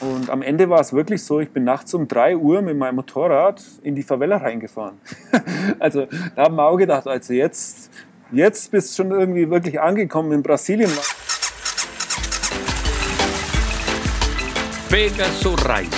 Und 0.00 0.30
am 0.30 0.40
Ende 0.40 0.70
war 0.70 0.80
es 0.80 0.94
wirklich 0.94 1.22
so, 1.22 1.40
ich 1.40 1.50
bin 1.50 1.64
nachts 1.64 1.92
um 1.92 2.08
3 2.08 2.36
Uhr 2.36 2.62
mit 2.62 2.76
meinem 2.76 2.96
Motorrad 2.96 3.62
in 3.82 3.94
die 3.94 4.02
Favela 4.02 4.38
reingefahren. 4.38 4.98
also 5.78 6.06
da 6.34 6.44
haben 6.44 6.56
wir 6.56 6.64
auch 6.64 6.78
gedacht, 6.78 7.06
also 7.06 7.34
jetzt, 7.34 7.90
jetzt 8.32 8.70
bist 8.70 8.98
du 8.98 9.02
schon 9.02 9.12
irgendwie 9.12 9.50
wirklich 9.50 9.78
angekommen 9.78 10.32
in 10.32 10.42
Brasilien. 10.42 10.90
Pegaso 14.88 15.54
Reisen. 15.54 15.90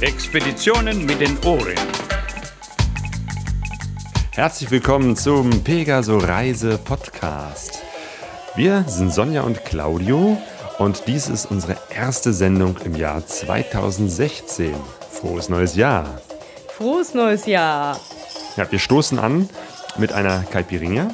Expeditionen 0.00 1.04
mit 1.04 1.20
den 1.20 1.36
Ohren. 1.44 1.76
Herzlich 4.32 4.70
willkommen 4.70 5.16
zum 5.16 5.50
Pegaso 5.62 6.16
Reise 6.16 6.78
Podcast. 6.78 7.82
Wir 8.56 8.84
sind 8.88 9.12
Sonja 9.12 9.42
und 9.42 9.62
Claudio 9.66 10.38
und 10.82 11.04
dies 11.06 11.28
ist 11.28 11.46
unsere 11.46 11.76
erste 11.94 12.32
Sendung 12.32 12.76
im 12.84 12.96
Jahr 12.96 13.24
2016. 13.24 14.74
Frohes 15.10 15.48
neues 15.48 15.76
Jahr. 15.76 16.20
Frohes 16.76 17.14
neues 17.14 17.46
Jahr. 17.46 18.00
Ja, 18.56 18.70
wir 18.70 18.80
stoßen 18.80 19.18
an 19.18 19.48
mit 19.96 20.12
einer 20.12 20.42
Caipirinha. 20.50 21.08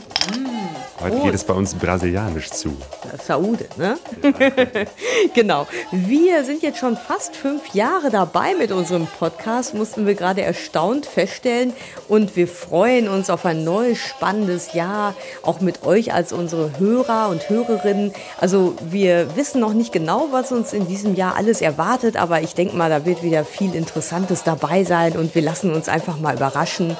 Heute 1.00 1.20
geht 1.20 1.34
es 1.34 1.44
bei 1.44 1.54
uns 1.54 1.74
brasilianisch 1.74 2.50
zu. 2.50 2.76
Saúde, 3.24 3.66
ne? 3.76 3.96
genau. 5.34 5.68
Wir 5.92 6.42
sind 6.42 6.60
jetzt 6.62 6.78
schon 6.78 6.96
fast 6.96 7.36
fünf 7.36 7.72
Jahre 7.72 8.10
dabei 8.10 8.54
mit 8.56 8.72
unserem 8.72 9.06
Podcast, 9.06 9.74
mussten 9.74 10.06
wir 10.06 10.14
gerade 10.14 10.42
erstaunt 10.42 11.06
feststellen. 11.06 11.72
Und 12.08 12.34
wir 12.34 12.48
freuen 12.48 13.08
uns 13.08 13.30
auf 13.30 13.44
ein 13.44 13.62
neues, 13.62 13.98
spannendes 13.98 14.72
Jahr, 14.72 15.14
auch 15.42 15.60
mit 15.60 15.84
euch 15.84 16.12
als 16.12 16.32
unsere 16.32 16.80
Hörer 16.80 17.28
und 17.28 17.48
Hörerinnen. 17.48 18.12
Also 18.40 18.74
wir 18.90 19.36
wissen 19.36 19.60
noch 19.60 19.74
nicht 19.74 19.92
genau, 19.92 20.28
was 20.32 20.50
uns 20.50 20.72
in 20.72 20.88
diesem 20.88 21.14
Jahr 21.14 21.36
alles 21.36 21.60
erwartet, 21.60 22.16
aber 22.16 22.42
ich 22.42 22.54
denke 22.54 22.76
mal, 22.76 22.90
da 22.90 23.04
wird 23.04 23.22
wieder 23.22 23.44
viel 23.44 23.76
Interessantes 23.76 24.42
dabei 24.42 24.82
sein 24.82 25.16
und 25.16 25.36
wir 25.36 25.42
lassen 25.42 25.72
uns 25.72 25.88
einfach 25.88 26.18
mal 26.18 26.34
überraschen 26.34 26.96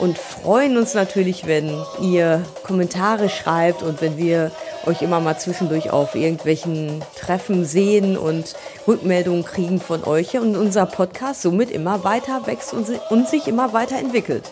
und 0.00 0.18
freuen 0.18 0.76
uns 0.78 0.94
natürlich, 0.94 1.46
wenn 1.46 1.70
ihr 2.00 2.42
Kommentare 2.64 3.28
schreibt 3.28 3.82
und 3.82 4.00
wenn 4.00 4.16
wir 4.16 4.50
euch 4.86 5.02
immer 5.02 5.20
mal 5.20 5.38
zwischendurch 5.38 5.90
auf 5.90 6.14
irgendwelchen 6.14 7.02
Treffen 7.16 7.66
sehen 7.66 8.16
und 8.16 8.54
Rückmeldungen 8.88 9.44
kriegen 9.44 9.78
von 9.78 10.02
euch 10.04 10.36
und 10.38 10.56
unser 10.56 10.86
Podcast 10.86 11.42
somit 11.42 11.70
immer 11.70 12.02
weiter 12.02 12.46
wächst 12.46 12.72
und 12.72 12.86
si- 12.86 13.00
und 13.10 13.28
sich 13.28 13.46
immer 13.46 13.74
weiter 13.74 13.98
entwickelt. 13.98 14.50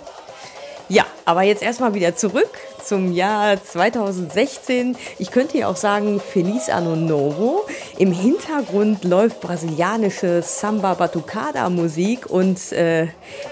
Ja, 0.91 1.07
aber 1.25 1.43
jetzt 1.43 1.63
erstmal 1.63 1.95
wieder 1.95 2.15
zurück 2.15 2.51
zum 2.89 3.13
Jahr 3.13 3.63
2016. 3.63 4.97
Ich 5.19 5.31
könnte 5.31 5.59
ja 5.59 5.69
auch 5.69 5.77
sagen 5.77 6.21
Feliz 6.21 6.71
Ano 6.71 6.97
Novo. 6.97 7.67
Im 7.99 8.13
Hintergrund 8.13 9.05
läuft 9.05 9.43
brasilianische 9.43 10.41
Samba 10.41 10.95
Batucada 10.95 11.69
Musik 11.69 12.31
und 12.31 12.73
äh, 12.73 13.09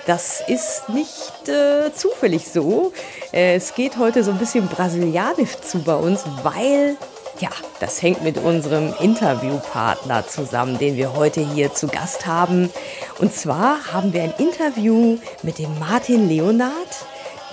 das 0.06 0.42
ist 0.48 0.88
nicht 0.88 1.48
äh, 1.48 1.92
zufällig 1.92 2.48
so. 2.48 2.92
Äh, 3.30 3.56
es 3.56 3.74
geht 3.74 3.98
heute 3.98 4.24
so 4.24 4.30
ein 4.30 4.38
bisschen 4.38 4.68
brasilianisch 4.68 5.56
zu 5.60 5.80
bei 5.80 5.96
uns, 5.96 6.24
weil 6.42 6.96
ja, 7.38 7.50
das 7.80 8.00
hängt 8.00 8.24
mit 8.24 8.38
unserem 8.38 8.94
Interviewpartner 8.98 10.26
zusammen, 10.26 10.78
den 10.78 10.96
wir 10.96 11.14
heute 11.14 11.42
hier 11.42 11.74
zu 11.74 11.88
Gast 11.88 12.26
haben. 12.26 12.70
Und 13.18 13.34
zwar 13.34 13.92
haben 13.92 14.14
wir 14.14 14.22
ein 14.22 14.32
Interview 14.38 15.18
mit 15.42 15.58
dem 15.58 15.78
Martin 15.78 16.26
Leonard, 16.26 16.72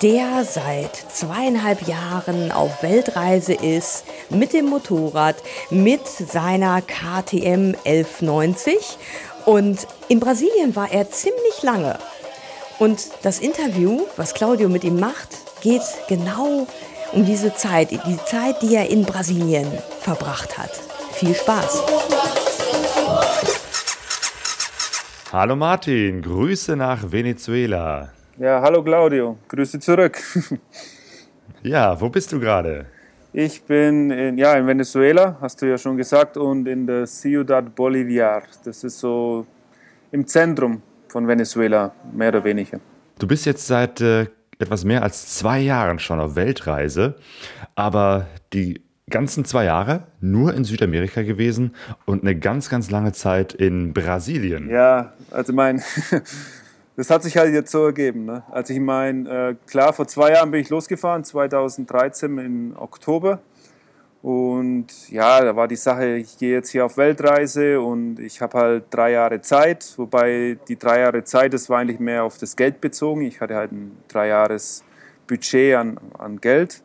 der 0.01 0.43
seit 0.43 0.95
zweieinhalb 0.95 1.87
Jahren 1.87 2.51
auf 2.51 2.83
Weltreise 2.83 3.53
ist 3.53 4.03
mit 4.29 4.53
dem 4.53 4.65
Motorrad, 4.65 5.35
mit 5.69 6.07
seiner 6.07 6.81
KTM 6.81 7.75
1190. 7.85 8.97
Und 9.45 9.87
in 10.07 10.19
Brasilien 10.19 10.75
war 10.75 10.91
er 10.91 11.09
ziemlich 11.09 11.61
lange. 11.63 11.99
Und 12.79 13.09
das 13.21 13.39
Interview, 13.39 14.01
was 14.17 14.33
Claudio 14.33 14.67
mit 14.67 14.83
ihm 14.83 14.99
macht, 14.99 15.29
geht 15.61 15.81
genau 16.07 16.67
um 17.11 17.25
diese 17.25 17.53
Zeit, 17.53 17.91
die 17.91 18.17
Zeit, 18.25 18.61
die 18.61 18.75
er 18.75 18.89
in 18.89 19.03
Brasilien 19.03 19.67
verbracht 20.01 20.57
hat. 20.57 20.71
Viel 21.13 21.35
Spaß. 21.35 21.83
Hallo 25.31 25.55
Martin, 25.55 26.21
Grüße 26.21 26.75
nach 26.75 27.11
Venezuela. 27.11 28.11
Ja, 28.39 28.59
hallo 28.63 28.83
Claudio, 28.83 29.37
Grüße 29.47 29.79
zurück. 29.79 30.17
Ja, 31.61 31.99
wo 32.01 32.09
bist 32.09 32.29
du 32.33 32.41
gerade? 32.41 32.87
Ich 33.31 33.63
bin 33.63 34.11
in, 34.11 34.37
ja, 34.37 34.53
in 34.55 34.67
Venezuela, 34.67 35.37
hast 35.39 35.61
du 35.61 35.65
ja 35.65 35.77
schon 35.77 35.95
gesagt, 35.95 36.35
und 36.35 36.67
in 36.67 36.85
der 36.85 37.07
Ciudad 37.07 37.73
Bolivar. 37.73 38.43
Das 38.65 38.83
ist 38.83 38.99
so 38.99 39.45
im 40.11 40.27
Zentrum 40.27 40.81
von 41.07 41.25
Venezuela, 41.25 41.93
mehr 42.11 42.29
oder 42.29 42.43
weniger. 42.43 42.81
Du 43.17 43.27
bist 43.27 43.45
jetzt 43.45 43.65
seit 43.65 44.01
äh, 44.01 44.27
etwas 44.59 44.83
mehr 44.83 45.03
als 45.03 45.37
zwei 45.37 45.61
Jahren 45.61 45.99
schon 45.99 46.19
auf 46.19 46.35
Weltreise, 46.35 47.15
aber 47.75 48.27
die 48.51 48.81
ganzen 49.09 49.45
zwei 49.45 49.63
Jahre 49.63 50.07
nur 50.19 50.53
in 50.53 50.65
Südamerika 50.65 51.21
gewesen 51.21 51.75
und 52.05 52.23
eine 52.23 52.35
ganz, 52.35 52.69
ganz 52.69 52.91
lange 52.91 53.13
Zeit 53.13 53.53
in 53.53 53.93
Brasilien. 53.93 54.69
Ja, 54.69 55.13
also 55.31 55.53
mein, 55.53 55.81
das 56.95 57.09
hat 57.09 57.23
sich 57.23 57.37
halt 57.37 57.53
jetzt 57.53 57.71
so 57.71 57.85
ergeben. 57.85 58.25
Ne? 58.25 58.43
Also 58.51 58.73
ich 58.73 58.79
meine, 58.79 59.29
äh, 59.29 59.55
klar, 59.67 59.93
vor 59.93 60.07
zwei 60.07 60.31
Jahren 60.33 60.51
bin 60.51 60.61
ich 60.61 60.69
losgefahren, 60.69 61.23
2013 61.23 62.37
im 62.37 62.75
Oktober. 62.77 63.39
Und 64.21 65.09
ja, 65.09 65.43
da 65.43 65.53
war 65.55 65.67
die 65.67 65.75
Sache, 65.75 66.15
ich 66.15 66.37
gehe 66.37 66.53
jetzt 66.53 66.69
hier 66.69 66.85
auf 66.85 66.95
Weltreise 66.95 67.81
und 67.81 68.19
ich 68.19 68.39
habe 68.39 68.57
halt 68.57 68.85
drei 68.89 69.11
Jahre 69.11 69.41
Zeit, 69.41 69.93
wobei 69.97 70.57
die 70.69 70.77
drei 70.77 71.01
Jahre 71.01 71.25
Zeit, 71.25 71.53
das 71.53 71.69
war 71.69 71.79
eigentlich 71.79 71.99
mehr 71.99 72.23
auf 72.23 72.37
das 72.37 72.55
Geld 72.55 72.79
bezogen. 72.79 73.23
Ich 73.23 73.41
hatte 73.41 73.55
halt 73.55 73.73
ein 73.73 73.97
drei 74.07 74.27
Jahres 74.29 74.81
Budget 75.27 75.75
an, 75.75 75.99
an 76.17 76.39
Geld. 76.39 76.81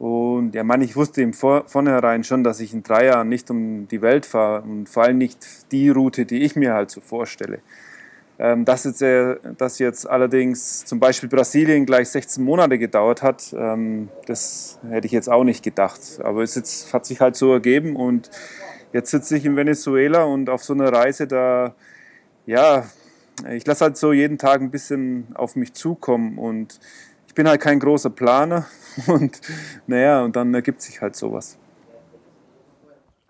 Und 0.00 0.54
ja, 0.54 0.64
man, 0.64 0.80
ich 0.80 0.96
wusste 0.96 1.22
im 1.22 1.32
Vor 1.32 1.64
vornherein 1.66 2.24
schon, 2.24 2.42
dass 2.42 2.58
ich 2.58 2.72
in 2.72 2.82
drei 2.82 3.06
Jahren 3.06 3.28
nicht 3.28 3.50
um 3.50 3.86
die 3.86 4.02
Welt 4.02 4.26
fahre 4.26 4.62
und 4.62 4.88
vor 4.88 5.04
allem 5.04 5.18
nicht 5.18 5.70
die 5.70 5.90
Route, 5.90 6.24
die 6.24 6.42
ich 6.42 6.56
mir 6.56 6.74
halt 6.74 6.90
so 6.90 7.00
vorstelle. 7.00 7.60
Ähm, 8.40 8.64
dass, 8.64 8.84
jetzt, 8.84 9.02
äh, 9.02 9.36
dass 9.56 9.80
jetzt 9.80 10.08
allerdings 10.08 10.84
zum 10.84 11.00
Beispiel 11.00 11.28
Brasilien 11.28 11.84
gleich 11.86 12.08
16 12.10 12.44
Monate 12.44 12.78
gedauert 12.78 13.20
hat, 13.20 13.52
ähm, 13.58 14.08
das 14.26 14.78
hätte 14.88 15.06
ich 15.06 15.12
jetzt 15.12 15.28
auch 15.28 15.42
nicht 15.42 15.64
gedacht. 15.64 16.00
Aber 16.22 16.42
es 16.42 16.54
jetzt, 16.54 16.92
hat 16.92 17.04
sich 17.04 17.20
halt 17.20 17.34
so 17.34 17.52
ergeben 17.52 17.96
und 17.96 18.30
jetzt 18.92 19.10
sitze 19.10 19.36
ich 19.36 19.44
in 19.44 19.56
Venezuela 19.56 20.22
und 20.22 20.50
auf 20.50 20.62
so 20.62 20.72
einer 20.72 20.92
Reise 20.92 21.26
da, 21.26 21.74
ja, 22.46 22.84
ich 23.50 23.66
lasse 23.66 23.84
halt 23.84 23.96
so 23.96 24.12
jeden 24.12 24.38
Tag 24.38 24.60
ein 24.60 24.70
bisschen 24.70 25.26
auf 25.34 25.56
mich 25.56 25.72
zukommen 25.72 26.38
und 26.38 26.78
ich 27.26 27.34
bin 27.34 27.48
halt 27.48 27.60
kein 27.60 27.80
großer 27.80 28.10
Planer 28.10 28.66
und 29.08 29.40
naja, 29.88 30.22
und 30.22 30.36
dann 30.36 30.54
ergibt 30.54 30.80
sich 30.80 31.00
halt 31.00 31.16
sowas. 31.16 31.58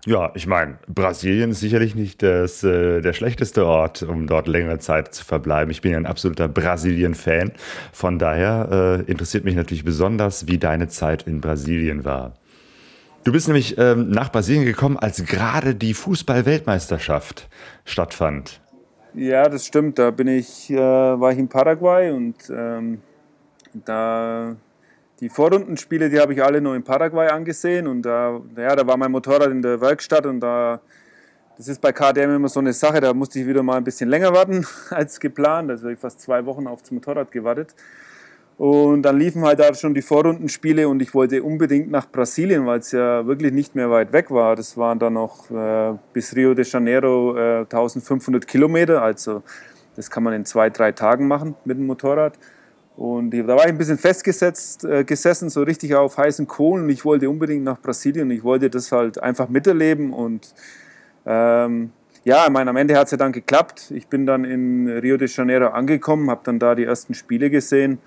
Ja, 0.08 0.30
ich 0.34 0.46
meine, 0.46 0.78
Brasilien 0.88 1.50
ist 1.50 1.60
sicherlich 1.60 1.94
nicht 1.94 2.22
das, 2.22 2.64
äh, 2.64 3.02
der 3.02 3.12
schlechteste 3.12 3.66
Ort, 3.66 4.02
um 4.02 4.26
dort 4.26 4.48
längere 4.48 4.78
Zeit 4.78 5.12
zu 5.14 5.22
verbleiben. 5.22 5.70
Ich 5.70 5.82
bin 5.82 5.92
ja 5.92 5.98
ein 5.98 6.06
absoluter 6.06 6.48
Brasilien-Fan. 6.48 7.52
Von 7.92 8.18
daher 8.18 9.02
äh, 9.06 9.10
interessiert 9.10 9.44
mich 9.44 9.54
natürlich 9.54 9.84
besonders, 9.84 10.48
wie 10.48 10.56
deine 10.56 10.88
Zeit 10.88 11.24
in 11.24 11.42
Brasilien 11.42 12.06
war. 12.06 12.32
Du 13.24 13.32
bist 13.32 13.48
nämlich 13.48 13.76
ähm, 13.76 14.08
nach 14.08 14.32
Brasilien 14.32 14.64
gekommen, 14.64 14.96
als 14.96 15.22
gerade 15.26 15.74
die 15.74 15.92
Fußball-Weltmeisterschaft 15.92 17.46
stattfand. 17.84 18.62
Ja, 19.12 19.50
das 19.50 19.66
stimmt. 19.66 19.98
Da 19.98 20.10
bin 20.10 20.28
ich, 20.28 20.70
äh, 20.70 20.78
war 20.78 21.32
ich 21.32 21.38
in 21.38 21.48
Paraguay 21.48 22.12
und 22.12 22.36
ähm, 22.48 23.02
da 23.74 24.56
die 25.20 25.28
Vorrundenspiele, 25.28 26.10
die 26.10 26.20
habe 26.20 26.32
ich 26.32 26.42
alle 26.42 26.60
nur 26.60 26.76
in 26.76 26.84
Paraguay 26.84 27.28
angesehen 27.28 27.86
und 27.86 28.02
da, 28.02 28.40
ja, 28.56 28.76
da 28.76 28.86
war 28.86 28.96
mein 28.96 29.10
Motorrad 29.10 29.50
in 29.50 29.62
der 29.62 29.80
Werkstatt 29.80 30.26
und 30.26 30.40
da, 30.40 30.80
das 31.56 31.66
ist 31.66 31.80
bei 31.80 31.92
KTM 31.92 32.36
immer 32.36 32.48
so 32.48 32.60
eine 32.60 32.72
Sache, 32.72 33.00
da 33.00 33.12
musste 33.12 33.40
ich 33.40 33.46
wieder 33.46 33.62
mal 33.62 33.78
ein 33.78 33.84
bisschen 33.84 34.08
länger 34.08 34.32
warten 34.32 34.64
als 34.90 35.18
geplant. 35.18 35.70
Also 35.70 35.84
habe 35.84 35.94
ich 35.94 35.98
fast 35.98 36.20
zwei 36.20 36.46
Wochen 36.46 36.66
auf 36.68 36.82
das 36.82 36.92
Motorrad 36.92 37.32
gewartet. 37.32 37.74
Und 38.58 39.02
dann 39.02 39.18
liefen 39.18 39.44
halt 39.44 39.60
da 39.60 39.72
schon 39.72 39.94
die 39.94 40.02
Vorrundenspiele 40.02 40.88
und 40.88 41.00
ich 41.00 41.14
wollte 41.14 41.44
unbedingt 41.44 41.92
nach 41.92 42.10
Brasilien, 42.10 42.66
weil 42.66 42.80
es 42.80 42.90
ja 42.90 43.24
wirklich 43.24 43.52
nicht 43.52 43.76
mehr 43.76 43.88
weit 43.88 44.12
weg 44.12 44.32
war. 44.32 44.56
Das 44.56 44.76
waren 44.76 44.98
dann 44.98 45.12
noch 45.12 45.48
äh, 45.50 45.96
bis 46.12 46.34
Rio 46.34 46.54
de 46.54 46.64
Janeiro 46.64 47.36
äh, 47.36 47.60
1500 47.60 48.48
Kilometer, 48.48 49.00
also 49.00 49.44
das 49.94 50.10
kann 50.10 50.24
man 50.24 50.32
in 50.34 50.44
zwei, 50.44 50.70
drei 50.70 50.90
Tagen 50.90 51.28
machen 51.28 51.54
mit 51.64 51.78
dem 51.78 51.86
Motorrad. 51.86 52.36
Und 52.98 53.30
da 53.30 53.46
war 53.46 53.64
ich 53.64 53.68
ein 53.68 53.78
bisschen 53.78 53.96
festgesetzt, 53.96 54.84
äh, 54.84 55.04
gesessen, 55.04 55.50
so 55.50 55.62
richtig 55.62 55.94
auf 55.94 56.18
heißen 56.18 56.48
Kohlen. 56.48 56.88
Ich 56.88 57.04
wollte 57.04 57.30
unbedingt 57.30 57.62
nach 57.62 57.80
Brasilien 57.80 58.28
ich 58.32 58.42
wollte 58.42 58.70
das 58.70 58.90
halt 58.90 59.22
einfach 59.22 59.48
miterleben. 59.48 60.12
Und 60.12 60.52
ähm, 61.24 61.92
ja, 62.24 62.46
ich 62.46 62.50
meine, 62.50 62.70
am 62.70 62.76
Ende 62.76 62.96
hat 62.96 63.04
es 63.04 63.12
ja 63.12 63.16
dann 63.16 63.30
geklappt. 63.30 63.92
Ich 63.92 64.08
bin 64.08 64.26
dann 64.26 64.44
in 64.44 64.88
Rio 64.88 65.16
de 65.16 65.28
Janeiro 65.28 65.68
angekommen, 65.68 66.28
habe 66.28 66.40
dann 66.42 66.58
da 66.58 66.74
die 66.74 66.82
ersten 66.82 67.14
Spiele 67.14 67.50
gesehen. 67.50 67.98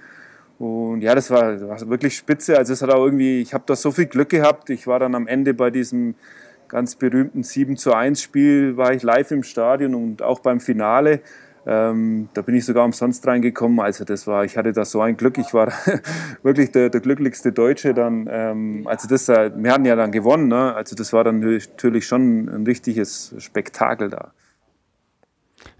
Und 0.59 0.99
ja, 0.99 1.15
das 1.15 1.31
war, 1.31 1.61
war 1.69 1.89
wirklich 1.89 2.17
spitze. 2.17 2.57
Also 2.57 2.73
es 2.73 2.81
hat 2.81 2.89
auch 2.89 3.05
irgendwie, 3.05 3.39
ich 3.39 3.53
habe 3.53 3.63
da 3.67 3.77
so 3.77 3.91
viel 3.91 4.07
Glück 4.07 4.27
gehabt. 4.27 4.69
Ich 4.69 4.87
war 4.87 4.99
dann 4.99 5.15
am 5.15 5.25
Ende 5.25 5.53
bei 5.53 5.69
diesem 5.69 6.15
ganz 6.67 6.95
berühmten 6.95 7.43
7 7.43 7.77
zu 7.77 7.93
1 7.93 8.21
Spiel 8.21 8.75
war 8.75 8.93
ich 8.93 9.03
live 9.03 9.31
im 9.31 9.43
Stadion 9.43 9.95
und 9.95 10.21
auch 10.21 10.41
beim 10.41 10.59
Finale. 10.59 11.21
Ähm, 11.65 12.29
da 12.33 12.41
bin 12.41 12.55
ich 12.55 12.65
sogar 12.65 12.85
umsonst 12.85 13.25
reingekommen. 13.27 13.79
Also 13.79 14.03
das 14.03 14.25
war, 14.25 14.45
ich 14.45 14.57
hatte 14.57 14.73
da 14.73 14.83
so 14.83 15.01
ein 15.01 15.17
Glück. 15.17 15.37
Ich 15.37 15.53
war 15.53 15.71
wirklich 16.43 16.71
der, 16.71 16.89
der, 16.89 17.01
glücklichste 17.01 17.51
Deutsche 17.51 17.93
dann. 17.93 18.27
Ähm, 18.29 18.83
also 18.85 19.07
das, 19.07 19.29
äh, 19.29 19.51
wir 19.55 19.71
hatten 19.71 19.85
ja 19.85 19.95
dann 19.95 20.11
gewonnen. 20.11 20.47
Ne? 20.47 20.73
Also 20.73 20.95
das 20.95 21.13
war 21.13 21.23
dann 21.23 21.39
natürlich 21.39 22.07
schon 22.07 22.49
ein 22.49 22.65
richtiges 22.65 23.35
Spektakel 23.37 24.09
da. 24.09 24.31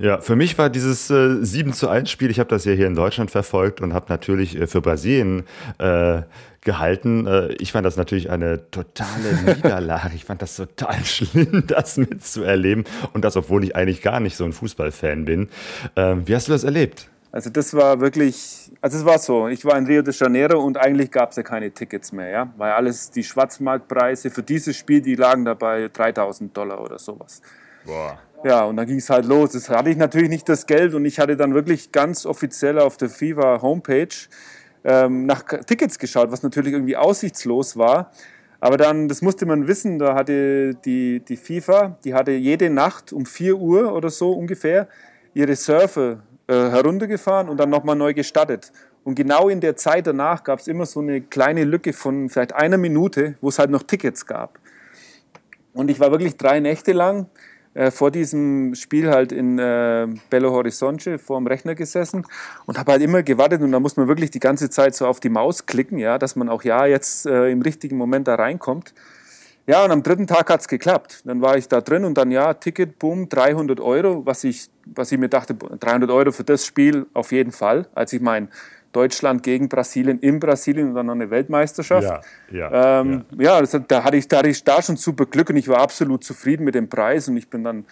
Ja, 0.01 0.19
für 0.19 0.35
mich 0.35 0.57
war 0.57 0.71
dieses 0.71 1.11
äh, 1.11 1.43
7 1.45 1.73
zu 1.73 1.87
1 1.87 2.09
Spiel, 2.09 2.31
ich 2.31 2.39
habe 2.39 2.49
das 2.49 2.65
ja 2.65 2.73
hier 2.73 2.87
in 2.87 2.95
Deutschland 2.95 3.29
verfolgt 3.29 3.81
und 3.81 3.93
habe 3.93 4.07
natürlich 4.09 4.59
äh, 4.59 4.65
für 4.65 4.81
Brasilien 4.81 5.43
äh, 5.77 6.23
gehalten. 6.61 7.27
Äh, 7.27 7.53
ich 7.53 7.71
fand 7.71 7.85
das 7.85 7.97
natürlich 7.97 8.31
eine 8.31 8.71
totale 8.71 9.33
Niederlage. 9.45 10.15
Ich 10.15 10.25
fand 10.25 10.41
das 10.41 10.55
total 10.55 11.05
schlimm, 11.05 11.65
das 11.67 11.97
mitzuerleben. 11.97 12.85
Und 13.13 13.23
das, 13.23 13.37
obwohl 13.37 13.63
ich 13.63 13.75
eigentlich 13.75 14.01
gar 14.01 14.19
nicht 14.19 14.35
so 14.35 14.43
ein 14.43 14.53
Fußballfan 14.53 15.25
bin. 15.25 15.49
Ähm, 15.95 16.27
wie 16.27 16.35
hast 16.35 16.47
du 16.47 16.51
das 16.51 16.63
erlebt? 16.63 17.07
Also 17.31 17.51
das 17.51 17.73
war 17.75 18.01
wirklich, 18.01 18.71
also 18.81 18.97
es 18.97 19.05
war 19.05 19.19
so, 19.19 19.47
ich 19.47 19.63
war 19.63 19.77
in 19.77 19.85
Rio 19.85 20.01
de 20.01 20.13
Janeiro 20.13 20.59
und 20.59 20.77
eigentlich 20.77 21.11
gab 21.11 21.29
es 21.29 21.37
ja 21.37 21.43
keine 21.43 21.71
Tickets 21.71 22.11
mehr, 22.11 22.27
ja, 22.27 22.53
weil 22.57 22.71
alles, 22.73 23.09
die 23.09 23.23
Schwarzmarktpreise 23.23 24.31
für 24.31 24.43
dieses 24.43 24.75
Spiel, 24.75 25.01
die 25.01 25.15
lagen 25.15 25.45
da 25.45 25.53
bei 25.53 25.87
3000 25.87 26.57
Dollar 26.57 26.81
oder 26.81 26.99
sowas. 26.99 27.41
Boah. 27.85 28.19
Ja, 28.43 28.65
und 28.65 28.77
dann 28.77 28.87
ging 28.87 28.97
es 28.97 29.09
halt 29.09 29.25
los. 29.25 29.51
Das 29.51 29.69
hatte 29.69 29.89
ich 29.91 29.97
natürlich 29.97 30.29
nicht 30.29 30.49
das 30.49 30.65
Geld 30.65 30.95
und 30.95 31.05
ich 31.05 31.19
hatte 31.19 31.37
dann 31.37 31.53
wirklich 31.53 31.91
ganz 31.91 32.25
offiziell 32.25 32.79
auf 32.79 32.97
der 32.97 33.09
FIFA 33.09 33.61
Homepage 33.61 34.07
ähm, 34.83 35.27
nach 35.27 35.43
Tickets 35.43 35.99
geschaut, 35.99 36.31
was 36.31 36.41
natürlich 36.41 36.73
irgendwie 36.73 36.97
aussichtslos 36.97 37.77
war. 37.77 38.11
Aber 38.59 38.77
dann, 38.77 39.07
das 39.07 39.21
musste 39.21 39.45
man 39.45 39.67
wissen, 39.67 39.99
da 39.99 40.15
hatte 40.15 40.75
die, 40.85 41.19
die 41.19 41.37
FIFA, 41.37 41.97
die 42.03 42.13
hatte 42.13 42.31
jede 42.31 42.69
Nacht 42.69 43.13
um 43.13 43.25
4 43.25 43.57
Uhr 43.57 43.93
oder 43.93 44.09
so 44.09 44.31
ungefähr 44.31 44.87
ihre 45.33 45.55
Surfer 45.55 46.23
äh, 46.47 46.53
heruntergefahren 46.53 47.47
und 47.47 47.57
dann 47.57 47.69
nochmal 47.69 47.95
neu 47.95 48.13
gestartet. 48.13 48.71
Und 49.03 49.15
genau 49.15 49.49
in 49.49 49.61
der 49.61 49.75
Zeit 49.75 50.07
danach 50.07 50.43
gab 50.43 50.59
es 50.59 50.67
immer 50.67 50.85
so 50.85 50.99
eine 50.99 51.21
kleine 51.21 51.63
Lücke 51.63 51.93
von 51.93 52.29
vielleicht 52.29 52.53
einer 52.53 52.77
Minute, 52.77 53.35
wo 53.41 53.49
es 53.49 53.57
halt 53.57 53.69
noch 53.69 53.83
Tickets 53.83 54.25
gab. 54.25 54.59
Und 55.73 55.89
ich 55.89 55.99
war 55.99 56.11
wirklich 56.11 56.37
drei 56.37 56.59
Nächte 56.59 56.91
lang 56.91 57.27
äh, 57.73 57.91
vor 57.91 58.11
diesem 58.11 58.75
Spiel 58.75 59.09
halt 59.09 59.31
in 59.31 59.57
äh, 59.57 60.07
Belo 60.29 60.51
Horizonte 60.51 61.17
vor 61.19 61.37
dem 61.39 61.47
Rechner 61.47 61.75
gesessen 61.75 62.25
und 62.65 62.77
habe 62.77 62.91
halt 62.91 63.01
immer 63.01 63.23
gewartet 63.23 63.61
und 63.61 63.71
da 63.71 63.79
muss 63.79 63.97
man 63.97 64.07
wirklich 64.07 64.31
die 64.31 64.39
ganze 64.39 64.69
Zeit 64.69 64.95
so 64.95 65.07
auf 65.07 65.19
die 65.19 65.29
Maus 65.29 65.65
klicken, 65.65 65.97
ja, 65.97 66.17
dass 66.17 66.35
man 66.35 66.49
auch 66.49 66.63
ja 66.63 66.85
jetzt 66.85 67.25
äh, 67.25 67.49
im 67.49 67.61
richtigen 67.61 67.97
Moment 67.97 68.27
da 68.27 68.35
reinkommt. 68.35 68.93
Ja, 69.67 69.85
und 69.85 69.91
am 69.91 70.01
dritten 70.03 70.27
Tag 70.27 70.49
hat 70.49 70.61
es 70.61 70.67
geklappt. 70.67 71.21
Dann 71.23 71.41
war 71.41 71.55
ich 71.55 71.67
da 71.67 71.81
drin 71.81 72.03
und 72.03 72.17
dann 72.17 72.31
ja, 72.31 72.53
Ticket, 72.55 72.97
boom, 72.97 73.29
300 73.29 73.79
Euro, 73.79 74.25
was 74.25 74.43
ich, 74.43 74.69
was 74.85 75.11
ich 75.11 75.19
mir 75.19 75.29
dachte, 75.29 75.53
300 75.53 76.09
Euro 76.09 76.31
für 76.31 76.43
das 76.43 76.65
Spiel 76.65 77.05
auf 77.13 77.31
jeden 77.31 77.51
Fall. 77.51 77.87
Als 77.93 78.11
ich 78.11 78.21
mein 78.21 78.49
Deutschland 78.91 79.43
gegen 79.43 79.69
Brasilien 79.69 80.19
in 80.19 80.39
Brasilien 80.39 80.89
und 80.89 80.95
dann 80.95 81.05
noch 81.05 81.13
eine 81.13 81.29
Weltmeisterschaft. 81.29 82.25
Ja, 82.51 82.69
ja, 82.71 83.01
ähm, 83.01 83.25
ja. 83.37 83.55
ja 83.55 83.61
das, 83.61 83.79
da, 83.87 84.03
hatte 84.03 84.17
ich, 84.17 84.27
da 84.27 84.39
hatte 84.39 84.49
ich 84.49 84.63
da 84.63 84.81
schon 84.81 84.97
super 84.97 85.25
Glück 85.25 85.49
und 85.49 85.57
ich 85.57 85.67
war 85.67 85.79
absolut 85.79 86.23
zufrieden 86.23 86.63
mit 86.63 86.75
dem 86.75 86.89
Preis 86.89 87.27
und 87.27 87.37
ich 87.37 87.49
bin 87.49 87.63
dann, 87.63 87.85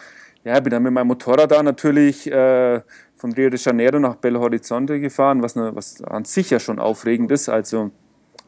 ja, 0.44 0.60
bin 0.60 0.72
dann 0.72 0.84
mit 0.84 0.94
meinem 0.94 1.08
Motorrad 1.08 1.52
da 1.52 1.64
natürlich 1.64 2.30
äh, 2.32 2.82
von 3.16 3.34
Rio 3.34 3.50
de 3.50 3.60
Janeiro 3.60 4.00
nach 4.00 4.16
Belo 4.16 4.40
Horizonte 4.40 5.00
gefahren, 5.00 5.42
was, 5.42 5.56
ne, 5.56 5.72
was 5.74 6.02
an 6.04 6.26
sich 6.26 6.50
ja 6.50 6.60
schon 6.60 6.80
aufregend 6.80 7.32
ist. 7.32 7.50
Also 7.50 7.92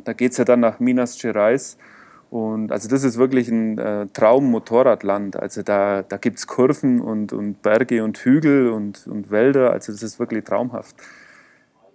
da 0.03 0.13
geht 0.13 0.31
es 0.31 0.38
ja 0.38 0.45
dann 0.45 0.62
nach 0.62 0.80
Minas 0.80 1.18
Gerais. 1.21 1.77
Und 2.30 2.71
also 2.71 2.88
das 2.88 3.03
ist 3.03 3.18
wirklich 3.18 3.50
ein 3.50 3.77
äh, 3.77 4.07
Traum-Motorradland. 4.07 5.36
Also 5.36 5.63
da, 5.63 6.01
da 6.01 6.15
gibt 6.15 6.39
es 6.39 6.48
Kurven 6.48 7.01
und, 7.01 7.33
und 7.33 7.62
Berge 7.62 8.06
und 8.06 8.18
Hügel 8.19 8.69
und, 8.69 9.06
und 9.06 9.31
Wälder. 9.31 9.71
Also 9.71 9.92
das 9.92 10.01
ist 10.01 10.18
wirklich 10.18 10.45
traumhaft. 10.45 10.95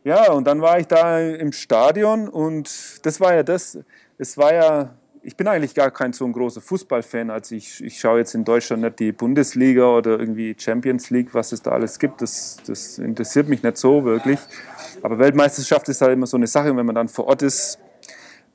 Ja, 0.07 0.31
und 0.31 0.47
dann 0.47 0.61
war 0.61 0.79
ich 0.79 0.87
da 0.87 1.19
im 1.19 1.51
Stadion 1.51 2.29
und 2.29 3.05
das 3.05 3.21
war 3.21 3.35
ja 3.35 3.43
das, 3.43 3.77
es 4.19 4.39
war 4.39 4.55
ja, 4.55 4.95
ich 5.21 5.37
bin 5.37 5.49
eigentlich 5.49 5.75
gar 5.75 5.91
kein 5.91 6.13
so 6.13 6.25
ein 6.25 6.33
großer 6.33 6.61
Fußballfan, 6.61 7.29
also 7.29 7.57
ich, 7.57 7.83
ich 7.83 7.99
schaue 7.99 8.21
jetzt 8.21 8.33
in 8.33 8.45
Deutschland 8.45 8.83
nicht 8.85 9.01
die 9.01 9.11
Bundesliga 9.11 9.85
oder 9.89 10.13
irgendwie 10.17 10.55
Champions 10.57 11.11
League, 11.11 11.35
was 11.35 11.51
es 11.51 11.61
da 11.61 11.73
alles 11.73 11.99
gibt, 11.99 12.23
das, 12.23 12.59
das 12.69 12.99
interessiert 12.99 13.49
mich 13.49 13.65
nicht 13.65 13.79
so 13.79 14.05
wirklich. 14.05 14.39
Aber 15.03 15.19
Weltmeisterschaft 15.19 15.89
ist 15.89 16.01
halt 16.01 16.13
immer 16.13 16.29
so 16.29 16.37
eine 16.37 16.47
Sache 16.47 16.71
und 16.71 16.77
wenn 16.77 16.87
man 16.87 16.95
dann 16.95 17.09
vor 17.09 17.27
Ort 17.27 17.43
ist, 17.43 17.81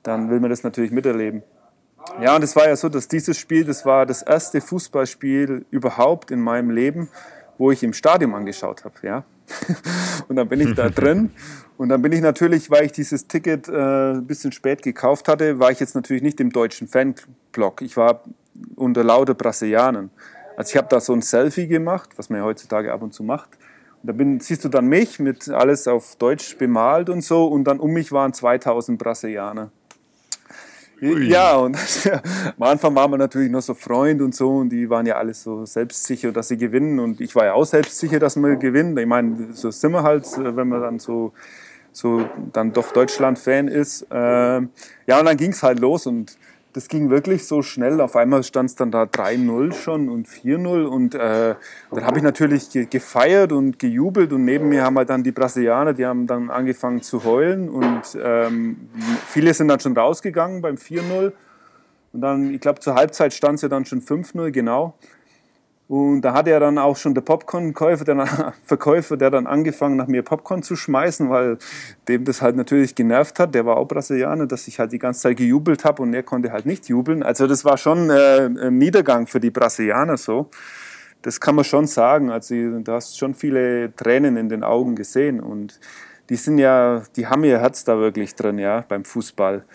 dann 0.03 0.29
will 0.29 0.39
man 0.39 0.51
das 0.51 0.63
natürlich 0.63 0.91
miterleben. 0.91 1.43
Ja, 2.21 2.37
und 2.37 2.45
es 2.45 2.55
war 2.55 2.69
ja 2.69 2.77
so, 2.77 2.87
dass 2.87 3.09
dieses 3.09 3.37
Spiel, 3.37 3.65
das 3.65 3.85
war 3.85 4.05
das 4.05 4.21
erste 4.21 4.61
Fußballspiel 4.61 5.65
überhaupt 5.69 6.31
in 6.31 6.39
meinem 6.39 6.69
Leben, 6.69 7.09
wo 7.57 7.71
ich 7.71 7.83
im 7.83 7.91
Stadion 7.91 8.33
angeschaut 8.35 8.85
habe. 8.85 8.95
Ja? 9.03 9.25
und 10.27 10.35
dann 10.35 10.47
bin 10.47 10.59
ich 10.61 10.73
da 10.75 10.89
drin. 10.89 11.31
Und 11.77 11.89
dann 11.89 12.03
bin 12.03 12.11
ich 12.11 12.21
natürlich, 12.21 12.69
weil 12.69 12.85
ich 12.85 12.91
dieses 12.91 13.25
Ticket 13.25 13.67
äh, 13.67 14.11
ein 14.11 14.27
bisschen 14.27 14.51
spät 14.51 14.83
gekauft 14.83 15.27
hatte, 15.27 15.57
war 15.57 15.71
ich 15.71 15.79
jetzt 15.79 15.95
natürlich 15.95 16.21
nicht 16.21 16.39
im 16.39 16.51
deutschen 16.51 16.87
Fanblock. 16.87 17.81
Ich 17.81 17.97
war 17.97 18.21
unter 18.75 19.03
lauter 19.03 19.33
Brasilianern. 19.33 20.11
Also 20.55 20.69
ich 20.69 20.77
habe 20.77 20.89
da 20.89 20.99
so 20.99 21.13
ein 21.13 21.23
Selfie 21.23 21.67
gemacht, 21.67 22.11
was 22.17 22.29
man 22.29 22.37
ja 22.37 22.45
heutzutage 22.45 22.93
ab 22.93 23.01
und 23.01 23.15
zu 23.15 23.23
macht. 23.23 23.57
Und 24.03 24.07
da 24.09 24.13
bin, 24.13 24.39
siehst 24.39 24.63
du 24.63 24.69
dann 24.69 24.85
mich 24.85 25.17
mit 25.17 25.49
alles 25.49 25.87
auf 25.87 26.17
Deutsch 26.17 26.55
bemalt 26.55 27.09
und 27.09 27.23
so. 27.23 27.47
Und 27.47 27.63
dann 27.63 27.79
um 27.79 27.89
mich 27.89 28.11
waren 28.11 28.31
2000 28.31 28.99
Brasilianer. 28.99 29.71
Ui. 31.01 31.29
Ja, 31.29 31.55
und 31.55 31.77
am 32.59 32.63
Anfang 32.63 32.93
waren 32.95 33.09
wir 33.09 33.17
natürlich 33.17 33.49
noch 33.49 33.61
so 33.61 33.73
Freund 33.73 34.21
und 34.21 34.35
so 34.35 34.57
und 34.57 34.69
die 34.69 34.87
waren 34.89 35.05
ja 35.07 35.15
alle 35.15 35.33
so 35.33 35.65
selbstsicher, 35.65 36.31
dass 36.31 36.49
sie 36.49 36.57
gewinnen 36.57 36.99
und 36.99 37.21
ich 37.21 37.35
war 37.35 37.45
ja 37.45 37.53
auch 37.53 37.65
selbstsicher, 37.65 38.19
dass 38.19 38.35
wir 38.35 38.55
gewinnen. 38.55 38.95
Ich 38.97 39.07
meine, 39.07 39.47
so 39.53 39.71
sind 39.71 39.93
wir 39.93 40.03
halt, 40.03 40.27
wenn 40.37 40.67
man 40.67 40.81
dann 40.81 40.99
so, 40.99 41.33
so 41.91 42.29
dann 42.53 42.71
doch 42.71 42.91
Deutschland-Fan 42.91 43.67
ist. 43.67 44.05
Ähm, 44.11 44.69
ja, 45.07 45.19
und 45.19 45.25
dann 45.25 45.37
ging 45.37 45.51
es 45.51 45.63
halt 45.63 45.79
los 45.79 46.05
und 46.05 46.37
das 46.73 46.87
ging 46.87 47.09
wirklich 47.09 47.45
so 47.45 47.61
schnell. 47.61 47.99
Auf 48.01 48.15
einmal 48.15 48.43
stand 48.43 48.69
es 48.69 48.75
dann 48.75 48.91
da 48.91 49.03
3-0 49.03 49.73
schon 49.73 50.09
und 50.09 50.27
4-0 50.27 50.85
und 50.85 51.15
äh, 51.15 51.55
dann 51.91 52.05
habe 52.05 52.17
ich 52.17 52.23
natürlich 52.23 52.69
ge 52.69 52.85
gefeiert 52.85 53.51
und 53.51 53.79
gejubelt 53.79 54.33
und 54.33 54.45
neben 54.45 54.69
mir 54.69 54.83
haben 54.83 54.97
halt 54.97 55.09
dann 55.09 55.23
die 55.23 55.31
Brasilianer, 55.31 55.93
die 55.93 56.05
haben 56.05 56.27
dann 56.27 56.49
angefangen 56.49 57.01
zu 57.01 57.23
heulen 57.23 57.69
und 57.69 58.17
ähm, 58.21 58.89
viele 59.27 59.53
sind 59.53 59.67
dann 59.67 59.79
schon 59.79 59.97
rausgegangen 59.97 60.61
beim 60.61 60.75
4-0 60.75 61.31
und 62.13 62.21
dann, 62.21 62.53
ich 62.53 62.61
glaube 62.61 62.79
zur 62.79 62.95
Halbzeit 62.95 63.33
stand 63.33 63.55
es 63.55 63.61
ja 63.61 63.69
dann 63.69 63.85
schon 63.85 64.01
5-0 64.01 64.51
genau 64.51 64.95
und 65.91 66.21
da 66.21 66.31
hatte 66.31 66.51
er 66.51 66.61
dann 66.61 66.77
auch 66.77 66.95
schon 66.95 67.13
der 67.13 67.19
Popcorn-Verkäufer, 67.19 68.05
der, 68.05 68.53
Verkäufer, 68.63 69.17
der 69.17 69.29
dann 69.29 69.45
angefangen 69.45 69.97
nach 69.97 70.07
mir 70.07 70.23
Popcorn 70.23 70.63
zu 70.63 70.77
schmeißen, 70.77 71.29
weil 71.29 71.57
dem 72.07 72.23
das 72.23 72.41
halt 72.41 72.55
natürlich 72.55 72.95
genervt 72.95 73.39
hat. 73.39 73.53
Der 73.53 73.65
war 73.65 73.75
auch 73.75 73.89
Brasilianer, 73.89 74.47
dass 74.47 74.69
ich 74.69 74.79
halt 74.79 74.93
die 74.93 74.99
ganze 74.99 75.19
Zeit 75.19 75.35
gejubelt 75.35 75.83
habe 75.83 76.01
und 76.01 76.13
er 76.13 76.23
konnte 76.23 76.53
halt 76.53 76.65
nicht 76.65 76.87
jubeln. 76.87 77.23
Also 77.23 77.45
das 77.45 77.65
war 77.65 77.77
schon 77.77 78.09
äh, 78.09 78.45
ein 78.45 78.77
Niedergang 78.77 79.27
für 79.27 79.41
die 79.41 79.51
Brasilianer 79.51 80.15
so. 80.15 80.49
Das 81.23 81.41
kann 81.41 81.55
man 81.55 81.65
schon 81.65 81.87
sagen. 81.87 82.31
Also 82.31 82.55
du 82.55 82.89
hast 82.93 83.19
schon 83.19 83.35
viele 83.35 83.93
Tränen 83.93 84.37
in 84.37 84.47
den 84.47 84.63
Augen 84.63 84.95
gesehen 84.95 85.41
und 85.41 85.77
die 86.29 86.37
sind 86.37 86.57
ja, 86.57 87.03
die 87.17 87.27
haben 87.27 87.43
ihr 87.43 87.59
Herz 87.59 87.83
da 87.83 87.99
wirklich 87.99 88.33
drin, 88.35 88.59
ja, 88.59 88.85
beim 88.87 89.03
Fußball. 89.03 89.65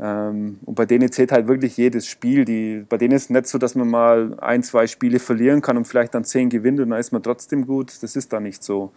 Ähm, 0.00 0.58
und 0.64 0.74
bei 0.74 0.86
denen 0.86 1.10
zählt 1.12 1.30
halt 1.30 1.46
wirklich 1.46 1.76
jedes 1.76 2.06
Spiel. 2.06 2.44
Die, 2.44 2.84
bei 2.88 2.96
denen 2.96 3.14
ist 3.14 3.24
es 3.24 3.30
nicht 3.30 3.46
so, 3.46 3.58
dass 3.58 3.74
man 3.74 3.88
mal 3.88 4.38
ein, 4.40 4.62
zwei 4.62 4.86
Spiele 4.86 5.18
verlieren 5.18 5.60
kann 5.62 5.76
und 5.76 5.86
vielleicht 5.86 6.14
dann 6.14 6.24
zehn 6.24 6.48
gewinnt 6.48 6.80
und 6.80 6.90
dann 6.90 6.98
ist 6.98 7.12
man 7.12 7.22
trotzdem 7.22 7.66
gut. 7.66 8.02
Das 8.02 8.16
ist 8.16 8.32
da 8.32 8.40
nicht 8.40 8.64
so. 8.64 8.92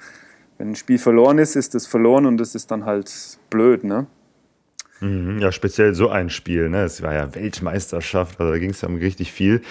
Wenn 0.58 0.72
ein 0.72 0.76
Spiel 0.76 0.98
verloren 0.98 1.38
ist, 1.38 1.56
ist 1.56 1.76
es 1.76 1.86
verloren 1.86 2.26
und 2.26 2.38
das 2.38 2.56
ist 2.56 2.72
dann 2.72 2.86
halt 2.86 3.12
blöd. 3.50 3.84
Ne? 3.84 4.08
Mhm, 5.00 5.38
ja, 5.40 5.52
speziell 5.52 5.94
so 5.94 6.10
ein 6.10 6.32
Spiel, 6.32 6.70
ne? 6.70 6.84
Es 6.84 7.04
war 7.04 7.14
ja 7.14 7.36
Weltmeisterschaft, 7.36 8.40
also 8.40 8.52
da 8.52 8.58
ging 8.58 8.72
es 8.72 8.82
ja 8.82 8.88
um 8.88 8.96
richtig 8.96 9.32
viel. 9.32 9.62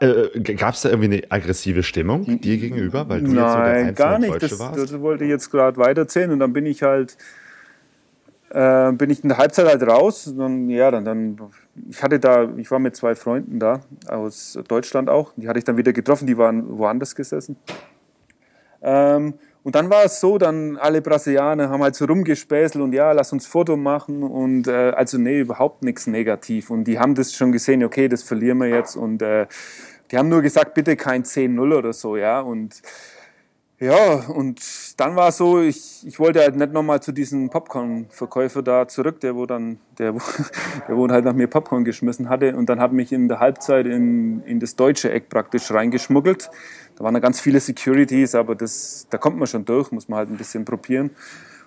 Äh, 0.00 0.40
Gab 0.56 0.74
es 0.74 0.82
da 0.82 0.90
irgendwie 0.90 1.18
eine 1.18 1.22
aggressive 1.30 1.82
Stimmung 1.82 2.40
dir 2.42 2.58
gegenüber, 2.58 3.08
weil 3.08 3.22
du 3.22 3.32
Nein, 3.32 3.86
jetzt 3.86 3.98
so 3.98 4.02
der 4.02 4.10
gar 4.10 4.18
nicht. 4.18 4.34
Deutsche 4.34 4.48
das, 4.48 4.58
warst? 4.58 4.78
das 4.78 5.00
wollte 5.00 5.24
ich 5.24 5.30
jetzt 5.30 5.50
gerade 5.50 5.78
weiterzählen 5.78 6.30
und 6.30 6.38
dann 6.40 6.52
bin 6.52 6.66
ich 6.66 6.82
halt 6.82 7.16
äh, 8.54 8.92
bin 8.92 9.10
ich 9.10 9.22
in 9.22 9.28
der 9.28 9.38
Halbzeit 9.38 9.66
halt 9.66 9.82
raus. 9.82 10.32
Dann, 10.36 10.68
ja, 10.68 10.90
dann, 10.90 11.04
dann, 11.04 11.40
ich 11.90 12.02
hatte 12.02 12.20
da, 12.20 12.48
ich 12.56 12.70
war 12.70 12.78
mit 12.78 12.94
zwei 12.94 13.14
Freunden 13.14 13.58
da 13.58 13.80
aus 14.08 14.58
Deutschland 14.68 15.10
auch. 15.10 15.32
Die 15.36 15.48
hatte 15.48 15.58
ich 15.58 15.64
dann 15.64 15.76
wieder 15.76 15.92
getroffen, 15.92 16.26
die 16.26 16.38
waren 16.38 16.78
woanders 16.78 17.14
gesessen. 17.14 17.56
Ähm, 18.80 19.34
und 19.64 19.74
dann 19.74 19.90
war 19.90 20.04
es 20.04 20.20
so, 20.20 20.38
dann 20.38 20.76
alle 20.76 21.00
Brasilianer 21.00 21.70
haben 21.70 21.82
halt 21.82 21.94
so 21.96 22.04
rumgespäßelt 22.04 22.84
und 22.84 22.92
ja, 22.92 23.12
lass 23.12 23.32
uns 23.32 23.46
Foto 23.46 23.78
machen 23.78 24.22
und 24.22 24.68
äh, 24.68 24.90
also 24.90 25.16
nee, 25.16 25.40
überhaupt 25.40 25.82
nichts 25.82 26.06
negativ. 26.06 26.70
Und 26.70 26.84
die 26.84 26.98
haben 26.98 27.14
das 27.14 27.32
schon 27.32 27.50
gesehen, 27.50 27.82
okay, 27.82 28.08
das 28.08 28.22
verlieren 28.22 28.58
wir 28.58 28.68
jetzt 28.68 28.94
und 28.94 29.22
äh, 29.22 29.46
die 30.10 30.18
haben 30.18 30.28
nur 30.28 30.42
gesagt, 30.42 30.74
bitte 30.74 30.96
kein 30.96 31.24
10-0 31.24 31.76
oder 31.76 31.94
so, 31.94 32.16
ja. 32.16 32.40
Und 32.40 32.82
Ja, 33.84 34.14
und 34.14 34.62
dann 34.98 35.14
war 35.14 35.28
es 35.28 35.36
so, 35.36 35.60
ich, 35.60 36.06
ich 36.06 36.18
wollte 36.18 36.40
halt 36.40 36.56
nicht 36.56 36.72
nochmal 36.72 37.02
zu 37.02 37.12
diesem 37.12 37.50
Popcorn-Verkäufer 37.50 38.62
da 38.62 38.88
zurück, 38.88 39.20
der 39.20 39.36
wo 39.36 39.44
dann, 39.44 39.78
der, 39.98 40.14
wo, 40.14 40.20
der 40.88 40.96
wo 40.96 41.06
halt 41.08 41.26
nach 41.26 41.34
mir 41.34 41.48
Popcorn 41.48 41.84
geschmissen 41.84 42.30
hatte 42.30 42.56
und 42.56 42.70
dann 42.70 42.80
hat 42.80 42.94
mich 42.94 43.12
in 43.12 43.28
der 43.28 43.40
Halbzeit 43.40 43.84
in, 43.84 44.42
in 44.44 44.58
das 44.58 44.74
deutsche 44.76 45.12
Eck 45.12 45.28
praktisch 45.28 45.70
reingeschmuggelt. 45.70 46.50
Da 46.96 47.04
waren 47.04 47.12
da 47.12 47.20
ganz 47.20 47.42
viele 47.42 47.60
Securities, 47.60 48.34
aber 48.34 48.54
das, 48.54 49.06
da 49.10 49.18
kommt 49.18 49.36
man 49.36 49.46
schon 49.46 49.66
durch, 49.66 49.92
muss 49.92 50.08
man 50.08 50.16
halt 50.16 50.30
ein 50.30 50.38
bisschen 50.38 50.64
probieren. 50.64 51.10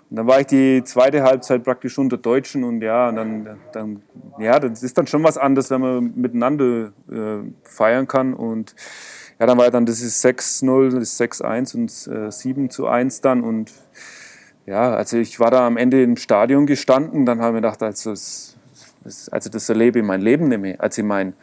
Und 0.09 0.15
dann 0.15 0.25
war 0.25 0.39
ich 0.39 0.47
die 0.47 0.83
zweite 0.85 1.21
Halbzeit 1.21 1.63
praktisch 1.63 1.99
unter 1.99 2.17
Deutschen 2.17 2.63
und 2.63 2.81
ja, 2.81 3.09
und 3.09 3.15
dann, 3.17 3.57
dann, 3.73 4.01
ja, 4.39 4.59
das 4.59 4.81
ist 4.81 4.97
dann 4.97 5.05
schon 5.05 5.23
was 5.23 5.37
anderes, 5.37 5.69
wenn 5.69 5.81
man 5.81 6.13
miteinander 6.15 6.93
äh, 7.11 7.43
feiern 7.61 8.07
kann 8.07 8.33
und 8.33 8.73
ja, 9.39 9.45
dann 9.45 9.57
war 9.57 9.69
dann 9.69 9.85
das 9.85 10.01
ist 10.01 10.25
6-0, 10.25 10.91
das 10.91 11.03
ist 11.03 11.21
6-1 11.21 11.75
und 11.75 12.15
äh, 12.15 12.31
7 12.31 12.69
zu 12.69 12.87
1 12.87 13.21
dann 13.21 13.43
und 13.43 13.71
ja, 14.65 14.93
also 14.93 15.17
ich 15.17 15.39
war 15.39 15.51
da 15.51 15.65
am 15.65 15.77
Ende 15.77 16.03
im 16.03 16.17
Stadion 16.17 16.65
gestanden, 16.65 17.25
dann 17.25 17.39
habe 17.39 17.49
ich 17.49 17.53
mir 17.53 17.61
gedacht, 17.61 17.81
also 17.83 18.11
das, 18.11 18.57
also 19.31 19.49
das 19.49 19.69
erlebe 19.69 19.99
ich 19.99 20.05
mein 20.05 20.21
Leben 20.21 20.49
nicht 20.49 20.59
mehr. 20.59 20.81
Also 20.81 21.01
ich 21.01 21.07
meine, 21.07 21.33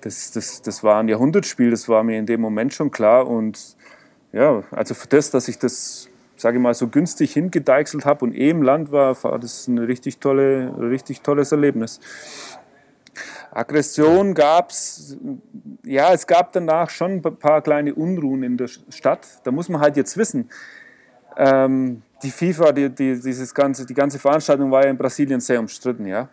das, 0.00 0.30
das, 0.32 0.62
das 0.62 0.82
war 0.82 1.00
ein 1.00 1.08
Jahrhundertspiel, 1.08 1.70
das 1.70 1.88
war 1.88 2.02
mir 2.02 2.18
in 2.18 2.26
dem 2.26 2.40
Moment 2.40 2.72
schon 2.72 2.90
klar 2.90 3.26
und 3.26 3.76
ja, 4.32 4.62
also 4.70 4.94
für 4.94 5.08
das, 5.08 5.30
dass 5.30 5.48
ich 5.48 5.58
das, 5.58 6.08
sage 6.36 6.56
ich 6.56 6.62
mal, 6.62 6.72
so 6.72 6.88
günstig 6.88 7.34
hingedeichselt 7.34 8.06
habe 8.06 8.24
und 8.24 8.34
eh 8.34 8.50
im 8.50 8.62
Land 8.62 8.90
war, 8.90 9.22
war 9.22 9.38
das 9.38 9.68
ein 9.68 9.78
richtig, 9.78 10.18
tolle, 10.18 10.74
richtig 10.78 11.20
tolles 11.20 11.52
Erlebnis. 11.52 12.00
Aggression 13.54 14.34
gab 14.34 14.70
es, 14.70 15.16
ja, 15.84 16.12
es 16.12 16.26
gab 16.26 16.52
danach 16.52 16.88
schon 16.88 17.12
ein 17.12 17.22
paar 17.22 17.60
kleine 17.60 17.94
Unruhen 17.94 18.42
in 18.42 18.56
der 18.56 18.68
Stadt. 18.68 19.26
Da 19.44 19.50
muss 19.50 19.68
man 19.68 19.80
halt 19.80 19.96
jetzt 19.96 20.16
wissen, 20.16 20.48
ähm, 21.36 22.02
die 22.22 22.30
FIFA, 22.30 22.72
die, 22.72 22.88
die, 22.88 23.20
dieses 23.20 23.54
ganze, 23.54 23.84
die 23.84 23.94
ganze 23.94 24.18
Veranstaltung 24.18 24.70
war 24.70 24.84
ja 24.84 24.90
in 24.90 24.96
Brasilien 24.96 25.40
sehr 25.40 25.60
umstritten, 25.60 26.06
ja. 26.06 26.28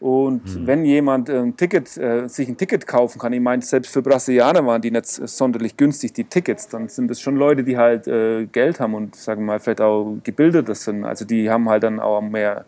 Und 0.00 0.42
hm. 0.46 0.66
wenn 0.66 0.84
jemand 0.84 1.30
ein 1.30 1.56
Ticket, 1.56 1.96
äh, 1.96 2.28
sich 2.28 2.48
ein 2.48 2.56
Ticket 2.56 2.88
kaufen 2.88 3.20
kann, 3.20 3.32
ich 3.32 3.40
meine, 3.40 3.62
selbst 3.62 3.92
für 3.92 4.02
Brasilianer 4.02 4.66
waren 4.66 4.82
die 4.82 4.90
nicht 4.90 5.06
sonderlich 5.06 5.76
günstig, 5.76 6.12
die 6.12 6.24
Tickets, 6.24 6.66
dann 6.66 6.88
sind 6.88 7.08
das 7.08 7.20
schon 7.20 7.36
Leute, 7.36 7.62
die 7.62 7.78
halt 7.78 8.08
äh, 8.08 8.46
Geld 8.46 8.80
haben 8.80 8.94
und, 8.94 9.14
sagen 9.14 9.42
wir 9.42 9.46
mal, 9.46 9.60
vielleicht 9.60 9.80
auch 9.80 10.16
gebildeter 10.24 10.74
sind. 10.74 11.04
Also 11.04 11.24
die 11.24 11.48
haben 11.48 11.68
halt 11.68 11.84
dann 11.84 12.00
auch 12.00 12.20
mehr 12.20 12.42
ja, 12.42 12.64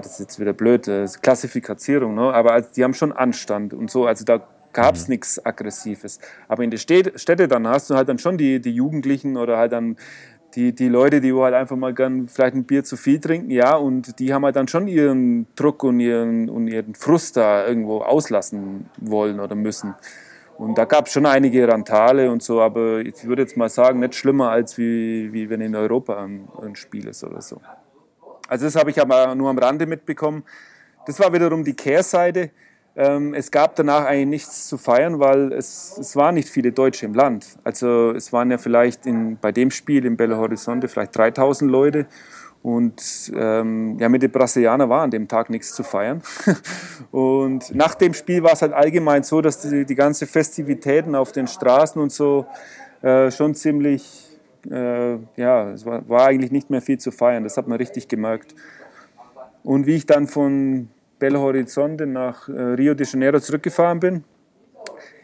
das 0.00 0.12
ist 0.12 0.20
jetzt 0.20 0.40
wieder 0.40 0.52
blöd, 0.52 0.86
das 0.86 1.20
Klassifikation, 1.20 2.14
ne? 2.14 2.32
aber 2.32 2.52
also, 2.52 2.68
die 2.74 2.82
haben 2.82 2.94
schon 2.94 3.12
Anstand 3.12 3.74
und 3.74 3.90
so, 3.90 4.06
also 4.06 4.24
da 4.24 4.46
gab 4.72 4.94
es 4.94 5.08
mhm. 5.08 5.14
nichts 5.14 5.44
Aggressives. 5.44 6.18
Aber 6.48 6.62
in 6.62 6.70
den 6.70 6.78
Städte 6.78 7.48
dann 7.48 7.66
hast 7.66 7.90
du 7.90 7.94
halt 7.94 8.08
dann 8.08 8.18
schon 8.18 8.38
die, 8.38 8.60
die 8.60 8.72
Jugendlichen 8.72 9.36
oder 9.36 9.58
halt 9.58 9.72
dann 9.72 9.96
die, 10.54 10.74
die 10.74 10.88
Leute, 10.88 11.20
die 11.20 11.34
halt 11.34 11.54
einfach 11.54 11.76
mal 11.76 11.92
gern 11.92 12.28
vielleicht 12.28 12.54
ein 12.54 12.64
Bier 12.64 12.82
zu 12.82 12.96
viel 12.96 13.20
trinken, 13.20 13.50
ja, 13.50 13.74
und 13.76 14.18
die 14.18 14.32
haben 14.32 14.44
halt 14.44 14.56
dann 14.56 14.68
schon 14.68 14.88
ihren 14.88 15.46
Druck 15.54 15.84
und 15.84 16.00
ihren, 16.00 16.48
und 16.48 16.68
ihren 16.68 16.94
Frust 16.94 17.36
da 17.36 17.66
irgendwo 17.66 17.98
auslassen 17.98 18.88
wollen 18.98 19.40
oder 19.40 19.54
müssen. 19.54 19.94
Und 20.56 20.78
da 20.78 20.86
gab 20.86 21.06
es 21.06 21.12
schon 21.12 21.26
einige 21.26 21.68
Rantale 21.68 22.30
und 22.30 22.42
so, 22.42 22.62
aber 22.62 23.00
ich 23.00 23.26
würde 23.26 23.42
jetzt 23.42 23.58
mal 23.58 23.68
sagen, 23.68 24.00
nicht 24.00 24.14
schlimmer 24.14 24.50
als 24.50 24.78
wie, 24.78 25.30
wie 25.32 25.50
wenn 25.50 25.60
in 25.60 25.76
Europa 25.76 26.24
ein, 26.24 26.48
ein 26.62 26.76
Spiel 26.76 27.08
ist 27.08 27.22
oder 27.22 27.42
so. 27.42 27.60
Also 28.48 28.64
das 28.66 28.76
habe 28.76 28.90
ich 28.90 29.00
aber 29.00 29.34
nur 29.34 29.50
am 29.50 29.58
Rande 29.58 29.86
mitbekommen. 29.86 30.44
Das 31.06 31.20
war 31.20 31.32
wiederum 31.32 31.64
die 31.64 31.74
Kehrseite. 31.74 32.50
Ähm, 32.96 33.34
es 33.34 33.50
gab 33.50 33.76
danach 33.76 34.06
eigentlich 34.06 34.26
nichts 34.26 34.68
zu 34.68 34.78
feiern, 34.78 35.20
weil 35.20 35.52
es, 35.52 35.98
es 35.98 36.16
waren 36.16 36.34
nicht 36.34 36.48
viele 36.48 36.72
Deutsche 36.72 37.04
im 37.04 37.14
Land. 37.14 37.58
Also 37.62 38.12
es 38.12 38.32
waren 38.32 38.50
ja 38.50 38.56
vielleicht 38.58 39.04
in, 39.04 39.36
bei 39.38 39.52
dem 39.52 39.70
Spiel 39.70 40.06
in 40.06 40.16
Belo 40.16 40.38
Horizonte 40.38 40.88
vielleicht 40.88 41.16
3000 41.16 41.70
Leute. 41.70 42.06
Und 42.62 43.30
ähm, 43.36 43.98
ja, 44.00 44.08
mit 44.08 44.22
den 44.22 44.32
Brasilianern 44.32 44.88
war 44.88 45.02
an 45.02 45.10
dem 45.10 45.28
Tag 45.28 45.50
nichts 45.50 45.74
zu 45.74 45.84
feiern. 45.84 46.22
und 47.12 47.72
nach 47.74 47.94
dem 47.94 48.14
Spiel 48.14 48.42
war 48.42 48.54
es 48.54 48.62
halt 48.62 48.72
allgemein 48.72 49.22
so, 49.22 49.40
dass 49.40 49.60
die, 49.60 49.84
die 49.84 49.94
ganze 49.94 50.26
Festivitäten 50.26 51.14
auf 51.14 51.32
den 51.32 51.46
Straßen 51.46 52.00
und 52.00 52.10
so 52.10 52.46
äh, 53.02 53.30
schon 53.30 53.54
ziemlich 53.54 54.25
äh, 54.70 55.18
ja, 55.36 55.70
es 55.70 55.84
war, 55.86 56.08
war, 56.08 56.26
eigentlich 56.26 56.52
nicht 56.52 56.70
mehr 56.70 56.82
viel 56.82 56.98
zu 56.98 57.10
feiern. 57.10 57.44
Das 57.44 57.56
hat 57.56 57.68
man 57.68 57.78
richtig 57.78 58.08
gemerkt. 58.08 58.54
Und 59.62 59.86
wie 59.86 59.94
ich 59.94 60.06
dann 60.06 60.26
von 60.26 60.88
Belo 61.18 61.40
Horizonte 61.40 62.06
nach 62.06 62.48
äh, 62.48 62.52
Rio 62.52 62.94
de 62.94 63.06
Janeiro 63.06 63.40
zurückgefahren 63.40 64.00
bin, 64.00 64.24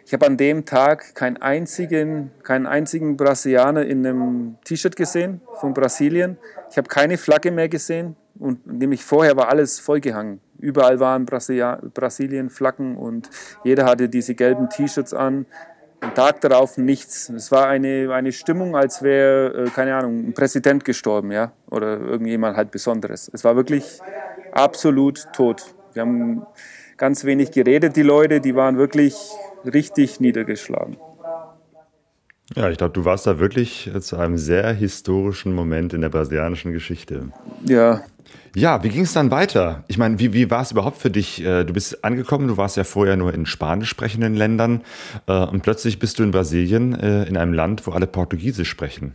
ich 0.05 0.13
habe 0.13 0.27
an 0.27 0.37
dem 0.37 0.65
Tag 0.65 1.15
keinen 1.15 1.37
einzigen, 1.39 2.33
keinen 2.43 2.67
einzigen 2.67 3.17
Brasilianer 3.17 3.87
in 3.87 4.07
einem 4.07 4.57
T-Shirt 4.65 4.97
gesehen 4.97 5.41
von 5.61 5.75
Brasilien. 5.75 6.37
Ich 6.71 6.77
habe 6.77 6.89
keine 6.89 7.17
Flagge 7.17 7.51
mehr 7.51 7.69
gesehen 7.69 8.17
und 8.39 8.67
nämlich 8.67 9.05
vorher 9.05 9.37
war 9.37 9.49
alles 9.49 9.79
vollgehangen. 9.79 10.41
Überall 10.59 11.01
waren 11.01 11.27
Brasilien-Flaggen 11.27 12.97
und 12.97 13.31
jeder 13.65 13.85
hatte 13.85 14.09
diese 14.09 14.35
gelben 14.35 14.69
T-Shirts 14.69 15.15
an. 15.15 15.47
Am 16.03 16.15
Tag 16.17 16.41
darauf 16.41 16.79
nichts. 16.79 17.29
Es 17.29 17.53
war 17.53 17.69
eine, 17.69 18.13
eine 18.13 18.33
Stimmung, 18.33 18.75
als 18.75 19.03
wäre, 19.03 19.67
äh, 19.67 19.71
keine 19.71 19.95
Ahnung, 19.95 20.19
ein 20.29 20.35
Präsident 20.35 20.85
gestorben, 20.85 21.31
ja, 21.31 21.53
oder 21.71 22.01
irgendjemand 22.01 22.57
halt 22.57 22.73
Besonderes. 22.73 23.31
Es 23.33 23.45
war 23.45 23.55
wirklich 23.55 24.01
absolut 24.51 25.29
tot. 25.33 25.63
Wir 25.93 26.03
haben 26.03 26.45
ganz 26.97 27.25
wenig 27.25 27.53
geredet, 27.53 27.95
die 27.95 28.03
Leute, 28.03 28.41
die 28.41 28.57
waren 28.57 28.79
wirklich 28.79 29.15
richtig 29.65 30.19
niedergeschlagen. 30.19 30.97
Ja, 32.57 32.71
ich 32.71 32.79
glaube, 32.79 32.93
du 32.93 33.05
warst 33.05 33.27
da 33.27 33.39
wirklich 33.39 33.91
zu 34.01 34.17
einem 34.17 34.37
sehr 34.37 34.73
historischen 34.73 35.55
Moment 35.55 35.95
in 35.95 36.01
der 36.01 36.11
brasilianischen 36.11 36.73
Geschichte. 36.73 37.29
Ja, 37.65 38.03
ja, 38.55 38.85
wie 38.85 38.91
ging 38.91 39.03
es 39.03 39.15
dann 39.15 39.31
weiter? 39.31 39.85
Ich 39.89 39.97
meine, 39.97 40.19
wie, 40.19 40.35
wie 40.35 40.51
war 40.51 40.61
es 40.61 40.73
überhaupt 40.73 40.99
für 40.99 41.11
dich? 41.11 41.43
Äh, 41.43 41.65
du 41.65 41.73
bist 41.73 42.05
angekommen, 42.05 42.49
du 42.49 42.59
warst 42.59 42.77
ja 42.77 42.85
vorher 42.85 43.17
nur 43.17 43.33
in 43.33 43.47
spanisch 43.47 43.89
sprechenden 43.89 44.35
Ländern 44.35 44.83
äh, 45.27 45.45
und 45.47 45.63
plötzlich 45.63 45.99
bist 45.99 46.19
du 46.19 46.23
in 46.23 46.33
Brasilien, 46.33 46.95
äh, 46.99 47.25
in 47.25 47.39
einem 47.39 47.55
Land, 47.55 47.87
wo 47.87 47.93
alle 47.93 48.07
Portugiesisch 48.07 48.69
sprechen. 48.69 49.15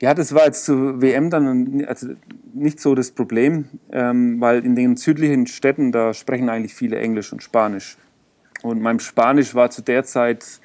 Ja, 0.00 0.14
das 0.14 0.34
war 0.34 0.46
jetzt 0.46 0.64
zur 0.64 1.00
WM 1.00 1.30
dann 1.30 1.84
also 1.86 2.08
nicht 2.54 2.80
so 2.80 2.94
das 2.94 3.12
Problem, 3.12 3.66
ähm, 3.92 4.40
weil 4.40 4.64
in 4.64 4.74
den 4.74 4.96
südlichen 4.96 5.46
Städten, 5.46 5.92
da 5.92 6.12
sprechen 6.12 6.48
eigentlich 6.48 6.74
viele 6.74 6.98
Englisch 6.98 7.32
und 7.32 7.42
Spanisch. 7.42 7.96
Und 8.62 8.80
mein 8.80 8.98
Spanisch 8.98 9.54
war 9.54 9.70
zu 9.70 9.82
der 9.82 10.02
Zeit 10.04 10.60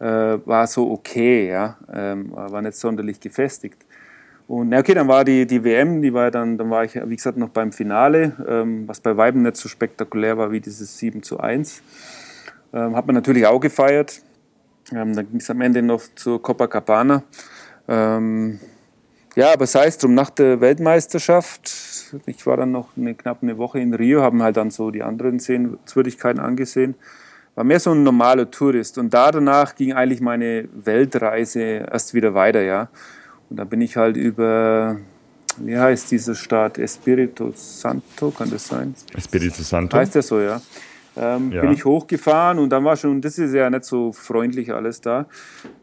war 0.00 0.66
so 0.66 0.90
okay, 0.90 1.48
ja, 1.48 1.76
ähm, 1.92 2.30
war 2.32 2.62
nicht 2.62 2.76
sonderlich 2.76 3.20
gefestigt. 3.20 3.84
Und 4.46 4.72
okay, 4.72 4.94
dann 4.94 5.08
war 5.08 5.24
die, 5.24 5.46
die 5.46 5.62
WM, 5.62 6.00
die 6.00 6.14
war 6.14 6.30
dann, 6.30 6.56
dann 6.56 6.70
war 6.70 6.84
ich, 6.84 6.94
wie 6.94 7.16
gesagt, 7.16 7.36
noch 7.36 7.50
beim 7.50 7.72
Finale, 7.72 8.32
ähm, 8.48 8.88
was 8.88 9.00
bei 9.00 9.16
Weiben 9.16 9.42
nicht 9.42 9.56
so 9.56 9.68
spektakulär 9.68 10.38
war 10.38 10.50
wie 10.50 10.60
dieses 10.60 10.96
7 10.98 11.22
zu 11.22 11.40
1. 11.40 11.82
Ähm, 12.72 12.96
hat 12.96 13.06
man 13.06 13.14
natürlich 13.14 13.46
auch 13.46 13.60
gefeiert. 13.60 14.22
Dann 14.90 15.12
ging 15.12 15.36
es 15.36 15.50
am 15.50 15.60
Ende 15.60 15.82
noch 15.82 16.00
zur 16.14 16.40
Copacabana. 16.40 17.22
Ja, 19.38 19.52
aber 19.52 19.68
sei 19.68 19.86
es 19.86 19.98
drum, 19.98 20.14
nach 20.14 20.30
der 20.30 20.60
Weltmeisterschaft, 20.60 22.12
ich 22.26 22.44
war 22.44 22.56
dann 22.56 22.72
noch 22.72 22.96
eine, 22.96 23.14
knapp 23.14 23.38
eine 23.40 23.56
Woche 23.56 23.78
in 23.78 23.94
Rio, 23.94 24.20
haben 24.20 24.42
halt 24.42 24.56
dann 24.56 24.72
so 24.72 24.90
die 24.90 25.04
anderen 25.04 25.38
Sehenswürdigkeiten 25.38 26.40
angesehen. 26.40 26.96
War 27.58 27.64
mehr 27.64 27.80
so 27.80 27.90
ein 27.90 28.04
normaler 28.04 28.48
Tourist. 28.48 28.98
Und 28.98 29.12
da 29.12 29.32
danach 29.32 29.74
ging 29.74 29.92
eigentlich 29.92 30.20
meine 30.20 30.68
Weltreise 30.72 31.60
erst 31.90 32.14
wieder 32.14 32.32
weiter, 32.32 32.62
ja. 32.62 32.88
Und 33.50 33.56
da 33.56 33.64
bin 33.64 33.80
ich 33.80 33.96
halt 33.96 34.16
über, 34.16 34.96
wie 35.56 35.76
heißt 35.76 36.08
diese 36.12 36.36
Stadt? 36.36 36.78
Espirito 36.78 37.50
Santo, 37.56 38.30
kann 38.30 38.48
das 38.48 38.68
sein? 38.68 38.94
Espirito 39.12 39.60
Santo? 39.64 39.96
Heißt 39.96 40.14
der 40.14 40.22
so, 40.22 40.38
ja. 40.38 40.62
Ähm, 41.16 41.50
ja. 41.50 41.62
Bin 41.62 41.72
ich 41.72 41.84
hochgefahren 41.84 42.60
und 42.60 42.70
dann 42.70 42.84
war 42.84 42.96
schon, 42.96 43.20
das 43.20 43.38
ist 43.38 43.52
ja 43.52 43.68
nicht 43.68 43.86
so 43.86 44.12
freundlich 44.12 44.72
alles 44.72 45.00
da. 45.00 45.26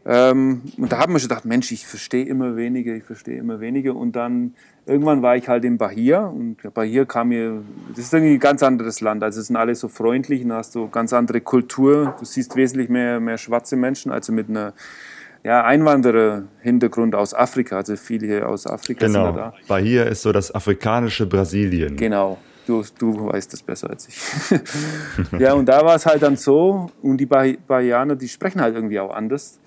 Ähm, 0.06 0.62
und 0.78 0.90
da 0.90 0.96
hat 0.96 1.10
man 1.10 1.20
schon 1.20 1.28
gedacht, 1.28 1.44
Mensch, 1.44 1.72
ich 1.72 1.86
verstehe 1.86 2.24
immer 2.24 2.56
weniger, 2.56 2.94
ich 2.94 3.04
verstehe 3.04 3.36
immer 3.36 3.60
weniger. 3.60 3.94
Und 3.94 4.16
dann 4.16 4.54
irgendwann 4.86 5.20
war 5.22 5.36
ich 5.36 5.48
halt 5.48 5.64
in 5.64 5.78
Bahia 5.78 6.26
und 6.26 6.56
Bahia 6.72 7.04
kam 7.04 7.28
mir, 7.28 7.62
das 7.90 8.06
ist 8.06 8.14
irgendwie 8.14 8.34
ein 8.34 8.40
ganz 8.40 8.62
anderes 8.62 9.00
Land. 9.00 9.22
Also 9.22 9.40
es 9.40 9.48
sind 9.48 9.56
alle 9.56 9.74
so 9.74 9.88
freundlich 9.88 10.44
und 10.44 10.52
hast 10.52 10.72
so 10.72 10.88
ganz 10.88 11.12
andere 11.12 11.40
Kultur. 11.40 12.14
Du 12.18 12.24
siehst 12.24 12.56
wesentlich 12.56 12.88
mehr, 12.88 13.20
mehr 13.20 13.36
schwarze 13.36 13.76
Menschen, 13.76 14.12
also 14.12 14.32
mit 14.32 14.48
einer 14.48 14.72
ja, 15.42 15.64
Einwanderer-Hintergrund 15.64 17.14
aus 17.14 17.34
Afrika, 17.34 17.76
also 17.76 17.94
viele 17.96 18.26
hier 18.26 18.48
aus 18.48 18.66
Afrika 18.66 19.06
genau. 19.06 19.26
sind 19.26 19.36
da. 19.36 19.54
Bahia 19.68 20.04
ist 20.04 20.22
so 20.22 20.32
das 20.32 20.52
afrikanische 20.52 21.26
Brasilien. 21.26 21.96
Genau, 21.96 22.38
du, 22.66 22.82
du 22.98 23.28
weißt 23.28 23.52
das 23.52 23.62
besser 23.62 23.90
als 23.90 24.08
ich. 24.08 24.60
ja, 25.38 25.54
und 25.54 25.66
da 25.66 25.84
war 25.84 25.94
es 25.94 26.06
halt 26.06 26.22
dann 26.22 26.36
so, 26.36 26.90
und 27.00 27.18
die 27.18 27.26
Bahianer, 27.26 28.16
die 28.16 28.28
sprechen 28.28 28.60
halt 28.60 28.74
irgendwie 28.74 28.98
auch 28.98 29.14
anders. 29.14 29.60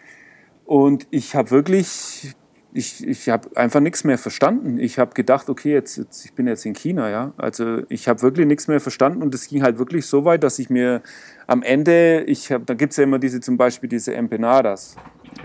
Und 0.65 1.07
ich 1.11 1.33
habe 1.33 1.49
wirklich, 1.49 2.33
ich, 2.71 3.05
ich 3.05 3.29
habe 3.29 3.49
einfach 3.55 3.79
nichts 3.79 4.03
mehr 4.03 4.17
verstanden. 4.17 4.77
Ich 4.79 4.99
habe 4.99 5.13
gedacht, 5.13 5.49
okay, 5.49 5.73
jetzt, 5.73 5.97
jetzt, 5.97 6.25
ich 6.25 6.33
bin 6.33 6.47
jetzt 6.47 6.65
in 6.65 6.73
China, 6.73 7.09
ja. 7.09 7.33
Also 7.37 7.81
ich 7.89 8.07
habe 8.07 8.21
wirklich 8.21 8.45
nichts 8.45 8.67
mehr 8.67 8.79
verstanden 8.79 9.23
und 9.23 9.33
es 9.33 9.47
ging 9.47 9.63
halt 9.63 9.79
wirklich 9.79 10.05
so 10.05 10.23
weit, 10.25 10.43
dass 10.43 10.59
ich 10.59 10.69
mir 10.69 11.01
am 11.47 11.63
Ende, 11.63 12.23
ich 12.27 12.51
hab, 12.51 12.67
da 12.67 12.75
gibt 12.75 12.91
es 12.91 12.97
ja 12.97 13.05
immer 13.05 13.17
diese 13.17 13.39
zum 13.39 13.57
Beispiel 13.57 13.89
diese 13.89 14.13
Empanadas 14.13 14.95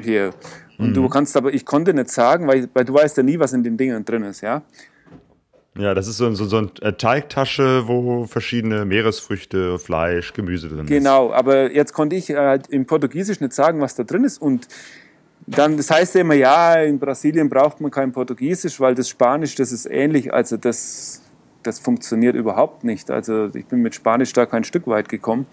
hier. 0.02 0.30
Und 0.76 0.90
mhm. 0.90 0.94
du 0.94 1.08
kannst 1.08 1.36
aber, 1.36 1.54
ich 1.54 1.64
konnte 1.64 1.94
nicht 1.94 2.10
sagen, 2.10 2.46
weil, 2.46 2.68
weil 2.74 2.84
du 2.84 2.92
weißt 2.92 3.16
ja 3.16 3.22
nie, 3.22 3.38
was 3.38 3.52
in 3.52 3.62
den 3.62 3.76
Dingen 3.76 4.04
drin 4.04 4.24
ist, 4.24 4.42
ja. 4.42 4.62
Ja, 5.76 5.92
das 5.92 6.06
ist 6.06 6.18
so, 6.18 6.32
so, 6.34 6.44
so 6.44 6.58
eine 6.58 6.96
Teigtasche, 6.96 7.88
wo 7.88 8.26
verschiedene 8.26 8.84
Meeresfrüchte, 8.84 9.78
Fleisch, 9.80 10.32
Gemüse 10.32 10.68
drin 10.68 10.86
genau, 10.86 10.86
ist. 10.86 10.98
Genau, 10.98 11.32
aber 11.32 11.72
jetzt 11.72 11.92
konnte 11.92 12.14
ich 12.14 12.30
halt 12.30 12.68
im 12.68 12.86
Portugiesisch 12.86 13.40
nicht 13.40 13.52
sagen, 13.54 13.80
was 13.80 13.96
da 13.96 14.04
drin 14.04 14.22
ist. 14.22 14.40
Und 14.40 14.68
dann, 15.46 15.76
das 15.76 15.90
heißt 15.90 16.16
immer, 16.16 16.34
ja, 16.34 16.74
in 16.74 16.98
Brasilien 16.98 17.48
braucht 17.48 17.80
man 17.80 17.90
kein 17.90 18.12
Portugiesisch, 18.12 18.80
weil 18.80 18.94
das 18.94 19.08
Spanisch, 19.08 19.54
das 19.54 19.72
ist 19.72 19.86
ähnlich. 19.86 20.32
Also 20.32 20.56
das, 20.56 21.22
das 21.62 21.78
funktioniert 21.78 22.34
überhaupt 22.34 22.84
nicht. 22.84 23.10
Also 23.10 23.50
ich 23.54 23.66
bin 23.66 23.82
mit 23.82 23.94
Spanisch 23.94 24.32
da 24.32 24.46
kein 24.46 24.64
Stück 24.64 24.86
weit 24.86 25.08
gekommen. 25.08 25.46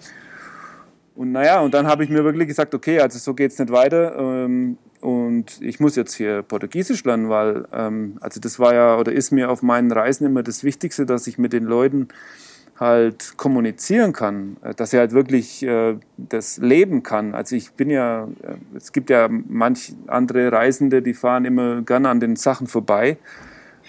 Und 1.15 1.33
naja, 1.33 1.60
und 1.60 1.74
dann 1.74 1.88
habe 1.88 2.03
ich 2.03 2.10
mir 2.10 2.24
wirklich 2.24 2.48
gesagt, 2.48 2.74
okay, 2.74 3.00
also 3.01 3.19
so 3.19 3.33
geht 3.33 3.51
es 3.51 3.60
nicht 3.60 3.71
weiter. 3.71 4.15
Ähm, 4.17 4.77
und 5.01 5.62
ich 5.62 5.79
muss 5.79 5.95
jetzt 5.95 6.13
hier 6.13 6.41
Portugiesisch 6.41 7.03
lernen, 7.03 7.29
weil 7.29 7.65
ähm, 7.74 8.17
also 8.21 8.39
das 8.39 8.60
war 8.60 8.74
ja 8.74 8.98
oder 8.98 9.12
ist 9.12 9.31
mir 9.31 9.50
auf 9.50 9.62
meinen 9.62 9.91
Reisen 9.91 10.25
immer 10.25 10.43
das 10.43 10.63
Wichtigste, 10.63 11.05
dass 11.05 11.27
ich 11.27 11.38
mit 11.38 11.53
den 11.53 11.65
Leuten 11.65 12.07
halt 12.81 13.38
kommunizieren 13.38 14.11
kann, 14.11 14.57
äh, 14.63 14.73
dass 14.73 14.91
er 14.91 15.01
halt 15.01 15.13
wirklich 15.13 15.63
äh, 15.63 15.97
das 16.17 16.57
leben 16.57 17.03
kann. 17.03 17.35
Also 17.35 17.55
ich 17.55 17.73
bin 17.73 17.91
ja, 17.91 18.27
äh, 18.41 18.55
es 18.75 18.91
gibt 18.91 19.11
ja 19.11 19.29
manch 19.29 19.93
andere 20.07 20.51
Reisende, 20.51 21.03
die 21.03 21.13
fahren 21.13 21.45
immer 21.45 21.83
gerne 21.83 22.09
an 22.09 22.19
den 22.19 22.35
Sachen 22.35 22.65
vorbei. 22.65 23.17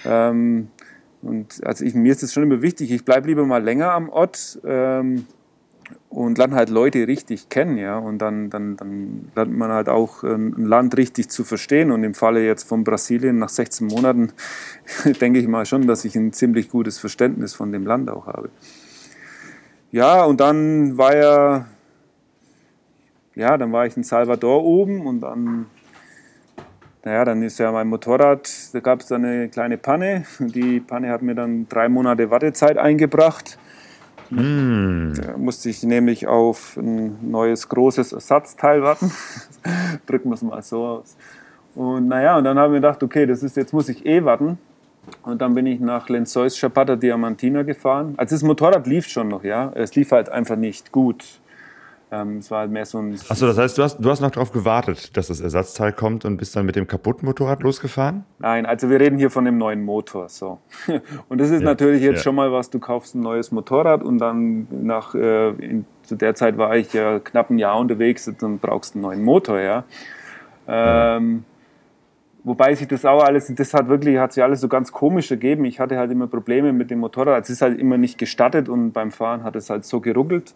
Ähm, 0.04 0.68
und 1.22 1.64
also 1.64 1.84
ich, 1.84 1.94
mir 1.94 2.12
ist 2.12 2.22
es 2.22 2.34
schon 2.34 2.42
immer 2.42 2.60
wichtig, 2.60 2.90
ich 2.92 3.04
bleibe 3.04 3.28
lieber 3.28 3.46
mal 3.46 3.62
länger 3.62 3.92
am 3.92 4.10
Ort. 4.10 4.60
Ähm, 4.64 5.26
und 6.08 6.38
lernt 6.38 6.54
halt 6.54 6.68
Leute 6.68 7.06
richtig 7.06 7.48
kennen, 7.48 7.76
ja, 7.78 7.98
und 7.98 8.18
dann, 8.18 8.50
dann, 8.50 8.76
dann 8.76 9.30
lernt 9.34 9.56
man 9.56 9.70
halt 9.70 9.88
auch 9.88 10.22
ein 10.22 10.52
Land 10.64 10.96
richtig 10.96 11.28
zu 11.28 11.44
verstehen 11.44 11.90
und 11.90 12.04
im 12.04 12.14
Falle 12.14 12.44
jetzt 12.44 12.64
von 12.64 12.84
Brasilien 12.84 13.38
nach 13.38 13.48
16 13.48 13.86
Monaten 13.88 14.32
denke 15.20 15.38
ich 15.38 15.48
mal 15.48 15.66
schon, 15.66 15.86
dass 15.86 16.04
ich 16.04 16.14
ein 16.16 16.32
ziemlich 16.32 16.70
gutes 16.70 16.98
Verständnis 16.98 17.54
von 17.54 17.72
dem 17.72 17.86
Land 17.86 18.10
auch 18.10 18.26
habe. 18.26 18.50
Ja, 19.92 20.24
und 20.24 20.40
dann 20.40 20.96
war 20.96 21.14
ja, 21.14 21.66
ja, 23.34 23.58
dann 23.58 23.72
war 23.72 23.84
ich 23.84 23.94
in 23.94 24.04
Salvador 24.04 24.64
oben 24.64 25.06
und 25.06 25.20
dann, 25.20 25.66
naja, 27.04 27.26
dann 27.26 27.42
ist 27.42 27.58
ja 27.58 27.70
mein 27.72 27.88
Motorrad, 27.88 28.50
da 28.72 28.80
gab 28.80 29.00
es 29.00 29.08
dann 29.08 29.22
eine 29.22 29.50
kleine 29.50 29.76
Panne. 29.76 30.24
Die 30.38 30.80
Panne 30.80 31.10
hat 31.10 31.20
mir 31.20 31.34
dann 31.34 31.68
drei 31.68 31.90
Monate 31.90 32.30
Wartezeit 32.30 32.78
eingebracht. 32.78 33.58
Mm. 34.30 35.12
Da 35.12 35.36
musste 35.36 35.68
ich 35.68 35.82
nämlich 35.82 36.26
auf 36.26 36.78
ein 36.78 37.30
neues 37.30 37.68
großes 37.68 38.14
Ersatzteil 38.14 38.82
warten. 38.82 39.12
Drücken 40.06 40.30
wir 40.30 40.36
es 40.36 40.42
mal 40.42 40.62
so 40.62 40.86
aus. 40.86 41.18
Und 41.74 42.08
naja, 42.08 42.38
und 42.38 42.44
dann 42.44 42.58
haben 42.58 42.72
wir 42.72 42.80
gedacht, 42.80 43.02
okay, 43.02 43.26
das 43.26 43.42
ist, 43.42 43.58
jetzt 43.58 43.74
muss 43.74 43.90
ich 43.90 44.06
eh 44.06 44.24
warten. 44.24 44.58
Und 45.22 45.42
dann 45.42 45.54
bin 45.54 45.66
ich 45.66 45.80
nach 45.80 46.08
Lenzois 46.08 46.50
Chapata 46.50 46.96
Diamantina 46.96 47.62
gefahren. 47.62 48.14
Also 48.16 48.36
das 48.36 48.42
Motorrad 48.42 48.86
lief 48.86 49.08
schon 49.08 49.28
noch, 49.28 49.44
ja. 49.44 49.72
Es 49.74 49.94
lief 49.94 50.12
halt 50.12 50.28
einfach 50.28 50.56
nicht 50.56 50.92
gut. 50.92 51.24
Ähm, 52.12 52.38
es 52.38 52.50
war 52.50 52.60
halt 52.60 52.70
mehr 52.70 52.84
so 52.84 52.98
ein. 52.98 53.14
Achso, 53.28 53.46
das 53.46 53.56
heißt, 53.56 53.78
du 53.78 53.82
hast, 53.82 53.98
du 53.98 54.10
hast 54.10 54.20
noch 54.20 54.30
darauf 54.30 54.52
gewartet, 54.52 55.16
dass 55.16 55.28
das 55.28 55.40
Ersatzteil 55.40 55.92
kommt 55.92 56.26
und 56.26 56.36
bist 56.36 56.54
dann 56.54 56.66
mit 56.66 56.76
dem 56.76 56.86
kaputten 56.86 57.26
Motorrad 57.26 57.62
losgefahren? 57.62 58.24
Nein, 58.38 58.66
also 58.66 58.90
wir 58.90 59.00
reden 59.00 59.16
hier 59.16 59.30
von 59.30 59.46
dem 59.46 59.56
neuen 59.56 59.82
Motor. 59.82 60.28
So. 60.28 60.58
Und 61.30 61.40
das 61.40 61.48
ist 61.48 61.60
ja, 61.60 61.64
natürlich 61.64 62.02
jetzt 62.02 62.16
ja. 62.16 62.22
schon 62.24 62.34
mal 62.34 62.52
was, 62.52 62.68
du 62.68 62.78
kaufst 62.78 63.14
ein 63.14 63.22
neues 63.22 63.50
Motorrad 63.50 64.02
und 64.02 64.18
dann 64.18 64.66
nach, 64.70 65.14
äh, 65.14 65.50
in, 65.52 65.86
zu 66.02 66.16
der 66.16 66.34
Zeit 66.34 66.58
war 66.58 66.76
ich 66.76 66.92
ja 66.92 67.18
knapp 67.18 67.48
ein 67.48 67.58
Jahr 67.58 67.78
unterwegs 67.78 68.28
und 68.28 68.42
dann 68.42 68.58
brauchst 68.58 68.94
du 68.94 68.98
einen 68.98 69.02
neuen 69.02 69.24
Motor, 69.24 69.60
ja. 69.60 69.84
Ähm, 70.68 71.44
Wobei 72.44 72.74
sich 72.74 72.88
das 72.88 73.04
auch 73.04 73.22
alles, 73.22 73.52
das 73.54 73.72
hat 73.72 73.88
wirklich, 73.88 74.18
hat 74.18 74.32
sich 74.32 74.42
alles 74.42 74.60
so 74.60 74.68
ganz 74.68 74.90
komisch 74.90 75.30
ergeben. 75.30 75.64
Ich 75.64 75.78
hatte 75.78 75.96
halt 75.96 76.10
immer 76.10 76.26
Probleme 76.26 76.72
mit 76.72 76.90
dem 76.90 76.98
Motorrad. 76.98 77.44
Es 77.44 77.50
ist 77.50 77.62
halt 77.62 77.78
immer 77.78 77.98
nicht 77.98 78.18
gestattet 78.18 78.68
und 78.68 78.92
beim 78.92 79.12
Fahren 79.12 79.44
hat 79.44 79.54
es 79.54 79.70
halt 79.70 79.84
so 79.84 80.00
geruckelt. 80.00 80.54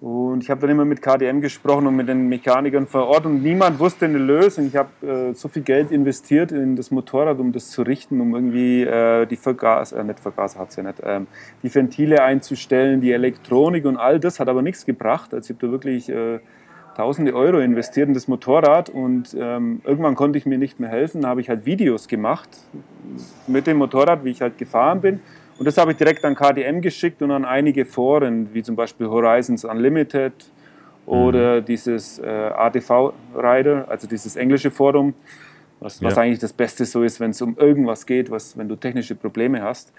Und 0.00 0.42
ich 0.42 0.50
habe 0.50 0.60
dann 0.60 0.70
immer 0.70 0.84
mit 0.84 1.00
KDM 1.00 1.40
gesprochen 1.40 1.86
und 1.86 1.96
mit 1.96 2.08
den 2.08 2.28
Mechanikern 2.28 2.86
vor 2.86 3.06
Ort 3.06 3.24
und 3.24 3.42
niemand 3.42 3.78
wusste 3.78 4.04
eine 4.04 4.18
Lösung. 4.18 4.66
Ich 4.66 4.76
habe 4.76 4.90
äh, 5.00 5.34
so 5.34 5.48
viel 5.48 5.62
Geld 5.62 5.90
investiert 5.90 6.52
in 6.52 6.76
das 6.76 6.90
Motorrad, 6.90 7.38
um 7.38 7.52
das 7.52 7.70
zu 7.70 7.82
richten, 7.82 8.20
um 8.20 8.34
irgendwie 8.34 8.82
äh, 8.82 9.24
die 9.24 9.36
Vergaser, 9.36 10.00
äh, 10.00 10.04
nicht 10.04 10.20
Vergaser 10.20 10.60
hat 10.60 10.76
ja 10.76 10.82
nicht, 10.82 11.00
ähm, 11.02 11.26
die 11.62 11.74
Ventile 11.74 12.22
einzustellen, 12.22 13.00
die 13.00 13.12
Elektronik 13.12 13.86
und 13.86 13.96
all 13.96 14.20
das 14.20 14.40
hat 14.40 14.48
aber 14.48 14.60
nichts 14.60 14.84
gebracht. 14.84 15.32
Also 15.32 15.52
ich 15.52 15.56
habe 15.56 15.68
da 15.68 15.72
wirklich 15.72 16.10
äh, 16.10 16.40
tausende 16.96 17.34
Euro 17.34 17.58
investiert 17.58 18.08
in 18.08 18.14
das 18.14 18.28
Motorrad 18.28 18.88
und 18.88 19.36
ähm, 19.38 19.80
irgendwann 19.84 20.14
konnte 20.14 20.38
ich 20.38 20.46
mir 20.46 20.58
nicht 20.58 20.80
mehr 20.80 20.90
helfen. 20.90 21.22
Da 21.22 21.28
habe 21.28 21.40
ich 21.40 21.48
halt 21.48 21.66
Videos 21.66 22.08
gemacht 22.08 22.48
mit 23.46 23.66
dem 23.66 23.78
Motorrad, 23.78 24.24
wie 24.24 24.30
ich 24.30 24.40
halt 24.40 24.58
gefahren 24.58 25.00
bin 25.00 25.20
und 25.58 25.66
das 25.66 25.78
habe 25.78 25.92
ich 25.92 25.96
direkt 25.96 26.24
an 26.24 26.34
KDM 26.34 26.80
geschickt 26.80 27.22
und 27.22 27.30
an 27.30 27.44
einige 27.44 27.84
Foren, 27.84 28.52
wie 28.52 28.62
zum 28.62 28.74
Beispiel 28.74 29.06
Horizons 29.06 29.64
Unlimited 29.64 30.32
oder 31.06 31.60
mhm. 31.60 31.64
dieses 31.64 32.18
äh, 32.18 32.26
ATV 32.26 33.12
Rider, 33.36 33.86
also 33.88 34.08
dieses 34.08 34.36
englische 34.36 34.70
Forum, 34.70 35.14
was, 35.78 36.02
was 36.02 36.16
ja. 36.16 36.22
eigentlich 36.22 36.40
das 36.40 36.52
Beste 36.52 36.84
so 36.84 37.02
ist, 37.02 37.20
wenn 37.20 37.30
es 37.30 37.40
um 37.40 37.56
irgendwas 37.56 38.06
geht, 38.06 38.30
was, 38.30 38.56
wenn 38.58 38.68
du 38.68 38.74
technische 38.74 39.14
Probleme 39.14 39.62
hast. 39.62 39.92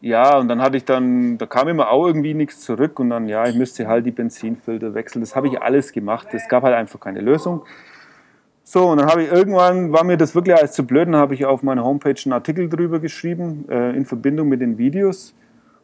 Ja, 0.00 0.38
und 0.38 0.48
dann 0.48 0.60
hatte 0.60 0.76
ich 0.76 0.84
dann, 0.84 1.38
da 1.38 1.46
kam 1.46 1.68
immer 1.68 1.90
auch 1.90 2.06
irgendwie 2.06 2.34
nichts 2.34 2.60
zurück 2.60 3.00
und 3.00 3.10
dann, 3.10 3.28
ja, 3.28 3.46
ich 3.46 3.56
müsste 3.56 3.86
halt 3.88 4.06
die 4.06 4.10
Benzinfilter 4.10 4.94
wechseln. 4.94 5.20
Das 5.20 5.34
habe 5.34 5.48
ich 5.48 5.60
alles 5.60 5.92
gemacht. 5.92 6.28
Es 6.32 6.48
gab 6.48 6.62
halt 6.62 6.74
einfach 6.74 7.00
keine 7.00 7.20
Lösung. 7.20 7.64
So, 8.62 8.88
und 8.88 8.98
dann 8.98 9.08
habe 9.08 9.22
ich 9.22 9.30
irgendwann, 9.30 9.92
war 9.92 10.02
mir 10.02 10.16
das 10.16 10.34
wirklich 10.34 10.56
alles 10.56 10.72
zu 10.72 10.84
blöd, 10.86 11.06
dann 11.06 11.16
habe 11.16 11.34
ich 11.34 11.46
auf 11.46 11.62
meiner 11.62 11.84
Homepage 11.84 12.20
einen 12.24 12.32
Artikel 12.32 12.68
drüber 12.68 12.98
geschrieben, 12.98 13.64
äh, 13.68 13.96
in 13.96 14.04
Verbindung 14.04 14.48
mit 14.48 14.60
den 14.60 14.76
Videos. 14.76 15.34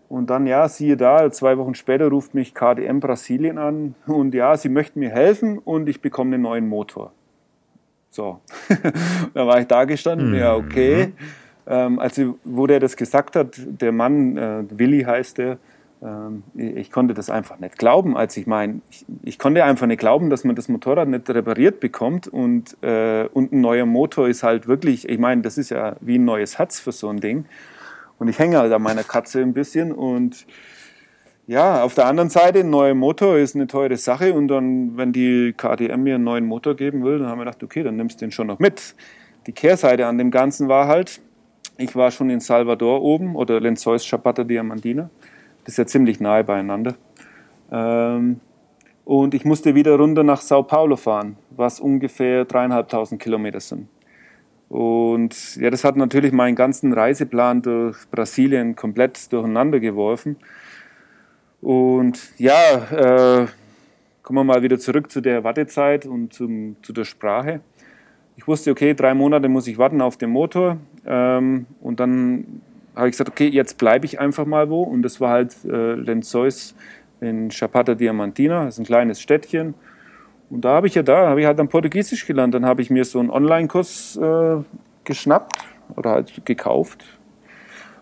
Und 0.08 0.28
dann, 0.30 0.46
ja, 0.46 0.68
siehe 0.68 0.96
da, 0.96 1.30
zwei 1.30 1.56
Wochen 1.58 1.74
später 1.74 2.08
ruft 2.08 2.34
mich 2.34 2.54
KDM 2.54 3.00
Brasilien 3.00 3.56
an 3.56 3.94
und 4.06 4.34
ja, 4.34 4.56
sie 4.56 4.68
möchten 4.68 4.98
mir 4.98 5.10
helfen 5.10 5.58
und 5.58 5.88
ich 5.88 6.02
bekomme 6.02 6.34
einen 6.34 6.42
neuen 6.42 6.68
Motor. 6.68 7.12
So, 8.10 8.40
da 9.32 9.46
war 9.46 9.60
ich 9.60 9.68
da 9.68 9.84
gestanden, 9.84 10.32
mhm. 10.32 10.38
ja, 10.38 10.54
okay. 10.54 11.12
Ähm, 11.66 11.98
also, 11.98 12.38
wo 12.44 12.66
der 12.66 12.80
das 12.80 12.96
gesagt 12.96 13.36
hat, 13.36 13.56
der 13.58 13.92
Mann, 13.92 14.36
äh, 14.36 14.64
Willi 14.70 15.02
heißt 15.02 15.38
der, 15.38 15.58
ähm, 16.02 16.42
ich 16.56 16.90
konnte 16.90 17.14
das 17.14 17.30
einfach 17.30 17.58
nicht 17.60 17.78
glauben, 17.78 18.16
als 18.16 18.36
ich 18.36 18.46
meine, 18.46 18.80
ich, 18.90 19.04
ich, 19.22 19.38
konnte 19.38 19.64
einfach 19.64 19.86
nicht 19.86 20.00
glauben, 20.00 20.30
dass 20.30 20.42
man 20.44 20.56
das 20.56 20.68
Motorrad 20.68 21.08
nicht 21.08 21.30
repariert 21.30 21.78
bekommt 21.80 22.26
und, 22.26 22.76
äh, 22.82 23.28
und 23.32 23.52
ein 23.52 23.60
neuer 23.60 23.86
Motor 23.86 24.28
ist 24.28 24.42
halt 24.42 24.66
wirklich, 24.66 25.08
ich 25.08 25.18
meine, 25.18 25.42
das 25.42 25.58
ist 25.58 25.70
ja 25.70 25.96
wie 26.00 26.18
ein 26.18 26.24
neues 26.24 26.58
Herz 26.58 26.80
für 26.80 26.92
so 26.92 27.08
ein 27.08 27.20
Ding. 27.20 27.44
Und 28.18 28.28
ich 28.28 28.38
hänge 28.38 28.58
halt 28.58 28.72
an 28.72 28.82
meiner 28.82 29.02
Katze 29.04 29.40
ein 29.40 29.52
bisschen 29.52 29.92
und 29.92 30.46
ja, 31.46 31.82
auf 31.82 31.94
der 31.94 32.06
anderen 32.06 32.30
Seite, 32.30 32.60
ein 32.60 32.70
neuer 32.70 32.94
Motor 32.94 33.36
ist 33.36 33.56
eine 33.56 33.66
teure 33.66 33.96
Sache 33.96 34.32
und 34.32 34.48
dann, 34.48 34.96
wenn 34.96 35.12
die 35.12 35.52
KTM 35.56 36.00
mir 36.00 36.14
einen 36.14 36.24
neuen 36.24 36.46
Motor 36.46 36.76
geben 36.76 37.04
will, 37.04 37.18
dann 37.18 37.28
haben 37.28 37.38
wir 37.38 37.44
gedacht, 37.44 37.62
okay, 37.62 37.82
dann 37.82 37.96
nimmst 37.96 38.20
du 38.20 38.26
den 38.26 38.30
schon 38.30 38.46
noch 38.46 38.60
mit. 38.60 38.94
Die 39.46 39.52
Kehrseite 39.52 40.06
an 40.06 40.18
dem 40.18 40.30
Ganzen 40.30 40.68
war 40.68 40.86
halt, 40.86 41.20
ich 41.78 41.94
war 41.96 42.10
schon 42.10 42.30
in 42.30 42.40
Salvador 42.40 43.02
oben 43.02 43.36
oder 43.36 43.60
Lenzois 43.60 43.98
Chapata 44.04 44.44
Diamantina 44.44 45.10
das 45.64 45.74
ist 45.74 45.78
ja 45.78 45.86
ziemlich 45.86 46.20
nahe 46.20 46.44
beieinander. 46.44 46.96
Ähm, 47.70 48.40
und 49.04 49.34
ich 49.34 49.44
musste 49.44 49.74
wieder 49.74 49.96
runter 49.96 50.22
nach 50.22 50.40
Sao 50.40 50.62
Paulo 50.62 50.96
fahren, 50.96 51.36
was 51.50 51.80
ungefähr 51.80 52.44
dreieinhalbtausend 52.44 53.20
Kilometer 53.20 53.60
sind. 53.60 53.88
Und 54.68 55.56
ja, 55.56 55.70
das 55.70 55.84
hat 55.84 55.96
natürlich 55.96 56.32
meinen 56.32 56.54
ganzen 56.54 56.92
Reiseplan 56.92 57.62
durch 57.62 58.08
Brasilien 58.10 58.74
komplett 58.74 59.32
durcheinander 59.32 59.80
geworfen. 59.80 60.36
Und 61.60 62.18
ja, 62.38 62.54
äh, 62.90 63.46
kommen 64.22 64.38
wir 64.38 64.44
mal 64.44 64.62
wieder 64.62 64.78
zurück 64.78 65.10
zu 65.10 65.20
der 65.20 65.44
Wartezeit 65.44 66.06
und 66.06 66.32
zum, 66.32 66.76
zu 66.82 66.92
der 66.92 67.04
Sprache. 67.04 67.60
Ich 68.36 68.48
wusste, 68.48 68.70
okay, 68.70 68.94
drei 68.94 69.14
Monate 69.14 69.48
muss 69.48 69.66
ich 69.66 69.78
warten 69.78 70.00
auf 70.00 70.16
den 70.16 70.30
Motor. 70.30 70.78
Ähm, 71.06 71.66
und 71.80 72.00
dann 72.00 72.62
habe 72.94 73.08
ich 73.08 73.12
gesagt, 73.12 73.30
okay, 73.30 73.48
jetzt 73.48 73.78
bleibe 73.78 74.06
ich 74.06 74.20
einfach 74.20 74.46
mal 74.46 74.70
wo. 74.70 74.82
Und 74.82 75.02
das 75.02 75.20
war 75.20 75.30
halt 75.30 75.56
äh, 75.64 75.94
Lenzois 75.94 76.74
in 77.20 77.50
Chapata 77.50 77.94
Diamantina, 77.94 78.64
das 78.64 78.74
ist 78.74 78.80
ein 78.80 78.86
kleines 78.86 79.20
Städtchen. 79.20 79.74
Und 80.50 80.64
da 80.64 80.74
habe 80.74 80.86
ich 80.86 80.94
ja 80.94 81.02
da, 81.02 81.28
habe 81.28 81.40
ich 81.40 81.46
halt 81.46 81.58
dann 81.58 81.68
Portugiesisch 81.68 82.26
gelernt. 82.26 82.52
Dann 82.52 82.66
habe 82.66 82.82
ich 82.82 82.90
mir 82.90 83.04
so 83.04 83.20
einen 83.20 83.30
Online-Kurs 83.30 84.16
äh, 84.16 84.56
geschnappt 85.04 85.64
oder 85.96 86.10
halt 86.10 86.44
gekauft. 86.44 87.04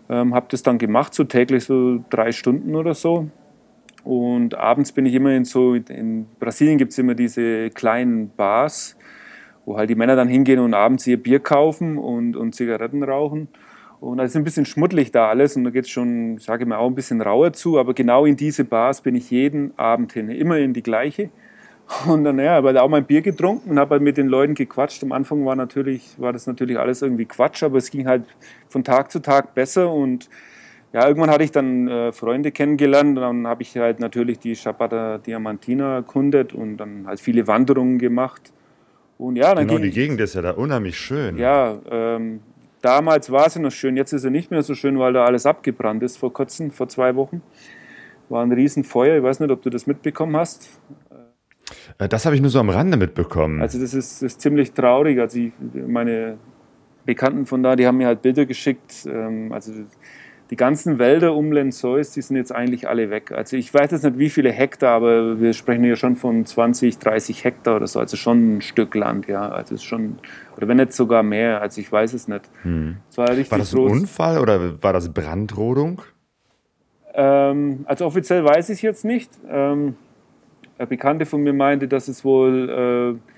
Ähm, 0.09 0.33
habe 0.35 0.47
das 0.49 0.61
dann 0.61 0.77
gemacht, 0.77 1.13
so 1.13 1.23
täglich 1.23 1.63
so 1.63 2.03
drei 2.09 2.33
Stunden 2.33 2.75
oder 2.75 2.93
so. 2.93 3.29
Und 4.03 4.55
abends 4.55 4.91
bin 4.91 5.05
ich 5.05 5.13
immer 5.13 5.31
in 5.31 5.45
so, 5.45 5.75
in 5.75 6.25
Brasilien 6.39 6.77
gibt 6.77 6.91
es 6.91 6.97
immer 6.97 7.15
diese 7.15 7.69
kleinen 7.69 8.29
Bars, 8.35 8.97
wo 9.71 9.77
halt 9.77 9.89
die 9.89 9.95
Männer 9.95 10.15
dann 10.15 10.27
hingehen 10.27 10.59
und 10.59 10.73
abends 10.73 11.07
ihr 11.07 11.21
Bier 11.21 11.39
kaufen 11.39 11.97
und, 11.97 12.35
und 12.35 12.53
Zigaretten 12.53 13.03
rauchen. 13.03 13.47
Und 14.01 14.19
es 14.19 14.31
ist 14.31 14.35
ein 14.35 14.43
bisschen 14.43 14.65
schmuddelig 14.65 15.11
da 15.11 15.29
alles 15.29 15.55
und 15.55 15.63
da 15.63 15.69
geht 15.69 15.85
es 15.85 15.89
schon, 15.89 16.37
ich 16.37 16.43
sage 16.43 16.65
mal, 16.65 16.77
auch 16.77 16.87
ein 16.87 16.95
bisschen 16.95 17.21
rauer 17.21 17.53
zu. 17.53 17.79
Aber 17.79 17.93
genau 17.93 18.25
in 18.25 18.35
diese 18.35 18.65
Bars 18.65 19.01
bin 19.01 19.15
ich 19.15 19.29
jeden 19.29 19.77
Abend 19.77 20.13
hin, 20.13 20.29
immer 20.29 20.57
in 20.57 20.73
die 20.73 20.83
gleiche. 20.83 21.29
Und 22.07 22.23
dann 22.23 22.39
ja, 22.39 22.53
habe 22.53 22.81
auch 22.81 22.89
mein 22.89 23.05
Bier 23.05 23.21
getrunken 23.21 23.71
und 23.71 23.79
habe 23.79 23.91
halt 23.91 24.01
mit 24.01 24.17
den 24.17 24.27
Leuten 24.27 24.55
gequatscht. 24.55 25.03
Am 25.03 25.11
Anfang 25.11 25.45
war 25.45 25.55
natürlich, 25.55 26.15
war 26.17 26.33
das 26.33 26.47
natürlich 26.47 26.79
alles 26.79 27.01
irgendwie 27.01 27.25
Quatsch, 27.25 27.63
aber 27.63 27.77
es 27.77 27.91
ging 27.91 28.07
halt 28.07 28.23
von 28.69 28.83
Tag 28.83 29.11
zu 29.11 29.21
Tag 29.21 29.53
besser 29.53 29.91
und 29.91 30.29
ja, 30.93 31.07
irgendwann 31.07 31.29
hatte 31.29 31.43
ich 31.43 31.51
dann 31.51 31.87
äh, 31.87 32.11
Freunde 32.11 32.51
kennengelernt 32.51 33.17
dann 33.17 33.47
habe 33.47 33.61
ich 33.61 33.77
halt 33.77 34.01
natürlich 34.01 34.39
die 34.39 34.55
Chapada 34.55 35.19
Diamantina 35.19 35.95
erkundet 35.95 36.53
und 36.53 36.77
dann 36.77 37.07
halt 37.07 37.21
viele 37.21 37.47
Wanderungen 37.47 37.97
gemacht. 37.97 38.51
Und 39.21 39.35
ja, 39.35 39.53
dann 39.53 39.67
genau, 39.67 39.79
die 39.79 39.91
Gegend 39.91 40.19
ist 40.19 40.33
ja 40.33 40.41
da 40.41 40.51
unheimlich 40.51 40.97
schön. 40.97 41.37
Ja, 41.37 41.77
ähm, 41.91 42.39
damals 42.81 43.31
war 43.31 43.47
sie 43.51 43.59
noch 43.59 43.69
schön, 43.69 43.95
jetzt 43.95 44.13
ist 44.13 44.23
sie 44.23 44.31
nicht 44.31 44.49
mehr 44.49 44.63
so 44.63 44.73
schön, 44.73 44.97
weil 44.97 45.13
da 45.13 45.25
alles 45.25 45.45
abgebrannt 45.45 46.01
ist 46.01 46.17
vor 46.17 46.33
kurzem, 46.33 46.71
vor 46.71 46.89
zwei 46.89 47.15
Wochen. 47.15 47.43
War 48.29 48.41
ein 48.41 48.51
Riesenfeuer, 48.51 49.17
ich 49.17 49.23
weiß 49.23 49.39
nicht, 49.39 49.51
ob 49.51 49.61
du 49.61 49.69
das 49.69 49.85
mitbekommen 49.85 50.35
hast. 50.35 50.71
Äh, 51.99 52.09
das 52.09 52.25
habe 52.25 52.35
ich 52.35 52.41
nur 52.41 52.49
so 52.49 52.59
am 52.59 52.71
Rande 52.71 52.97
mitbekommen. 52.97 53.61
Also 53.61 53.79
das 53.79 53.93
ist, 53.93 54.23
ist 54.23 54.41
ziemlich 54.41 54.71
traurig. 54.71 55.19
Also 55.19 55.37
ich, 55.37 55.51
meine 55.87 56.39
Bekannten 57.05 57.45
von 57.45 57.61
da, 57.61 57.75
die 57.75 57.85
haben 57.85 57.97
mir 57.97 58.07
halt 58.07 58.23
Bilder 58.23 58.47
geschickt. 58.47 59.05
Ähm, 59.05 59.51
also 59.51 59.71
die 60.51 60.57
ganzen 60.57 60.99
Wälder 60.99 61.33
um 61.33 61.53
Lenzois, 61.53 62.11
die 62.13 62.21
sind 62.21 62.35
jetzt 62.35 62.53
eigentlich 62.53 62.89
alle 62.89 63.09
weg. 63.09 63.31
Also 63.31 63.55
ich 63.55 63.73
weiß 63.73 63.91
jetzt 63.91 64.03
nicht, 64.03 64.19
wie 64.19 64.29
viele 64.29 64.51
Hektar, 64.51 64.91
aber 64.91 65.39
wir 65.39 65.53
sprechen 65.53 65.85
ja 65.85 65.95
schon 65.95 66.17
von 66.17 66.45
20, 66.45 66.99
30 66.99 67.45
Hektar 67.45 67.77
oder 67.77 67.87
so. 67.87 68.01
Also 68.01 68.17
schon 68.17 68.57
ein 68.57 68.61
Stück 68.61 68.93
Land, 68.93 69.27
ja. 69.27 69.47
Also 69.47 69.75
es 69.75 69.81
ist 69.81 69.85
schon, 69.85 70.17
oder 70.57 70.67
wenn 70.67 70.75
nicht 70.75 70.91
sogar 70.91 71.23
mehr. 71.23 71.61
Also 71.61 71.79
ich 71.79 71.89
weiß 71.89 72.13
es 72.13 72.27
nicht. 72.27 72.49
Hm. 72.63 72.97
Es 73.09 73.17
war, 73.17 73.29
war, 73.29 73.57
das 73.57 73.73
ein 73.73 73.77
groß. 73.77 73.91
Unfall 73.93 74.39
oder 74.39 74.83
war 74.83 74.91
das 74.91 75.13
Brandrodung? 75.13 76.01
Ähm, 77.13 77.85
also 77.85 78.05
offiziell 78.05 78.43
weiß 78.43 78.69
ich 78.71 78.79
es 78.79 78.81
jetzt 78.81 79.05
nicht. 79.05 79.31
Ähm, 79.49 79.95
eine 80.77 80.87
Bekannte 80.87 81.25
von 81.25 81.43
mir 81.43 81.53
meinte, 81.53 81.87
dass 81.87 82.09
es 82.09 82.25
wohl 82.25 83.17
äh, 83.17 83.30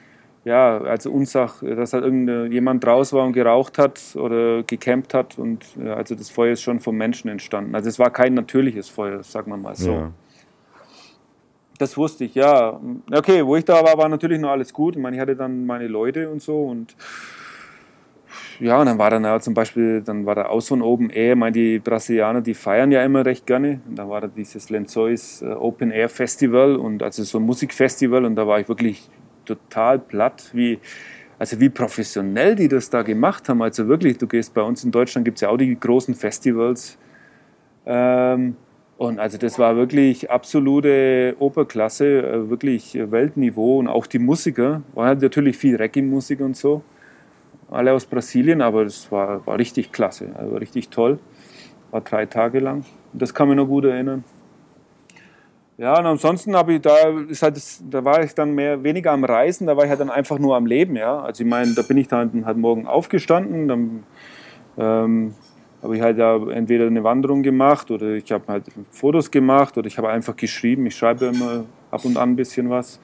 ja, 0.46 0.78
also 0.82 1.10
Ursache, 1.10 1.76
dass 1.76 1.94
halt 1.94 2.04
irgendjemand 2.04 2.84
draus 2.84 3.14
war 3.14 3.26
und 3.26 3.34
geraucht 3.34 3.78
hat 3.78 4.02
oder 4.16 4.64
gecampt 4.64 5.14
hat 5.14 5.38
und 5.38 5.66
ja, 5.78 5.94
also 5.94 6.16
das 6.16 6.30
Feuer 6.30 6.54
ist 6.54 6.62
schon 6.62 6.80
vom 6.80 6.98
Menschen 6.98 7.30
entstanden. 7.30 7.74
Also 7.76 7.90
es 7.90 7.98
war 7.98 8.10
kein 8.10 8.34
natürliches 8.34 8.90
Feuer, 8.90 9.24
sagen 9.24 9.52
wir 9.52 9.58
mal 9.58 9.76
so. 9.76 9.92
Ja. 9.92 10.12
Das 11.78 11.98
wusste 11.98 12.26
ich, 12.26 12.36
ja. 12.36 12.80
Okay, 13.12 13.46
wo 13.46 13.56
ich 13.56 13.66
da 13.66 13.84
war, 13.84 13.98
war 13.98 14.10
natürlich 14.10 14.40
noch 14.40 14.50
alles 14.50 14.74
gut. 14.74 14.96
Ich 14.96 15.02
meine, 15.02 15.16
ich 15.16 15.22
hatte 15.22 15.36
dann 15.36 15.66
meine 15.66 15.88
Leute 15.88 16.30
und 16.30 16.42
so 16.42 16.66
und 16.66 16.96
ja, 18.60 18.80
und 18.80 18.86
dann 18.86 18.98
war 18.98 19.10
dann 19.10 19.24
ja 19.24 19.40
zum 19.40 19.54
Beispiel, 19.54 20.02
dann 20.02 20.26
war 20.26 20.36
da 20.36 20.46
auch 20.46 20.62
so 20.62 20.76
ein 20.76 20.82
Open 20.82 21.10
Air. 21.10 21.34
Ich 21.34 21.38
meine, 21.38 21.52
die 21.54 21.80
Brasilianer, 21.80 22.42
die 22.42 22.54
feiern 22.54 22.92
ja 22.92 23.04
immer 23.04 23.26
recht 23.26 23.46
gerne. 23.46 23.82
Und 23.88 23.98
da 23.98 24.08
war 24.08 24.22
da 24.22 24.28
dieses 24.28 24.70
Lenzois 24.70 25.42
äh, 25.42 25.54
Open 25.54 25.92
Air 25.92 26.10
Festival 26.10 26.76
und 26.76 27.02
also 27.02 27.24
so 27.24 27.40
ein 27.40 27.46
Musikfestival 27.46 28.26
und 28.26 28.36
da 28.36 28.48
war 28.48 28.60
ich 28.60 28.70
wirklich 28.70 29.10
total 29.46 30.00
platt, 30.00 30.50
wie, 30.54 30.80
also 31.40 31.60
wie 31.60 31.70
professionell 31.70 32.56
die 32.56 32.68
das 32.68 32.90
da 32.90 33.02
gemacht 33.02 33.50
haben. 33.50 33.62
Also 33.62 33.88
wirklich, 33.88 34.18
du 34.18 34.28
gehst 34.28 34.54
bei 34.54 34.62
uns 34.62 34.84
in 34.84 34.92
Deutschland, 34.92 35.26
gibt 35.26 35.38
es 35.38 35.42
ja 35.42 35.50
auch 35.50 35.58
die 35.58 35.80
großen 35.80 36.16
Festivals. 36.16 36.98
Ähm, 37.86 38.56
und 38.98 39.20
also 39.20 39.38
das 39.38 39.60
war 39.60 39.76
wirklich 39.76 40.30
absolute 40.32 41.36
Oberklasse, 41.40 42.24
äh, 42.24 42.50
wirklich 42.50 42.96
Weltniveau. 42.96 43.80
Und 43.80 43.88
auch 43.88 44.08
die 44.08 44.20
Musiker, 44.20 44.82
war 44.94 45.08
halt 45.08 45.22
natürlich 45.22 45.58
viel 45.58 45.76
Reggae-Musik 45.76 46.40
und 46.40 46.56
so. 46.56 46.84
Alle 47.70 47.92
aus 47.92 48.06
Brasilien, 48.06 48.62
aber 48.62 48.84
das 48.84 49.12
war, 49.12 49.46
war 49.48 49.58
richtig 49.58 49.92
klasse, 49.92 50.30
also 50.36 50.58
richtig 50.58 50.90
toll. 50.90 51.20
War 51.92 52.02
drei 52.02 52.26
Tage 52.28 52.60
lang. 52.60 52.86
Das 53.14 53.34
kann 53.34 53.48
mich 53.48 53.58
noch 53.58 53.68
gut 53.68 53.86
erinnern. 53.86 54.24
Ja, 55.84 56.00
und 56.00 56.06
ansonsten 56.06 56.56
habe 56.56 56.76
ich 56.76 56.82
da, 56.82 56.96
halt, 57.42 57.58
da 57.90 58.06
war 58.06 58.24
ich 58.24 58.34
dann 58.34 58.56
mehr, 58.56 58.82
weniger 58.86 59.12
am 59.12 59.26
Reisen, 59.26 59.68
da 59.68 59.76
war 59.76 59.84
ich 59.84 59.90
halt 59.90 60.00
dann 60.00 60.10
einfach 60.10 60.40
nur 60.40 60.56
am 60.56 60.66
Leben, 60.66 60.96
ja. 60.96 61.20
Also 61.20 61.44
ich 61.44 61.50
meine, 61.50 61.74
da 61.74 61.82
bin 61.82 61.98
ich 61.98 62.08
dann 62.08 62.46
halt 62.46 62.56
morgen 62.56 62.88
aufgestanden, 62.88 63.68
dann 63.68 64.04
ähm, 64.78 65.34
habe 65.82 65.98
ich 65.98 66.02
halt 66.02 66.18
ja 66.18 66.38
entweder 66.52 66.88
eine 66.88 67.04
Wanderung 67.04 67.44
gemacht 67.44 67.92
oder 67.92 68.12
ich 68.12 68.32
habe 68.32 68.46
halt 68.48 68.64
Fotos 68.92 69.30
gemacht 69.30 69.78
oder 69.78 69.86
ich 69.88 69.98
habe 69.98 70.08
einfach 70.08 70.38
geschrieben. 70.38 70.86
Ich 70.86 70.96
schreibe 70.96 71.26
immer 71.26 71.66
ab 71.92 72.06
und 72.06 72.16
an 72.16 72.30
ein 72.30 72.36
bisschen 72.38 72.70
was. 72.70 73.02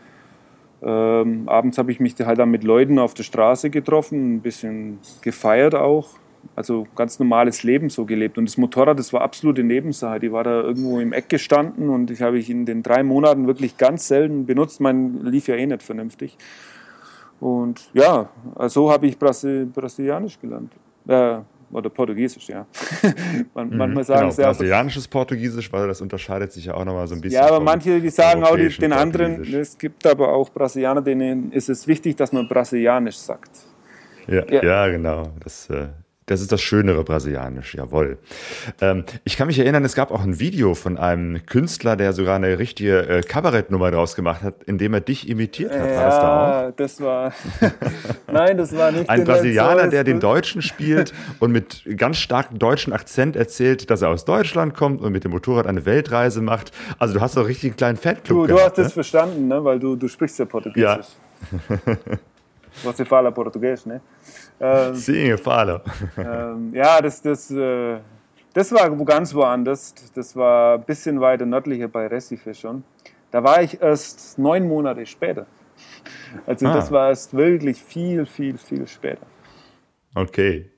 Ähm, 0.81 1.49
abends 1.49 1.77
habe 1.77 1.91
ich 1.91 1.99
mich 1.99 2.15
halt 2.21 2.39
dann 2.39 2.49
mit 2.49 2.63
Leuten 2.63 2.97
auf 2.97 3.13
der 3.13 3.23
Straße 3.23 3.71
getroffen, 3.71 4.35
ein 4.35 4.39
bisschen 4.39 4.99
gefeiert 5.21 5.75
auch 5.75 6.11
also 6.55 6.87
ganz 6.95 7.19
normales 7.19 7.63
Leben 7.63 7.89
so 7.89 8.05
gelebt. 8.05 8.37
Und 8.37 8.45
das 8.45 8.57
Motorrad, 8.57 8.99
das 8.99 9.13
war 9.13 9.21
absolute 9.21 9.63
Nebensache. 9.63 10.19
Die 10.19 10.31
war 10.31 10.43
da 10.43 10.61
irgendwo 10.61 10.99
im 10.99 11.13
Eck 11.13 11.29
gestanden 11.29 11.89
und 11.89 12.11
ich 12.11 12.21
habe 12.21 12.37
ich 12.37 12.49
in 12.49 12.65
den 12.65 12.83
drei 12.83 13.03
Monaten 13.03 13.47
wirklich 13.47 13.77
ganz 13.77 14.07
selten 14.07 14.45
benutzt. 14.45 14.81
Mein 14.81 15.23
lief 15.23 15.47
ja 15.47 15.55
eh 15.55 15.65
nicht 15.65 15.83
vernünftig. 15.83 16.37
Und 17.39 17.89
ja, 17.93 18.29
so 18.67 18.91
habe 18.91 19.07
ich 19.07 19.17
Brasil 19.17 19.65
Brasilianisch 19.65 20.39
gelernt. 20.39 20.73
Äh, 21.07 21.39
oder 21.71 21.89
Portugiesisch, 21.89 22.49
ja. 22.49 22.65
Man, 23.53 23.69
mhm, 23.69 23.77
manchmal 23.77 24.03
sagen 24.03 24.29
genau, 24.29 24.47
Brasilianisches 24.47 25.07
Portugiesisch, 25.07 25.71
weil 25.71 25.87
das 25.87 26.01
unterscheidet 26.01 26.51
sich 26.51 26.65
ja 26.65 26.73
auch 26.73 26.83
nochmal 26.83 27.07
so 27.07 27.15
ein 27.15 27.21
bisschen. 27.21 27.41
Ja, 27.41 27.47
aber 27.47 27.59
manche, 27.59 28.01
die 28.01 28.09
sagen 28.09 28.43
auch 28.43 28.55
die, 28.55 28.69
den 28.69 28.91
anderen, 28.91 29.43
es 29.53 29.77
gibt 29.77 30.05
aber 30.07 30.29
auch 30.33 30.49
Brasilianer, 30.49 31.01
denen 31.01 31.51
ist 31.51 31.69
es 31.69 31.87
wichtig, 31.87 32.15
dass 32.15 32.31
man 32.31 32.47
Brasilianisch 32.47 33.17
sagt. 33.17 33.51
Ja, 34.27 34.43
ja. 34.49 34.63
ja 34.63 34.87
genau. 34.87 35.29
Das 35.43 35.69
äh, 35.69 35.89
das 36.29 36.41
ist 36.41 36.51
das 36.51 36.61
schönere 36.61 37.03
Brasilianisch, 37.03 37.73
jawohl. 37.73 38.19
Ähm, 38.81 39.03
ich 39.23 39.35
kann 39.35 39.47
mich 39.47 39.57
erinnern, 39.57 39.83
es 39.83 39.95
gab 39.95 40.11
auch 40.11 40.21
ein 40.21 40.39
Video 40.39 40.75
von 40.75 40.97
einem 40.97 41.43
Künstler, 41.47 41.95
der 41.95 42.13
sogar 42.13 42.35
eine 42.35 42.59
richtige 42.59 42.99
äh, 43.07 43.21
Kabarettnummer 43.21 43.89
draus 43.89 44.15
gemacht 44.15 44.43
hat, 44.43 44.63
indem 44.65 44.93
er 44.93 45.01
dich 45.01 45.27
imitiert 45.27 45.71
hat. 45.71 45.79
War 45.79 46.05
das 46.05 46.15
da 46.19 46.67
auch? 46.67 46.71
das 46.75 47.01
war. 47.01 47.33
Nein, 48.31 48.57
das 48.57 48.77
war 48.77 48.91
nicht. 48.91 49.09
Ein 49.09 49.23
Brasilianer, 49.23 49.87
der 49.87 50.03
den 50.03 50.19
Deutschen 50.19 50.61
spielt 50.61 51.13
und 51.39 51.51
mit 51.51 51.83
ganz 51.97 52.17
starkem 52.17 52.59
deutschen 52.59 52.93
Akzent 52.93 53.35
erzählt, 53.35 53.89
dass 53.89 54.03
er 54.03 54.09
aus 54.09 54.23
Deutschland 54.23 54.75
kommt 54.75 55.01
und 55.01 55.11
mit 55.11 55.23
dem 55.23 55.31
Motorrad 55.31 55.65
eine 55.65 55.85
Weltreise 55.85 56.41
macht. 56.41 56.71
Also 56.99 57.15
du 57.15 57.21
hast 57.21 57.37
doch 57.37 57.47
richtig 57.47 57.71
einen 57.71 57.77
kleinen 57.77 57.97
Fanclub. 57.97 58.47
Du, 58.47 58.53
du 58.53 58.59
hast 58.59 58.77
ne? 58.77 58.83
das 58.83 58.93
verstanden, 58.93 59.47
ne? 59.47 59.63
weil 59.63 59.79
du, 59.79 59.95
du 59.95 60.07
sprichst 60.07 60.37
ja 60.37 60.45
Portugiesisch. 60.45 61.07
Ja. 61.67 61.87
Você 62.83 63.03
fala 63.03 63.31
português, 63.31 63.85
ne? 63.85 64.01
Ähm, 64.59 64.95
Sim, 64.95 65.37
fala. 65.37 65.81
Ähm, 66.17 66.73
ja, 66.73 67.01
das, 67.01 67.21
das, 67.21 67.49
äh, 67.51 67.97
das 68.53 68.71
war 68.71 68.89
ganz 69.05 69.33
woanders. 69.33 69.93
Das 70.13 70.35
war 70.35 70.75
ein 70.75 70.83
bisschen 70.83 71.21
weiter 71.21 71.45
nördlicher 71.45 71.87
bei 71.87 72.07
Recife 72.07 72.53
schon. 72.53 72.83
Da 73.31 73.43
war 73.43 73.61
ich 73.61 73.81
erst 73.81 74.37
neun 74.37 74.67
Monate 74.67 75.05
später. 75.05 75.45
Also 76.45 76.67
ah. 76.67 76.73
das 76.73 76.91
war 76.91 77.09
erst 77.09 77.33
wirklich 77.33 77.81
viel, 77.81 78.25
viel, 78.25 78.57
viel 78.57 78.87
später. 78.87 79.25
Okay. 80.15 80.69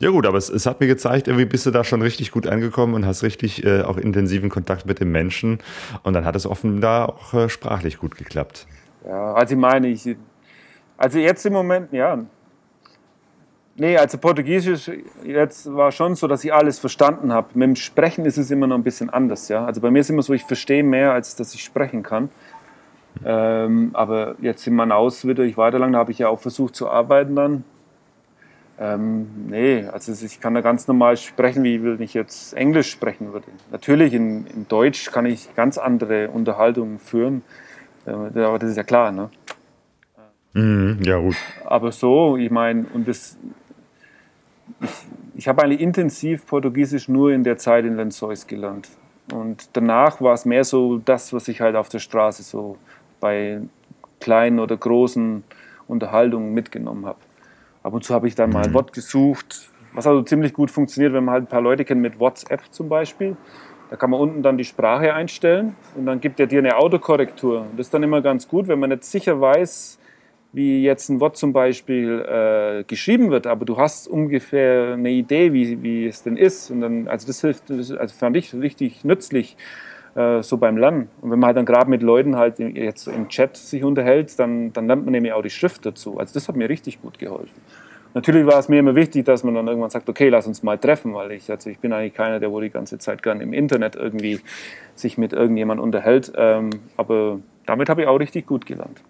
Ja 0.00 0.10
gut, 0.10 0.26
aber 0.26 0.38
es, 0.38 0.48
es, 0.48 0.66
hat 0.66 0.80
mir 0.80 0.86
gezeigt, 0.86 1.28
irgendwie 1.28 1.46
bist 1.46 1.64
du 1.66 1.70
da 1.70 1.82
schon 1.82 2.02
richtig 2.02 2.30
gut 2.30 2.46
angekommen 2.46 2.94
und 2.94 3.06
hast 3.06 3.22
richtig 3.22 3.64
äh, 3.64 3.82
auch 3.82 3.96
intensiven 3.96 4.50
Kontakt 4.50 4.86
mit 4.86 5.00
den 5.00 5.10
Menschen. 5.10 5.58
Und 6.02 6.12
dann 6.12 6.24
hat 6.24 6.36
es 6.36 6.46
offenbar 6.46 7.08
auch 7.08 7.34
äh, 7.34 7.48
sprachlich 7.48 7.98
gut 7.98 8.16
geklappt. 8.16 8.66
Ja, 9.06 9.34
also 9.34 9.54
ich 9.54 9.60
meine, 9.60 9.88
ich, 9.88 10.16
also 10.96 11.18
jetzt 11.18 11.44
im 11.46 11.54
Moment, 11.54 11.92
ja, 11.92 12.18
Nee, 13.74 13.96
also 13.96 14.18
Portugiesisch 14.18 14.90
jetzt 15.24 15.72
war 15.72 15.92
schon 15.92 16.14
so, 16.14 16.26
dass 16.26 16.44
ich 16.44 16.52
alles 16.52 16.78
verstanden 16.78 17.32
habe. 17.32 17.48
Mit 17.54 17.68
dem 17.68 17.76
Sprechen 17.76 18.26
ist 18.26 18.36
es 18.36 18.50
immer 18.50 18.66
noch 18.66 18.76
ein 18.76 18.82
bisschen 18.82 19.08
anders. 19.08 19.48
Ja? 19.48 19.64
Also 19.64 19.80
bei 19.80 19.90
mir 19.90 20.00
ist 20.00 20.06
es 20.06 20.10
immer 20.10 20.22
so, 20.22 20.34
ich 20.34 20.44
verstehe 20.44 20.82
mehr, 20.82 21.12
als 21.12 21.36
dass 21.36 21.54
ich 21.54 21.64
sprechen 21.64 22.02
kann. 22.02 22.28
Ähm, 23.24 23.90
aber 23.94 24.36
jetzt 24.40 24.66
in 24.66 24.74
Manaus 24.74 25.26
wieder 25.26 25.44
ich 25.44 25.56
weiterlang, 25.56 25.92
da 25.92 25.98
habe 25.98 26.12
ich 26.12 26.18
ja 26.18 26.28
auch 26.28 26.40
versucht 26.40 26.74
zu 26.74 26.88
arbeiten 26.88 27.36
dann. 27.36 27.64
Ähm, 28.78 29.28
nee, 29.48 29.86
also 29.86 30.12
ich 30.24 30.40
kann 30.40 30.54
da 30.54 30.60
ganz 30.60 30.88
normal 30.88 31.16
sprechen, 31.16 31.62
wie 31.62 31.82
wenn 31.84 32.00
ich 32.00 32.14
jetzt 32.14 32.54
Englisch 32.54 32.90
sprechen 32.90 33.32
würde. 33.32 33.46
Natürlich, 33.70 34.14
in, 34.14 34.46
in 34.46 34.66
Deutsch 34.66 35.10
kann 35.10 35.26
ich 35.26 35.54
ganz 35.54 35.78
andere 35.78 36.30
Unterhaltungen 36.30 36.98
führen, 36.98 37.42
äh, 38.06 38.10
aber 38.10 38.58
das 38.58 38.70
ist 38.70 38.76
ja 38.76 38.82
klar. 38.82 39.12
Ne? 39.12 39.30
Mhm, 40.54 40.98
ja, 41.02 41.18
gut. 41.18 41.36
Aber 41.64 41.92
so, 41.92 42.36
ich 42.36 42.50
meine, 42.50 42.86
und 42.92 43.06
das 43.06 43.36
ich, 45.34 45.48
habe 45.48 45.62
eigentlich 45.62 45.80
intensiv 45.80 46.46
Portugiesisch 46.46 47.08
nur 47.08 47.32
in 47.32 47.44
der 47.44 47.58
Zeit 47.58 47.84
in 47.84 47.98
Lençóis 47.98 48.46
gelernt. 48.46 48.88
Und 49.32 49.68
danach 49.74 50.20
war 50.20 50.34
es 50.34 50.44
mehr 50.44 50.64
so 50.64 50.98
das, 50.98 51.32
was 51.32 51.48
ich 51.48 51.60
halt 51.60 51.76
auf 51.76 51.88
der 51.88 52.00
Straße 52.00 52.42
so 52.42 52.76
bei 53.20 53.60
kleinen 54.20 54.58
oder 54.58 54.76
großen 54.76 55.44
Unterhaltungen 55.88 56.52
mitgenommen 56.52 57.06
habe. 57.06 57.18
Ab 57.82 57.94
und 57.94 58.04
zu 58.04 58.14
habe 58.14 58.28
ich 58.28 58.34
dann 58.34 58.50
mal 58.50 58.64
ein 58.64 58.70
mhm. 58.70 58.74
Wort 58.74 58.92
gesucht, 58.92 59.70
was 59.94 60.06
also 60.06 60.22
ziemlich 60.22 60.52
gut 60.52 60.70
funktioniert, 60.70 61.12
wenn 61.12 61.24
man 61.24 61.34
halt 61.34 61.44
ein 61.44 61.48
paar 61.48 61.60
Leute 61.60 61.84
kennt 61.84 62.00
mit 62.00 62.18
WhatsApp 62.18 62.62
zum 62.70 62.88
Beispiel. 62.88 63.36
Da 63.90 63.96
kann 63.96 64.10
man 64.10 64.20
unten 64.20 64.42
dann 64.42 64.56
die 64.56 64.64
Sprache 64.64 65.12
einstellen 65.12 65.76
und 65.94 66.06
dann 66.06 66.20
gibt 66.20 66.40
er 66.40 66.46
dir 66.46 66.60
eine 66.60 66.76
Autokorrektur. 66.76 67.66
Das 67.76 67.88
ist 67.88 67.94
dann 67.94 68.02
immer 68.02 68.22
ganz 68.22 68.48
gut, 68.48 68.68
wenn 68.68 68.78
man 68.78 68.90
nicht 68.90 69.04
sicher 69.04 69.38
weiß, 69.40 69.98
wie 70.52 70.82
jetzt 70.82 71.08
ein 71.08 71.20
Wort 71.20 71.36
zum 71.36 71.52
Beispiel 71.52 72.20
äh, 72.20 72.84
geschrieben 72.84 73.30
wird, 73.30 73.46
aber 73.46 73.64
du 73.64 73.78
hast 73.78 74.06
ungefähr 74.06 74.94
eine 74.94 75.10
Idee, 75.10 75.52
wie, 75.52 75.82
wie 75.82 76.06
es 76.06 76.22
denn 76.22 76.36
ist. 76.36 76.70
Und 76.70 76.82
dann, 76.82 77.08
also 77.08 77.26
das 77.26 77.40
hilft, 77.40 77.70
das, 77.70 77.90
also 77.90 78.14
fand 78.14 78.36
ich 78.36 78.54
richtig 78.54 79.04
nützlich. 79.04 79.56
äh, 80.14 80.42
so 80.42 80.56
beim 80.56 80.76
Lernen. 80.76 81.08
Und 81.20 81.30
wenn 81.30 81.38
man 81.38 81.48
halt 81.48 81.56
dann 81.56 81.66
gerade 81.66 81.88
mit 81.88 82.02
Leuten 82.02 82.36
halt 82.36 82.58
jetzt 82.58 83.06
im 83.06 83.28
Chat 83.28 83.56
sich 83.56 83.82
unterhält, 83.84 84.38
dann, 84.38 84.72
dann 84.72 84.86
lernt 84.86 85.04
man 85.04 85.12
nämlich 85.12 85.32
auch 85.32 85.42
die 85.42 85.50
Schrift 85.50 85.86
dazu. 85.86 86.18
Also 86.18 86.34
das 86.34 86.48
hat 86.48 86.56
mir 86.56 86.68
richtig 86.68 87.00
gut 87.00 87.18
geholfen. 87.18 87.60
Natürlich 88.14 88.44
war 88.44 88.58
es 88.58 88.68
mir 88.68 88.78
immer 88.78 88.94
wichtig, 88.94 89.24
dass 89.24 89.42
man 89.42 89.54
dann 89.54 89.66
irgendwann 89.66 89.88
sagt, 89.88 90.06
okay, 90.06 90.28
lass 90.28 90.46
uns 90.46 90.62
mal 90.62 90.76
treffen, 90.76 91.14
weil 91.14 91.32
ich, 91.32 91.50
also 91.50 91.70
ich 91.70 91.78
bin 91.78 91.94
eigentlich 91.94 92.12
keiner, 92.12 92.40
der 92.40 92.52
wo 92.52 92.60
die 92.60 92.68
ganze 92.68 92.98
Zeit 92.98 93.22
gern 93.22 93.40
im 93.40 93.54
Internet 93.54 93.96
irgendwie 93.96 94.40
sich 94.94 95.16
mit 95.16 95.32
irgendjemand 95.32 95.80
unterhält. 95.80 96.30
Ähm, 96.36 96.68
aber 96.98 97.40
damit 97.64 97.88
habe 97.88 98.02
ich 98.02 98.08
auch 98.08 98.20
richtig 98.20 98.46
gut 98.46 98.66
gelernt. 98.66 99.00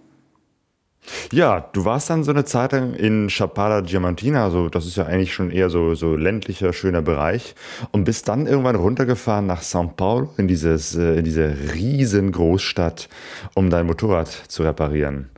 Ja, 1.33 1.69
du 1.73 1.85
warst 1.85 2.11
dann 2.11 2.23
so 2.23 2.31
eine 2.31 2.45
Zeit 2.45 2.73
lang 2.73 2.95
in 2.95 3.29
Chapada 3.29 3.81
Diamantina, 3.81 4.45
also 4.45 4.69
das 4.69 4.87
ist 4.87 4.97
ja 4.97 5.07
eigentlich 5.07 5.35
schon 5.35 5.51
eher 5.51 5.69
so, 5.69 5.95
so 5.95 6.15
ländlicher, 6.15 6.73
schöner 6.73 7.03
Bereich 7.03 7.55
und 7.91 8.05
bist 8.05 8.29
dann 8.29 8.47
irgendwann 8.47 8.77
runtergefahren 8.77 9.47
nach 9.47 9.63
São 9.63 9.89
Paulo 9.97 10.31
in, 10.37 10.47
dieses, 10.47 10.95
äh, 10.95 11.19
in 11.19 11.25
diese 11.25 11.57
riesen 11.75 12.31
Großstadt, 12.31 13.09
um 13.55 13.69
dein 13.69 13.87
Motorrad 13.87 14.29
zu 14.29 14.63
reparieren. 14.63 15.29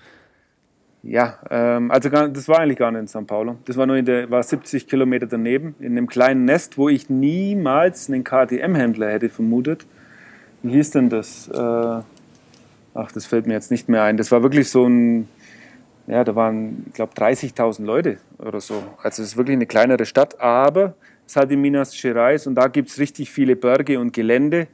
Ja, 1.03 1.38
ähm, 1.50 1.90
also 1.90 2.09
das 2.09 2.48
war 2.48 2.61
eigentlich 2.61 2.79
gar 2.79 2.90
nicht 2.90 3.00
in 3.00 3.07
São 3.09 3.27
Paulo. 3.27 3.57
Das 3.66 3.77
war 3.77 3.87
nur 3.87 3.96
in 3.96 4.07
der, 4.07 4.31
war 4.31 4.42
70 4.42 4.87
Kilometer 4.87 5.27
daneben, 5.27 5.74
in 5.79 5.92
einem 5.92 6.07
kleinen 6.07 6.46
Nest, 6.46 6.79
wo 6.79 6.88
ich 6.88 7.11
niemals 7.11 8.09
einen 8.09 8.24
KTM-Händler 8.24 9.11
hätte 9.11 9.29
vermutet. 9.29 9.87
Wie 10.62 10.72
hieß 10.72 10.92
denn 10.92 11.11
das? 11.11 11.48
Äh, 11.48 11.59
ach, 11.59 13.12
das 13.12 13.27
fällt 13.27 13.46
mir 13.46 13.53
jetzt 13.53 13.70
nicht 13.70 13.88
mehr 13.90 14.03
ein. 14.03 14.16
Das 14.16 14.33
war 14.33 14.42
wirklich 14.42 14.70
so 14.70 14.87
ein, 14.87 15.29
ja, 16.06 16.24
da 16.24 16.34
waren, 16.34 16.84
ich 16.88 16.94
glaube, 16.94 17.12
30.000 17.14 17.84
Leute 17.84 18.18
oder 18.38 18.60
so. 18.60 18.82
Also 19.02 19.22
es 19.22 19.30
ist 19.30 19.36
wirklich 19.36 19.56
eine 19.56 19.66
kleinere 19.66 20.04
Stadt, 20.04 20.40
aber 20.40 20.94
es 21.26 21.36
hat 21.36 21.50
in 21.50 21.60
Minas 21.60 22.00
Gerais 22.00 22.46
und 22.46 22.54
da 22.54 22.68
gibt 22.68 22.90
es 22.90 22.98
richtig 22.98 23.30
viele 23.30 23.56
Berge 23.56 23.98
und 23.98 24.12
Gelände 24.12 24.68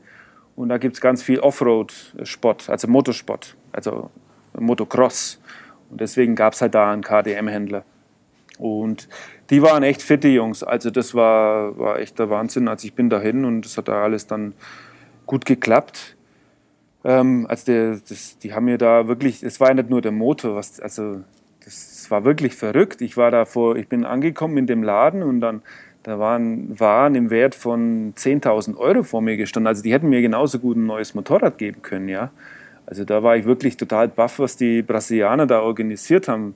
und 0.57 0.69
da 0.69 0.79
gibt 0.79 0.97
es 0.97 1.01
ganz 1.01 1.23
viel 1.23 1.39
Offroad-Sport, 1.41 2.69
also 2.69 2.89
Motorsport, 2.89 3.57
also 3.73 4.11
Motocross. 4.59 5.41
Und 5.91 6.01
deswegen 6.01 6.35
gab 6.35 6.53
es 6.53 6.63
halt 6.63 6.75
da 6.75 6.93
einen 6.93 7.03
KDM-Händler. 7.03 7.85
Und 8.59 9.09
die 9.49 9.63
waren 9.63 9.83
echt 9.83 10.03
fitte 10.03 10.29
Jungs. 10.29 10.63
Also 10.63 10.91
das 10.91 11.15
war, 11.15 11.79
war 11.79 11.99
echt 11.99 12.19
der 12.19 12.31
Wahnsinn. 12.31 12.69
Also 12.69 12.87
ich 12.87 12.95
bin 12.95 13.09
dahin 13.09 13.45
und 13.45 13.65
es 13.65 13.77
hat 13.79 13.89
da 13.89 14.03
alles 14.03 14.27
dann 14.27 14.55
gut 15.27 15.47
geklappt. 15.47 16.17
Ähm, 17.05 17.47
also 17.49 17.67
der, 17.67 17.99
das, 18.09 18.39
die 18.39 18.55
haben 18.55 18.67
mir 18.67 18.79
da 18.79 19.09
wirklich, 19.09 19.43
es 19.43 19.61
war 19.61 19.69
ja 19.69 19.75
nicht 19.75 19.91
nur 19.91 20.03
der 20.03 20.13
Motor, 20.13 20.57
was, 20.57 20.81
also 20.81 21.21
das 21.65 22.11
war 22.11 22.25
wirklich 22.25 22.55
verrückt. 22.55 23.01
Ich 23.01 23.17
war 23.17 23.31
da 23.31 23.45
vor, 23.45 23.77
ich 23.77 23.89
bin 23.89 24.05
angekommen 24.05 24.57
in 24.57 24.67
dem 24.67 24.83
Laden 24.83 25.23
und 25.23 25.41
dann 25.41 25.63
da 26.03 26.19
waren 26.19 26.79
Waren 26.81 27.15
im 27.15 27.29
Wert 27.29 27.55
von 27.55 28.15
10.000 28.15 28.77
Euro 28.79 29.03
vor 29.03 29.21
mir 29.21 29.37
gestanden. 29.37 29.67
Also 29.67 29.83
die 29.83 29.93
hätten 29.93 30.09
mir 30.09 30.23
genauso 30.23 30.59
gut 30.59 30.77
ein 30.77 30.87
neues 30.87 31.15
Motorrad 31.15 31.59
geben 31.59 31.83
können, 31.83 32.09
ja. 32.09 32.31
Also 32.87 33.05
da 33.05 33.23
war 33.23 33.37
ich 33.37 33.45
wirklich 33.45 33.77
total 33.77 34.09
baff, 34.09 34.39
was 34.39 34.57
die 34.57 34.83
Brasilianer 34.83 35.47
da 35.47 35.61
organisiert 35.61 36.27
haben. 36.27 36.55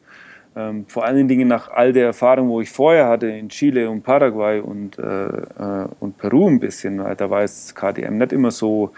Ähm, 0.57 0.87
vor 0.89 1.05
allen 1.05 1.29
Dingen 1.29 1.47
nach 1.47 1.71
all 1.71 1.93
der 1.93 2.07
Erfahrung, 2.07 2.49
wo 2.49 2.61
ich 2.61 2.71
vorher 2.71 3.09
hatte 3.09 3.27
in 3.27 3.51
Chile 3.51 3.91
und 3.91 4.03
Paraguay 4.03 4.61
und, 4.61 4.99
äh, 4.99 5.03
äh, 5.03 5.89
und 6.01 6.17
Peru 6.17 6.49
ein 6.49 6.59
bisschen. 6.59 6.99
Da 7.17 7.29
war 7.29 7.43
es 7.43 7.75
KDM 7.75 8.17
nicht 8.17 8.33
immer 8.33 8.51
so, 8.51 8.93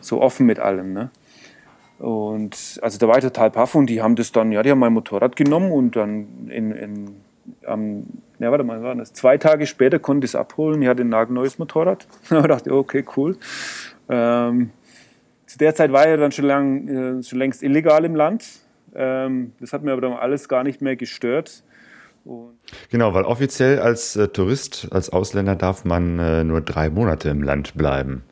so 0.00 0.20
offen 0.20 0.46
mit 0.46 0.58
allem. 0.58 0.92
Ne? 0.92 1.10
Und 1.98 2.78
also 2.82 2.98
da 2.98 3.08
war 3.08 3.18
ich 3.18 3.24
total 3.24 3.50
baff 3.50 3.74
und 3.74 3.86
die 3.86 4.02
haben 4.02 4.16
das 4.16 4.32
dann, 4.32 4.52
ja, 4.52 4.62
die 4.62 4.70
haben 4.70 4.78
mein 4.78 4.92
Motorrad 4.92 5.36
genommen 5.36 5.72
und 5.72 5.96
dann 5.96 6.48
in, 6.48 6.72
in 6.72 7.16
am, 7.64 8.04
ja, 8.38 8.50
warte 8.50 8.64
mal, 8.64 8.82
war 8.82 8.94
das? 8.94 9.12
Zwei 9.12 9.38
Tage 9.38 9.66
später 9.66 9.98
konnte 9.98 10.24
ich 10.24 10.32
es 10.32 10.34
abholen. 10.34 10.82
Ich 10.82 10.88
hatte 10.88 11.02
ein 11.02 11.08
nagelneues 11.08 11.58
Motorrad. 11.58 12.06
da 12.28 12.42
dachte 12.42 12.70
ich, 12.70 12.74
okay, 12.74 13.04
cool. 13.16 13.36
Ähm, 14.08 14.70
zu 15.46 15.58
der 15.58 15.74
Zeit 15.74 15.92
war 15.92 16.06
er 16.06 16.16
dann 16.16 16.32
schon, 16.32 16.44
lang, 16.44 16.88
äh, 16.88 17.22
schon 17.22 17.38
längst 17.38 17.62
illegal 17.62 18.04
im 18.04 18.14
Land. 18.14 18.44
Ähm, 18.94 19.52
das 19.60 19.72
hat 19.72 19.82
mir 19.82 19.92
aber 19.92 20.00
dann 20.00 20.12
alles 20.12 20.48
gar 20.48 20.64
nicht 20.64 20.82
mehr 20.82 20.96
gestört. 20.96 21.62
Und 22.24 22.58
genau, 22.90 23.14
weil 23.14 23.24
offiziell 23.24 23.78
als 23.78 24.16
äh, 24.16 24.28
Tourist, 24.28 24.88
als 24.90 25.10
Ausländer 25.10 25.54
darf 25.54 25.84
man 25.84 26.18
äh, 26.18 26.44
nur 26.44 26.60
drei 26.60 26.90
Monate 26.90 27.28
im 27.28 27.42
Land 27.42 27.74
bleiben. 27.74 28.24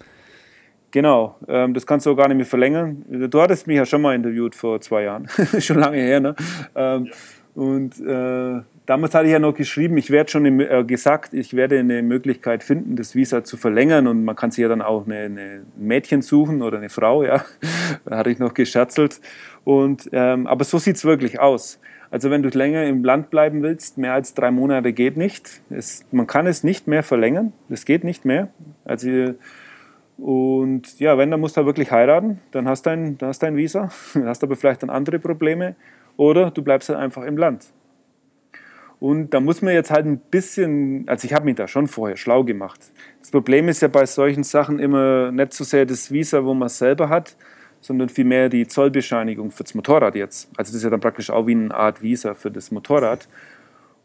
Genau, 0.94 1.34
ähm, 1.48 1.74
das 1.74 1.88
kannst 1.88 2.06
du 2.06 2.12
auch 2.12 2.16
gar 2.16 2.28
nicht 2.28 2.36
mehr 2.36 2.46
verlängern. 2.46 3.04
Du 3.08 3.40
hattest 3.40 3.66
mich 3.66 3.76
ja 3.76 3.84
schon 3.84 4.00
mal 4.00 4.14
interviewt 4.14 4.54
vor 4.54 4.80
zwei 4.80 5.02
Jahren, 5.02 5.28
schon 5.58 5.80
lange 5.80 5.96
her. 5.96 6.20
Ne? 6.20 6.36
Ähm, 6.76 7.06
ja. 7.06 7.12
Und 7.60 7.98
äh, 7.98 8.62
damals 8.86 9.12
hatte 9.12 9.26
ich 9.26 9.32
ja 9.32 9.40
noch 9.40 9.54
geschrieben, 9.54 9.96
ich 9.96 10.10
werde 10.10 10.30
schon 10.30 10.60
äh, 10.60 10.84
gesagt, 10.86 11.34
ich 11.34 11.54
werde 11.54 11.80
eine 11.80 12.00
Möglichkeit 12.04 12.62
finden, 12.62 12.94
das 12.94 13.16
Visa 13.16 13.42
zu 13.42 13.56
verlängern 13.56 14.06
und 14.06 14.24
man 14.24 14.36
kann 14.36 14.52
sich 14.52 14.62
ja 14.62 14.68
dann 14.68 14.82
auch 14.82 15.04
eine, 15.04 15.18
eine 15.18 15.62
Mädchen 15.76 16.22
suchen 16.22 16.62
oder 16.62 16.78
eine 16.78 16.90
Frau, 16.90 17.24
ja. 17.24 17.44
da 18.04 18.16
hatte 18.16 18.30
ich 18.30 18.38
noch 18.38 18.54
gescherzelt. 18.54 19.20
Und, 19.64 20.08
ähm, 20.12 20.46
aber 20.46 20.62
so 20.62 20.78
sieht 20.78 20.94
es 20.94 21.04
wirklich 21.04 21.40
aus. 21.40 21.80
Also 22.12 22.30
wenn 22.30 22.44
du 22.44 22.50
länger 22.50 22.84
im 22.84 23.02
Land 23.02 23.30
bleiben 23.30 23.64
willst, 23.64 23.98
mehr 23.98 24.12
als 24.12 24.34
drei 24.34 24.52
Monate 24.52 24.92
geht 24.92 25.16
nicht. 25.16 25.60
Es, 25.70 26.06
man 26.12 26.28
kann 26.28 26.46
es 26.46 26.62
nicht 26.62 26.86
mehr 26.86 27.02
verlängern, 27.02 27.52
das 27.68 27.84
geht 27.84 28.04
nicht 28.04 28.24
mehr. 28.24 28.50
Also 28.84 29.34
und 30.16 31.00
ja, 31.00 31.18
wenn, 31.18 31.30
dann 31.30 31.40
musst 31.40 31.56
du 31.56 31.58
halt 31.58 31.66
wirklich 31.66 31.90
heiraten, 31.90 32.40
dann 32.52 32.68
hast 32.68 32.86
du 32.86 32.90
ein, 32.90 33.18
dann 33.18 33.30
hast 33.30 33.42
du 33.42 33.46
ein 33.46 33.56
Visa, 33.56 33.90
dann 34.14 34.26
hast 34.26 34.42
aber 34.42 34.56
vielleicht 34.56 34.82
dann 34.82 34.90
andere 34.90 35.18
Probleme 35.18 35.74
oder 36.16 36.50
du 36.50 36.62
bleibst 36.62 36.88
halt 36.88 36.98
einfach 36.98 37.24
im 37.24 37.36
Land. 37.36 37.66
Und 39.00 39.34
da 39.34 39.40
muss 39.40 39.60
man 39.60 39.74
jetzt 39.74 39.90
halt 39.90 40.06
ein 40.06 40.18
bisschen, 40.18 41.04
also 41.08 41.26
ich 41.26 41.34
habe 41.34 41.44
mich 41.44 41.56
da 41.56 41.68
schon 41.68 41.88
vorher 41.88 42.16
schlau 42.16 42.44
gemacht. 42.44 42.80
Das 43.20 43.30
Problem 43.30 43.68
ist 43.68 43.82
ja 43.82 43.88
bei 43.88 44.06
solchen 44.06 44.44
Sachen 44.44 44.78
immer 44.78 45.30
nicht 45.30 45.52
so 45.52 45.64
sehr 45.64 45.84
das 45.84 46.10
Visa, 46.10 46.44
wo 46.44 46.54
man 46.54 46.66
es 46.66 46.78
selber 46.78 47.08
hat, 47.08 47.36
sondern 47.80 48.08
vielmehr 48.08 48.48
die 48.48 48.66
Zollbescheinigung 48.66 49.50
für 49.50 49.64
das 49.64 49.74
Motorrad 49.74 50.14
jetzt. 50.14 50.48
Also 50.56 50.70
das 50.70 50.76
ist 50.76 50.84
ja 50.84 50.90
dann 50.90 51.00
praktisch 51.00 51.28
auch 51.28 51.46
wie 51.46 51.52
eine 51.52 51.74
Art 51.74 52.02
Visa 52.02 52.34
für 52.34 52.50
das 52.50 52.70
Motorrad. 52.70 53.28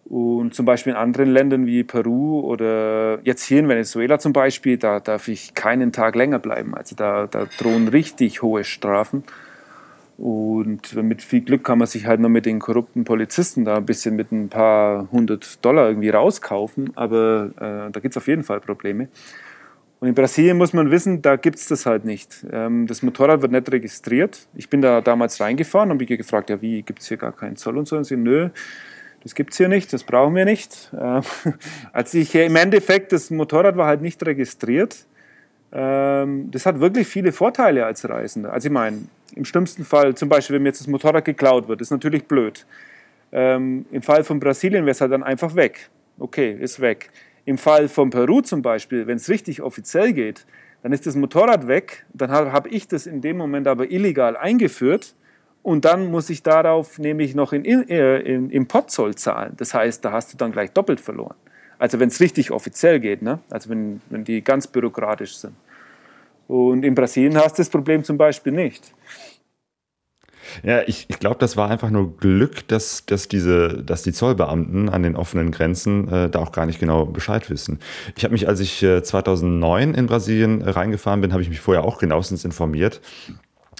Und 0.09 0.55
zum 0.55 0.65
Beispiel 0.65 0.93
in 0.93 0.97
anderen 0.97 1.29
Ländern 1.29 1.67
wie 1.67 1.83
Peru 1.83 2.39
oder 2.39 3.19
jetzt 3.23 3.43
hier 3.43 3.59
in 3.59 3.69
Venezuela 3.69 4.17
zum 4.17 4.33
Beispiel, 4.33 4.77
da 4.77 4.99
darf 4.99 5.27
ich 5.27 5.53
keinen 5.53 5.91
Tag 5.91 6.15
länger 6.15 6.39
bleiben. 6.39 6.73
Also 6.73 6.95
da, 6.95 7.27
da 7.27 7.45
drohen 7.59 7.87
richtig 7.87 8.41
hohe 8.41 8.63
Strafen. 8.63 9.23
Und 10.17 10.95
mit 10.95 11.21
viel 11.21 11.41
Glück 11.41 11.63
kann 11.63 11.77
man 11.77 11.87
sich 11.87 12.07
halt 12.07 12.19
nur 12.19 12.31
mit 12.31 12.47
den 12.47 12.59
korrupten 12.59 13.03
Polizisten 13.03 13.65
da 13.65 13.77
ein 13.77 13.85
bisschen 13.85 14.15
mit 14.15 14.31
ein 14.31 14.49
paar 14.49 15.07
hundert 15.11 15.63
Dollar 15.63 15.87
irgendwie 15.87 16.09
rauskaufen. 16.09 16.91
Aber 16.95 17.51
äh, 17.57 17.91
da 17.91 17.99
gibt 18.01 18.13
es 18.13 18.17
auf 18.17 18.27
jeden 18.27 18.43
Fall 18.43 18.59
Probleme. 18.59 19.09
Und 19.99 20.07
in 20.07 20.15
Brasilien 20.15 20.57
muss 20.57 20.73
man 20.73 20.89
wissen, 20.89 21.21
da 21.21 21.35
gibt 21.35 21.57
es 21.57 21.67
das 21.67 21.85
halt 21.85 22.03
nicht. 22.03 22.45
Ähm, 22.51 22.87
das 22.87 23.03
Motorrad 23.03 23.43
wird 23.43 23.51
nicht 23.51 23.71
registriert. 23.71 24.47
Ich 24.55 24.69
bin 24.69 24.81
da 24.81 25.01
damals 25.01 25.39
reingefahren 25.39 25.91
und 25.91 26.01
habe 26.01 26.17
gefragt, 26.17 26.49
ja, 26.49 26.61
wie 26.61 26.81
gibt 26.81 26.99
es 26.99 27.09
hier 27.09 27.17
gar 27.17 27.33
keinen 27.33 27.57
Zoll 27.57 27.77
und 27.77 27.87
so? 27.87 27.95
Und 27.95 28.05
sie, 28.05 28.17
nö, 28.17 28.49
das 29.23 29.35
gibt 29.35 29.51
es 29.51 29.57
hier 29.57 29.67
nicht, 29.67 29.91
das 29.91 30.03
brauchen 30.03 30.35
wir 30.35 30.45
nicht. 30.45 30.91
Äh, 30.93 31.21
als 31.93 32.13
ich 32.13 32.33
im 32.35 32.55
Endeffekt, 32.55 33.11
das 33.11 33.29
Motorrad 33.29 33.77
war 33.77 33.87
halt 33.87 34.01
nicht 34.01 34.25
registriert. 34.25 35.05
Ähm, 35.71 36.49
das 36.51 36.65
hat 36.65 36.79
wirklich 36.79 37.07
viele 37.07 37.31
Vorteile 37.31 37.85
als 37.85 38.07
Reisender. 38.07 38.53
Also 38.53 38.67
ich 38.67 38.73
meine, 38.73 39.03
im 39.35 39.45
schlimmsten 39.45 39.85
Fall, 39.85 40.15
zum 40.15 40.29
Beispiel, 40.29 40.55
wenn 40.55 40.63
mir 40.63 40.69
jetzt 40.69 40.81
das 40.81 40.87
Motorrad 40.87 41.25
geklaut 41.25 41.67
wird, 41.67 41.81
ist 41.81 41.91
natürlich 41.91 42.25
blöd. 42.25 42.65
Ähm, 43.31 43.85
Im 43.91 44.01
Fall 44.01 44.23
von 44.23 44.39
Brasilien 44.39 44.85
wäre 44.85 44.91
es 44.91 45.01
halt 45.01 45.11
dann 45.11 45.23
einfach 45.23 45.55
weg. 45.55 45.89
Okay, 46.17 46.57
ist 46.59 46.79
weg. 46.79 47.11
Im 47.45 47.57
Fall 47.57 47.87
von 47.87 48.09
Peru 48.09 48.41
zum 48.41 48.61
Beispiel, 48.61 49.07
wenn 49.07 49.17
es 49.17 49.29
richtig 49.29 49.61
offiziell 49.61 50.13
geht, 50.13 50.45
dann 50.81 50.91
ist 50.93 51.05
das 51.05 51.15
Motorrad 51.15 51.67
weg. 51.67 52.05
Dann 52.13 52.31
habe 52.31 52.51
hab 52.51 52.67
ich 52.67 52.87
das 52.87 53.05
in 53.05 53.21
dem 53.21 53.37
Moment 53.37 53.67
aber 53.67 53.91
illegal 53.91 54.35
eingeführt. 54.35 55.13
Und 55.69 55.85
dann 55.85 56.09
muss 56.09 56.31
ich 56.31 56.41
darauf 56.41 56.97
nämlich 56.97 57.35
noch 57.35 57.53
in, 57.53 57.63
äh, 57.63 58.17
in, 58.21 58.49
Importzoll 58.49 59.13
zahlen. 59.13 59.53
Das 59.57 59.75
heißt, 59.75 60.03
da 60.03 60.11
hast 60.11 60.33
du 60.33 60.37
dann 60.37 60.51
gleich 60.51 60.71
doppelt 60.71 60.99
verloren. 60.99 61.35
Also 61.77 61.99
wenn 61.99 62.09
es 62.09 62.19
richtig 62.19 62.49
offiziell 62.49 62.99
geht, 62.99 63.21
ne? 63.21 63.37
also 63.51 63.69
wenn, 63.69 64.01
wenn 64.09 64.23
die 64.23 64.43
ganz 64.43 64.65
bürokratisch 64.65 65.37
sind. 65.37 65.53
Und 66.47 66.83
in 66.83 66.95
Brasilien 66.95 67.37
hast 67.37 67.59
du 67.59 67.61
das 67.61 67.69
Problem 67.69 68.03
zum 68.03 68.17
Beispiel 68.17 68.51
nicht. 68.51 68.95
Ja, 70.63 70.81
ich, 70.87 71.05
ich 71.07 71.19
glaube, 71.19 71.37
das 71.37 71.55
war 71.55 71.69
einfach 71.69 71.91
nur 71.91 72.17
Glück, 72.17 72.67
dass, 72.67 73.05
dass, 73.05 73.27
diese, 73.27 73.83
dass 73.83 74.01
die 74.01 74.11
Zollbeamten 74.11 74.89
an 74.89 75.03
den 75.03 75.15
offenen 75.15 75.51
Grenzen 75.51 76.07
äh, 76.11 76.29
da 76.31 76.39
auch 76.39 76.51
gar 76.51 76.65
nicht 76.65 76.79
genau 76.79 77.05
Bescheid 77.05 77.47
wissen. 77.51 77.77
Ich 78.17 78.23
habe 78.23 78.31
mich, 78.31 78.47
als 78.47 78.59
ich 78.59 78.81
äh, 78.81 79.03
2009 79.03 79.93
in 79.93 80.07
Brasilien 80.07 80.63
reingefahren 80.63 81.21
bin, 81.21 81.31
habe 81.31 81.43
ich 81.43 81.49
mich 81.49 81.59
vorher 81.59 81.83
auch 81.83 81.99
genauestens 81.99 82.43
informiert. 82.43 83.01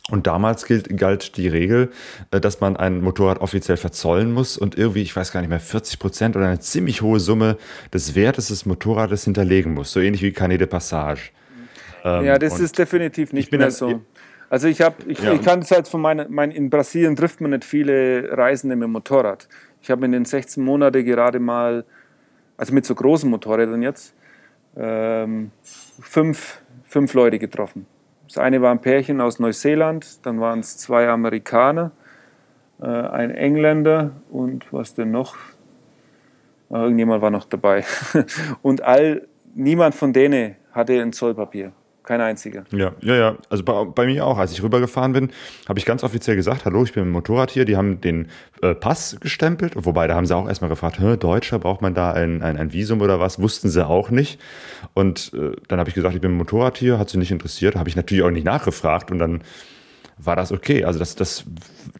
Und 0.10 0.28
damals 0.28 0.66
gilt, 0.66 0.98
galt 0.98 1.38
die 1.38 1.48
Regel, 1.48 1.92
äh, 2.32 2.40
dass 2.40 2.60
man 2.60 2.78
ein 2.78 3.02
Motorrad 3.02 3.40
offiziell 3.42 3.78
verzollen 3.78 4.32
muss 4.32 4.58
und 4.58 4.78
irgendwie, 4.78 5.02
ich 5.02 5.16
weiß 5.16 5.32
gar 5.32 5.42
nicht 5.42 5.50
mehr, 5.50 5.60
40 5.60 6.00
Prozent 6.00 6.36
oder 6.36 6.48
eine 6.48 6.60
ziemlich 6.60 7.02
hohe 7.02 7.20
Summe 7.20 7.58
des 7.94 8.16
Wertes 8.16 8.48
des 8.48 8.66
Motorrades 8.66 9.26
hinterlegen 9.26 9.74
muss. 9.74 9.92
So 9.92 10.00
ähnlich 10.00 10.22
wie 10.22 10.32
Canet 10.32 10.62
de 10.62 10.68
Passage. 10.68 11.32
Ähm, 12.04 12.26
ja, 12.26 12.38
das 12.38 12.60
ist 12.60 12.78
definitiv 12.78 13.34
nicht 13.34 13.52
mehr 13.52 13.72
so. 13.72 14.02
Also 14.50 14.68
ich 14.68 14.82
habe, 14.82 14.96
ich, 15.06 15.20
ja. 15.20 15.34
ich 15.34 15.44
kann 15.44 15.60
es 15.60 15.70
halt 15.70 15.88
von 15.88 16.02
meinen, 16.02 16.34
mein, 16.34 16.50
in 16.52 16.70
Brasilien 16.70 17.16
trifft 17.16 17.40
man 17.40 17.52
nicht 17.52 17.64
viele 17.64 18.36
Reisende 18.36 18.76
mit 18.76 18.86
dem 18.86 18.92
Motorrad. 18.94 19.48
Ich 19.82 19.92
habe 19.92 20.06
in 20.06 20.12
den 20.12 20.26
16 20.26 20.64
Monaten 20.64 21.06
gerade 21.06 21.40
mal, 21.40 21.86
also 22.58 22.74
mit 22.74 22.86
so 22.86 22.96
großen 22.96 23.30
Motorrädern 23.30 23.84
jetzt, 23.84 24.16
ähm, 24.76 25.52
fünf, 26.02 26.62
fünf 26.84 27.14
Leute 27.14 27.38
getroffen. 27.38 27.86
Das 28.30 28.38
eine 28.38 28.62
war 28.62 28.70
ein 28.70 28.80
Pärchen 28.80 29.22
aus 29.22 29.40
Neuseeland, 29.40 30.24
dann 30.24 30.40
waren 30.40 30.60
es 30.60 30.78
zwei 30.78 31.10
Amerikaner, 31.10 31.90
äh, 32.80 32.86
ein 32.86 33.32
Engländer 33.32 34.12
und 34.30 34.72
was 34.72 34.94
denn 34.94 35.10
noch? 35.10 35.36
Ah, 36.70 36.84
irgendjemand 36.84 37.24
war 37.24 37.32
noch 37.32 37.46
dabei. 37.46 37.86
und 38.62 38.84
all, 38.84 39.28
niemand 39.56 39.96
von 39.96 40.14
denen 40.14 40.58
hatte 40.74 41.02
ein 41.02 41.12
Zollpapier. 41.12 41.72
Kein 42.10 42.22
einziger. 42.22 42.64
Ja, 42.72 42.94
ja, 43.02 43.16
ja. 43.16 43.38
Also 43.52 43.64
bei, 43.64 43.84
bei 43.84 44.08
mir 44.08 44.26
auch. 44.26 44.40
Als 44.40 44.52
ich 44.52 44.64
rübergefahren 44.64 45.14
bin, 45.14 45.30
habe 45.68 45.78
ich 45.78 45.86
ganz 45.86 46.04
offiziell 46.04 46.36
gesagt, 46.36 46.66
hallo, 46.66 46.84
ich 46.84 46.94
bin 46.94 47.04
ein 47.04 47.12
Motorrad 47.12 47.52
hier. 47.52 47.66
Die 47.66 47.78
haben 47.78 48.02
den 48.02 48.30
äh, 48.64 48.74
Pass 48.74 49.18
gestempelt. 49.22 49.74
Wobei, 49.76 50.08
da 50.08 50.16
haben 50.16 50.26
sie 50.26 50.36
auch 50.36 50.48
erstmal 50.48 50.72
gefragt, 50.72 51.00
Deutscher, 51.00 51.60
braucht 51.60 51.84
man 51.84 51.94
da 51.94 52.12
ein, 52.12 52.42
ein, 52.42 52.58
ein, 52.58 52.74
Visum 52.74 53.02
oder 53.02 53.20
was? 53.20 53.40
Wussten 53.40 53.70
sie 53.70 53.86
auch 53.86 54.10
nicht. 54.10 54.42
Und 54.96 55.34
äh, 55.36 55.52
dann 55.68 55.78
habe 55.78 55.90
ich 55.90 55.94
gesagt, 55.94 56.16
ich 56.16 56.22
bin 56.22 56.32
ein 56.32 56.38
Motorrad 56.38 56.80
hier, 56.80 56.98
hat 56.98 57.12
sie 57.12 57.20
nicht 57.20 57.30
interessiert. 57.30 57.76
Habe 57.76 57.90
ich 57.90 57.96
natürlich 57.96 58.24
auch 58.24 58.32
nicht 58.32 58.44
nachgefragt. 58.44 59.12
Und 59.12 59.20
dann 59.20 59.42
war 60.22 60.36
das 60.36 60.52
okay. 60.52 60.84
Also 60.84 61.00
das, 61.00 61.16
das, 61.16 61.46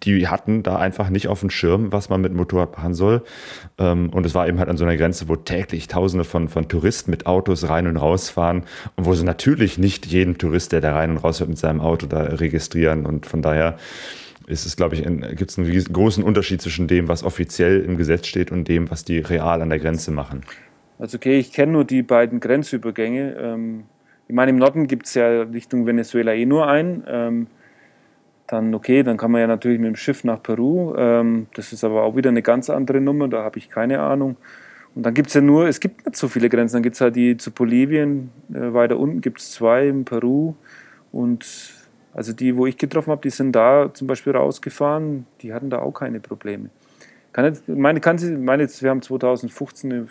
die 0.04 0.28
hatten 0.28 0.62
da 0.62 0.78
einfach 0.78 1.10
nicht 1.10 1.28
auf 1.28 1.40
dem 1.40 1.50
Schirm, 1.50 1.92
was 1.92 2.10
man 2.10 2.22
mit 2.22 2.34
Motorrad 2.34 2.78
machen 2.78 2.94
soll. 2.94 3.24
Ähm, 3.78 4.10
und 4.10 4.26
es 4.26 4.36
war 4.36 4.48
eben 4.48 4.60
halt 4.60 4.70
an 4.70 4.78
so 4.78 4.86
einer 4.86 4.98
Grenze, 4.98 5.30
wo 5.30 5.36
täglich 5.36 5.88
Tausende 5.88 6.26
von, 6.26 6.50
von 6.50 6.68
Touristen 6.68 7.12
mit 7.12 7.26
Autos 7.26 7.70
rein 7.70 7.88
und 7.88 7.98
raus 7.98 8.30
fahren 8.30 8.64
und 8.96 9.06
wo 9.06 9.14
sie 9.14 9.24
natürlich 9.24 9.78
nicht 9.78 10.06
jeden 10.06 10.38
Tourist, 10.38 10.72
der 10.72 10.82
da 10.82 10.94
rein 10.94 11.12
und 11.12 11.18
raus 11.18 11.38
fährt 11.38 11.50
mit 11.50 11.58
seinem 11.58 11.82
Auto, 11.82 12.06
da 12.08 12.22
registrieren. 12.22 13.06
Und 13.06 13.26
von 13.26 13.42
daher 13.42 13.78
ist 14.48 14.66
es, 14.66 14.76
glaube 14.76 14.96
ich, 14.96 15.04
gibt 15.04 15.52
es 15.52 15.58
einen 15.58 15.84
großen 15.94 16.24
Unterschied 16.24 16.62
zwischen 16.62 16.88
dem, 16.88 17.08
was 17.08 17.24
offiziell 17.24 17.82
im 17.82 17.98
Gesetz 17.98 18.28
steht 18.28 18.52
und 18.52 18.68
dem, 18.68 18.92
was 18.92 19.06
die 19.06 19.20
real 19.20 19.62
an 19.62 19.70
der 19.70 19.80
Grenze 19.80 20.12
machen. 20.12 20.44
Also 20.98 21.16
okay, 21.16 21.40
ich 21.40 21.54
kenne 21.54 21.72
nur 21.72 21.86
die 21.86 22.02
beiden 22.02 22.42
Grenzübergänge. 22.42 23.36
Ähm, 23.40 23.84
ich 24.28 24.36
meine, 24.36 24.52
im 24.52 24.58
Norden 24.58 24.88
gibt 24.88 25.06
es 25.06 25.14
ja 25.14 25.44
Richtung 25.44 25.86
Venezuela 25.86 26.34
eh 26.34 26.46
nur 26.46 26.68
einen. 26.68 27.48
Dann 28.50 28.74
okay, 28.74 29.04
dann 29.04 29.18
kann 29.18 29.30
man 29.30 29.42
ja 29.42 29.48
natürlich 29.48 29.80
mit 29.80 29.90
dem 29.90 29.96
Schiff 29.96 30.24
nach 30.24 30.42
Peru. 30.42 30.96
Ähm, 30.98 31.48
das 31.54 31.72
ist 31.72 31.84
aber 31.84 32.02
auch 32.02 32.16
wieder 32.16 32.30
eine 32.30 32.42
ganz 32.42 32.70
andere 32.70 33.00
Nummer, 33.00 33.28
da 33.28 33.44
habe 33.44 33.60
ich 33.60 33.70
keine 33.70 34.00
Ahnung. 34.00 34.38
Und 34.96 35.04
dann 35.06 35.14
gibt 35.14 35.28
es 35.28 35.36
ja 35.36 35.42
nur, 35.42 35.68
es 35.68 35.80
gibt 35.80 36.04
nicht 36.06 36.18
so 36.18 36.28
viele 36.28 36.50
Grenzen. 36.50 36.78
Dann 36.78 36.84
gibt 36.84 36.96
es 36.96 37.02
halt 37.02 37.16
die 37.16 37.38
zu 37.38 37.52
Bolivien, 37.52 38.32
äh, 38.52 38.74
weiter 38.74 38.98
unten 38.98 39.22
gibt 39.22 39.40
es 39.40 39.52
zwei 39.52 39.88
in 39.88 40.04
Peru. 40.04 40.56
Und 41.12 41.46
also 42.14 42.34
die, 42.34 42.58
wo 42.58 42.66
ich 42.66 42.78
getroffen 42.78 43.12
habe, 43.12 43.22
die 43.22 43.30
sind 43.30 43.56
da 43.56 43.94
zum 43.94 44.08
Beispiel 44.08 44.36
rausgefahren, 44.36 45.28
die 45.42 45.54
hatten 45.54 45.70
da 45.70 45.80
auch 45.80 45.94
keine 45.94 46.20
Probleme. 46.20 46.72
Kann 47.34 47.52
nicht, 47.52 47.68
meine, 47.68 48.00
kann 48.00 48.18
sie, 48.18 48.36
meine, 48.36 48.68
wir 48.68 48.90
haben 48.90 49.04
2015 49.04 50.10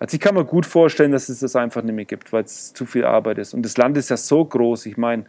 also 0.00 0.16
ich 0.16 0.20
kann 0.20 0.34
mir 0.34 0.44
gut 0.44 0.66
vorstellen, 0.66 1.12
dass 1.12 1.28
es 1.28 1.38
das 1.38 1.54
einfach 1.54 1.80
nicht 1.80 1.94
mehr 1.94 2.04
gibt, 2.04 2.32
weil 2.32 2.42
es 2.42 2.74
zu 2.74 2.86
viel 2.86 3.04
Arbeit 3.04 3.38
ist. 3.38 3.54
Und 3.54 3.62
das 3.62 3.76
Land 3.76 3.96
ist 3.96 4.10
ja 4.10 4.16
so 4.16 4.44
groß. 4.44 4.86
Ich 4.86 4.96
meine, 4.96 5.26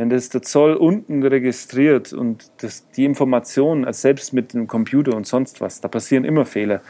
wenn 0.00 0.08
das 0.08 0.30
der 0.30 0.40
Zoll 0.40 0.76
unten 0.76 1.22
registriert 1.22 2.14
und 2.14 2.50
das, 2.62 2.88
die 2.92 3.04
Informationen, 3.04 3.84
also 3.84 4.00
selbst 4.00 4.32
mit 4.32 4.54
dem 4.54 4.66
Computer 4.66 5.14
und 5.14 5.26
sonst 5.26 5.60
was, 5.60 5.82
da 5.82 5.88
passieren 5.88 6.24
immer 6.24 6.46
Fehler. 6.46 6.80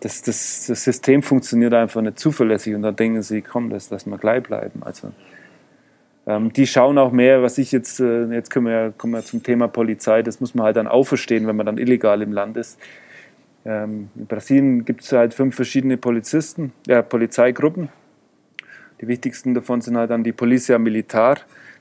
Das, 0.00 0.20
das, 0.20 0.66
das 0.66 0.84
System 0.84 1.22
funktioniert 1.22 1.72
einfach 1.72 2.02
nicht 2.02 2.18
zuverlässig 2.18 2.74
und 2.74 2.82
dann 2.82 2.94
denken 2.94 3.22
sie, 3.22 3.40
komm, 3.40 3.70
das 3.70 3.88
lassen 3.88 4.10
wir 4.10 4.18
gleich 4.18 4.42
bleiben. 4.42 4.82
Also 4.82 5.10
ähm, 6.26 6.52
die 6.52 6.66
schauen 6.66 6.98
auch 6.98 7.12
mehr, 7.12 7.42
was 7.42 7.56
ich 7.56 7.72
jetzt, 7.72 7.98
äh, 7.98 8.26
jetzt 8.26 8.50
können 8.50 8.66
wir, 8.66 8.92
kommen 8.94 9.14
wir 9.14 9.24
zum 9.24 9.42
Thema 9.42 9.66
Polizei, 9.66 10.20
das 10.20 10.42
muss 10.42 10.54
man 10.54 10.66
halt 10.66 10.76
dann 10.76 10.86
auferstehen, 10.86 11.46
wenn 11.46 11.56
man 11.56 11.64
dann 11.64 11.78
illegal 11.78 12.20
im 12.20 12.32
Land 12.32 12.58
ist. 12.58 12.78
Ähm, 13.64 14.10
in 14.16 14.26
Brasilien 14.26 14.84
gibt 14.84 15.00
es 15.00 15.12
halt 15.12 15.32
fünf 15.32 15.56
verschiedene 15.56 15.96
Polizisten, 15.96 16.74
äh, 16.88 17.02
Polizeigruppen. 17.02 17.88
Die 19.00 19.08
wichtigsten 19.08 19.54
davon 19.54 19.80
sind 19.80 19.96
halt 19.96 20.10
dann 20.10 20.24
die 20.24 20.32
Polizia 20.32 20.78
Militar. 20.78 21.38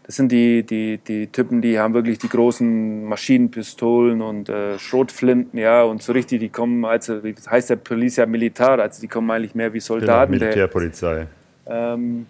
Das 0.09 0.15
sind 0.15 0.31
die, 0.31 0.63
die, 0.63 0.97
die 0.97 1.27
Typen, 1.27 1.61
die 1.61 1.77
haben 1.77 1.93
wirklich 1.93 2.17
die 2.17 2.29
großen 2.29 3.05
Maschinenpistolen 3.05 4.23
und 4.23 4.49
äh, 4.49 4.79
Schrotflinten, 4.79 5.59
ja, 5.59 5.83
und 5.83 6.01
so 6.01 6.13
richtig, 6.13 6.39
die 6.39 6.49
kommen, 6.49 6.83
also, 6.83 7.23
wie 7.23 7.35
heißt 7.47 7.69
der 7.69 7.75
Polizia 7.75 8.25
Militar, 8.25 8.79
also 8.79 9.01
die 9.01 9.07
kommen 9.07 9.29
eigentlich 9.29 9.53
mehr 9.53 9.71
wie 9.71 9.79
Soldaten. 9.79 10.31
Genau, 10.31 10.45
Militärpolizei. 10.45 11.27
Ähm, 11.67 12.25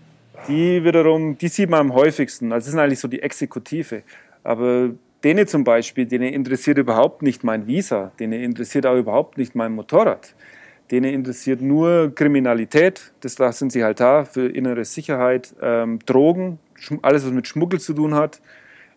die 0.50 0.84
wiederum, 0.84 1.38
die 1.38 1.48
sieht 1.48 1.70
man 1.70 1.80
am 1.80 1.94
häufigsten, 1.94 2.52
also 2.52 2.66
das 2.66 2.72
sind 2.72 2.82
eigentlich 2.82 3.00
so 3.00 3.08
die 3.08 3.22
Exekutive. 3.22 4.02
Aber 4.44 4.90
denen 5.24 5.48
zum 5.48 5.64
Beispiel, 5.64 6.06
denen 6.06 6.34
interessiert 6.34 6.80
überhaupt 6.80 7.22
nicht 7.22 7.46
mein 7.46 7.66
Visa, 7.66 8.12
denen 8.20 8.44
interessiert 8.44 8.88
auch 8.88 8.98
überhaupt 8.98 9.38
nicht 9.38 9.56
mein 9.56 9.72
Motorrad. 9.72 10.36
Denen 10.92 11.14
interessiert 11.14 11.62
nur 11.62 12.14
Kriminalität, 12.16 13.12
das 13.22 13.36
sind 13.60 13.72
sie 13.72 13.84
halt 13.84 14.00
da 14.00 14.26
für 14.26 14.50
innere 14.50 14.86
Sicherheit, 14.86 15.54
ähm, 15.62 16.00
Drogen, 16.06 16.58
alles, 17.04 17.26
was 17.26 17.32
mit 17.32 17.48
Schmuggel 17.48 17.80
zu 17.80 17.94
tun 17.94 18.16
hat, 18.16 18.42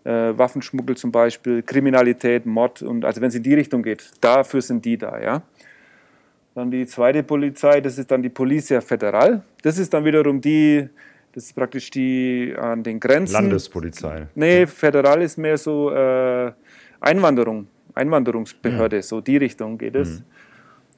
äh, 0.04 0.10
Waffenschmuggel 0.10 0.96
zum 0.96 1.12
Beispiel, 1.12 1.62
Kriminalität, 1.62 2.46
Mord 2.46 2.82
und 2.82 3.04
also 3.04 3.20
wenn 3.20 3.28
es 3.28 3.34
in 3.34 3.42
die 3.42 3.54
Richtung 3.54 3.82
geht, 3.82 4.10
dafür 4.20 4.62
sind 4.62 4.84
die 4.84 4.96
da, 4.96 5.20
ja. 5.20 5.42
Dann 6.54 6.70
die 6.70 6.86
zweite 6.86 7.22
Polizei, 7.22 7.80
das 7.80 7.98
ist 7.98 8.10
dann 8.10 8.22
die 8.22 8.28
Policia 8.28 8.80
Federal. 8.82 9.42
Das 9.62 9.78
ist 9.78 9.94
dann 9.94 10.04
wiederum 10.04 10.40
die, 10.40 10.86
das 11.32 11.44
ist 11.44 11.54
praktisch 11.54 11.90
die 11.90 12.54
an 12.58 12.82
den 12.82 13.00
Grenzen. 13.00 13.32
Landespolizei. 13.32 14.26
Nee, 14.34 14.66
Federal 14.66 15.22
ist 15.22 15.38
mehr 15.38 15.56
so 15.56 15.90
äh, 15.90 16.52
Einwanderung, 17.00 17.68
Einwanderungsbehörde, 17.94 18.96
ja. 18.96 19.02
so 19.02 19.22
die 19.22 19.38
Richtung 19.38 19.78
geht 19.78 19.96
es. 19.96 20.20
Mhm. 20.20 20.24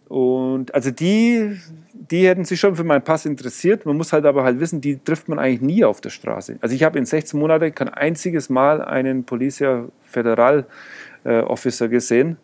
Und 0.09 0.75
also 0.75 0.90
die, 0.90 1.59
die 1.93 2.29
hätten 2.29 2.45
sich 2.45 2.61
schon 2.61 2.77
für 2.77 2.85
meinen 2.85 3.03
Pass 3.03 3.25
interessiert. 3.27 3.87
Man 3.87 3.97
muss 3.97 4.12
halt 4.12 4.27
aber 4.27 4.45
halt 4.45 4.61
wissen, 4.61 4.81
die 4.81 4.99
trifft 4.99 5.29
man 5.29 5.38
eigentlich 5.38 5.62
nie 5.62 5.85
auf 5.85 6.01
der 6.01 6.11
Straße. 6.11 6.59
Also 6.61 6.75
ich 6.75 6.83
habe 6.83 6.99
in 6.99 7.07
16 7.07 7.38
Monaten 7.38 7.75
kein 7.75 7.88
einziges 7.88 8.51
Mal 8.51 8.83
einen 8.83 9.25
Policia 9.25 9.87
Federal 10.03 10.67
äh, 11.25 11.40
Officer 11.40 11.88
gesehen. 11.88 12.37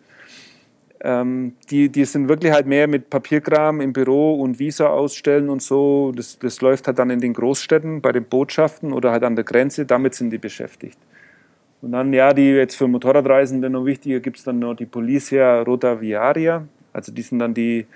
Ähm, 1.02 1.54
die, 1.70 1.88
die 1.88 2.04
sind 2.04 2.28
wirklich 2.28 2.52
halt 2.52 2.66
mehr 2.66 2.86
mit 2.86 3.08
Papierkram 3.08 3.80
im 3.80 3.92
Büro 3.92 4.34
und 4.34 4.58
Visa 4.58 4.88
ausstellen 4.88 5.48
und 5.48 5.62
so. 5.62 6.12
Das, 6.14 6.38
das 6.38 6.60
läuft 6.60 6.86
halt 6.86 6.98
dann 6.98 7.10
in 7.10 7.20
den 7.20 7.32
Großstädten 7.32 8.02
bei 8.02 8.12
den 8.12 8.24
Botschaften 8.24 8.92
oder 8.92 9.10
halt 9.10 9.24
an 9.24 9.34
der 9.34 9.44
Grenze. 9.44 9.86
Damit 9.86 10.14
sind 10.14 10.30
die 10.30 10.38
beschäftigt. 10.38 10.98
Und 11.80 11.92
dann, 11.92 12.12
ja, 12.12 12.34
die 12.34 12.50
jetzt 12.50 12.76
für 12.76 12.86
Motorradreisende 12.86 13.70
noch 13.70 13.86
wichtiger, 13.86 14.20
gibt 14.20 14.36
es 14.36 14.44
dann 14.44 14.58
noch 14.58 14.74
die 14.74 14.84
Policia 14.84 15.62
Rotaviaria. 15.62 16.66
Also 16.92 17.12
die 17.12 17.22
sind 17.22 17.38
dann 17.38 17.54
die, 17.54 17.86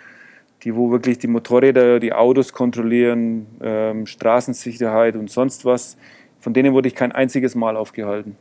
die 0.63 0.75
wo 0.75 0.91
wirklich 0.91 1.19
die 1.19 1.27
Motorräder, 1.27 2.01
die 2.01 2.13
Autos 2.13 2.53
kontrollieren, 2.53 3.47
ähm, 3.61 4.07
Straßensicherheit 4.07 5.17
und 5.17 5.31
sonst 5.31 5.65
was. 5.65 5.97
Von 6.41 6.55
denen 6.55 6.73
wurde 6.73 6.89
ich 6.89 6.95
kein 6.95 7.13
einziges 7.13 7.55
Mal 7.55 7.77
aufgehalten. 7.77 8.37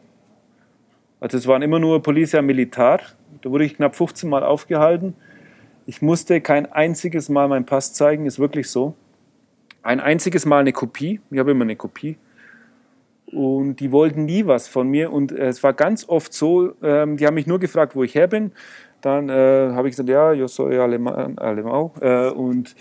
Also 1.20 1.38
es 1.38 1.48
waren 1.48 1.62
immer 1.62 1.80
nur 1.80 2.04
Policia 2.04 2.42
Militar. 2.42 3.00
Da 3.42 3.50
wurde 3.50 3.64
ich 3.66 3.78
knapp 3.78 3.96
15 3.96 4.30
Mal 4.30 4.44
aufgehalten. 4.44 5.16
Ich 5.86 6.02
musste 6.02 6.42
kein 6.42 6.72
einziges 6.72 7.30
Mal 7.30 7.48
meinen 7.48 7.66
Pass 7.66 7.94
zeigen, 7.94 8.26
ist 8.26 8.40
wirklich 8.40 8.70
so. 8.70 8.94
Ein 9.82 10.00
einziges 10.00 10.46
Mal 10.46 10.60
eine 10.60 10.74
Kopie. 10.74 11.20
Ich 11.30 11.40
habe 11.40 11.52
immer 11.52 11.64
eine 11.64 11.76
Kopie. 11.76 12.18
Und 13.28 13.78
die 13.78 13.92
wollten 13.92 14.26
nie 14.26 14.46
was 14.46 14.68
von 14.68 14.88
mir. 14.88 15.12
Und 15.12 15.32
es 15.32 15.64
war 15.64 15.74
ganz 15.74 16.08
oft 16.08 16.34
so, 16.34 16.74
ähm, 16.82 17.18
die 17.18 17.26
haben 17.26 17.34
mich 17.36 17.48
nur 17.48 17.60
gefragt, 17.60 17.96
wo 17.96 18.04
ich 18.04 18.16
her 18.16 18.28
bin. 18.28 18.52
Dann 19.04 19.28
äh, 19.28 19.74
habe 19.74 19.90
ich 19.90 19.92
gesagt, 19.92 20.08
ja, 20.08 20.32
yo 20.32 20.48
soy 20.48 20.80
alemán, 20.80 21.38
alemán. 21.38 21.92
Äh, 22.02 22.30
und 22.30 22.74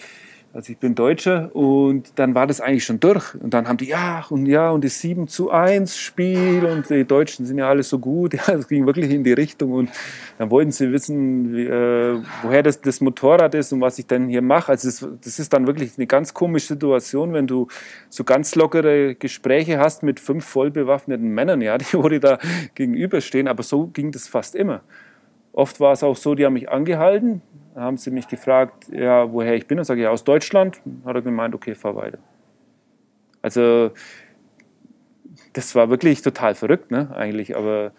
also 0.55 0.71
ich 0.71 0.79
bin 0.79 0.95
Deutscher 0.95 1.51
und 1.57 2.13
dann 2.17 2.35
war 2.35 2.47
das 2.47 2.61
eigentlich 2.61 2.85
schon 2.85 3.01
durch. 3.01 3.35
Und 3.35 3.55
dann 3.55 3.67
haben 3.67 3.79
die, 3.79 3.87
ja, 3.87 4.25
und 4.29 4.47
ja, 4.47 4.71
und 4.71 4.85
das 4.85 5.01
7 5.01 5.27
zu 5.27 5.51
1 5.51 5.97
Spiel 5.97 6.65
und 6.67 6.91
die 6.91 7.05
Deutschen 7.07 7.47
sind 7.47 7.59
ja 7.59 7.69
alle 7.69 7.83
so 7.83 7.99
gut. 7.99 8.35
Ja, 8.47 8.55
es 8.55 8.69
ging 8.69 8.87
wirklich 8.87 9.11
in 9.11 9.25
die 9.25 9.33
Richtung. 9.33 9.73
Und 9.73 9.91
dann 10.39 10.51
wollten 10.51 10.71
sie 10.71 10.93
wissen, 10.93 11.55
wie, 11.55 11.65
äh, 11.65 12.21
woher 12.43 12.63
das, 12.63 12.81
das 12.81 13.01
Motorrad 13.01 13.55
ist 13.55 13.73
und 13.73 13.81
was 13.81 13.99
ich 13.99 14.07
denn 14.07 14.29
hier 14.29 14.43
mache. 14.43 14.71
Also 14.73 14.89
das, 14.89 15.09
das 15.25 15.39
ist 15.39 15.53
dann 15.53 15.67
wirklich 15.67 15.93
eine 15.97 16.07
ganz 16.07 16.35
komische 16.35 16.69
Situation, 16.75 17.33
wenn 17.33 17.47
du 17.47 17.67
so 18.11 18.23
ganz 18.23 18.55
lockere 18.55 19.15
Gespräche 19.15 19.79
hast 19.79 20.03
mit 20.03 20.21
fünf 20.21 20.45
voll 20.45 20.71
bewaffneten 20.71 21.29
Männern, 21.31 21.63
ja, 21.63 21.79
die 21.79 21.95
wo 21.95 22.09
die 22.09 22.21
da 22.21 22.39
gegenüberstehen. 22.75 23.49
Aber 23.49 23.63
so 23.63 23.87
ging 23.87 24.13
das 24.13 24.29
fast 24.29 24.55
immer. 24.55 24.83
Oft 25.53 25.81
war 25.81 25.93
es 25.93 26.03
auch 26.03 26.17
so, 26.17 26.35
die 26.35 26.47
haben 26.47 26.55
mich 26.55 26.71
angehalten, 26.71 27.43
dann 27.75 27.85
haben 27.85 27.97
sie 27.97 28.11
mich 28.11 28.29
gefragt, 28.29 28.89
ja, 28.91 29.31
woher 29.33 29.55
ich 29.55 29.67
bin. 29.67 29.79
Und 29.79 29.85
sage 29.85 30.01
ich, 30.01 30.05
ja, 30.05 30.11
aus 30.11 30.25
Deutschland. 30.25 30.81
Dann 30.85 31.03
hat 31.05 31.17
er 31.17 31.23
gemeint, 31.23 31.55
okay, 31.55 31.75
fahr 31.75 31.97
weiter. 31.97 32.19
Also 33.43 33.91
das 35.53 35.75
war 35.75 35.91
wirklich 35.91 36.23
total 36.23 36.55
verrückt, 36.55 36.91
ne, 36.91 37.15
eigentlich. 37.15 37.57
Aber 37.57 37.93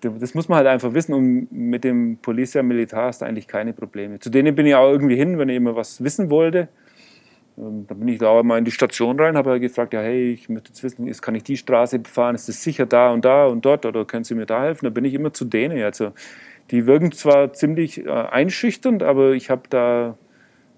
das 0.00 0.34
muss 0.34 0.48
man 0.48 0.58
halt 0.58 0.68
einfach 0.68 0.94
wissen. 0.94 1.14
Und 1.14 1.52
mit 1.52 1.84
dem 1.84 2.18
Policia 2.18 2.62
Militar 2.62 3.06
hast 3.06 3.22
du 3.22 3.26
eigentlich 3.26 3.48
keine 3.48 3.72
Probleme. 3.72 4.18
Zu 4.18 4.30
denen 4.30 4.54
bin 4.54 4.66
ich 4.66 4.74
auch 4.74 4.90
irgendwie 4.90 5.16
hin, 5.16 5.38
wenn 5.38 5.48
ich 5.48 5.56
immer 5.56 5.76
was 5.76 6.02
wissen 6.02 6.30
wollte. 6.30 6.68
Ähm, 7.58 7.86
dann 7.88 7.98
bin 7.98 8.08
ich 8.08 8.18
da 8.18 8.42
mal 8.42 8.58
in 8.58 8.64
die 8.64 8.70
Station 8.70 9.18
rein, 9.18 9.36
habe 9.36 9.58
gefragt, 9.58 9.92
ja, 9.92 10.00
hey, 10.00 10.32
ich 10.32 10.48
möchte 10.48 10.70
jetzt 10.70 10.82
wissen, 10.82 11.10
kann 11.20 11.34
ich 11.34 11.42
die 11.42 11.56
Straße 11.56 11.98
befahren? 11.98 12.34
Ist 12.34 12.48
das 12.48 12.62
sicher 12.62 12.86
da 12.86 13.10
und 13.12 13.24
da 13.24 13.46
und 13.46 13.64
dort? 13.64 13.84
Oder 13.84 14.04
können 14.04 14.24
Sie 14.24 14.34
mir 14.34 14.46
da 14.46 14.62
helfen? 14.62 14.84
Da 14.84 14.90
bin 14.90 15.04
ich 15.04 15.14
immer 15.14 15.32
zu 15.32 15.44
denen. 15.44 15.82
Also 15.82 16.12
die 16.70 16.86
wirken 16.86 17.12
zwar 17.12 17.52
ziemlich 17.52 18.04
äh, 18.04 18.10
einschüchternd, 18.10 19.02
aber 19.02 19.32
ich 19.32 19.50
habe 19.50 19.62
da, 19.70 20.16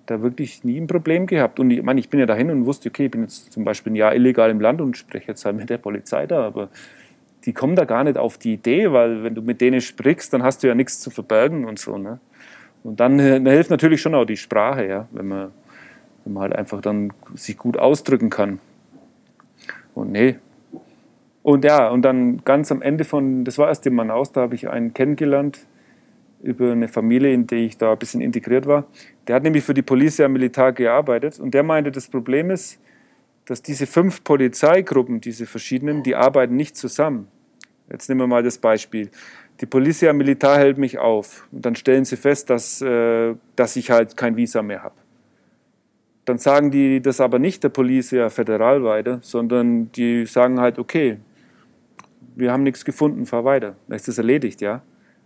da 0.07 0.22
wirklich 0.22 0.64
nie 0.64 0.80
ein 0.80 0.86
Problem 0.86 1.26
gehabt. 1.26 1.59
Und 1.59 1.70
ich 1.70 1.82
meine, 1.82 2.01
ich 2.01 2.09
bin 2.09 2.20
ja 2.20 2.26
dahin 2.26 2.51
und 2.51 2.66
wusste, 2.66 2.88
okay, 2.88 3.07
ich 3.07 3.11
bin 3.11 3.22
jetzt 3.22 3.53
zum 3.53 3.64
Beispiel 3.64 3.93
ein 3.93 3.97
Jahr 3.97 4.14
illegal 4.14 4.51
im 4.51 4.61
Land 4.61 4.80
und 4.80 4.97
spreche 4.97 5.28
jetzt 5.28 5.45
halt 5.45 5.57
mit 5.57 5.70
der 5.70 5.78
Polizei 5.78 6.26
da, 6.26 6.47
aber 6.47 6.68
die 7.45 7.53
kommen 7.53 7.74
da 7.74 7.84
gar 7.84 8.05
nicht 8.05 8.18
auf 8.18 8.38
die 8.38 8.55
Idee, 8.55 8.93
weil 8.93 9.24
wenn 9.24 9.34
du 9.34 9.43
mit 9.43 9.61
denen 9.61 9.80
sprichst, 9.80 10.32
dann 10.32 10.43
hast 10.43 10.62
du 10.62 10.68
ja 10.68 10.74
nichts 10.74 11.01
zu 11.01 11.11
verbergen 11.11 11.64
und 11.64 11.78
so. 11.78 11.97
Ne? 11.97 12.20
Und 12.82 13.01
dann, 13.01 13.18
dann 13.18 13.47
hilft 13.47 13.70
natürlich 13.70 14.01
schon 14.01 14.14
auch 14.14 14.24
die 14.24 14.36
Sprache, 14.36 14.86
ja, 14.86 15.09
wenn 15.11 15.28
man, 15.28 15.51
wenn 16.24 16.34
man 16.34 16.43
halt 16.43 16.57
einfach 16.57 16.80
dann 16.80 17.12
sich 17.34 17.57
gut 17.57 17.78
ausdrücken 17.78 18.30
kann. 18.30 18.61
Und 19.95 20.12
nee. 20.12 20.36
Und 21.43 21.64
ja, 21.64 21.88
und 21.88 22.03
dann 22.03 22.45
ganz 22.45 22.70
am 22.70 22.82
Ende 22.82 23.05
von, 23.05 23.45
das 23.45 23.57
war 23.57 23.68
erst 23.68 23.86
in 23.86 23.95
Manaus, 23.95 24.32
da 24.32 24.43
habe 24.43 24.55
ich 24.55 24.68
einen 24.68 24.93
kennengelernt 24.93 25.66
über 26.43 26.72
eine 26.72 26.88
Familie, 26.88 27.32
in 27.32 27.47
die 27.47 27.66
ich 27.66 27.76
da 27.76 27.93
ein 27.93 27.99
bisschen 27.99 28.20
integriert 28.20 28.66
war. 28.66 28.86
Der 29.26 29.36
hat 29.36 29.43
nämlich 29.43 29.64
für 29.64 29.74
die 29.74 29.82
Polizei 29.82 30.26
Militar 30.28 30.72
gearbeitet 30.72 31.38
und 31.38 31.53
der 31.53 31.62
meinte, 31.62 31.91
das 31.91 32.09
Problem 32.09 32.51
ist, 32.51 32.78
dass 33.45 33.62
diese 33.62 33.86
fünf 33.86 34.22
Polizeigruppen, 34.24 35.20
diese 35.20 35.47
verschiedenen, 35.47 36.03
die 36.03 36.14
arbeiten 36.14 36.57
nicht 36.57 36.76
zusammen. 36.76 37.28
Jetzt 37.91 38.09
nehmen 38.09 38.20
wir 38.20 38.26
mal 38.26 38.43
das 38.43 38.59
Beispiel. 38.59 39.11
Die 39.61 39.66
Polizia 39.66 40.12
Militar 40.12 40.59
hält 40.59 40.78
mich 40.78 40.99
auf 40.99 41.47
und 41.53 41.66
dann 41.66 41.74
stellen 41.74 42.05
sie 42.05 42.16
fest, 42.16 42.49
dass, 42.49 42.80
äh, 42.80 43.34
dass 43.57 43.76
ich 43.76 43.91
halt 43.91 44.16
kein 44.16 44.36
Visa 44.36 44.62
mehr 44.62 44.82
habe. 44.82 44.95
Dann 46.24 46.38
sagen 46.38 46.70
die 46.70 47.03
das 47.03 47.20
aber 47.20 47.38
nicht 47.38 47.64
der 47.64 47.70
Polizia 47.70 48.30
Federal 48.30 48.84
weiter, 48.84 49.18
sondern 49.22 49.91
die 49.93 50.26
sagen 50.26 50.61
halt, 50.61 50.78
okay, 50.78 51.18
wir 52.36 52.53
haben 52.53 52.62
nichts 52.62 52.84
gefunden, 52.84 53.26
fahr 53.26 53.45
weiter. 53.45 53.74
Dann 53.88 53.97
ist 53.97 54.09
das 54.09 54.18
erledigt, 54.18 54.61
ja. 54.61 54.82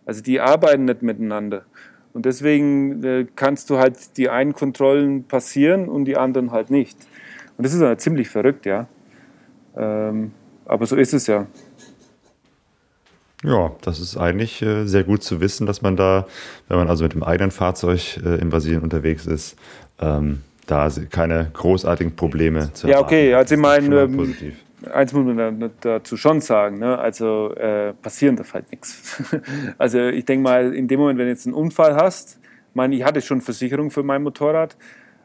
Also 0.07 0.23
die 0.23 0.41
arbeiten 0.41 0.85
nicht 0.85 1.03
miteinander. 1.03 1.65
Und 2.13 2.27
deswegen 2.27 3.03
äh, 3.03 3.27
kannst 3.35 3.71
du 3.71 3.79
halt 3.79 4.17
die 4.17 4.29
einen 4.29 4.53
Kontrollen 4.53 5.25
passieren 5.25 5.89
und 5.89 6.05
die 6.05 6.17
anderen 6.17 6.53
halt 6.53 6.71
nicht. 6.71 6.97
Und 7.57 7.65
das 7.65 7.75
ist 7.75 7.81
ja 7.81 7.97
ziemlich 7.99 8.29
verrückt, 8.29 8.67
ja. 8.67 8.87
Ähm, 9.77 10.33
aber 10.65 10.87
so 10.87 10.97
ist 10.97 11.13
es 11.13 11.27
ja. 11.27 11.47
Ja, 13.43 13.73
das 13.83 14.01
ist 14.01 14.17
eigentlich 14.17 14.63
äh, 14.63 14.87
sehr 14.87 15.05
gut 15.05 15.23
zu 15.23 15.41
wissen, 15.41 15.67
dass 15.67 15.83
man 15.83 15.97
da, 15.97 16.27
wenn 16.69 16.79
man 16.79 16.89
also 16.89 17.05
mit 17.05 17.13
dem 17.13 17.23
eigenen 17.23 17.51
Fahrzeug 17.51 18.19
äh, 18.25 18.41
in 18.41 18.49
Brasilien 18.49 18.83
unterwegs 18.83 19.27
ist, 19.27 19.57
ähm, 20.01 20.43
da 20.67 20.89
keine 21.11 21.51
großartigen 21.53 22.17
Probleme 22.17 22.73
zu 22.73 22.85
haben. 22.85 22.93
Ja, 22.93 23.01
okay, 23.01 23.35
also 23.35 23.55
ich 23.55 23.61
meine, 23.61 24.03
ähm, 24.03 24.55
eins 24.93 25.13
muss 25.13 25.25
man 25.25 25.71
dazu 25.81 26.17
schon 26.17 26.41
sagen, 26.41 26.79
ne? 26.79 26.99
also 26.99 27.55
äh, 27.55 27.93
passieren 27.95 28.37
darf 28.37 28.55
halt 28.55 28.71
nichts. 28.71 29.23
Also 29.79 30.01
ich 30.01 30.25
denke 30.25 30.43
mal, 30.43 30.75
in 30.75 30.89
dem 30.89 31.01
Moment, 31.01 31.19
wenn 31.19 31.27
du 31.27 31.33
jetzt 31.33 31.47
einen 31.47 31.55
Unfall 31.55 31.97
hast, 31.97 32.39
meine, 32.75 32.95
ich 32.95 33.05
hatte 33.05 33.21
schon 33.21 33.41
Versicherung 33.41 33.91
für 33.91 34.03
mein 34.03 34.23
Motorrad, 34.23 34.77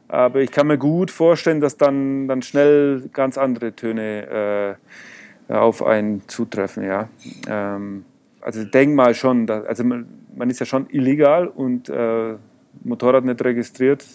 aber 0.08 0.42
ich 0.42 0.52
kann 0.52 0.68
mir 0.68 0.78
gut 0.78 1.12
vorstellen, 1.12 1.62
dass 1.62 1.78
dann, 1.78 2.28
dann 2.28 2.42
schnell 2.42 3.10
ganz 3.14 3.38
andere 3.38 3.74
Töne 3.74 4.78
äh, 5.50 5.54
auf 5.54 5.84
einen 5.84 6.28
zutreffen. 6.28 6.84
Ja. 6.84 7.10
Ähm, 7.48 8.06
also 8.42 8.62
ich 8.62 8.72
denke 8.72 8.96
mal 8.96 9.14
schon, 9.14 9.46
dass, 9.46 9.66
also 9.66 9.84
man, 9.84 10.08
man, 10.36 10.50
ist 10.50 10.60
ja 10.60 10.66
schon 10.66 10.90
illegal 10.90 11.48
und 11.48 11.90
äh, 11.90 12.36
Motorrad 12.84 13.26
nicht 13.26 13.44
registriert. 13.44 14.06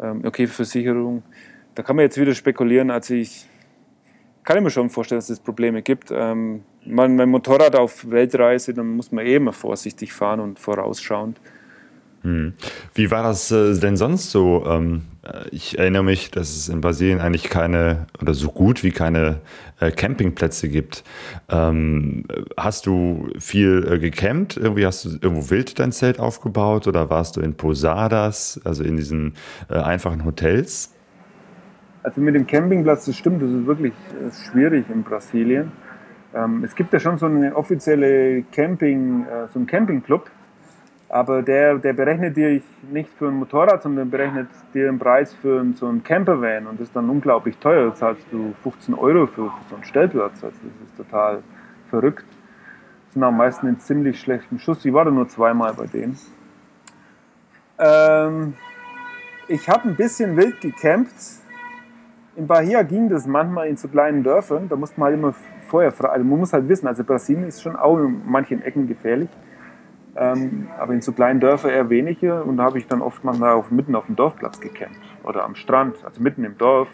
Ähm, 0.00 0.22
okay, 0.24 0.46
Versicherung. 0.46 1.22
Da 1.74 1.82
kann 1.82 1.96
man 1.96 2.04
jetzt 2.04 2.18
wieder 2.18 2.34
spekulieren. 2.34 2.90
Also 2.90 3.14
ich 3.14 3.48
kann 4.44 4.62
mir 4.62 4.70
schon 4.70 4.90
vorstellen, 4.90 5.20
dass 5.20 5.30
es 5.30 5.40
Probleme 5.40 5.82
gibt. 5.82 6.10
Ähm, 6.12 6.62
man, 6.84 7.16
mein 7.16 7.28
Motorrad 7.28 7.76
auf 7.76 8.10
Weltreise, 8.10 8.74
dann 8.74 8.96
muss 8.96 9.12
man 9.12 9.24
eh 9.24 9.36
immer 9.36 9.52
vorsichtig 9.52 10.12
fahren 10.12 10.40
und 10.40 10.58
vorausschauend. 10.58 11.38
Hm. 12.22 12.54
Wie 12.94 13.10
war 13.10 13.24
das 13.24 13.50
äh, 13.50 13.76
denn 13.78 13.96
sonst 13.96 14.30
so? 14.30 14.64
Ähm, 14.66 15.02
äh, 15.22 15.48
ich 15.50 15.78
erinnere 15.78 16.04
mich, 16.04 16.30
dass 16.30 16.50
es 16.50 16.68
in 16.68 16.80
Brasilien 16.80 17.20
eigentlich 17.20 17.50
keine 17.50 18.06
oder 18.20 18.32
so 18.34 18.48
gut 18.50 18.84
wie 18.84 18.92
keine 18.92 19.40
äh, 19.80 19.90
Campingplätze 19.90 20.68
gibt. 20.68 21.02
Ähm, 21.48 22.24
hast 22.56 22.86
du 22.86 23.28
viel 23.38 23.86
äh, 23.90 23.98
gecampt? 23.98 24.56
Irgendwie 24.56 24.86
hast 24.86 25.04
du 25.04 25.10
irgendwo 25.20 25.50
wild 25.50 25.78
dein 25.80 25.90
Zelt 25.90 26.20
aufgebaut 26.20 26.86
oder 26.86 27.10
warst 27.10 27.36
du 27.36 27.40
in 27.40 27.54
Posadas, 27.54 28.60
also 28.64 28.84
in 28.84 28.96
diesen 28.96 29.34
äh, 29.68 29.74
einfachen 29.74 30.24
Hotels? 30.24 30.91
Also 32.02 32.20
mit 32.20 32.34
dem 32.34 32.46
Campingplatz, 32.46 33.06
das 33.06 33.16
stimmt, 33.16 33.42
das 33.42 33.50
ist 33.50 33.66
wirklich 33.66 33.92
ist 34.26 34.46
schwierig 34.46 34.86
in 34.90 35.02
Brasilien. 35.02 35.72
Ähm, 36.34 36.64
es 36.64 36.74
gibt 36.74 36.92
ja 36.92 36.98
schon 36.98 37.18
so 37.18 37.26
eine 37.26 37.54
offizielle 37.54 38.42
Camping, 38.50 39.24
äh, 39.26 39.48
so 39.52 39.58
einen 39.58 39.66
Campingclub 39.66 40.30
aber 41.12 41.42
der, 41.42 41.76
der 41.76 41.92
berechnet 41.92 42.38
dir 42.38 42.62
nicht 42.90 43.10
für 43.18 43.28
ein 43.28 43.34
Motorrad, 43.34 43.82
sondern 43.82 44.08
berechnet 44.08 44.48
dir 44.72 44.86
den 44.86 44.98
Preis 44.98 45.34
für 45.34 45.62
so 45.74 45.86
einen 45.86 46.02
Campervan 46.02 46.66
und 46.66 46.80
das 46.80 46.88
ist 46.88 46.96
dann 46.96 47.10
unglaublich 47.10 47.58
teuer. 47.58 47.90
Da 47.90 47.94
zahlst 47.94 48.24
du 48.30 48.54
15 48.62 48.94
Euro 48.94 49.26
für, 49.26 49.50
für 49.50 49.64
so 49.68 49.74
einen 49.74 49.84
Stellplatz. 49.84 50.42
Also 50.42 50.56
das 50.62 50.88
ist 50.88 50.96
total 50.96 51.42
verrückt. 51.90 52.24
Sind 53.10 53.22
am 53.22 53.36
meisten 53.36 53.66
in 53.66 53.78
ziemlich 53.78 54.18
schlechtem 54.18 54.58
Schuss. 54.58 54.82
Ich 54.86 54.92
war 54.94 55.04
da 55.04 55.10
nur 55.10 55.28
zweimal 55.28 55.74
bei 55.74 55.84
denen. 55.84 56.18
Ähm, 57.78 58.54
ich 59.48 59.68
habe 59.68 59.90
ein 59.90 59.96
bisschen 59.96 60.34
wild 60.38 60.62
gecampt. 60.62 61.12
In 62.34 62.46
Bahia 62.46 62.82
ging 62.82 63.10
das 63.10 63.26
manchmal 63.26 63.68
in 63.68 63.76
so 63.76 63.88
kleinen 63.88 64.22
Dörfern. 64.22 64.68
Da 64.68 64.76
muss 64.76 64.96
man 64.96 65.06
halt 65.06 65.18
immer 65.18 65.34
vorher 65.66 65.92
fragen. 65.92 66.14
Also 66.14 66.24
man 66.24 66.38
muss 66.38 66.52
halt 66.52 66.66
wissen, 66.68 66.86
also 66.86 67.04
Brasilien 67.04 67.46
ist 67.46 67.62
schon 67.62 67.76
auch 67.76 67.98
in 67.98 68.22
manchen 68.26 68.62
Ecken 68.62 68.86
gefährlich. 68.86 69.28
Ähm, 70.14 70.68
aber 70.78 70.92
in 70.92 71.00
so 71.00 71.12
kleinen 71.12 71.40
Dörfern 71.40 71.70
eher 71.70 71.88
wenige 71.88 72.42
und 72.44 72.58
da 72.58 72.64
habe 72.64 72.78
ich 72.78 72.86
dann 72.86 73.00
oft 73.00 73.24
manchmal 73.24 73.52
auf, 73.52 73.70
mitten 73.70 73.96
auf 73.96 74.06
dem 74.06 74.16
Dorfplatz 74.16 74.60
gecampt 74.60 74.98
oder 75.24 75.42
am 75.42 75.54
Strand, 75.54 76.04
also 76.04 76.22
mitten 76.22 76.44
im 76.44 76.58
Dorf. 76.58 76.88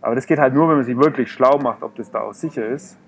Aber 0.00 0.16
das 0.16 0.26
geht 0.26 0.38
halt 0.38 0.54
nur, 0.54 0.68
wenn 0.68 0.76
man 0.76 0.84
sich 0.84 0.96
wirklich 0.96 1.30
schlau 1.30 1.58
macht, 1.58 1.82
ob 1.82 1.94
das 1.94 2.10
da 2.10 2.20
auch 2.20 2.34
sicher 2.34 2.66
ist. 2.66 2.98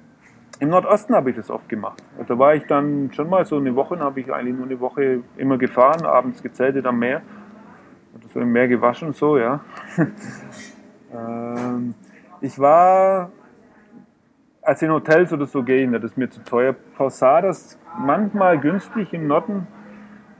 Im 0.60 0.68
Nordosten 0.68 1.14
habe 1.16 1.30
ich 1.30 1.36
das 1.36 1.50
oft 1.50 1.68
gemacht. 1.68 2.00
Da 2.28 2.38
war 2.38 2.54
ich 2.54 2.66
dann 2.66 3.10
schon 3.14 3.28
mal 3.28 3.44
so 3.44 3.56
eine 3.56 3.74
Woche, 3.74 3.98
habe 3.98 4.20
ich 4.20 4.32
eigentlich 4.32 4.56
nur 4.56 4.66
eine 4.66 4.78
Woche 4.78 5.22
immer 5.36 5.58
gefahren, 5.58 6.06
abends 6.06 6.40
gezeltet 6.40 6.86
am 6.86 7.00
Meer 7.00 7.22
und 8.14 8.30
so 8.32 8.38
im 8.38 8.52
Meer 8.52 8.68
gewaschen 8.68 9.12
so, 9.12 9.38
ja. 9.38 9.60
ähm, 11.14 11.94
ich 12.40 12.58
war 12.58 13.30
also 14.62 14.86
in 14.86 14.92
Hotels 14.92 15.32
oder 15.32 15.46
so 15.46 15.62
gehe 15.62 15.82
ich 15.82 15.90
nicht, 15.90 16.02
das 16.02 16.12
ist 16.12 16.16
mir 16.16 16.30
zu 16.30 16.42
teuer. 16.44 16.74
Posadas 16.96 17.78
manchmal 17.98 18.58
günstig 18.58 19.12
im 19.12 19.26
Norden, 19.26 19.66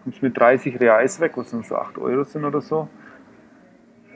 kommst 0.05 0.23
mit 0.23 0.39
30 0.39 0.81
Reais 0.81 1.21
weg, 1.21 1.33
was 1.37 1.51
dann 1.51 1.63
so 1.63 1.77
8 1.77 1.99
Euro 1.99 2.25
sind 2.25 2.45
oder 2.45 2.61
so. 2.61 2.89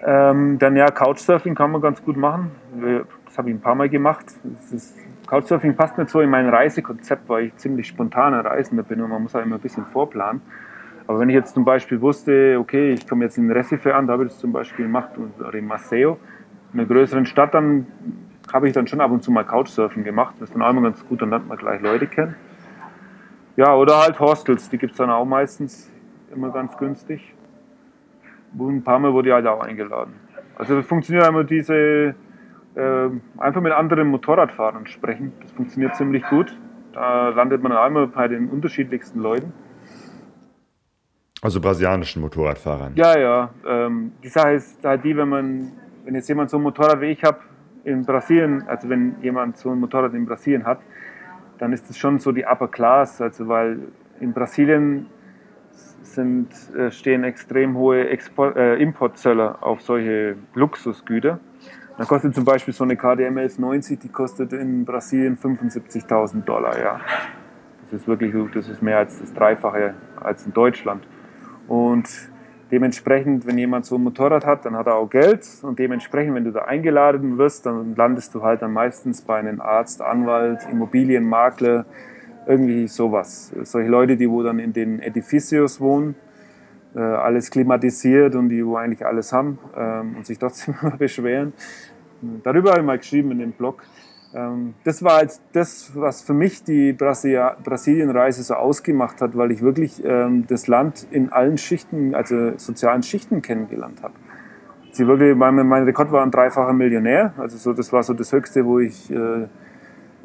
Ähm, 0.04 0.58
dann 0.58 0.76
ja, 0.76 0.86
Couchsurfing 0.90 1.54
kann 1.54 1.72
man 1.72 1.80
ganz 1.80 2.02
gut 2.04 2.16
machen. 2.16 2.52
Das 3.24 3.38
habe 3.38 3.50
ich 3.50 3.56
ein 3.56 3.60
paar 3.60 3.74
Mal 3.74 3.88
gemacht. 3.88 4.26
Ist, 4.70 4.96
Couchsurfing 5.26 5.74
passt 5.74 5.98
nicht 5.98 6.10
so 6.10 6.20
in 6.20 6.30
mein 6.30 6.48
Reisekonzept, 6.48 7.28
weil 7.28 7.46
ich 7.46 7.56
ziemlich 7.56 7.88
spontaner 7.88 8.44
Reisender 8.44 8.84
bin 8.84 9.00
und 9.00 9.10
man 9.10 9.22
muss 9.22 9.34
halt 9.34 9.44
immer 9.44 9.56
ein 9.56 9.60
bisschen 9.60 9.86
vorplanen. 9.86 10.42
Aber 11.08 11.20
wenn 11.20 11.28
ich 11.28 11.34
jetzt 11.34 11.54
zum 11.54 11.64
Beispiel 11.64 12.00
wusste, 12.00 12.56
okay, 12.58 12.92
ich 12.92 13.08
komme 13.08 13.24
jetzt 13.24 13.38
in 13.38 13.50
Recife 13.50 13.94
an, 13.94 14.06
da 14.06 14.14
habe 14.14 14.24
ich 14.24 14.32
das 14.32 14.38
zum 14.38 14.52
Beispiel 14.52 14.86
gemacht, 14.86 15.10
oder 15.16 15.54
in 15.54 15.66
Maceo, 15.66 16.18
einer 16.78 16.86
größeren 16.86 17.26
Stadt, 17.26 17.54
dann 17.54 17.86
habe 18.52 18.68
ich 18.68 18.74
dann 18.74 18.86
schon 18.86 19.00
ab 19.00 19.10
und 19.10 19.22
zu 19.22 19.30
mal 19.30 19.44
Couchsurfen 19.44 20.04
gemacht. 20.04 20.34
Das 20.38 20.50
ist 20.50 20.54
dann 20.54 20.62
auch 20.62 20.70
immer 20.70 20.82
ganz 20.82 21.06
gut, 21.06 21.22
dann 21.22 21.30
lernt 21.30 21.48
man 21.48 21.58
gleich 21.58 21.80
Leute 21.80 22.06
kennen. 22.06 22.36
Ja, 23.56 23.74
oder 23.74 23.98
halt 24.02 24.20
Hostels, 24.20 24.68
die 24.68 24.78
gibt 24.78 24.92
es 24.92 24.98
dann 24.98 25.10
auch 25.10 25.24
meistens 25.24 25.90
immer 26.34 26.50
ganz 26.50 26.76
günstig. 26.76 27.34
Und 28.56 28.76
ein 28.76 28.84
paar 28.84 28.98
Mal 28.98 29.12
wurde 29.12 29.30
ich 29.30 29.34
halt 29.34 29.46
auch 29.46 29.60
eingeladen. 29.60 30.14
Also 30.56 30.76
das 30.76 30.86
funktioniert 30.86 31.26
immer 31.26 31.44
diese, 31.44 32.14
äh, 32.74 33.08
einfach 33.38 33.60
mit 33.60 33.72
anderen 33.72 34.08
Motorradfahrern 34.08 34.86
sprechen. 34.86 35.32
Das 35.42 35.52
funktioniert 35.52 35.96
ziemlich 35.96 36.22
gut. 36.24 36.56
Da 36.92 37.30
landet 37.30 37.62
man 37.62 37.72
einmal 37.72 38.06
bei 38.06 38.28
den 38.28 38.48
unterschiedlichsten 38.48 39.20
Leuten. 39.20 39.52
Also 41.42 41.60
brasilianischen 41.60 42.22
Motorradfahrern. 42.22 42.92
Ja, 42.94 43.18
ja. 43.18 43.50
Ähm, 43.66 44.12
die 44.22 44.28
Sache 44.28 44.52
ist 44.52 44.82
halt 44.84 45.04
die, 45.04 45.16
wenn 45.16 45.28
man, 45.28 45.72
wenn 46.06 46.14
jetzt 46.14 46.28
jemand 46.28 46.50
so 46.50 46.56
ein 46.56 46.62
Motorrad 46.62 47.00
wie 47.00 47.06
ich 47.06 47.22
habe, 47.24 47.40
in 47.84 48.04
Brasilien, 48.04 48.64
also 48.66 48.88
wenn 48.88 49.16
jemand 49.22 49.58
so 49.58 49.70
ein 49.70 49.78
Motorrad 49.78 50.14
in 50.14 50.24
Brasilien 50.24 50.64
hat, 50.64 50.80
dann 51.58 51.72
ist 51.72 51.90
es 51.90 51.98
schon 51.98 52.18
so 52.18 52.32
die 52.32 52.44
Upper 52.44 52.68
Class, 52.68 53.20
also 53.20 53.48
weil 53.48 53.78
in 54.20 54.32
Brasilien 54.32 55.06
sind, 56.02 56.48
äh, 56.74 56.90
stehen 56.90 57.24
extrem 57.24 57.76
hohe 57.76 58.08
Export, 58.08 58.56
äh, 58.56 58.76
Importzölle 58.76 59.62
auf 59.62 59.82
solche 59.82 60.36
Luxusgüter. 60.54 61.40
Dann 61.98 62.06
kostet 62.06 62.34
zum 62.34 62.44
Beispiel 62.44 62.74
so 62.74 62.84
eine 62.84 62.96
KDM 62.96 63.38
1190, 63.38 63.98
die 63.98 64.08
kostet 64.08 64.52
in 64.52 64.84
Brasilien 64.84 65.36
75.000 65.36 66.44
Dollar. 66.44 66.78
Ja. 66.78 67.00
Das 67.82 68.00
ist 68.00 68.08
wirklich, 68.08 68.34
das 68.52 68.68
ist 68.68 68.82
mehr 68.82 68.98
als 68.98 69.18
das 69.18 69.32
Dreifache 69.32 69.94
als 70.20 70.46
in 70.46 70.52
Deutschland. 70.52 71.06
Und 71.68 72.08
Dementsprechend, 72.70 73.46
wenn 73.46 73.58
jemand 73.58 73.86
so 73.86 73.94
ein 73.94 74.02
Motorrad 74.02 74.44
hat, 74.44 74.64
dann 74.64 74.74
hat 74.74 74.88
er 74.88 74.96
auch 74.96 75.08
Geld 75.08 75.46
und 75.62 75.78
dementsprechend, 75.78 76.34
wenn 76.34 76.44
du 76.44 76.50
da 76.50 76.62
eingeladen 76.62 77.38
wirst, 77.38 77.64
dann 77.64 77.94
landest 77.94 78.34
du 78.34 78.42
halt 78.42 78.60
dann 78.62 78.72
meistens 78.72 79.22
bei 79.22 79.38
einem 79.38 79.60
Arzt, 79.60 80.02
Anwalt, 80.02 80.66
Immobilienmakler, 80.70 81.86
irgendwie 82.46 82.88
sowas. 82.88 83.52
Solche 83.62 83.88
Leute, 83.88 84.16
die 84.16 84.28
wo 84.28 84.42
dann 84.42 84.58
in 84.58 84.72
den 84.72 85.00
Edificios 85.00 85.80
wohnen, 85.80 86.16
äh, 86.96 87.00
alles 87.00 87.50
klimatisiert 87.50 88.34
und 88.34 88.48
die 88.48 88.66
wo 88.66 88.76
eigentlich 88.76 89.06
alles 89.06 89.32
haben 89.32 89.58
ähm, 89.76 90.16
und 90.16 90.26
sich 90.26 90.38
trotzdem 90.38 90.74
beschweren. 90.98 91.52
Darüber 92.42 92.70
habe 92.70 92.80
ich 92.80 92.86
mal 92.86 92.98
geschrieben 92.98 93.30
in 93.32 93.38
dem 93.38 93.52
Blog. 93.52 93.84
Ähm, 94.36 94.74
das 94.84 95.02
war 95.02 95.22
jetzt 95.22 95.42
das, 95.52 95.92
was 95.94 96.22
für 96.22 96.34
mich 96.34 96.62
die 96.62 96.92
Brasilienreise 96.92 98.42
so 98.42 98.54
ausgemacht 98.54 99.20
hat, 99.20 99.36
weil 99.36 99.50
ich 99.50 99.62
wirklich 99.62 100.04
ähm, 100.04 100.46
das 100.46 100.66
Land 100.66 101.06
in 101.10 101.32
allen 101.32 101.58
Schichten, 101.58 102.14
also 102.14 102.52
sozialen 102.58 103.02
Schichten 103.02 103.40
kennengelernt 103.40 104.02
habe. 104.02 104.14
Sie 104.92 105.06
wirklich, 105.06 105.34
mein, 105.34 105.54
mein 105.66 105.84
Rekord 105.84 106.12
war 106.12 106.22
ein 106.22 106.30
dreifacher 106.30 106.72
Millionär, 106.72 107.32
also 107.38 107.56
so, 107.56 107.72
das 107.72 107.92
war 107.92 108.02
so 108.02 108.14
das 108.14 108.32
Höchste, 108.32 108.64
wo 108.64 108.78
ich 108.78 109.10
äh, 109.10 109.46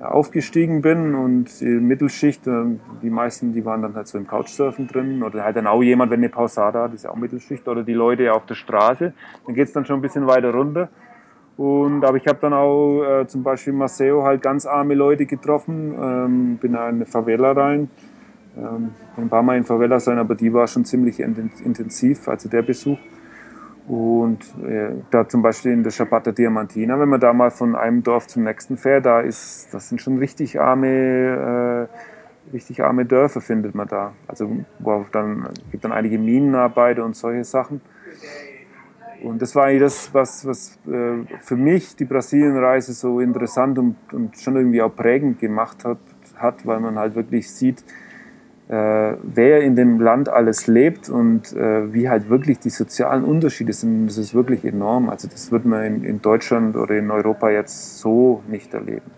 aufgestiegen 0.01 0.81
bin. 0.81 1.15
Und 1.15 1.59
die 1.61 1.65
Mittelschicht, 1.65 2.47
äh, 2.47 2.65
die 3.01 3.09
meisten, 3.09 3.53
die 3.53 3.63
waren 3.65 3.81
dann 3.81 3.95
halt 3.95 4.07
so 4.07 4.17
im 4.17 4.27
Couchsurfen 4.27 4.87
drin. 4.87 5.23
Oder 5.23 5.43
halt 5.43 5.55
dann 5.55 5.67
auch 5.67 5.83
jemand, 5.83 6.11
wenn 6.11 6.19
eine 6.19 6.29
Pausada 6.29 6.83
hat, 6.83 6.93
ist 6.93 7.03
ja 7.03 7.11
auch 7.11 7.15
Mittelschicht. 7.15 7.67
Oder 7.67 7.83
die 7.83 7.93
Leute 7.93 8.33
auf 8.33 8.45
der 8.45 8.55
Straße, 8.55 9.13
dann 9.45 9.55
geht 9.55 9.67
es 9.67 9.73
dann 9.73 9.85
schon 9.85 9.99
ein 9.99 10.01
bisschen 10.01 10.27
weiter 10.27 10.51
runter. 10.51 10.89
Und, 11.57 12.03
aber 12.05 12.17
ich 12.17 12.27
habe 12.27 12.39
dann 12.41 12.53
auch 12.53 13.03
äh, 13.03 13.27
zum 13.27 13.43
Beispiel 13.43 13.73
in 13.73 13.79
Maceo 13.79 14.23
halt 14.23 14.41
ganz 14.41 14.65
arme 14.65 14.95
Leute 14.95 15.25
getroffen, 15.25 15.93
ähm, 16.01 16.57
bin 16.57 16.71
in 16.71 16.77
eine 16.77 17.05
Favela 17.05 17.51
rein, 17.51 17.89
ähm, 18.57 18.91
ein 19.17 19.29
paar 19.29 19.43
Mal 19.43 19.57
in 19.57 19.63
Favela 19.63 19.99
sein, 19.99 20.17
aber 20.17 20.35
die 20.35 20.51
war 20.53 20.67
schon 20.67 20.85
ziemlich 20.85 21.19
intensiv, 21.19 22.27
also 22.27 22.49
der 22.49 22.61
Besuch. 22.61 22.97
Und 23.87 24.39
äh, 24.63 24.91
da 25.09 25.27
zum 25.27 25.41
Beispiel 25.41 25.73
in 25.73 25.83
der 25.83 25.91
Ciabatta 25.91 26.31
Diamantina, 26.31 26.99
wenn 26.99 27.09
man 27.09 27.19
da 27.19 27.33
mal 27.33 27.51
von 27.51 27.75
einem 27.75 28.03
Dorf 28.03 28.27
zum 28.27 28.43
nächsten 28.43 28.77
fährt, 28.77 29.05
da 29.05 29.19
ist, 29.19 29.73
das 29.73 29.89
sind 29.89 29.99
schon 29.99 30.17
richtig 30.17 30.59
arme, 30.59 31.89
äh, 32.49 32.53
richtig 32.53 32.83
arme 32.83 33.05
Dörfer 33.05 33.41
findet 33.41 33.75
man 33.75 33.87
da. 33.87 34.13
Also 34.27 34.49
wo 34.79 35.05
dann 35.11 35.49
gibt 35.71 35.83
dann 35.83 35.91
einige 35.91 36.17
Minenarbeiter 36.19 37.03
und 37.03 37.15
solche 37.15 37.43
Sachen. 37.43 37.81
Und 39.23 39.41
das 39.41 39.55
war 39.55 39.65
eigentlich 39.65 39.81
das, 39.81 40.13
was, 40.13 40.45
was 40.45 40.79
äh, 40.87 41.25
für 41.41 41.55
mich 41.55 41.95
die 41.95 42.05
Brasilienreise 42.05 42.93
so 42.93 43.19
interessant 43.19 43.77
und, 43.77 43.95
und 44.11 44.37
schon 44.37 44.55
irgendwie 44.55 44.81
auch 44.81 44.95
prägend 44.95 45.39
gemacht 45.39 45.85
hat, 45.85 45.99
hat, 46.35 46.65
weil 46.65 46.79
man 46.79 46.97
halt 46.97 47.15
wirklich 47.15 47.51
sieht, 47.51 47.83
äh, 48.67 49.17
wer 49.21 49.61
in 49.61 49.75
dem 49.75 49.99
Land 49.99 50.29
alles 50.29 50.67
lebt 50.67 51.09
und 51.09 51.53
äh, 51.53 51.93
wie 51.93 52.09
halt 52.09 52.29
wirklich 52.29 52.59
die 52.59 52.69
sozialen 52.69 53.23
Unterschiede 53.23 53.73
sind. 53.73 54.07
Das 54.07 54.17
ist 54.17 54.33
wirklich 54.33 54.63
enorm. 54.63 55.09
Also 55.09 55.27
das 55.27 55.51
wird 55.51 55.65
man 55.65 55.83
in, 55.83 56.03
in 56.03 56.21
Deutschland 56.21 56.75
oder 56.75 56.97
in 56.97 57.11
Europa 57.11 57.49
jetzt 57.49 57.99
so 57.99 58.41
nicht 58.47 58.73
erleben. 58.73 59.11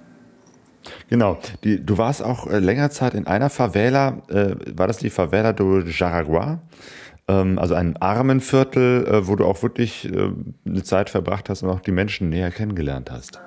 Genau. 1.10 1.38
Die, 1.64 1.86
du 1.86 1.98
warst 1.98 2.24
auch 2.24 2.48
äh, 2.48 2.60
länger 2.60 2.90
Zeit 2.90 3.14
in 3.14 3.28
einer 3.28 3.50
Favela. 3.50 4.24
Äh, 4.30 4.56
war 4.76 4.88
das 4.88 4.98
die 4.98 5.10
Favela 5.10 5.54
do 5.54 5.80
Jaraguá? 5.80 6.60
Ähm, 7.28 7.60
also 7.60 7.76
ein 7.76 7.98
Armenviertel, 7.98 9.06
äh, 9.06 9.28
wo 9.28 9.36
du 9.36 9.46
auch 9.46 9.62
wirklich 9.64 10.12
äh, 10.12 10.32
eine 10.66 10.84
Zeit 10.84 11.10
verbracht 11.10 11.50
hast 11.50 11.64
und 11.64 11.70
auch 11.70 11.80
die 11.80 11.92
Menschen 11.92 12.30
näher 12.30 12.52
kennengelernt 12.52 13.12
hast. 13.12 13.40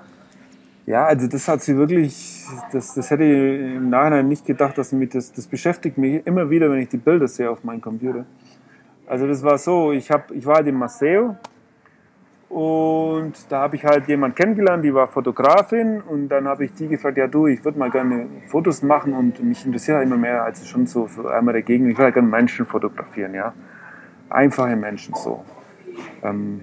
Ja, 0.87 1.07
also 1.07 1.27
das 1.27 1.49
hat 1.49 1.63
sie 1.63 1.77
wirklich, 1.77 2.45
das, 2.73 2.95
das 2.95 3.11
hätte 3.11 3.25
ich 3.25 3.77
im 3.77 3.91
Nachhinein 3.91 4.29
nicht 4.29 4.47
gedacht, 4.47 4.79
dass 4.79 4.93
mich 4.93 5.11
das, 5.11 5.33
das 5.33 5.47
beschäftigt 5.47 5.99
mich 5.99 6.25
immer 6.25 6.49
wieder, 6.49 6.71
wenn 6.71 6.81
ich 6.81 6.89
die 6.89 6.97
Bilder 6.97 7.27
sehe 7.27 7.51
auf 7.51 7.65
meinem 7.65 7.81
Computer. 7.81 8.25
Also 9.07 9.27
das 9.27 9.43
war 9.43 9.59
so, 9.59 9.93
ich, 9.93 10.11
hab, 10.11 10.31
ich 10.31 10.47
war 10.47 10.57
halt 10.57 10.69
in 10.69 10.77
Maceo 10.77 11.37
und 12.49 13.51
da 13.51 13.63
habe 13.63 13.75
ich 13.75 13.85
halt 13.85 14.07
jemanden 14.07 14.37
kennengelernt, 14.37 14.85
die 14.85 14.95
war 14.95 15.09
Fotografin. 15.09 16.01
Und 16.01 16.29
dann 16.29 16.47
habe 16.47 16.65
ich 16.65 16.75
die 16.75 16.87
gefragt, 16.87 17.19
ja 17.19 17.27
du, 17.27 17.47
ich 17.47 17.65
würde 17.65 17.79
mal 17.79 17.91
gerne 17.91 18.27
Fotos 18.47 18.83
machen. 18.83 19.15
Und 19.15 19.43
mich 19.43 19.67
interessiert 19.67 20.03
immer 20.03 20.17
mehr 20.17 20.45
als 20.45 20.67
schon 20.69 20.87
so, 20.87 21.09
so 21.09 21.27
einmal 21.27 21.55
der 21.55 21.69
ich 21.69 21.81
würde 21.81 22.05
halt 22.05 22.15
gerne 22.15 22.29
Menschen 22.29 22.65
fotografieren, 22.67 23.35
ja. 23.35 23.53
Einfache 24.31 24.77
Menschen 24.77 25.15
so. 25.15 25.45
Ähm, 26.23 26.61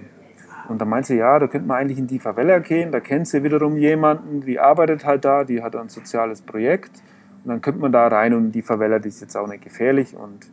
und 0.68 0.80
dann 0.80 0.88
meinte 0.88 1.08
sie, 1.08 1.16
ja, 1.16 1.38
da 1.38 1.46
könnte 1.46 1.68
man 1.68 1.76
eigentlich 1.76 1.98
in 1.98 2.06
die 2.06 2.18
Favela 2.18 2.58
gehen, 2.58 2.90
da 2.90 3.00
kennt 3.00 3.28
sie 3.28 3.42
wiederum 3.42 3.76
jemanden, 3.76 4.40
die 4.40 4.58
arbeitet 4.58 5.04
halt 5.04 5.24
da, 5.24 5.44
die 5.44 5.62
hat 5.62 5.76
ein 5.76 5.90
soziales 5.90 6.40
Projekt. 6.40 7.02
Und 7.44 7.50
dann 7.50 7.60
könnte 7.60 7.80
man 7.80 7.92
da 7.92 8.08
rein 8.08 8.32
und 8.32 8.52
die 8.52 8.62
Favela, 8.62 8.98
die 8.98 9.08
ist 9.08 9.20
jetzt 9.20 9.36
auch 9.36 9.46
nicht 9.46 9.62
gefährlich. 9.62 10.16
Und 10.16 10.46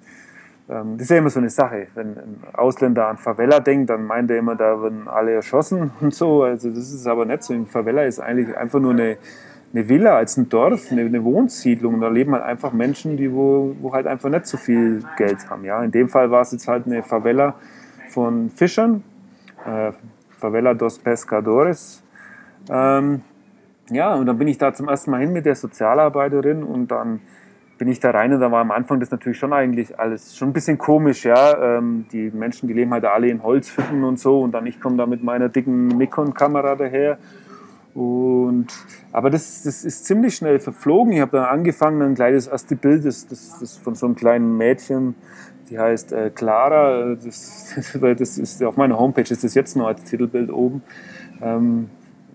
ähm, 0.72 0.98
das 0.98 1.04
ist 1.04 1.10
ja 1.10 1.18
immer 1.18 1.30
so 1.30 1.40
eine 1.40 1.50
Sache. 1.50 1.88
Wenn 1.96 2.18
ein 2.18 2.44
Ausländer 2.54 3.08
an 3.08 3.18
Favela 3.18 3.60
denkt, 3.60 3.90
dann 3.90 4.06
meint 4.06 4.32
er 4.32 4.38
immer, 4.38 4.56
da 4.56 4.82
werden 4.82 5.08
alle 5.08 5.34
erschossen 5.34 5.92
und 6.00 6.14
so. 6.14 6.44
Also 6.44 6.70
das 6.70 6.92
ist 6.92 7.06
aber 7.08 7.26
nicht 7.26 7.44
so. 7.44 7.54
In 7.54 7.66
Favela 7.66 8.04
ist 8.04 8.20
eigentlich 8.20 8.56
einfach 8.56 8.80
nur 8.80 8.92
eine, 8.92 9.18
eine 9.74 9.90
Villa 9.90 10.16
als 10.16 10.38
ein 10.38 10.48
Dorf, 10.48 10.92
eine, 10.92 11.02
eine 11.02 11.24
Wohnsiedlung. 11.24 12.00
Da 12.00 12.08
leben 12.08 12.34
halt 12.34 12.44
einfach 12.44 12.72
Menschen, 12.72 13.18
die 13.18 13.34
wo, 13.34 13.76
wo 13.82 13.94
halt 13.94 14.08
einfach 14.08 14.30
nicht 14.30 14.48
so 14.48 14.58
viel 14.58 15.04
Geld 15.18 15.50
haben. 15.50 15.66
Ja? 15.66 15.84
In 15.84 15.92
dem 15.92 16.08
Fall 16.08 16.32
war 16.32 16.42
es 16.42 16.54
jetzt 16.54 16.68
halt 16.68 16.86
eine 16.86 17.04
Favela 17.04 17.56
von 18.10 18.50
Fischern, 18.50 19.04
äh, 19.66 19.92
Favela 20.40 20.74
dos 20.74 21.00
Pescadores. 21.00 22.02
Ähm, 22.70 23.22
ja, 23.90 24.16
und 24.16 24.26
dann 24.26 24.38
bin 24.38 24.48
ich 24.48 24.58
da 24.58 24.74
zum 24.74 24.88
ersten 24.88 25.12
Mal 25.12 25.20
hin 25.20 25.34
mit 25.34 25.46
der 25.46 25.56
Sozialarbeiterin 25.56 26.64
und 26.64 26.92
dann 26.92 27.20
bin 27.82 27.88
ich 27.88 28.00
da 28.00 28.12
rein 28.12 28.32
und 28.32 28.40
da 28.42 28.52
war 28.52 28.62
am 28.62 28.70
Anfang 28.70 29.00
das 29.00 29.10
natürlich 29.10 29.40
schon 29.40 29.54
eigentlich 29.54 30.00
alles 30.00 30.38
schon 30.38 30.50
ein 30.50 30.54
bisschen 30.54 30.78
komisch, 30.78 31.26
ja. 31.26 31.78
Ähm, 31.80 32.06
die 32.12 32.30
Menschen, 32.30 32.68
die 32.68 32.76
leben 32.76 32.92
halt 32.92 33.06
alle 33.06 33.28
in 33.28 33.42
Holzhütten 33.42 34.04
und 34.04 34.20
so 34.20 34.42
und 34.42 34.52
dann 34.52 34.68
ich 34.68 34.80
komme 34.80 34.98
da 34.98 35.08
mit 35.08 35.24
meiner 35.24 35.50
dicken 35.50 35.88
Nikon-Kamera 35.88 36.76
daher. 36.76 37.18
Und, 37.96 38.68
aber 39.12 39.32
das, 39.32 39.64
das 39.64 39.84
ist 39.84 40.06
ziemlich 40.06 40.36
schnell 40.36 40.60
verflogen. 40.60 41.12
Ich 41.14 41.22
habe 41.22 41.32
dann 41.32 41.46
angefangen, 41.46 42.04
ein 42.04 42.14
kleines 42.14 42.46
erste 42.46 42.76
Bild 42.76 43.04
das, 43.04 43.26
das, 43.26 43.58
das 43.60 43.78
von 43.78 43.96
so 43.96 44.06
einem 44.06 44.14
kleinen 44.14 44.58
Mädchen, 44.58 45.16
die 45.72 45.80
heißt 45.80 46.14
äh, 46.14 46.30
Clara. 46.30 47.16
Das, 47.16 47.74
das, 48.00 48.38
ist 48.38 48.62
auf 48.62 48.78
meiner 48.78 49.00
Homepage, 49.00 49.24
ist 49.28 49.44
das 49.44 49.56
jetzt 49.56 49.76
noch 49.76 49.88
als 49.88 50.04
Titelbild 50.04 50.52
oben. 50.52 50.84
Ähm, 51.42 51.90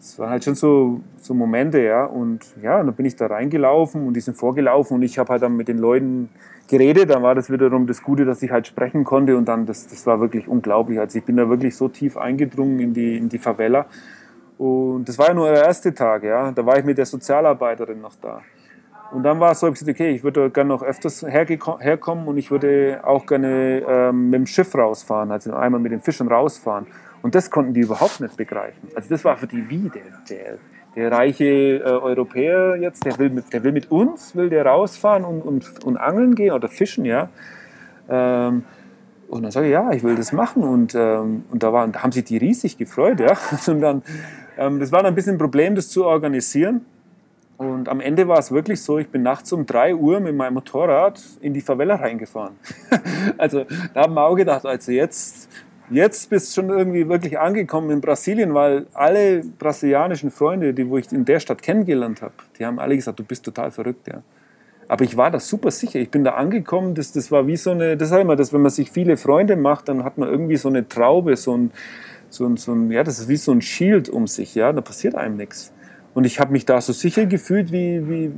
es 0.06 0.20
waren 0.20 0.30
halt 0.30 0.44
schon 0.44 0.54
so, 0.54 1.00
so 1.18 1.34
Momente, 1.34 1.80
ja. 1.80 2.04
Und 2.04 2.46
ja, 2.62 2.82
dann 2.82 2.94
bin 2.94 3.06
ich 3.06 3.16
da 3.16 3.26
reingelaufen 3.26 4.06
und 4.06 4.14
die 4.14 4.20
sind 4.20 4.36
vorgelaufen 4.36 4.94
und 4.94 5.02
ich 5.02 5.18
habe 5.18 5.32
halt 5.32 5.42
dann 5.42 5.56
mit 5.56 5.66
den 5.66 5.78
Leuten 5.78 6.28
geredet. 6.68 7.10
Dann 7.10 7.24
war 7.24 7.34
das 7.34 7.50
wiederum 7.50 7.88
das 7.88 8.02
Gute, 8.02 8.24
dass 8.24 8.40
ich 8.42 8.52
halt 8.52 8.68
sprechen 8.68 9.02
konnte 9.02 9.36
und 9.36 9.46
dann, 9.46 9.66
das, 9.66 9.88
das 9.88 10.06
war 10.06 10.20
wirklich 10.20 10.46
unglaublich. 10.46 11.00
Also 11.00 11.18
ich 11.18 11.24
bin 11.24 11.36
da 11.36 11.48
wirklich 11.48 11.76
so 11.76 11.88
tief 11.88 12.16
eingedrungen 12.16 12.78
in 12.78 12.94
die, 12.94 13.16
in 13.16 13.28
die 13.28 13.38
Favela. 13.38 13.86
Und 14.58 15.08
das 15.08 15.18
war 15.18 15.28
ja 15.28 15.34
nur 15.34 15.50
der 15.50 15.64
erste 15.64 15.92
Tag, 15.92 16.22
ja. 16.22 16.52
Da 16.52 16.64
war 16.64 16.78
ich 16.78 16.84
mit 16.84 16.98
der 16.98 17.06
Sozialarbeiterin 17.06 18.00
noch 18.00 18.14
da. 18.22 18.42
Und 19.10 19.24
dann 19.24 19.40
war 19.40 19.52
es 19.52 19.60
so, 19.60 19.66
ich 19.66 19.74
gesagt, 19.74 19.90
okay, 19.90 20.10
ich 20.10 20.22
würde 20.22 20.50
gerne 20.50 20.68
noch 20.68 20.82
öfters 20.82 21.24
herkommen 21.24 22.28
und 22.28 22.38
ich 22.38 22.50
würde 22.52 23.00
auch 23.02 23.26
gerne 23.26 23.82
ähm, 23.88 24.30
mit 24.30 24.38
dem 24.38 24.46
Schiff 24.46 24.74
rausfahren, 24.74 25.30
also 25.32 25.52
einmal 25.52 25.80
mit 25.80 25.92
den 25.92 26.00
Fischern 26.00 26.28
rausfahren. 26.28 26.86
Und 27.26 27.34
das 27.34 27.50
konnten 27.50 27.74
die 27.74 27.80
überhaupt 27.80 28.20
nicht 28.20 28.36
begreifen. 28.36 28.88
Also 28.94 29.08
das 29.08 29.24
war 29.24 29.36
für 29.36 29.48
die 29.48 29.68
wie 29.68 29.88
der, 29.88 30.02
der, 30.30 30.58
der 30.94 31.10
reiche 31.10 31.44
äh, 31.44 31.82
Europäer 31.82 32.76
jetzt, 32.76 33.04
der 33.04 33.18
will, 33.18 33.30
mit, 33.30 33.52
der 33.52 33.64
will 33.64 33.72
mit 33.72 33.90
uns, 33.90 34.36
will 34.36 34.48
der 34.48 34.64
rausfahren 34.64 35.24
und, 35.24 35.42
und, 35.42 35.84
und 35.84 35.96
angeln 35.96 36.36
gehen 36.36 36.52
oder 36.52 36.68
fischen, 36.68 37.04
ja. 37.04 37.28
Ähm, 38.08 38.62
und 39.26 39.42
dann 39.42 39.50
sage 39.50 39.66
ich, 39.66 39.72
ja, 39.72 39.90
ich 39.90 40.04
will 40.04 40.14
das 40.14 40.30
machen. 40.30 40.62
Und, 40.62 40.94
ähm, 40.94 41.46
und 41.50 41.64
da, 41.64 41.72
waren, 41.72 41.90
da 41.90 42.04
haben 42.04 42.12
sich 42.12 42.22
die 42.22 42.36
riesig 42.36 42.78
gefreut, 42.78 43.18
ja. 43.18 43.36
Und 43.66 43.80
dann, 43.80 44.02
ähm, 44.56 44.78
das 44.78 44.92
war 44.92 45.02
dann 45.02 45.08
ein 45.08 45.16
bisschen 45.16 45.34
ein 45.34 45.38
Problem, 45.38 45.74
das 45.74 45.88
zu 45.88 46.04
organisieren. 46.04 46.82
Und 47.56 47.88
am 47.88 47.98
Ende 47.98 48.28
war 48.28 48.38
es 48.38 48.52
wirklich 48.52 48.82
so, 48.82 48.98
ich 48.98 49.08
bin 49.08 49.24
nachts 49.24 49.52
um 49.52 49.66
3 49.66 49.96
Uhr 49.96 50.20
mit 50.20 50.36
meinem 50.36 50.54
Motorrad 50.54 51.20
in 51.40 51.54
die 51.54 51.60
Favela 51.60 51.96
reingefahren. 51.96 52.54
also 53.36 53.64
da 53.94 54.02
haben 54.02 54.14
wir 54.14 54.24
auch 54.24 54.36
gedacht, 54.36 54.64
also 54.64 54.92
jetzt 54.92 55.48
Jetzt 55.90 56.30
bist 56.30 56.48
du 56.56 56.60
schon 56.60 56.70
irgendwie 56.70 57.08
wirklich 57.08 57.38
angekommen 57.38 57.90
in 57.90 58.00
Brasilien, 58.00 58.54
weil 58.54 58.86
alle 58.92 59.42
brasilianischen 59.58 60.32
Freunde, 60.32 60.74
die 60.74 60.88
wo 60.88 60.98
ich 60.98 61.12
in 61.12 61.24
der 61.24 61.38
Stadt 61.38 61.62
kennengelernt 61.62 62.22
habe, 62.22 62.34
die 62.58 62.66
haben 62.66 62.80
alle 62.80 62.96
gesagt, 62.96 63.20
du 63.20 63.24
bist 63.24 63.44
total 63.44 63.70
verrückt, 63.70 64.08
ja. 64.08 64.22
Aber 64.88 65.04
ich 65.04 65.16
war 65.16 65.30
da 65.30 65.40
super 65.40 65.70
sicher. 65.70 65.98
Ich 65.98 66.10
bin 66.10 66.22
da 66.22 66.34
angekommen. 66.34 66.94
Das, 66.94 67.10
das 67.12 67.32
war 67.32 67.46
wie 67.46 67.56
so 67.56 67.70
eine, 67.70 67.96
das 67.96 68.08
sag 68.10 68.20
ich 68.20 68.26
mal, 68.26 68.36
dass 68.36 68.52
wenn 68.52 68.62
man 68.62 68.70
sich 68.70 68.90
viele 68.90 69.16
Freunde 69.16 69.56
macht, 69.56 69.88
dann 69.88 70.04
hat 70.04 70.16
man 70.16 70.28
irgendwie 70.28 70.56
so 70.56 70.68
eine 70.68 70.88
Traube, 70.88 71.36
so 71.36 71.56
ein, 71.56 71.72
so 72.30 72.46
ein, 72.46 72.56
so 72.56 72.72
ein 72.72 72.90
ja, 72.90 73.02
das 73.02 73.18
ist 73.18 73.28
wie 73.28 73.36
so 73.36 73.52
ein 73.52 73.60
Shield 73.62 74.08
um 74.08 74.26
sich, 74.26 74.54
ja. 74.54 74.72
Da 74.72 74.80
passiert 74.80 75.14
einem 75.14 75.36
nichts. 75.36 75.72
Und 76.14 76.24
ich 76.24 76.40
habe 76.40 76.52
mich 76.52 76.64
da 76.64 76.80
so 76.80 76.92
sicher 76.92 77.26
gefühlt 77.26 77.72
wie, 77.72 78.08
wie, 78.08 78.32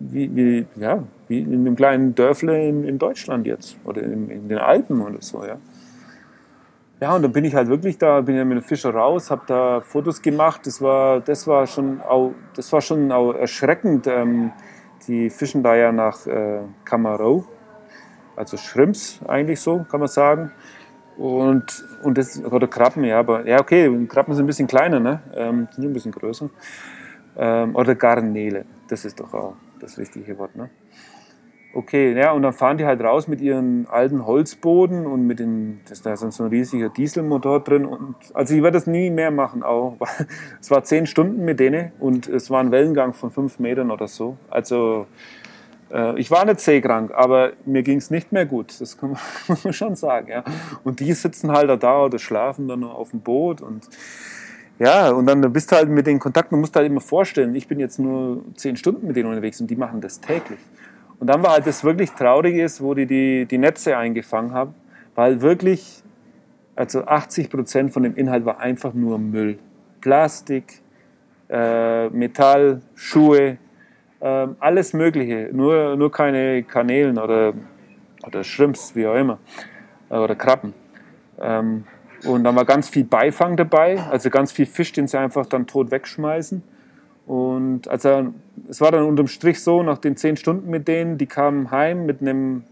wie, 0.00 0.36
wie, 0.36 0.66
ja, 0.76 1.04
wie 1.28 1.40
in 1.40 1.54
einem 1.54 1.76
kleinen 1.76 2.14
Dörfle 2.14 2.68
in, 2.68 2.84
in 2.84 2.98
Deutschland 2.98 3.46
jetzt 3.46 3.76
oder 3.84 4.02
in, 4.02 4.28
in 4.28 4.48
den 4.48 4.58
Alpen 4.58 5.00
oder 5.00 5.20
so, 5.20 5.44
ja. 5.44 5.58
Ja, 7.02 7.16
und 7.16 7.22
dann 7.22 7.32
bin 7.32 7.44
ich 7.44 7.56
halt 7.56 7.66
wirklich 7.66 7.98
da, 7.98 8.20
bin 8.20 8.36
ja 8.36 8.44
mit 8.44 8.58
dem 8.58 8.62
Fischer 8.62 8.94
raus, 8.94 9.32
habe 9.32 9.42
da 9.48 9.80
Fotos 9.80 10.22
gemacht. 10.22 10.60
Das 10.68 10.80
war, 10.80 11.18
das 11.18 11.48
war 11.48 11.66
schon, 11.66 12.00
auch, 12.00 12.30
das 12.54 12.72
war 12.72 12.80
schon 12.80 13.10
auch 13.10 13.32
erschreckend. 13.32 14.06
Ähm, 14.06 14.52
die 15.08 15.28
fischen 15.28 15.64
da 15.64 15.74
ja 15.74 15.90
nach 15.90 16.24
äh, 16.28 16.60
Camarão, 16.84 17.44
also 18.36 18.56
Shrimps 18.56 19.18
eigentlich 19.26 19.60
so, 19.60 19.84
kann 19.90 19.98
man 19.98 20.08
sagen. 20.08 20.52
Und, 21.16 21.84
und 22.04 22.18
das, 22.18 22.40
oder 22.44 22.68
Krabben, 22.68 23.02
ja, 23.02 23.18
aber 23.18 23.48
ja, 23.48 23.58
okay, 23.58 23.90
Krabben 24.06 24.36
sind 24.36 24.44
ein 24.44 24.46
bisschen 24.46 24.68
kleiner, 24.68 25.00
ne? 25.00 25.22
Ähm, 25.34 25.66
sind 25.72 25.82
ein 25.82 25.92
bisschen 25.92 26.12
größer. 26.12 26.50
Ähm, 27.36 27.74
oder 27.74 27.96
Garnele, 27.96 28.64
das 28.86 29.04
ist 29.04 29.18
doch 29.18 29.34
auch 29.34 29.56
das 29.80 29.98
richtige 29.98 30.38
Wort, 30.38 30.54
ne? 30.54 30.70
Okay, 31.74 32.14
ja, 32.18 32.32
und 32.32 32.42
dann 32.42 32.52
fahren 32.52 32.76
die 32.76 32.84
halt 32.84 33.00
raus 33.00 33.28
mit 33.28 33.40
ihren 33.40 33.86
alten 33.88 34.26
Holzboden 34.26 35.06
und 35.06 35.26
mit 35.26 35.38
dem, 35.38 35.80
das, 35.88 36.02
da 36.02 36.12
ist 36.12 36.20
so 36.20 36.42
ein 36.44 36.50
riesiger 36.50 36.90
Dieselmotor 36.90 37.60
drin. 37.60 37.86
Und, 37.86 38.14
also 38.34 38.54
ich 38.54 38.62
werde 38.62 38.76
das 38.76 38.86
nie 38.86 39.08
mehr 39.08 39.30
machen, 39.30 39.62
auch. 39.62 39.96
Es 40.60 40.70
war 40.70 40.84
zehn 40.84 41.06
Stunden 41.06 41.44
mit 41.44 41.60
denen 41.60 41.92
und 41.98 42.28
es 42.28 42.50
war 42.50 42.60
ein 42.60 42.70
Wellengang 42.72 43.14
von 43.14 43.30
fünf 43.30 43.58
Metern 43.58 43.90
oder 43.90 44.06
so. 44.06 44.36
Also 44.50 45.06
äh, 45.90 46.18
ich 46.20 46.30
war 46.30 46.44
nicht 46.44 46.60
seekrank, 46.60 47.12
aber 47.14 47.52
mir 47.64 47.82
ging 47.82 47.98
es 47.98 48.10
nicht 48.10 48.32
mehr 48.32 48.44
gut. 48.44 48.78
Das 48.78 48.98
kann 48.98 49.16
man 49.64 49.72
schon 49.72 49.96
sagen, 49.96 50.28
ja. 50.28 50.44
Und 50.84 51.00
die 51.00 51.12
sitzen 51.14 51.52
halt 51.52 51.82
da 51.82 52.04
oder 52.04 52.18
schlafen 52.18 52.68
dann 52.68 52.80
noch 52.80 52.94
auf 52.94 53.10
dem 53.12 53.20
Boot 53.20 53.62
und 53.62 53.88
ja, 54.78 55.10
und 55.10 55.26
dann 55.26 55.52
bist 55.52 55.70
du 55.70 55.76
halt 55.76 55.88
mit 55.88 56.06
den 56.06 56.18
Kontakten, 56.18 56.58
musst 56.58 56.74
du 56.74 56.80
halt 56.80 56.90
immer 56.90 57.00
vorstellen, 57.00 57.54
ich 57.54 57.68
bin 57.68 57.78
jetzt 57.78 57.98
nur 57.98 58.42
zehn 58.56 58.76
Stunden 58.76 59.06
mit 59.06 59.16
denen 59.16 59.28
unterwegs 59.28 59.60
und 59.60 59.70
die 59.70 59.76
machen 59.76 60.00
das 60.00 60.20
täglich. 60.20 60.58
Und 61.22 61.28
dann 61.28 61.40
war 61.44 61.52
halt 61.52 61.68
das 61.68 61.84
wirklich 61.84 62.10
Traurige 62.10 62.64
ist, 62.64 62.82
wo 62.82 62.94
die, 62.94 63.06
die 63.06 63.46
die 63.46 63.56
Netze 63.56 63.96
eingefangen 63.96 64.52
haben, 64.52 64.74
weil 65.14 65.40
wirklich, 65.40 66.02
also 66.74 67.04
80 67.04 67.48
Prozent 67.48 67.92
von 67.92 68.02
dem 68.02 68.16
Inhalt 68.16 68.44
war 68.44 68.58
einfach 68.58 68.92
nur 68.92 69.20
Müll. 69.20 69.60
Plastik, 70.00 70.82
äh, 71.48 72.08
Metall, 72.08 72.82
Schuhe, 72.96 73.58
äh, 74.18 74.48
alles 74.58 74.94
Mögliche, 74.94 75.50
nur, 75.52 75.94
nur 75.94 76.10
keine 76.10 76.64
Kanälen 76.64 77.16
oder, 77.16 77.52
oder 78.26 78.42
Shrimps, 78.42 78.96
wie 78.96 79.06
auch 79.06 79.14
immer, 79.14 79.38
oder 80.10 80.34
Krabben. 80.34 80.74
Ähm, 81.40 81.84
und 82.24 82.42
dann 82.42 82.56
war 82.56 82.64
ganz 82.64 82.88
viel 82.88 83.04
Beifang 83.04 83.56
dabei, 83.56 84.02
also 84.10 84.28
ganz 84.28 84.50
viel 84.50 84.66
Fisch, 84.66 84.90
den 84.90 85.06
sie 85.06 85.20
einfach 85.20 85.46
dann 85.46 85.68
tot 85.68 85.92
wegschmeißen. 85.92 86.64
Und 87.26 87.88
also 87.88 88.32
es 88.68 88.80
war 88.80 88.90
dann 88.90 89.04
unterm 89.04 89.28
Strich 89.28 89.62
so, 89.62 89.82
nach 89.82 89.98
den 89.98 90.16
zehn 90.16 90.36
Stunden 90.36 90.68
mit 90.70 90.88
denen, 90.88 91.18
die 91.18 91.26
kamen 91.26 91.70
heim 91.70 92.06
mit 92.06 92.20
einem 92.20 92.64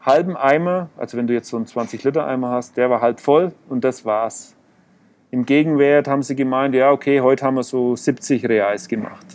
halben 0.00 0.36
Eimer, 0.36 0.88
also 0.96 1.16
wenn 1.16 1.26
du 1.26 1.34
jetzt 1.34 1.48
so 1.48 1.56
einen 1.56 1.66
20-Liter-Eimer 1.66 2.50
hast, 2.50 2.76
der 2.76 2.90
war 2.90 3.00
halb 3.00 3.20
voll 3.20 3.52
und 3.68 3.82
das 3.84 4.04
war's. 4.04 4.54
Im 5.32 5.44
Gegenwert 5.44 6.06
haben 6.06 6.22
sie 6.22 6.36
gemeint, 6.36 6.74
ja, 6.74 6.92
okay, 6.92 7.20
heute 7.20 7.44
haben 7.44 7.56
wir 7.56 7.64
so 7.64 7.96
70 7.96 8.48
Reais 8.48 8.86
gemacht. 8.86 9.26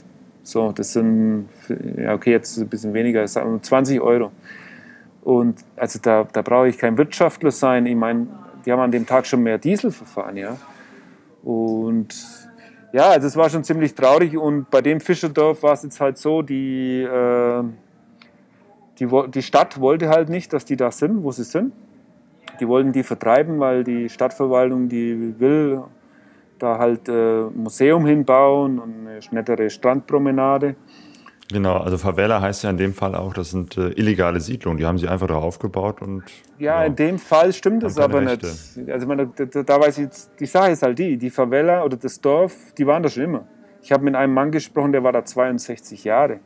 So, 0.43 0.71
das 0.71 0.93
sind, 0.93 1.49
ja, 1.97 2.13
okay, 2.13 2.31
jetzt 2.31 2.57
ein 2.57 2.67
bisschen 2.67 2.93
weniger, 2.93 3.25
20 3.25 3.99
Euro. 4.01 4.31
Und 5.21 5.59
also 5.75 5.99
da, 6.01 6.25
da 6.31 6.41
brauche 6.41 6.69
ich 6.69 6.77
kein 6.77 6.97
Wirtschaftler 6.97 7.51
sein. 7.51 7.85
Ich 7.85 7.95
meine, 7.95 8.27
die 8.65 8.71
haben 8.71 8.79
an 8.79 8.91
dem 8.91 9.05
Tag 9.05 9.27
schon 9.27 9.43
mehr 9.43 9.57
Diesel 9.57 9.91
verfahren, 9.91 10.37
ja. 10.37 10.57
Und 11.43 12.15
ja, 12.93 13.09
also 13.09 13.27
es 13.27 13.37
war 13.37 13.49
schon 13.49 13.63
ziemlich 13.63 13.95
traurig 13.95 14.37
und 14.37 14.69
bei 14.69 14.81
dem 14.81 14.99
Fischerdorf 14.99 15.63
war 15.63 15.73
es 15.73 15.83
jetzt 15.83 16.01
halt 16.01 16.17
so, 16.17 16.41
die, 16.41 17.01
äh, 17.01 17.63
die, 18.99 19.07
die 19.29 19.41
Stadt 19.41 19.79
wollte 19.79 20.09
halt 20.09 20.29
nicht, 20.29 20.51
dass 20.53 20.65
die 20.65 20.75
da 20.75 20.91
sind, 20.91 21.23
wo 21.23 21.31
sie 21.31 21.43
sind. 21.43 21.73
Die 22.59 22.67
wollten 22.67 22.91
die 22.91 23.03
vertreiben, 23.03 23.59
weil 23.59 23.83
die 23.83 24.09
Stadtverwaltung, 24.09 24.89
die 24.89 25.39
will 25.39 25.83
da 26.59 26.77
halt 26.77 27.09
äh, 27.09 27.43
Museum 27.43 28.05
hinbauen 28.05 28.77
und 28.77 29.07
eine 29.07 29.19
nettere 29.31 29.69
Strandpromenade. 29.69 30.75
Genau, 31.51 31.77
also 31.77 31.97
Favela 31.97 32.41
heißt 32.41 32.63
ja 32.63 32.69
in 32.69 32.77
dem 32.77 32.93
Fall 32.93 33.15
auch, 33.15 33.33
das 33.33 33.51
sind 33.51 33.77
äh, 33.77 33.89
illegale 33.89 34.39
Siedlungen, 34.39 34.77
die 34.77 34.85
haben 34.85 34.97
sie 34.97 35.07
einfach 35.07 35.27
da 35.27 35.35
aufgebaut 35.35 36.01
und. 36.01 36.23
Ja, 36.57 36.81
ja 36.81 36.85
in 36.85 36.95
dem 36.95 37.19
Fall 37.19 37.51
stimmt 37.53 37.83
es 37.83 37.97
aber 37.97 38.21
Rechte. 38.21 38.47
nicht. 38.47 38.89
Also 38.89 39.07
meine, 39.07 39.27
da, 39.27 39.63
da, 39.63 39.79
weiß 39.79 39.97
ich 39.97 40.05
jetzt, 40.05 40.31
die 40.39 40.45
Sache 40.45 40.71
ist 40.71 40.83
halt 40.83 40.97
die, 40.99 41.17
die 41.17 41.29
Favela 41.29 41.83
oder 41.83 41.97
das 41.97 42.21
Dorf, 42.21 42.53
die 42.77 42.87
waren 42.87 43.03
da 43.03 43.09
schon 43.09 43.23
immer. 43.23 43.45
Ich 43.81 43.91
habe 43.91 44.03
mit 44.03 44.15
einem 44.15 44.33
Mann 44.33 44.51
gesprochen, 44.51 44.91
der 44.91 45.03
war 45.03 45.11
da 45.11 45.25
62 45.25 46.03
Jahre. 46.03 46.39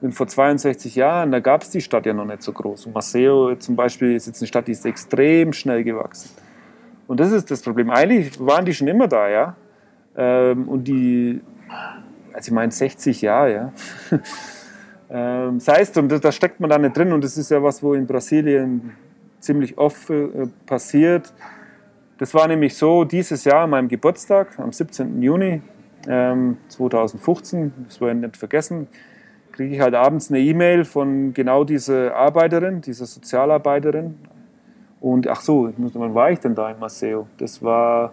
Und 0.00 0.12
vor 0.12 0.26
62 0.26 0.94
Jahren, 0.94 1.32
da 1.32 1.40
gab 1.40 1.62
es 1.62 1.70
die 1.70 1.80
Stadt 1.80 2.04
ja 2.04 2.12
noch 2.12 2.26
nicht 2.26 2.42
so 2.42 2.52
groß. 2.52 2.86
Und 2.86 2.94
Maceo 2.94 3.54
zum 3.56 3.76
Beispiel 3.76 4.14
ist 4.14 4.26
jetzt 4.26 4.42
eine 4.42 4.48
Stadt, 4.48 4.68
die 4.68 4.72
ist 4.72 4.84
extrem 4.84 5.52
schnell 5.52 5.84
gewachsen. 5.84 6.30
Und 7.06 7.20
das 7.20 7.32
ist 7.32 7.50
das 7.50 7.62
Problem. 7.62 7.90
Eigentlich 7.90 8.38
waren 8.38 8.64
die 8.64 8.74
schon 8.74 8.88
immer 8.88 9.08
da, 9.08 9.28
ja. 9.28 9.56
Ähm, 10.16 10.68
und 10.68 10.84
die 10.84 11.40
also 12.36 12.50
ich 12.50 12.52
meine 12.52 12.70
60 12.70 13.22
Jahre, 13.22 13.52
ja. 13.54 13.72
ähm, 15.10 15.58
das 15.58 15.68
heißt, 15.68 15.96
und 15.96 16.08
da 16.22 16.30
steckt 16.30 16.60
man 16.60 16.68
da 16.68 16.76
nicht 16.76 16.94
drin 16.94 17.12
und 17.14 17.24
das 17.24 17.38
ist 17.38 17.50
ja 17.50 17.62
was, 17.62 17.82
wo 17.82 17.94
in 17.94 18.06
Brasilien 18.06 18.92
ziemlich 19.40 19.78
oft 19.78 20.10
äh, 20.10 20.46
passiert. 20.66 21.32
Das 22.18 22.34
war 22.34 22.46
nämlich 22.46 22.76
so, 22.76 23.04
dieses 23.04 23.44
Jahr 23.44 23.62
an 23.62 23.70
meinem 23.70 23.88
Geburtstag, 23.88 24.58
am 24.58 24.70
17. 24.70 25.22
Juni 25.22 25.62
ähm, 26.06 26.58
2015, 26.68 27.72
das 27.88 28.02
war 28.02 28.10
ich 28.10 28.16
nicht 28.16 28.36
vergessen, 28.36 28.86
kriege 29.52 29.74
ich 29.74 29.80
halt 29.80 29.94
abends 29.94 30.30
eine 30.30 30.40
E-Mail 30.40 30.84
von 30.84 31.32
genau 31.32 31.64
dieser 31.64 32.14
Arbeiterin, 32.14 32.82
dieser 32.82 33.06
Sozialarbeiterin. 33.06 34.14
Und 35.00 35.26
ach 35.26 35.40
so, 35.40 35.72
wann 35.78 36.14
war 36.14 36.30
ich 36.30 36.40
denn 36.40 36.54
da 36.54 36.70
in 36.70 36.78
Maceo? 36.78 37.28
Das 37.38 37.62
war, 37.62 38.12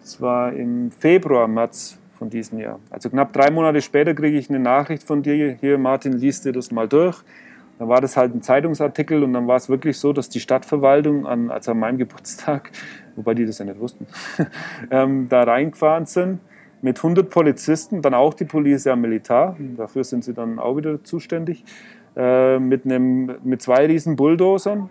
das 0.00 0.20
war 0.20 0.52
im 0.52 0.92
Februar, 0.92 1.48
März 1.48 1.98
von 2.14 2.30
diesem 2.30 2.58
Jahr. 2.58 2.80
Also 2.90 3.10
knapp 3.10 3.32
drei 3.32 3.50
Monate 3.50 3.80
später 3.80 4.14
kriege 4.14 4.38
ich 4.38 4.48
eine 4.48 4.58
Nachricht 4.58 5.02
von 5.02 5.22
dir, 5.22 5.56
hier 5.60 5.78
Martin, 5.78 6.12
liest 6.12 6.44
dir 6.44 6.52
das 6.52 6.70
mal 6.70 6.88
durch. 6.88 7.22
Dann 7.78 7.88
war 7.88 8.00
das 8.00 8.16
halt 8.16 8.34
ein 8.34 8.42
Zeitungsartikel 8.42 9.22
und 9.24 9.32
dann 9.32 9.48
war 9.48 9.56
es 9.56 9.68
wirklich 9.68 9.98
so, 9.98 10.12
dass 10.12 10.28
die 10.28 10.40
Stadtverwaltung 10.40 11.26
an, 11.26 11.50
also 11.50 11.72
an 11.72 11.78
meinem 11.78 11.98
Geburtstag, 11.98 12.70
wobei 13.16 13.34
die 13.34 13.46
das 13.46 13.58
ja 13.58 13.64
nicht 13.64 13.80
wussten, 13.80 14.06
ähm, 14.90 15.28
da 15.28 15.42
reingefahren 15.42 16.06
sind 16.06 16.40
mit 16.82 16.98
100 16.98 17.30
Polizisten, 17.30 18.02
dann 18.02 18.14
auch 18.14 18.34
die 18.34 18.44
Polizei 18.44 18.94
Militar, 18.94 19.56
dafür 19.76 20.04
sind 20.04 20.22
sie 20.22 20.34
dann 20.34 20.58
auch 20.58 20.76
wieder 20.76 21.02
zuständig, 21.02 21.64
äh, 22.14 22.58
mit, 22.58 22.84
einem, 22.84 23.36
mit 23.42 23.62
zwei 23.62 23.86
riesen 23.86 24.16
Bulldozern 24.16 24.90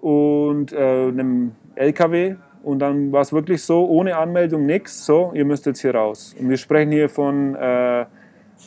und 0.00 0.72
äh, 0.72 1.08
einem 1.08 1.52
LKW 1.74 2.36
und 2.62 2.80
dann 2.80 3.12
war 3.12 3.22
es 3.22 3.32
wirklich 3.32 3.62
so, 3.62 3.86
ohne 3.86 4.16
Anmeldung 4.16 4.66
nichts, 4.66 5.04
so, 5.06 5.32
ihr 5.34 5.44
müsst 5.44 5.66
jetzt 5.66 5.80
hier 5.80 5.94
raus. 5.94 6.34
Und 6.38 6.48
wir 6.48 6.56
sprechen 6.56 6.92
hier 6.92 7.08
von 7.08 7.54
äh, 7.54 8.06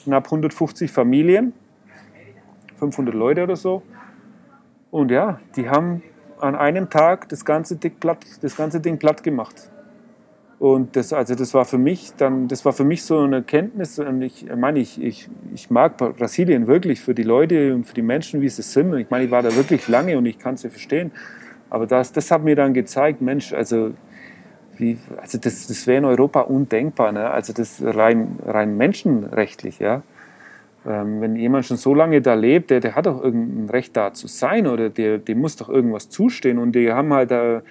knapp 0.04 0.26
150 0.26 0.92
Familien, 0.92 1.54
500 2.78 3.14
Leute 3.14 3.44
oder 3.44 3.56
so. 3.56 3.84
Und 4.90 5.12
ja, 5.12 5.40
die 5.56 5.70
haben 5.70 6.04
an 6.40 6.56
einem 6.56 6.90
Tag 6.90 7.30
das 7.30 7.46
ganze 7.46 7.76
Ding 7.76 7.96
platt, 8.00 8.26
das 8.42 8.56
ganze 8.56 8.80
Ding 8.80 8.98
platt 8.98 9.24
gemacht. 9.24 9.70
Und 10.60 10.96
das, 10.96 11.12
also 11.12 11.34
das 11.34 11.54
war 11.56 11.66
für 11.66 11.80
mich 11.80 12.14
dann, 12.18 12.48
das 12.48 12.64
war 12.66 12.74
für 12.74 12.84
mich 12.84 13.04
so 13.04 13.20
eine 13.20 13.38
Erkenntnis. 13.38 13.98
Und 13.98 14.22
ich 14.22 14.46
meine, 14.56 14.80
ich, 14.80 15.02
ich, 15.02 15.28
ich 15.54 15.72
mag 15.72 15.98
Brasilien 15.98 16.68
wirklich 16.68 17.02
für 17.02 17.16
die 17.16 17.24
Leute 17.24 17.74
und 17.74 17.86
für 17.86 17.96
die 17.96 18.04
Menschen, 18.04 18.42
wie 18.42 18.50
sie 18.50 18.62
sind. 18.62 18.94
Ich 18.96 19.10
meine, 19.10 19.26
ich 19.26 19.32
war 19.32 19.42
da 19.42 19.56
wirklich 19.56 19.88
lange 19.88 20.18
und 20.18 20.26
ich 20.28 20.38
kann 20.38 20.58
sie 20.58 20.70
verstehen. 20.70 21.12
Aber 21.72 21.88
das, 21.88 22.12
das 22.12 22.30
hat 22.30 22.44
mir 22.44 22.56
dann 22.56 22.74
gezeigt, 22.74 23.22
Mensch, 23.22 23.54
also, 23.54 23.92
wie, 24.78 24.98
also 25.20 25.38
das, 25.38 25.68
das 25.68 25.88
wäre 25.88 26.00
in 26.00 26.06
Europa 26.06 26.42
undenkbar. 26.42 27.14
Ne? 27.14 27.30
Also 27.30 27.54
das 27.54 27.82
rein, 27.82 28.40
rein 28.46 28.76
menschenrechtlich, 28.78 29.80
ja. 29.80 30.04
Ähm, 30.86 31.22
wenn 31.22 31.36
jemand 31.36 31.66
schon 31.66 31.78
so 31.78 31.94
lange 31.94 32.22
da 32.22 32.34
lebt, 32.34 32.72
der, 32.72 32.82
der 32.82 32.96
hat 32.96 33.06
doch 33.06 33.24
irgendein 33.24 33.70
Recht 33.70 33.96
da 33.96 34.14
zu 34.14 34.28
sein 34.28 34.68
oder 34.68 34.90
der, 34.90 35.18
dem 35.20 35.40
muss 35.40 35.56
doch 35.56 35.70
irgendwas 35.70 36.10
zustehen. 36.10 36.58
Und 36.58 36.74
die 36.74 36.92
haben 36.92 37.14
halt 37.14 37.32
da, 37.32 37.62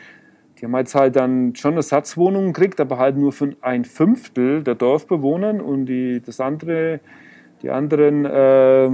die 0.58 0.64
haben 0.64 0.76
jetzt 0.76 0.94
halt 0.94 1.16
dann 1.16 1.54
schon 1.54 1.76
Ersatzwohnungen 1.76 2.54
gekriegt, 2.54 2.80
aber 2.80 2.96
halt 2.96 3.18
nur 3.18 3.32
für 3.32 3.54
ein 3.60 3.84
Fünftel 3.84 4.62
der 4.62 4.76
Dorfbewohner 4.76 5.62
und 5.62 5.86
die, 5.86 6.22
das 6.24 6.40
andere, 6.40 7.00
die 7.60 7.68
anderen 7.68 8.24
äh, 8.24 8.90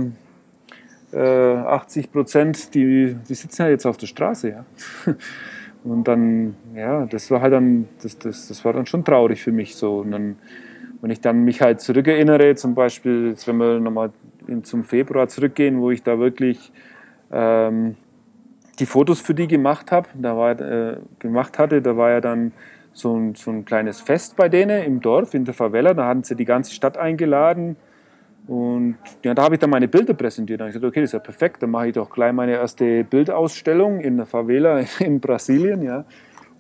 80 1.17 2.05
äh, 2.05 2.09
Prozent, 2.09 2.75
die, 2.75 3.17
die 3.29 3.35
sitzen 3.35 3.63
ja 3.63 3.69
jetzt 3.69 3.87
auf 3.87 3.97
der 3.97 4.07
Straße. 4.07 4.51
Ja. 4.51 4.65
Und 5.85 6.09
dann, 6.09 6.57
ja, 6.75 7.07
das 7.07 7.31
war 7.31 7.41
halt 7.41 7.53
dann, 7.53 7.89
das, 8.03 8.19
das, 8.19 8.49
das 8.49 8.65
war 8.65 8.73
dann 8.73 8.87
schon 8.87 9.05
traurig 9.05 9.43
für 9.43 9.53
mich 9.53 9.77
so. 9.77 9.99
Und 9.99 10.11
dann, 10.11 10.37
wenn 11.01 11.11
ich 11.11 11.21
dann 11.21 11.45
mich 11.45 11.63
halt 11.63 11.81
zurückerinnere, 11.81 12.57
zum 12.57 12.75
Beispiel, 12.75 13.29
jetzt 13.29 13.47
wenn 13.47 13.57
wir 13.59 13.79
nochmal 13.79 14.11
zum 14.63 14.85
Februar 14.85 15.29
zurückgehen, 15.29 15.81
wo 15.81 15.91
ich 15.91 16.03
da 16.03 16.19
wirklich 16.19 16.73
ähm, 17.33 17.95
die 18.79 18.87
Fotos 18.87 19.21
für 19.21 19.35
die 19.35 19.47
gemacht 19.47 19.93
habe, 19.93 20.09
da 20.15 20.37
war, 20.37 20.61
äh, 20.61 20.97
gemacht 21.19 21.59
hatte, 21.59 21.81
da 21.83 21.97
war 21.97 22.11
ja 22.11 22.21
dann 22.21 22.53
so 22.93 23.17
ein, 23.17 23.35
so 23.35 23.51
ein 23.51 23.65
kleines 23.65 24.01
Fest 24.01 24.37
bei 24.37 24.49
denen 24.49 24.83
im 24.83 25.01
Dorf, 25.01 25.35
in 25.35 25.45
der 25.45 25.55
Favela, 25.55 25.95
da 25.95 26.09
hatten 26.09 26.25
sie 26.25 26.35
die 26.35 26.45
ganze 26.45 26.75
Stadt 26.75 26.97
eingeladen 26.97 27.77
und 28.47 28.97
ja, 29.25 29.35
da 29.35 29.43
habe 29.43 29.57
ich 29.57 29.61
dann 29.61 29.71
meine 29.71 29.89
Bilder 29.89 30.15
präsentiert. 30.15 30.61
Da 30.61 30.65
habe 30.65 30.71
ich 30.71 30.75
gesagt, 30.75 30.89
okay, 30.89 31.01
das 31.01 31.09
ist 31.09 31.15
ja 31.15 31.19
perfekt, 31.19 31.63
dann 31.63 31.71
mache 31.71 31.89
ich 31.89 31.95
doch 31.95 32.11
gleich 32.11 32.33
meine 32.33 32.53
erste 32.53 33.03
Bildausstellung 33.05 34.01
in 34.01 34.17
der 34.17 34.27
Favela 34.27 34.81
in 35.01 35.21
Brasilien. 35.21 35.83
Ja. 35.83 36.05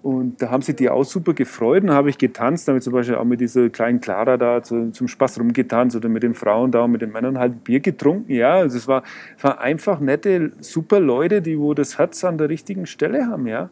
Und 0.02 0.40
da 0.42 0.50
haben 0.50 0.62
sich 0.62 0.76
die 0.76 0.90
auch 0.90 1.04
super 1.04 1.32
gefreut. 1.32 1.84
Und 1.84 1.90
habe 1.90 2.10
ich 2.10 2.18
getanzt, 2.18 2.66
damit 2.66 2.82
zum 2.82 2.92
Beispiel 2.92 3.16
auch 3.16 3.24
mit 3.24 3.40
dieser 3.40 3.68
kleinen 3.70 4.00
Clara 4.00 4.36
da 4.36 4.62
zu, 4.62 4.90
zum 4.90 5.06
Spaß 5.06 5.38
rumgetanzt 5.38 5.96
oder 5.96 6.08
mit 6.08 6.22
den 6.22 6.34
Frauen 6.34 6.72
da 6.72 6.82
und 6.82 6.92
mit 6.92 7.02
den 7.02 7.12
Männern 7.12 7.38
halt 7.38 7.62
Bier 7.62 7.80
getrunken. 7.80 8.32
Ja, 8.32 8.54
also 8.54 8.76
es 8.76 8.88
war, 8.88 9.04
es 9.36 9.44
war 9.44 9.60
einfach 9.60 10.00
nette, 10.00 10.52
super 10.58 10.98
Leute, 10.98 11.40
die 11.40 11.58
wo 11.58 11.72
das 11.74 11.98
Herz 11.98 12.24
an 12.24 12.38
der 12.38 12.48
richtigen 12.48 12.86
Stelle 12.86 13.26
haben. 13.26 13.46
Ja. 13.46 13.70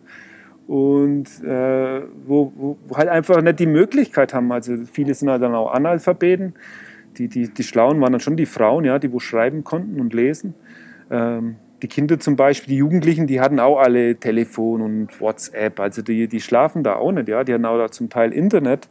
Und 0.67 1.27
äh, 1.45 2.03
wo, 2.27 2.53
wo 2.57 2.97
halt 2.97 3.09
einfach 3.09 3.43
nicht 3.43 3.59
die 3.59 3.67
Möglichkeit 3.67 4.35
haben. 4.35 4.51
Also 4.53 4.77
viele 4.91 5.15
sind 5.15 5.31
halt 5.31 5.43
dann 5.43 5.55
auch 5.55 5.73
Analphabeten 5.73 6.55
die, 7.19 7.29
die, 7.29 7.49
die 7.49 7.63
Schlauen 7.63 8.01
waren 8.01 8.13
dann 8.13 8.21
schon 8.21 8.37
die 8.37 8.47
Frauen, 8.47 8.85
ja, 8.85 8.99
die 8.99 9.13
wo 9.13 9.19
schreiben 9.19 9.65
konnten 9.65 10.01
und 10.01 10.15
lesen. 10.15 10.55
Ähm, 11.11 11.57
die 11.83 11.89
Kinder 11.89 12.19
zum 12.19 12.37
Beispiel, 12.37 12.73
die 12.73 12.79
Jugendlichen, 12.79 13.27
die 13.27 13.41
hatten 13.41 13.61
auch 13.61 13.79
alle 13.79 14.17
Telefon 14.17 14.81
und 14.81 15.21
WhatsApp. 15.21 15.81
Also 15.81 16.03
die, 16.03 16.29
die 16.29 16.41
schlafen 16.41 16.83
da 16.83 16.97
auch 16.97 17.13
nicht, 17.13 17.29
ja. 17.29 17.45
Die 17.45 17.53
hatten 17.53 17.67
auch 17.67 17.79
da 17.79 17.91
zum 17.91 18.09
Teil 18.09 18.33
Internet, 18.33 18.89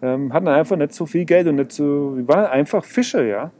ähm, 0.00 0.32
hatten 0.32 0.48
einfach 0.48 0.76
nicht 0.76 0.92
so 0.92 1.06
viel 1.06 1.24
Geld 1.24 1.48
und 1.48 1.56
nicht 1.56 1.72
so, 1.72 2.16
die 2.16 2.28
waren 2.28 2.46
einfach 2.46 2.84
Fischer, 2.84 3.24
ja. 3.24 3.50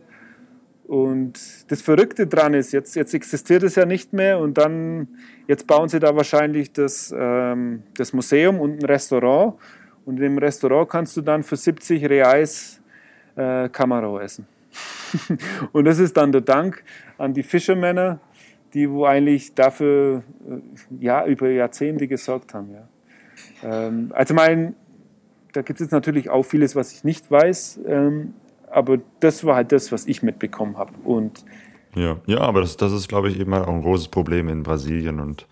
Und 0.87 1.41
das 1.69 1.83
Verrückte 1.83 2.29
dran 2.29 2.55
ist, 2.55 2.73
jetzt, 2.73 2.95
jetzt 2.95 3.13
existiert 3.13 3.65
es 3.65 3.75
ja 3.75 3.87
nicht 3.87 4.13
mehr 4.13 4.39
und 4.39 4.57
dann, 4.57 5.09
jetzt 5.49 5.67
bauen 5.67 5.89
sie 5.89 5.99
da 5.99 6.15
wahrscheinlich 6.15 6.73
das, 6.73 7.13
ähm, 7.17 7.83
das 7.97 8.13
Museum 8.13 8.61
und 8.61 8.83
ein 8.83 8.87
Restaurant. 8.87 9.55
Und 10.05 10.21
im 10.21 10.39
Restaurant 10.39 10.89
kannst 10.89 11.17
du 11.17 11.23
dann 11.23 11.43
für 11.43 11.57
70 11.57 12.09
Reais 12.09 12.81
äh, 13.37 13.69
Camaro 13.69 14.19
essen. 14.19 14.47
und 15.73 15.85
das 15.85 15.99
ist 15.99 16.17
dann 16.17 16.33
der 16.33 16.41
Dank 16.41 16.83
an 17.19 17.33
die 17.33 17.43
Fischermänner, 17.43 18.19
die 18.75 18.91
wo 18.91 19.05
eigentlich 19.05 19.55
dafür 19.55 20.23
äh, 20.49 21.05
ja, 21.05 21.25
über 21.27 21.49
Jahrzehnte 21.49 22.09
gesorgt 22.09 22.55
haben. 22.55 22.71
Ja. 22.73 22.89
Ähm, 23.63 24.13
also 24.15 24.35
mein, 24.35 24.75
da 25.53 25.63
gibt 25.63 25.81
es 25.81 25.91
natürlich 25.91 26.29
auch 26.29 26.43
vieles, 26.43 26.77
was 26.77 26.93
ich 26.93 27.05
nicht 27.05 27.31
weiß, 27.31 27.81
ähm, 27.87 28.35
aber 28.71 28.99
das 29.21 29.45
war 29.45 29.57
halt 29.57 29.73
das, 29.73 29.93
was 29.93 30.07
ich 30.07 30.23
mitbekommen 30.23 30.77
habe. 30.77 30.93
Und 31.05 31.45
ja, 31.97 32.19
ja, 32.27 32.41
aber 32.41 32.61
das, 32.61 32.77
das 32.77 32.93
ist, 32.93 33.09
glaube 33.09 33.31
ich, 33.31 33.41
eben 33.41 33.55
halt 33.55 33.67
auch 33.67 33.73
ein 33.73 33.83
großes 33.83 34.09
Problem 34.09 34.49
in 34.49 34.63
Brasilien 34.63 35.19
und 35.19 35.47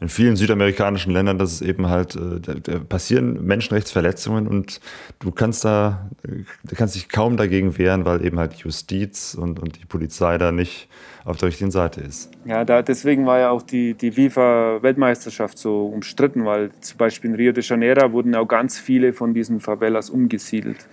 in 0.00 0.08
vielen 0.08 0.34
südamerikanischen 0.34 1.12
Ländern, 1.12 1.38
dass 1.38 1.52
es 1.52 1.62
eben 1.62 1.88
halt, 1.88 2.16
äh, 2.16 2.60
da 2.60 2.78
passieren 2.80 3.46
Menschenrechtsverletzungen 3.46 4.48
und 4.48 4.80
du 5.20 5.30
kannst 5.30 5.64
da, 5.64 6.10
du 6.22 6.76
kannst 6.76 6.96
dich 6.96 7.08
kaum 7.08 7.36
dagegen 7.36 7.78
wehren, 7.78 8.04
weil 8.04 8.24
eben 8.24 8.38
halt 8.38 8.54
Justiz 8.54 9.34
und, 9.34 9.60
und 9.60 9.80
die 9.80 9.86
Polizei 9.86 10.36
da 10.36 10.50
nicht 10.50 10.88
auf 11.24 11.36
der 11.36 11.48
richtigen 11.48 11.70
Seite 11.70 12.00
ist. 12.00 12.30
Ja, 12.44 12.64
da, 12.64 12.82
deswegen 12.82 13.24
war 13.24 13.38
ja 13.38 13.50
auch 13.50 13.62
die, 13.62 13.94
die 13.94 14.10
FIFA-Weltmeisterschaft 14.10 15.56
so 15.56 15.86
umstritten, 15.86 16.44
weil 16.44 16.70
zum 16.80 16.98
Beispiel 16.98 17.30
in 17.30 17.36
Rio 17.36 17.52
de 17.52 17.62
Janeiro 17.64 18.12
wurden 18.12 18.34
auch 18.34 18.46
ganz 18.46 18.78
viele 18.78 19.12
von 19.12 19.32
diesen 19.32 19.60
Favelas 19.60 20.10
umgesiedelt. 20.10 20.86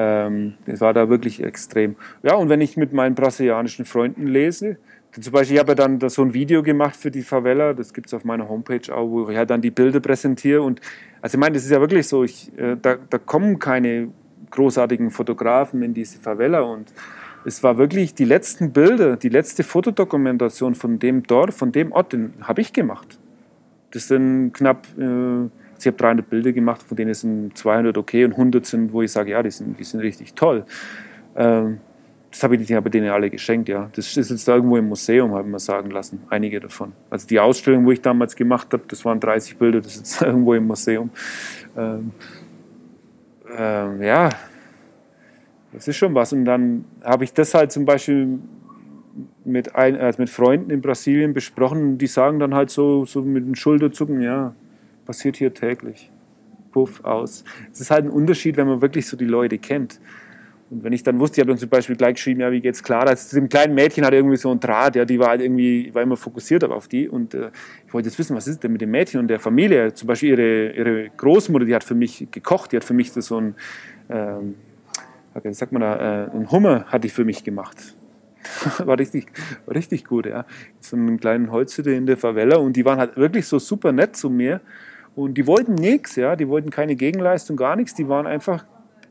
Ähm, 0.00 0.54
war 0.66 0.94
da 0.94 1.08
wirklich 1.08 1.42
extrem. 1.42 1.96
Ja, 2.22 2.36
und 2.36 2.48
wenn 2.48 2.60
ich 2.60 2.76
mit 2.76 2.92
meinen 2.92 3.16
brasilianischen 3.16 3.84
Freunden 3.84 4.28
lese, 4.28 4.76
zum 5.10 5.32
Beispiel, 5.32 5.56
ich 5.56 5.60
habe 5.60 5.72
ja 5.72 5.74
dann 5.74 6.08
so 6.08 6.22
ein 6.22 6.34
Video 6.34 6.62
gemacht 6.62 6.94
für 6.94 7.10
die 7.10 7.22
Favela, 7.22 7.72
das 7.72 7.92
gibt 7.92 8.06
es 8.06 8.14
auf 8.14 8.24
meiner 8.24 8.48
Homepage 8.48 8.94
auch, 8.94 9.08
wo 9.08 9.28
ich 9.28 9.36
halt 9.36 9.50
dann 9.50 9.60
die 9.60 9.72
Bilder 9.72 9.98
präsentiere. 9.98 10.62
Und 10.62 10.80
also 11.20 11.36
ich 11.36 11.40
meine, 11.40 11.54
das 11.54 11.64
ist 11.64 11.72
ja 11.72 11.80
wirklich 11.80 12.06
so, 12.06 12.22
ich, 12.22 12.56
äh, 12.56 12.76
da, 12.80 12.96
da 13.10 13.18
kommen 13.18 13.58
keine 13.58 14.10
großartigen 14.50 15.10
Fotografen 15.10 15.82
in 15.82 15.94
diese 15.94 16.20
Favela 16.20 16.60
und 16.60 16.92
es 17.44 17.62
war 17.62 17.76
wirklich 17.76 18.14
die 18.14 18.24
letzten 18.24 18.72
Bilder, 18.72 19.16
die 19.16 19.28
letzte 19.30 19.64
Fotodokumentation 19.64 20.74
von 20.74 20.98
dem 20.98 21.24
Dorf, 21.24 21.56
von 21.56 21.72
dem 21.72 21.92
Ort, 21.92 22.12
den 22.12 22.34
habe 22.42 22.60
ich 22.60 22.72
gemacht. 22.72 23.18
Das 23.90 24.08
sind 24.08 24.52
knapp, 24.52 24.86
äh, 24.98 25.48
ich 25.80 25.86
habe 25.86 25.96
300 25.96 26.28
Bilder 26.28 26.52
gemacht, 26.52 26.82
von 26.82 26.96
denen 26.96 27.14
sind 27.14 27.56
200 27.56 27.96
okay 27.98 28.24
und 28.24 28.32
100 28.32 28.66
sind, 28.66 28.92
wo 28.92 29.02
ich 29.02 29.12
sage, 29.12 29.32
ja, 29.32 29.42
die 29.42 29.50
sind, 29.50 29.78
die 29.78 29.84
sind 29.84 30.00
richtig 30.00 30.34
toll. 30.34 30.64
Ähm, 31.36 31.78
das 32.30 32.42
habe 32.42 32.56
ich, 32.56 32.66
die 32.66 32.76
habe 32.76 32.90
denen 32.90 33.08
alle 33.08 33.30
geschenkt, 33.30 33.68
ja. 33.68 33.88
Das 33.94 34.16
ist 34.16 34.30
jetzt 34.30 34.46
irgendwo 34.48 34.76
im 34.76 34.88
Museum, 34.88 35.34
haben 35.34 35.50
wir 35.50 35.58
sagen 35.58 35.90
lassen, 35.90 36.22
einige 36.28 36.60
davon. 36.60 36.92
Also 37.08 37.26
die 37.26 37.40
Ausstellung, 37.40 37.86
wo 37.86 37.92
ich 37.92 38.02
damals 38.02 38.36
gemacht 38.36 38.72
habe, 38.72 38.82
das 38.88 39.04
waren 39.04 39.18
30 39.18 39.56
Bilder, 39.56 39.80
das 39.80 39.96
ist 39.96 39.98
jetzt 39.98 40.22
irgendwo 40.26 40.54
im 40.54 40.66
Museum. 40.66 41.10
Ähm, 41.76 42.12
ähm, 43.56 44.02
ja, 44.02 44.28
das 45.72 45.88
ist 45.88 45.96
schon 45.96 46.14
was. 46.14 46.32
Und 46.32 46.44
dann 46.44 46.84
habe 47.02 47.24
ich 47.24 47.32
das 47.32 47.54
halt 47.54 47.72
zum 47.72 47.86
Beispiel 47.86 48.38
mit, 49.44 49.74
ein, 49.74 49.96
also 49.96 50.20
mit 50.20 50.30
Freunden 50.30 50.70
in 50.70 50.80
Brasilien 50.80 51.32
besprochen 51.32 51.98
die 51.98 52.06
sagen 52.06 52.38
dann 52.38 52.54
halt 52.54 52.70
so, 52.70 53.04
so 53.04 53.22
mit 53.22 53.46
den 53.46 53.54
Schulterzucken, 53.54 54.20
ja, 54.20 54.54
passiert 55.08 55.38
hier 55.38 55.54
täglich. 55.54 56.10
Puff, 56.70 57.02
aus. 57.02 57.42
Es 57.72 57.80
ist 57.80 57.90
halt 57.90 58.04
ein 58.04 58.10
Unterschied, 58.10 58.58
wenn 58.58 58.68
man 58.68 58.82
wirklich 58.82 59.06
so 59.06 59.16
die 59.16 59.24
Leute 59.24 59.56
kennt. 59.56 60.00
Und 60.68 60.84
wenn 60.84 60.92
ich 60.92 61.02
dann 61.02 61.18
wusste, 61.18 61.36
ich 61.36 61.40
habe 61.40 61.48
dann 61.48 61.58
zum 61.58 61.70
Beispiel 61.70 61.96
gleich 61.96 62.16
geschrieben, 62.16 62.42
ja, 62.42 62.52
wie 62.52 62.60
geht's 62.60 62.82
klar? 62.82 63.06
Das 63.06 63.30
dem 63.30 63.48
kleinen 63.48 63.74
Mädchen 63.74 64.04
hat 64.04 64.12
irgendwie 64.12 64.36
so 64.36 64.50
ein 64.50 64.60
Draht, 64.60 64.96
ja, 64.96 65.06
die 65.06 65.18
war 65.18 65.28
halt 65.28 65.40
irgendwie, 65.40 65.94
war 65.94 66.02
immer 66.02 66.18
fokussiert 66.18 66.62
auf 66.62 66.88
die. 66.88 67.08
Und 67.08 67.32
äh, 67.32 67.50
ich 67.86 67.94
wollte 67.94 68.10
jetzt 68.10 68.18
wissen, 68.18 68.36
was 68.36 68.46
ist 68.46 68.62
denn 68.62 68.72
mit 68.72 68.82
dem 68.82 68.90
Mädchen 68.90 69.18
und 69.18 69.28
der 69.28 69.40
Familie? 69.40 69.94
Zum 69.94 70.08
Beispiel 70.08 70.28
ihre, 70.28 70.72
ihre 70.72 71.08
Großmutter, 71.16 71.64
die 71.64 71.74
hat 71.74 71.84
für 71.84 71.94
mich 71.94 72.28
gekocht, 72.30 72.72
die 72.72 72.76
hat 72.76 72.84
für 72.84 72.92
mich 72.92 73.10
so 73.10 73.40
ein, 73.40 73.54
ähm, 74.10 74.56
wie 75.42 75.54
sagt 75.54 75.72
man 75.72 75.80
da, 75.80 76.26
äh, 76.26 76.30
ein 76.36 76.50
Hummer 76.50 76.84
hat 76.88 77.02
die 77.02 77.08
für 77.08 77.24
mich 77.24 77.44
gemacht. 77.44 77.96
war 78.84 78.98
richtig, 78.98 79.28
war 79.64 79.74
richtig 79.74 80.04
gut, 80.04 80.26
ja. 80.26 80.44
So 80.80 80.96
einen 80.96 81.18
kleinen 81.18 81.50
Holzhütte 81.50 81.92
in 81.92 82.04
der 82.04 82.18
Favela 82.18 82.58
und 82.58 82.76
die 82.76 82.84
waren 82.84 82.98
halt 82.98 83.16
wirklich 83.16 83.46
so 83.46 83.58
super 83.58 83.92
nett 83.92 84.16
zu 84.16 84.28
mir. 84.28 84.60
Und 85.18 85.34
die 85.34 85.48
wollten 85.48 85.74
nichts, 85.74 86.14
ja, 86.14 86.36
die 86.36 86.46
wollten 86.46 86.70
keine 86.70 86.94
Gegenleistung, 86.94 87.56
gar 87.56 87.74
nichts. 87.74 87.92
Die 87.92 88.08
waren 88.08 88.28
einfach 88.28 88.64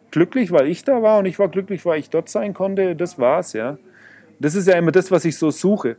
glücklich, 0.09 0.53
weil 0.53 0.67
ich 0.67 0.85
da 0.85 1.03
war 1.03 1.19
und 1.19 1.25
ich 1.25 1.37
war 1.37 1.49
glücklich, 1.49 1.85
weil 1.85 1.99
ich 1.99 2.09
dort 2.09 2.29
sein 2.29 2.53
konnte. 2.53 2.95
Das 2.95 3.19
war's, 3.19 3.51
ja. 3.51 3.77
Das 4.39 4.55
ist 4.55 4.69
ja 4.69 4.77
immer 4.77 4.93
das, 4.93 5.11
was 5.11 5.25
ich 5.25 5.37
so 5.37 5.51
suche. 5.51 5.97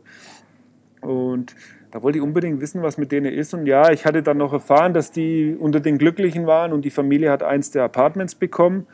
Und 1.01 1.55
da 1.91 2.01
wollte 2.01 2.17
ich 2.17 2.23
unbedingt 2.23 2.59
wissen, 2.59 2.81
was 2.81 2.97
mit 2.97 3.11
denen 3.11 3.31
ist. 3.31 3.53
Und 3.53 3.67
ja, 3.67 3.91
ich 3.91 4.07
hatte 4.07 4.23
dann 4.23 4.37
noch 4.37 4.51
erfahren, 4.51 4.95
dass 4.95 5.11
die 5.11 5.55
unter 5.59 5.79
den 5.79 5.99
Glücklichen 5.99 6.47
waren 6.47 6.73
und 6.73 6.85
die 6.85 6.89
Familie 6.89 7.29
hat 7.29 7.43
eins 7.43 7.69
der 7.69 7.83
Apartments 7.83 8.33
bekommen. 8.33 8.87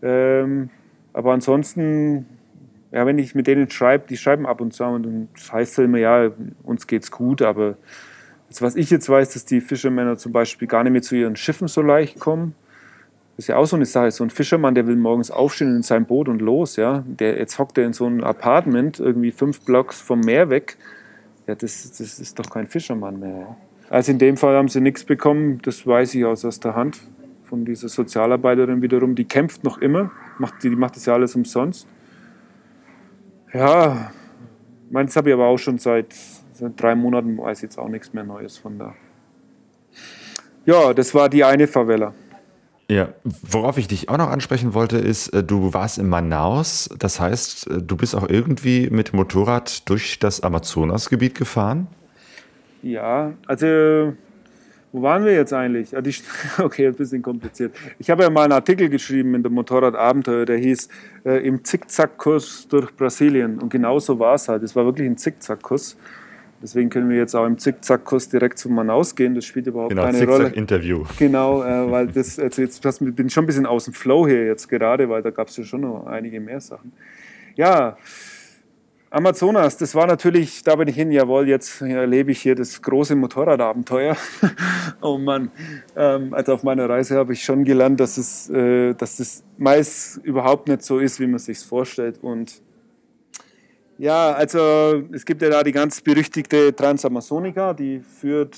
Ähm, 0.00 0.70
aber 1.12 1.34
ansonsten, 1.34 2.24
ja, 2.92 3.04
wenn 3.04 3.18
ich 3.18 3.34
mit 3.34 3.46
denen 3.46 3.68
schreibe, 3.68 4.06
die 4.08 4.16
schreiben 4.16 4.46
ab 4.46 4.62
und 4.62 4.72
zu 4.72 4.84
und 4.84 5.28
das 5.34 5.52
heißt 5.52 5.76
ja 5.76 5.84
immer, 5.84 5.98
ja, 5.98 6.30
uns 6.62 6.86
geht's 6.86 7.10
gut, 7.10 7.42
aber 7.42 7.76
das, 8.48 8.62
was 8.62 8.76
ich 8.76 8.90
jetzt 8.90 9.08
weiß, 9.08 9.32
dass 9.34 9.44
die 9.44 9.60
Fischermänner 9.60 10.16
zum 10.16 10.32
Beispiel 10.32 10.68
gar 10.68 10.84
nicht 10.84 10.92
mehr 10.92 11.02
zu 11.02 11.16
ihren 11.16 11.36
Schiffen 11.36 11.68
so 11.68 11.82
leicht 11.82 12.18
kommen. 12.20 12.54
Das 13.36 13.44
ist 13.44 13.48
ja 13.48 13.56
auch 13.56 13.66
so 13.66 13.76
eine 13.76 13.86
Sache. 13.86 14.10
So 14.10 14.24
ein 14.24 14.30
Fischermann, 14.30 14.74
der 14.74 14.86
will 14.86 14.96
morgens 14.96 15.30
aufstehen 15.30 15.76
in 15.76 15.82
sein 15.82 16.06
Boot 16.06 16.28
und 16.28 16.40
los, 16.40 16.76
ja. 16.76 17.04
Der, 17.06 17.38
jetzt 17.38 17.58
hockt 17.58 17.76
er 17.76 17.84
in 17.84 17.92
so 17.92 18.06
einem 18.06 18.24
Apartment, 18.24 19.00
irgendwie 19.00 19.30
fünf 19.30 19.60
Blocks 19.64 20.00
vom 20.00 20.20
Meer 20.20 20.48
weg. 20.48 20.76
Ja, 21.46 21.54
das, 21.54 21.90
das 21.90 22.18
ist 22.18 22.38
doch 22.38 22.48
kein 22.48 22.66
Fischermann 22.66 23.20
mehr. 23.20 23.38
Ja. 23.38 23.56
Also 23.90 24.12
in 24.12 24.18
dem 24.18 24.36
Fall 24.36 24.56
haben 24.56 24.68
sie 24.68 24.80
nichts 24.80 25.04
bekommen, 25.04 25.60
das 25.62 25.86
weiß 25.86 26.14
ich 26.14 26.24
aus 26.24 26.42
der 26.60 26.74
Hand 26.74 26.98
von 27.44 27.64
dieser 27.64 27.88
Sozialarbeiterin 27.88 28.82
wiederum. 28.82 29.14
Die 29.14 29.24
kämpft 29.24 29.62
noch 29.62 29.78
immer, 29.78 30.10
macht, 30.38 30.62
die 30.62 30.70
macht 30.70 30.96
das 30.96 31.06
ja 31.06 31.14
alles 31.14 31.36
umsonst. 31.36 31.86
Ja, 33.52 34.10
meins 34.90 35.14
habe 35.16 35.30
ich 35.30 35.34
aber 35.34 35.46
auch 35.46 35.58
schon 35.58 35.78
seit, 35.78 36.14
seit 36.56 36.80
drei 36.80 36.94
Monaten, 36.94 37.38
weiß 37.38 37.62
jetzt 37.62 37.78
auch 37.78 37.88
nichts 37.88 38.12
mehr 38.12 38.24
Neues 38.24 38.56
von 38.56 38.78
da. 38.78 38.94
Ja, 40.64 40.94
das 40.94 41.14
war 41.14 41.28
die 41.28 41.44
eine 41.44 41.66
Favela. 41.66 42.12
Ja, 42.88 43.08
worauf 43.42 43.78
ich 43.78 43.88
dich 43.88 44.08
auch 44.08 44.16
noch 44.16 44.30
ansprechen 44.30 44.72
wollte, 44.72 44.98
ist, 44.98 45.28
äh, 45.28 45.42
du 45.42 45.74
warst 45.74 45.98
in 45.98 46.08
Manaus. 46.08 46.88
Das 46.98 47.18
heißt, 47.18 47.68
äh, 47.68 47.82
du 47.82 47.96
bist 47.96 48.14
auch 48.14 48.28
irgendwie 48.28 48.88
mit 48.90 49.12
Motorrad 49.12 49.88
durch 49.88 50.20
das 50.20 50.40
Amazonasgebiet 50.40 51.34
gefahren? 51.34 51.88
Ja, 52.82 53.32
also 53.46 54.14
wo 54.92 55.02
waren 55.02 55.24
wir 55.24 55.34
jetzt 55.34 55.52
eigentlich? 55.52 55.96
Ah, 55.96 56.02
okay, 56.62 56.86
ein 56.86 56.94
bisschen 56.94 57.22
kompliziert. 57.22 57.74
Ich 57.98 58.08
habe 58.08 58.22
ja 58.22 58.30
mal 58.30 58.44
einen 58.44 58.52
Artikel 58.52 58.88
geschrieben 58.88 59.34
in 59.34 59.42
der 59.42 59.52
Motorradabenteuer, 59.52 60.46
der 60.46 60.56
hieß 60.56 60.88
äh, 61.24 61.46
Im 61.46 61.64
Zickzackkurs 61.64 62.68
durch 62.68 62.94
Brasilien. 62.96 63.58
Und 63.58 63.68
genau 63.68 63.98
so 63.98 64.18
war 64.18 64.36
es 64.36 64.48
halt. 64.48 64.62
Es 64.62 64.76
war 64.76 64.84
wirklich 64.84 65.06
ein 65.06 65.18
Zickzackkurs. 65.18 65.96
Deswegen 66.62 66.90
können 66.90 67.08
wir 67.10 67.16
jetzt 67.16 67.34
auch 67.34 67.46
im 67.46 67.58
Zickzackkurs 67.58 68.28
direkt 68.28 68.58
zu 68.58 68.68
Manaus 68.68 69.14
gehen. 69.14 69.34
Das 69.34 69.44
spielt 69.44 69.66
überhaupt 69.66 69.90
genau, 69.90 70.02
keine 70.02 70.26
Rolle. 70.26 70.48
Interview. 70.48 71.04
Genau, 71.18 71.62
äh, 71.62 71.90
weil 71.90 72.06
das, 72.08 72.38
also 72.38 72.62
jetzt 72.62 72.84
das, 72.84 72.98
bin 72.98 73.26
ich 73.26 73.32
schon 73.32 73.44
ein 73.44 73.46
bisschen 73.46 73.66
aus 73.66 73.84
dem 73.84 73.94
Flow 73.94 74.26
hier 74.26 74.46
jetzt 74.46 74.68
gerade, 74.68 75.08
weil 75.08 75.22
da 75.22 75.30
gab 75.30 75.48
es 75.48 75.56
ja 75.56 75.64
schon 75.64 75.82
noch 75.82 76.06
einige 76.06 76.40
mehr 76.40 76.60
Sachen. 76.60 76.92
Ja, 77.54 77.96
Amazonas, 79.16 79.76
das 79.76 79.94
war 79.94 80.06
natürlich, 80.06 80.64
da 80.64 80.74
bin 80.76 80.88
ich 80.88 80.96
hin, 80.96 81.12
jawohl, 81.12 81.48
jetzt 81.48 81.80
erlebe 81.80 82.32
ich 82.32 82.42
hier 82.42 82.54
das 82.54 82.82
große 82.82 83.14
Motorradabenteuer. 83.14 84.16
oh 85.00 85.16
Mann, 85.16 85.50
ähm, 85.96 86.34
also 86.34 86.54
auf 86.54 86.64
meiner 86.64 86.88
Reise 86.88 87.16
habe 87.16 87.32
ich 87.32 87.44
schon 87.44 87.64
gelernt, 87.64 88.00
dass 88.00 88.18
es, 88.18 88.50
äh, 88.50 88.94
dass 88.94 89.16
das 89.16 89.44
meist 89.58 90.18
überhaupt 90.24 90.68
nicht 90.68 90.82
so 90.82 90.98
ist, 90.98 91.20
wie 91.20 91.26
man 91.28 91.38
sich 91.38 91.60
vorstellt. 91.60 92.18
Und 92.20 92.60
ja, 93.98 94.32
also 94.32 95.02
es 95.12 95.24
gibt 95.24 95.42
ja 95.42 95.50
da 95.50 95.62
die 95.62 95.72
ganz 95.72 96.00
berüchtigte 96.00 96.74
Transamazonica, 96.74 97.72
die 97.72 98.00
führt, 98.00 98.56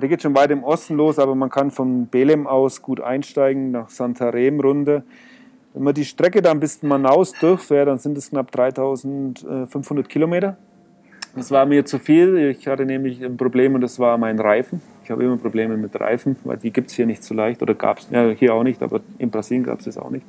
die 0.00 0.08
geht 0.08 0.22
schon 0.22 0.34
weit 0.34 0.50
im 0.50 0.64
Osten 0.64 0.96
los, 0.96 1.18
aber 1.18 1.34
man 1.34 1.50
kann 1.50 1.70
von 1.70 2.06
Belem 2.06 2.46
aus 2.46 2.82
gut 2.82 3.00
einsteigen 3.00 3.70
nach 3.70 3.90
Santarem 3.90 4.60
runter. 4.60 5.02
Wenn 5.74 5.82
man 5.82 5.94
die 5.94 6.04
Strecke 6.04 6.40
dann 6.40 6.60
bis 6.60 6.82
Manaus 6.82 7.32
durchfährt, 7.32 7.88
dann 7.88 7.98
sind 7.98 8.16
es 8.16 8.30
knapp 8.30 8.50
3500 8.52 10.08
Kilometer. 10.08 10.56
Das 11.36 11.50
war 11.50 11.66
mir 11.66 11.84
zu 11.84 11.98
viel. 11.98 12.36
Ich 12.38 12.68
hatte 12.68 12.86
nämlich 12.86 13.22
ein 13.24 13.36
Problem 13.36 13.74
und 13.74 13.80
das 13.80 13.98
war 13.98 14.16
mein 14.18 14.38
Reifen. 14.38 14.80
Ich 15.02 15.10
habe 15.10 15.24
immer 15.24 15.36
Probleme 15.36 15.76
mit 15.76 15.98
Reifen, 15.98 16.36
weil 16.44 16.58
die 16.58 16.70
gibt 16.70 16.90
es 16.90 16.96
hier 16.96 17.06
nicht 17.06 17.24
so 17.24 17.34
leicht 17.34 17.60
oder 17.60 17.74
gab 17.74 17.98
es, 17.98 18.08
ja, 18.10 18.28
hier 18.30 18.54
auch 18.54 18.62
nicht, 18.62 18.82
aber 18.82 19.00
in 19.18 19.30
Brasilien 19.30 19.64
gab 19.64 19.80
es 19.80 19.88
es 19.88 19.98
auch 19.98 20.10
nicht. 20.10 20.24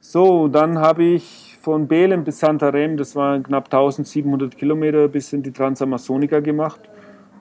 So, 0.00 0.48
dann 0.48 0.78
habe 0.78 1.04
ich 1.04 1.51
von 1.62 1.86
Belem 1.86 2.24
bis 2.24 2.40
Santarem, 2.40 2.96
das 2.96 3.14
waren 3.14 3.44
knapp 3.44 3.66
1700 3.66 4.58
Kilometer 4.58 5.06
bis 5.06 5.32
in 5.32 5.44
die 5.44 5.52
Transamazonica 5.52 6.40
gemacht. 6.40 6.80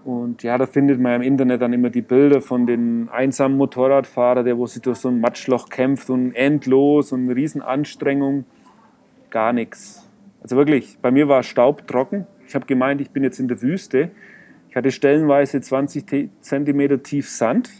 Und 0.06 0.44
ja, 0.44 0.60
da 0.60 0.68
findet 0.68 1.00
man 1.00 1.16
im 1.16 1.22
Internet 1.24 1.62
dann 1.62 1.74
immer 1.74 1.90
die 1.90 2.04
Bilder 2.04 2.40
von 2.42 2.68
den 2.68 3.10
einsamen 3.10 3.58
Motorradfahrern, 3.58 4.46
der 4.46 4.58
wo 4.60 4.68
sich 4.68 4.84
durch 4.84 5.00
so 5.00 5.10
ein 5.10 5.20
Matschloch 5.20 5.70
kämpft 5.70 6.12
und 6.12 6.34
endlos 6.34 7.12
und 7.12 7.22
eine 7.22 7.36
Riesenanstrengung. 7.36 8.46
Gar 9.32 9.54
nichts. 9.54 10.08
Also 10.44 10.56
wirklich, 10.56 11.00
bei 11.02 11.10
mir 11.10 11.28
war 11.28 11.42
Staub 11.42 11.88
trocken. 11.88 12.28
Ich 12.48 12.54
habe 12.54 12.68
gemeint, 12.68 13.02
ich 13.02 13.10
bin 13.10 13.24
jetzt 13.24 13.40
in 13.40 13.48
der 13.48 13.62
Wüste. 13.62 14.12
Ich 14.70 14.76
hatte 14.76 14.92
stellenweise 14.92 15.62
20 15.62 16.30
Zentimeter 16.42 17.02
tief 17.02 17.28
Sand. 17.28 17.72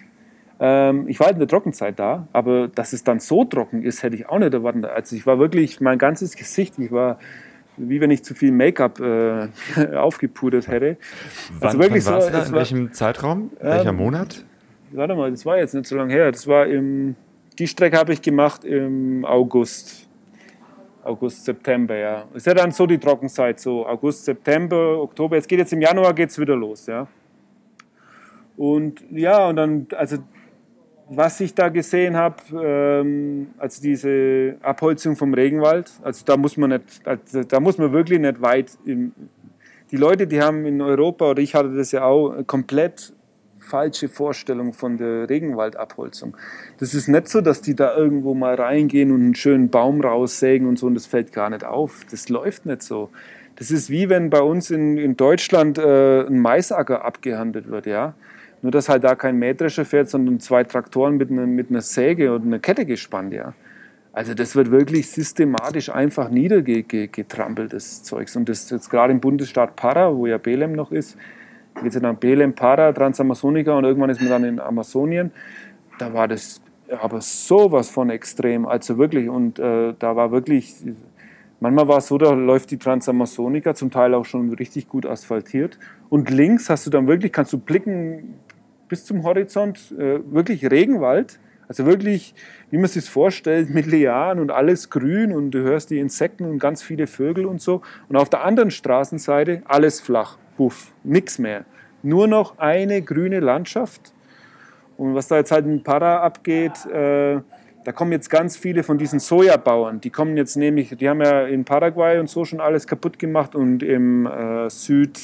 Ähm, 0.64 1.08
ich 1.08 1.20
war 1.20 1.26
halt 1.26 1.36
in 1.36 1.40
der 1.40 1.48
Trockenzeit 1.48 1.98
da, 1.98 2.28
aber 2.34 2.68
dass 2.68 2.94
es 2.94 3.04
dann 3.04 3.20
so 3.20 3.44
trocken 3.44 3.82
ist, 3.82 4.04
hätte 4.04 4.16
ich 4.16 4.30
auch 4.30 4.38
nicht 4.38 4.54
erwartet. 4.54 4.86
Also 4.86 5.16
ich 5.16 5.26
war 5.26 5.40
wirklich, 5.40 5.82
mein 5.82 5.98
ganzes 5.98 6.36
Gesicht, 6.36 6.78
ich 6.78 6.92
war 6.92 7.18
wie 7.78 8.00
wenn 8.00 8.12
ich 8.12 8.24
zu 8.24 8.36
viel 8.36 8.52
Make-up 8.52 9.00
äh, 9.00 9.48
aufgepudert 9.96 10.68
hätte. 10.68 10.98
Wann, 11.60 11.68
also 11.68 11.80
wirklich 11.80 12.06
wann 12.06 12.22
so, 12.22 12.30
da? 12.30 12.44
In 12.44 12.52
war, 12.52 12.60
welchem 12.60 12.94
Zeitraum? 12.94 13.52
Ähm, 13.60 13.68
Welcher 13.68 13.94
Monat? 13.94 14.46
Warte 14.92 15.16
mal, 15.16 15.32
das 15.32 15.46
war 15.46 15.58
jetzt 15.58 15.74
nicht 15.74 15.88
so 15.88 15.96
lange 15.96 16.14
her. 16.14 16.32
Das 16.32 16.48
war 16.48 16.68
im, 16.68 17.16
die 17.58 17.68
Strecke 17.68 17.98
habe 17.98 18.14
ich 18.14 18.22
gemacht 18.22 18.64
im 18.64 19.26
August. 19.26 20.08
August, 21.04 21.46
September, 21.46 21.96
ja. 21.96 22.26
Ist 22.36 22.46
ja 22.46 22.54
dann 22.54 22.72
so 22.72 22.86
die 22.86 23.00
Trockenzeit, 23.00 23.60
so 23.60 23.88
August, 23.88 24.26
September, 24.26 25.02
Oktober. 25.02 25.36
Jetzt 25.36 25.48
geht 25.48 25.58
jetzt 25.58 25.74
im 25.74 25.82
Januar 25.82 26.14
geht's 26.14 26.38
wieder 26.38 26.56
los, 26.56 26.86
ja. 26.86 27.08
Und 28.56 29.04
ja, 29.10 29.48
und 29.48 29.56
dann, 29.56 29.88
also 29.98 30.18
was 31.14 31.42
ich 31.42 31.54
da 31.54 31.68
gesehen 31.68 32.16
habe, 32.16 32.38
ähm, 32.54 33.48
also 33.58 33.82
diese 33.82 34.56
Abholzung 34.62 35.18
vom 35.18 35.34
Regenwald, 35.34 35.92
also 36.04 36.24
da 36.26 36.38
muss 36.38 36.56
man 36.56 36.70
nicht, 36.70 37.02
also 37.06 37.44
da 37.44 37.60
muss 37.60 37.78
man 37.78 37.92
wirklich 37.92 38.20
nicht 38.20 38.42
weit. 38.42 38.78
Im, 38.86 39.12
die 39.92 39.98
Leute, 39.98 40.26
die 40.26 40.42
haben 40.42 40.66
in 40.66 40.82
Europa 40.82 41.32
oder 41.32 41.42
ich 41.42 41.54
hatte 41.54 41.76
das 41.76 41.92
ja 41.92 42.06
auch 42.06 42.34
komplett 42.48 43.14
falsche 43.60 44.08
Vorstellung 44.08 44.72
von 44.72 44.98
der 44.98 45.30
Regenwaldabholzung. 45.30 46.38
Das 46.80 46.94
ist 46.94 47.10
nicht 47.10 47.28
so, 47.28 47.42
dass 47.42 47.62
die 47.62 47.76
da 47.76 47.96
irgendwo 47.96 48.34
mal 48.34 48.56
reingehen 48.56 49.12
und 49.12 49.22
einen 49.22 49.36
schönen 49.36 49.70
Baum 49.70 50.00
raussägen 50.00 50.66
und 50.66 50.80
so 50.80 50.88
und 50.88 50.96
das 50.96 51.08
fällt 51.08 51.34
gar 51.34 51.50
nicht 51.50 51.66
auf. 51.66 52.06
Das 52.10 52.30
läuft 52.30 52.66
nicht 52.66 52.84
so. 52.84 53.10
Das 53.58 53.70
ist 53.70 53.90
wie 53.90 54.08
wenn 54.08 54.30
bei 54.30 54.42
uns 54.42 54.72
in, 54.72 54.98
in 54.98 55.18
Deutschland 55.18 55.78
äh, 55.78 56.26
ein 56.26 56.40
Maisacker 56.40 57.04
abgehandelt 57.04 57.70
wird, 57.70 57.86
ja. 57.86 58.14
Nur, 58.62 58.72
dass 58.72 58.90
halt 58.90 59.04
da 59.04 59.16
kein 59.16 59.38
Mähdrescher 59.38 59.86
fährt, 59.86 60.10
sondern 60.10 60.40
zwei 60.40 60.64
Traktoren 60.64 61.18
mit 61.18 61.32
einer, 61.32 61.48
mit 61.48 61.70
einer 61.70 61.82
Säge 61.82 62.34
und 62.34 62.46
einer 62.46 62.60
Kette 62.60 62.86
gespannt, 62.86 63.34
ja. 63.34 63.54
Also 64.14 64.34
das 64.34 64.56
wird 64.56 64.72
wirklich 64.72 65.10
systematisch 65.10 65.90
einfach 65.90 66.30
niedergetrampelt, 66.30 67.72
das 67.72 68.04
Zeugs. 68.04 68.36
Und 68.36 68.50
das 68.50 68.70
jetzt 68.70 68.90
gerade 68.90 69.14
im 69.14 69.22
Bundesstaat 69.22 69.76
Para, 69.78 70.16
wo 70.16 70.28
ja 70.28 70.38
Belem 70.38 70.74
noch 70.74 70.92
ist, 70.92 71.18
geht 71.76 71.88
es 71.88 71.96
ja 71.96 72.02
dann 72.02 72.18
Belem, 72.18 72.54
Para, 72.54 72.92
Transamazonica 72.92 73.72
und 73.74 73.86
irgendwann 73.86 74.10
ist 74.10 74.20
man 74.20 74.30
dann 74.30 74.44
in 74.44 74.60
Amazonien. 74.60 75.32
Da 75.98 76.14
war 76.14 76.28
das 76.28 76.62
aber 77.00 77.22
sowas 77.22 77.90
von 77.90 78.10
extrem, 78.10 78.66
also 78.66 78.98
wirklich. 78.98 79.30
Und 79.30 79.60
äh, 79.60 79.94
da 79.98 80.16
war 80.18 80.32
wirklich, 80.32 80.76
manchmal 81.62 81.88
war 81.88 82.00
es 82.00 82.08
so, 82.08 82.18
da 82.18 82.34
läuft 82.34 82.72
die 82.72 82.78
Transamazonica, 82.78 83.76
zum 83.76 83.92
Teil 83.92 84.14
auch 84.14 84.26
schon 84.26 84.52
richtig 84.54 84.90
gut 84.90 85.06
asphaltiert. 85.06 85.80
Und 86.10 86.30
links 86.30 86.70
hast 86.70 86.86
du 86.86 86.90
dann 86.90 87.08
wirklich, 87.08 87.32
kannst 87.32 87.54
du 87.54 87.58
blicken 87.58 88.36
bis 88.92 89.06
zum 89.06 89.24
Horizont 89.24 89.94
äh, 89.98 90.20
wirklich 90.32 90.70
Regenwald. 90.70 91.40
Also 91.70 91.86
wirklich, 91.86 92.36
wie 92.70 92.78
man 92.78 92.88
sich 92.88 93.10
vorstellt, 93.10 93.70
mit 93.70 93.86
Lianen 93.86 94.42
und 94.42 94.52
alles 94.52 94.90
grün 94.90 95.32
und 95.32 95.52
du 95.52 95.60
hörst 95.60 95.90
die 95.90 96.00
Insekten 96.00 96.44
und 96.44 96.60
ganz 96.60 96.84
viele 96.84 97.08
Vögel 97.08 97.46
und 97.46 97.62
so. 97.62 97.82
Und 98.10 98.18
auf 98.18 98.30
der 98.30 98.44
anderen 98.44 98.70
Straßenseite 98.70 99.62
alles 99.64 100.02
flach, 100.02 100.38
puff, 100.58 100.92
nichts 101.06 101.40
mehr. 101.40 101.64
Nur 102.04 102.28
noch 102.28 102.58
eine 102.58 103.02
grüne 103.02 103.40
Landschaft. 103.40 104.14
Und 104.98 105.16
was 105.16 105.30
da 105.30 105.38
jetzt 105.38 105.52
halt 105.54 105.66
in 105.66 105.82
Para 105.82 106.22
abgeht, 106.22 106.86
äh, 106.88 107.40
da 107.86 107.92
kommen 107.94 108.12
jetzt 108.12 108.30
ganz 108.30 108.58
viele 108.58 108.84
von 108.84 108.98
diesen 108.98 109.22
Sojabauern. 109.22 110.02
Die 110.02 110.10
kommen 110.10 110.36
jetzt 110.36 110.58
nämlich, 110.58 110.98
die 110.98 111.08
haben 111.08 111.22
ja 111.22 111.48
in 111.48 111.64
Paraguay 111.64 112.20
und 112.20 112.30
so 112.30 112.44
schon 112.44 112.60
alles 112.60 112.86
kaputt 112.86 113.18
gemacht 113.18 113.56
und 113.56 113.82
im 113.82 114.26
äh, 114.26 114.70
Süd, 114.70 115.18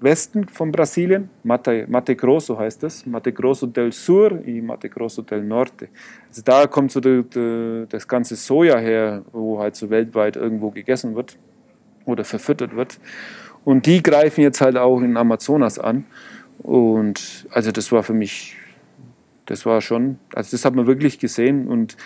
Westen 0.00 0.46
von 0.48 0.70
Brasilien, 0.70 1.28
Mate, 1.42 1.86
Mate 1.88 2.14
Grosso 2.14 2.56
heißt 2.56 2.82
das, 2.82 3.04
Mate 3.04 3.32
Grosso 3.32 3.66
del 3.66 3.90
Sur 3.90 4.32
und 4.32 4.66
Mate 4.66 4.88
Grosso 4.88 5.22
del 5.22 5.42
Norte. 5.42 5.88
Also 6.28 6.42
da 6.42 6.66
kommt 6.66 6.92
so 6.92 7.00
de, 7.00 7.22
de, 7.24 7.86
das 7.88 8.06
ganze 8.06 8.36
Soja 8.36 8.78
her, 8.78 9.24
wo 9.32 9.58
halt 9.58 9.74
so 9.74 9.90
weltweit 9.90 10.36
irgendwo 10.36 10.70
gegessen 10.70 11.16
wird 11.16 11.36
oder 12.04 12.24
verfüttert 12.24 12.76
wird. 12.76 13.00
Und 13.64 13.86
die 13.86 14.02
greifen 14.02 14.42
jetzt 14.42 14.60
halt 14.60 14.76
auch 14.76 15.00
in 15.00 15.16
Amazonas 15.16 15.78
an. 15.78 16.04
Und 16.58 17.46
also 17.50 17.72
das 17.72 17.90
war 17.90 18.02
für 18.02 18.14
mich, 18.14 18.56
das 19.46 19.66
war 19.66 19.80
schon, 19.80 20.18
also 20.32 20.52
das 20.52 20.64
hat 20.64 20.74
man 20.74 20.86
wirklich 20.86 21.18
gesehen. 21.18 21.66
Und 21.66 21.96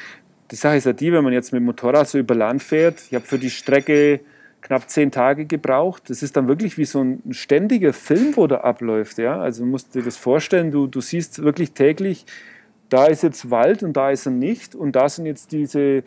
die 0.50 0.56
Sache 0.56 0.76
ist 0.76 0.86
ja 0.86 0.92
die, 0.94 1.12
wenn 1.12 1.24
man 1.24 1.32
jetzt 1.32 1.52
mit 1.52 1.60
dem 1.60 1.66
Motorrad 1.66 2.08
so 2.08 2.18
über 2.18 2.34
Land 2.34 2.62
fährt, 2.62 3.02
ich 3.08 3.14
habe 3.14 3.24
für 3.24 3.38
die 3.38 3.50
Strecke 3.50 4.20
knapp 4.62 4.88
zehn 4.88 5.10
Tage 5.10 5.44
gebraucht. 5.44 6.08
Das 6.08 6.22
ist 6.22 6.36
dann 6.36 6.48
wirklich 6.48 6.78
wie 6.78 6.84
so 6.84 7.02
ein 7.02 7.22
ständiger 7.32 7.92
Film, 7.92 8.36
wo 8.36 8.46
da 8.46 8.58
abläuft. 8.58 9.18
Ja? 9.18 9.40
Also 9.40 9.64
du 9.64 9.70
musst 9.70 9.94
dir 9.94 10.02
das 10.02 10.16
vorstellen, 10.16 10.70
du, 10.70 10.86
du 10.86 11.00
siehst 11.00 11.42
wirklich 11.42 11.72
täglich, 11.72 12.24
da 12.88 13.06
ist 13.06 13.22
jetzt 13.22 13.50
Wald 13.50 13.82
und 13.82 13.94
da 13.94 14.10
ist 14.10 14.26
er 14.26 14.32
nicht. 14.32 14.74
Und 14.74 14.96
da 14.96 15.08
sind 15.08 15.26
jetzt 15.26 15.52
diese, 15.52 16.04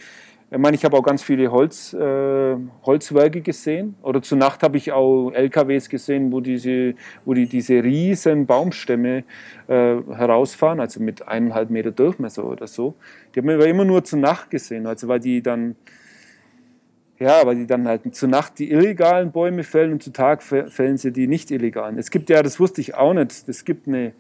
ich 0.52 0.58
meine, 0.58 0.76
ich 0.76 0.86
habe 0.86 0.96
auch 0.98 1.04
ganz 1.04 1.22
viele 1.22 1.52
Holz, 1.52 1.94
äh, 1.94 2.56
Holzwerke 2.84 3.42
gesehen. 3.42 3.96
Oder 4.04 4.22
zur 4.22 4.38
Nacht 4.38 4.64
habe 4.64 4.78
ich 4.78 4.92
auch 4.92 5.32
LKWs 5.32 5.90
gesehen, 5.90 6.32
wo, 6.32 6.40
diese, 6.40 6.94
wo 7.26 7.34
die 7.34 7.48
diese 7.48 7.84
riesen 7.84 8.46
Baumstämme 8.46 9.24
äh, 9.68 9.96
herausfahren, 10.14 10.80
also 10.80 11.02
mit 11.02 11.28
eineinhalb 11.28 11.72
Meter 11.72 11.92
Durchmesser 11.92 12.46
oder 12.46 12.68
so. 12.68 12.94
Die 13.34 13.40
haben 13.40 13.48
wir 13.48 13.60
immer 13.66 13.86
nur 13.86 14.04
zur 14.04 14.20
Nacht 14.20 14.50
gesehen, 14.50 14.86
also 14.86 15.08
weil 15.08 15.20
die 15.20 15.42
dann 15.42 15.76
ja, 17.20 17.46
weil 17.46 17.56
die 17.56 17.68
dann 17.68 17.88
halt 17.88 18.14
zu 18.16 18.28
Nacht 18.28 18.60
die 18.60 18.72
illegalen 18.72 19.32
Bäume 19.32 19.64
fällen 19.64 19.94
und 19.94 20.04
zu 20.04 20.12
Tag 20.12 20.44
fällen 20.44 20.98
sie 20.98 21.12
die 21.12 21.28
nicht 21.28 21.50
illegalen. 21.52 21.98
Es 21.98 22.12
gibt 22.12 22.30
ja, 22.30 22.44
das 22.44 22.60
wusste 22.60 22.82
ich 22.82 22.96
auch 22.96 23.14
nicht, 23.14 23.48
es 23.48 23.64
gibt 23.64 23.88
eine 23.88 24.14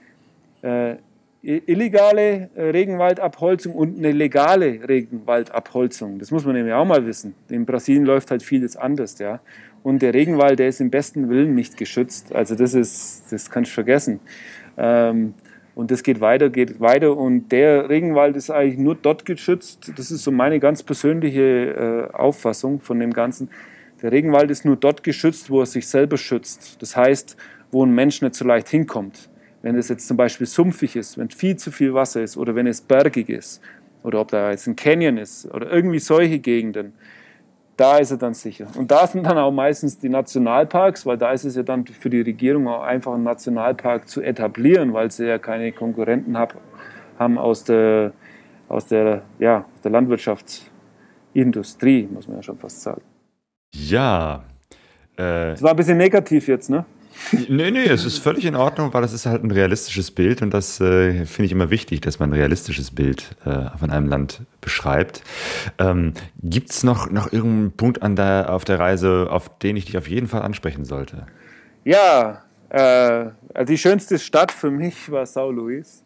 äh, 0.61 0.95
illegale 1.41 2.49
äh, 2.55 2.69
Regenwaldabholzung 2.69 3.75
und 3.75 3.97
eine 3.97 4.11
legale 4.11 4.87
Regenwaldabholzung. 4.87 6.19
Das 6.19 6.31
muss 6.31 6.45
man 6.45 6.55
nämlich 6.55 6.73
auch 6.73 6.85
mal 6.85 7.05
wissen. 7.05 7.35
In 7.49 7.65
Brasilien 7.65 8.05
läuft 8.05 8.31
halt 8.31 8.41
vieles 8.41 8.75
anders, 8.75 9.19
ja. 9.19 9.39
Und 9.83 10.01
der 10.01 10.15
Regenwald, 10.15 10.57
der 10.57 10.69
ist 10.69 10.81
im 10.81 10.89
besten 10.89 11.29
Willen 11.29 11.53
nicht 11.53 11.77
geschützt. 11.77 12.33
Also 12.33 12.55
das 12.55 12.73
ist, 12.73 13.25
das 13.29 13.51
kannst 13.51 13.69
du 13.71 13.75
vergessen. 13.75 14.19
Ähm, 14.77 15.35
und 15.75 15.91
das 15.91 16.03
geht 16.03 16.21
weiter, 16.21 16.49
geht 16.49 16.79
weiter. 16.79 17.15
Und 17.15 17.49
der 17.49 17.89
Regenwald 17.89 18.37
ist 18.37 18.49
eigentlich 18.49 18.79
nur 18.79 18.95
dort 18.95 19.25
geschützt. 19.25 19.91
Das 19.97 20.09
ist 20.09 20.23
so 20.23 20.31
meine 20.31 20.59
ganz 20.61 20.81
persönliche 20.81 22.09
äh, 22.11 22.15
Auffassung 22.15 22.79
von 22.79 22.99
dem 22.99 23.11
Ganzen. 23.11 23.49
Der 24.01 24.13
Regenwald 24.13 24.49
ist 24.49 24.63
nur 24.63 24.77
dort 24.77 25.03
geschützt, 25.03 25.49
wo 25.49 25.59
er 25.59 25.65
sich 25.65 25.87
selber 25.87 26.17
schützt. 26.17 26.81
Das 26.81 26.95
heißt, 26.95 27.35
wo 27.71 27.85
ein 27.85 27.93
Mensch 27.93 28.21
nicht 28.21 28.35
so 28.35 28.45
leicht 28.45 28.69
hinkommt. 28.69 29.29
Wenn 29.61 29.75
es 29.75 29.89
jetzt 29.89 30.07
zum 30.07 30.15
Beispiel 30.15 30.47
sumpfig 30.47 30.95
ist, 30.95 31.17
wenn 31.17 31.29
viel 31.29 31.57
zu 31.57 31.71
viel 31.71 31.93
Wasser 31.93 32.23
ist 32.23 32.37
oder 32.37 32.55
wenn 32.55 32.67
es 32.67 32.79
bergig 32.79 33.29
ist 33.29 33.61
oder 34.03 34.21
ob 34.21 34.29
da 34.29 34.51
jetzt 34.51 34.67
ein 34.67 34.75
Canyon 34.75 35.17
ist 35.17 35.45
oder 35.53 35.71
irgendwie 35.71 35.99
solche 35.99 36.39
Gegenden, 36.39 36.93
da 37.77 37.97
ist 37.97 38.11
er 38.11 38.17
dann 38.17 38.33
sicher. 38.33 38.67
Und 38.77 38.91
da 38.91 39.07
sind 39.07 39.25
dann 39.25 39.37
auch 39.37 39.51
meistens 39.51 39.97
die 39.97 40.09
Nationalparks, 40.09 41.05
weil 41.05 41.17
da 41.17 41.31
ist 41.31 41.43
es 41.43 41.55
ja 41.55 41.63
dann 41.63 41.85
für 41.85 42.09
die 42.09 42.21
Regierung 42.21 42.67
auch 42.67 42.83
einfach 42.83 43.13
einen 43.13 43.23
Nationalpark 43.23 44.07
zu 44.07 44.21
etablieren, 44.21 44.93
weil 44.93 45.11
sie 45.11 45.25
ja 45.25 45.37
keine 45.37 45.71
Konkurrenten 45.71 46.37
hab, 46.37 46.55
haben 47.19 47.37
aus 47.37 47.65
der, 47.65 48.13
aus 48.69 48.87
der, 48.87 49.23
ja, 49.39 49.59
aus 49.59 49.81
der 49.83 49.91
Landwirtschaftsindustrie, 49.91 52.07
muss 52.11 52.27
man 52.27 52.37
ja 52.37 52.43
schon 52.43 52.57
fast 52.57 52.81
sagen. 52.81 53.01
Ja. 53.73 54.43
Äh, 55.17 55.51
das 55.51 55.61
war 55.61 55.71
ein 55.71 55.75
bisschen 55.75 55.97
negativ 55.97 56.47
jetzt, 56.47 56.69
ne? 56.69 56.85
Nee, 57.47 57.71
nee, 57.71 57.85
es 57.85 58.05
ist 58.05 58.19
völlig 58.19 58.45
in 58.45 58.55
Ordnung, 58.55 58.93
weil 58.93 59.03
es 59.03 59.13
ist 59.13 59.25
halt 59.25 59.43
ein 59.43 59.51
realistisches 59.51 60.11
Bild 60.11 60.41
und 60.41 60.53
das 60.53 60.79
äh, 60.79 61.25
finde 61.25 61.45
ich 61.45 61.51
immer 61.51 61.69
wichtig, 61.69 62.01
dass 62.01 62.19
man 62.19 62.29
ein 62.29 62.33
realistisches 62.33 62.91
Bild 62.91 63.35
äh, 63.45 63.77
von 63.77 63.89
einem 63.89 64.07
Land 64.07 64.41
beschreibt. 64.61 65.23
Ähm, 65.79 66.13
Gibt 66.43 66.71
es 66.71 66.83
noch, 66.83 67.09
noch 67.09 67.31
irgendeinen 67.31 67.71
Punkt 67.71 68.03
an 68.03 68.15
der, 68.15 68.53
auf 68.53 68.65
der 68.65 68.79
Reise, 68.79 69.27
auf 69.29 69.57
den 69.59 69.77
ich 69.77 69.85
dich 69.85 69.97
auf 69.97 70.07
jeden 70.07 70.27
Fall 70.27 70.41
ansprechen 70.41 70.85
sollte? 70.85 71.25
Ja, 71.83 72.43
äh, 72.69 72.79
also 73.53 73.65
die 73.67 73.77
schönste 73.77 74.19
Stadt 74.19 74.51
für 74.51 74.71
mich 74.71 75.11
war 75.11 75.25
Sao 75.25 75.51
Luis. 75.51 76.03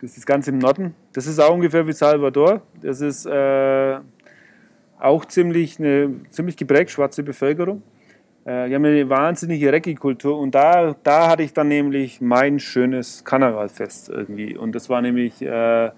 Das 0.00 0.16
ist 0.16 0.26
ganz 0.26 0.46
im 0.46 0.58
Norden. 0.58 0.94
Das 1.14 1.26
ist 1.26 1.38
auch 1.38 1.54
ungefähr 1.54 1.86
wie 1.86 1.92
Salvador. 1.92 2.60
Das 2.82 3.00
ist 3.00 3.24
äh, 3.24 3.98
auch 4.98 5.24
ziemlich 5.24 5.78
eine 5.78 6.10
ziemlich 6.30 6.56
geprägt 6.56 6.90
schwarze 6.90 7.22
Bevölkerung. 7.22 7.82
Äh, 8.46 8.68
die 8.68 8.74
haben 8.76 8.84
eine 8.84 9.10
wahnsinnige 9.10 9.72
Reggae-Kultur 9.72 10.38
und 10.38 10.54
da, 10.54 10.94
da 11.02 11.28
hatte 11.28 11.42
ich 11.42 11.52
dann 11.52 11.66
nämlich 11.66 12.20
mein 12.20 12.60
schönes 12.60 13.24
Karnevalfest 13.24 14.08
irgendwie. 14.08 14.56
Und 14.56 14.72
das 14.74 14.88
war 14.88 15.02
nämlich 15.02 15.42
äh, 15.42 15.86
äh, 15.86 15.90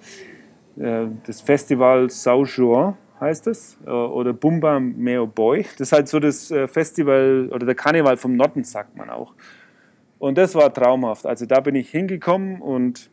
das 1.26 1.42
Festival 1.42 2.08
Sao 2.08 2.44
Juan 2.44 2.96
heißt 3.20 3.48
es, 3.48 3.76
äh, 3.84 3.90
oder 3.90 4.32
Bumba 4.32 4.80
Meo 4.80 5.26
Boy. 5.26 5.66
Das 5.76 5.88
ist 5.88 5.92
halt 5.92 6.08
so 6.08 6.20
das 6.20 6.50
äh, 6.50 6.66
Festival 6.66 7.50
oder 7.52 7.66
der 7.66 7.74
Karneval 7.74 8.16
vom 8.16 8.34
Notten, 8.34 8.64
sagt 8.64 8.96
man 8.96 9.10
auch. 9.10 9.34
Und 10.18 10.38
das 10.38 10.54
war 10.54 10.72
traumhaft. 10.72 11.26
Also 11.26 11.44
da 11.44 11.60
bin 11.60 11.74
ich 11.74 11.90
hingekommen 11.90 12.62
und 12.62 13.10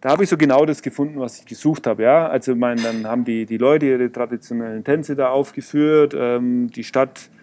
da 0.00 0.10
habe 0.10 0.24
ich 0.24 0.30
so 0.30 0.38
genau 0.38 0.64
das 0.64 0.82
gefunden, 0.82 1.20
was 1.20 1.38
ich 1.40 1.46
gesucht 1.46 1.86
habe. 1.86 2.04
Ja? 2.04 2.28
Also 2.28 2.54
mein, 2.54 2.78
dann 2.78 3.06
haben 3.06 3.24
die, 3.24 3.44
die 3.44 3.58
Leute 3.58 3.86
ihre 3.86 4.10
traditionellen 4.10 4.84
Tänze 4.84 5.16
da 5.16 5.28
aufgeführt. 5.30 6.14
Ähm, 6.16 6.70
die 6.70 6.84
Stadt 6.84 7.28
äh, 7.32 7.35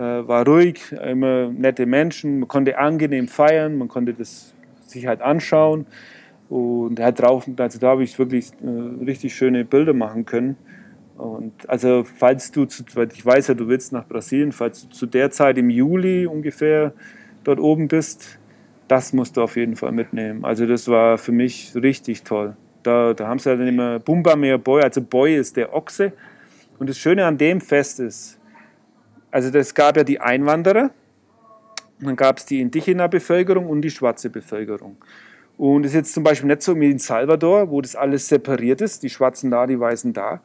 war 0.00 0.46
ruhig, 0.46 0.92
immer 0.92 1.48
nette 1.48 1.86
Menschen. 1.86 2.40
Man 2.40 2.48
konnte 2.48 2.78
angenehm 2.78 3.28
feiern, 3.28 3.76
man 3.78 3.88
konnte 3.88 4.14
das 4.14 4.54
sich 4.86 5.06
halt 5.06 5.20
anschauen. 5.20 5.86
Und 6.48 6.98
halt 6.98 7.20
drauf, 7.20 7.48
also 7.56 7.78
da 7.78 7.88
habe 7.88 8.02
ich 8.02 8.18
wirklich 8.18 8.50
äh, 8.60 9.04
richtig 9.04 9.36
schöne 9.36 9.64
Bilder 9.64 9.92
machen 9.92 10.26
können. 10.26 10.56
Und 11.16 11.52
also 11.68 12.02
falls 12.02 12.50
du, 12.50 12.64
zu, 12.64 12.82
ich 13.12 13.24
weiß 13.24 13.48
ja, 13.48 13.54
du 13.54 13.68
willst 13.68 13.92
nach 13.92 14.06
Brasilien, 14.08 14.52
falls 14.52 14.88
du 14.88 14.88
zu 14.88 15.06
der 15.06 15.30
Zeit 15.30 15.58
im 15.58 15.70
Juli 15.70 16.26
ungefähr 16.26 16.92
dort 17.44 17.60
oben 17.60 17.88
bist, 17.88 18.38
das 18.88 19.12
musst 19.12 19.36
du 19.36 19.42
auf 19.42 19.56
jeden 19.56 19.76
Fall 19.76 19.92
mitnehmen. 19.92 20.44
Also 20.44 20.66
das 20.66 20.88
war 20.88 21.18
für 21.18 21.30
mich 21.30 21.72
richtig 21.76 22.24
toll. 22.24 22.56
Da, 22.82 23.14
da 23.14 23.28
haben 23.28 23.38
sie 23.38 23.56
dann 23.56 23.68
immer 23.68 24.00
Bumba 24.00 24.34
mehr 24.34 24.58
Boy, 24.58 24.82
also 24.82 25.02
Boy 25.02 25.36
ist 25.36 25.56
der 25.56 25.74
Ochse. 25.74 26.12
Und 26.80 26.88
das 26.88 26.98
Schöne 26.98 27.26
an 27.26 27.38
dem 27.38 27.60
Fest 27.60 28.00
ist, 28.00 28.39
also 29.30 29.56
es 29.56 29.74
gab 29.74 29.96
ja 29.96 30.04
die 30.04 30.20
Einwanderer, 30.20 30.90
dann 32.00 32.16
gab 32.16 32.38
es 32.38 32.46
die 32.46 32.60
Indigena-Bevölkerung 32.60 33.66
und 33.66 33.82
die 33.82 33.90
schwarze 33.90 34.30
Bevölkerung. 34.30 34.96
Und 35.58 35.84
es 35.84 35.92
ist 35.92 35.96
jetzt 35.96 36.14
zum 36.14 36.24
Beispiel 36.24 36.48
nicht 36.48 36.62
so 36.62 36.78
wie 36.80 36.90
in 36.90 36.98
Salvador, 36.98 37.70
wo 37.70 37.80
das 37.82 37.94
alles 37.94 38.28
separiert 38.28 38.80
ist, 38.80 39.02
die 39.02 39.10
Schwarzen 39.10 39.50
da, 39.50 39.66
die 39.66 39.78
Weißen 39.78 40.12
da, 40.14 40.40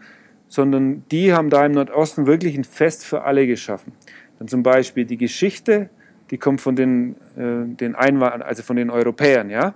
sondern 0.50 1.06
die 1.12 1.34
haben 1.34 1.50
da 1.50 1.66
im 1.66 1.72
Nordosten 1.72 2.28
wirklich 2.28 2.58
ein 2.58 2.66
Fest 2.66 3.06
für 3.06 3.24
alle 3.24 3.48
geschaffen. 3.48 3.94
Dann 4.40 4.50
zum 4.50 4.64
Beispiel 4.64 5.06
die 5.06 5.18
Geschichte 5.18 5.90
die 6.32 6.38
kommt 6.38 6.62
von 6.62 6.76
den, 6.76 7.16
äh, 7.38 7.66
den 7.66 7.96
Einwanderern, 7.96 8.42
also 8.42 8.64
von 8.64 8.76
den 8.76 8.90
Europäern, 8.90 9.50
ja. 9.50 9.76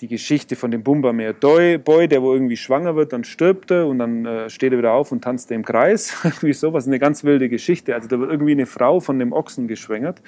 Die 0.00 0.08
Geschichte 0.08 0.56
von 0.56 0.70
dem 0.70 0.82
Bumbameer 0.82 1.32
Boy, 1.32 2.08
der 2.08 2.20
wo 2.20 2.32
irgendwie 2.32 2.56
schwanger 2.56 2.96
wird, 2.96 3.12
dann 3.12 3.22
stirbt 3.22 3.70
er 3.70 3.86
und 3.86 3.98
dann 4.00 4.26
äh, 4.26 4.50
steht 4.50 4.72
er 4.72 4.78
wieder 4.78 4.92
auf 4.92 5.12
und 5.12 5.22
tanzt 5.22 5.50
im 5.52 5.64
Kreis. 5.64 6.16
irgendwie 6.24 6.52
sowas, 6.52 6.86
eine 6.86 6.98
ganz 6.98 7.22
wilde 7.24 7.48
Geschichte. 7.48 7.94
Also 7.94 8.08
da 8.08 8.18
wird 8.18 8.30
irgendwie 8.30 8.52
eine 8.52 8.66
Frau 8.66 9.00
von 9.00 9.18
dem 9.18 9.32
Ochsen 9.32 9.68
geschwängert. 9.68 10.20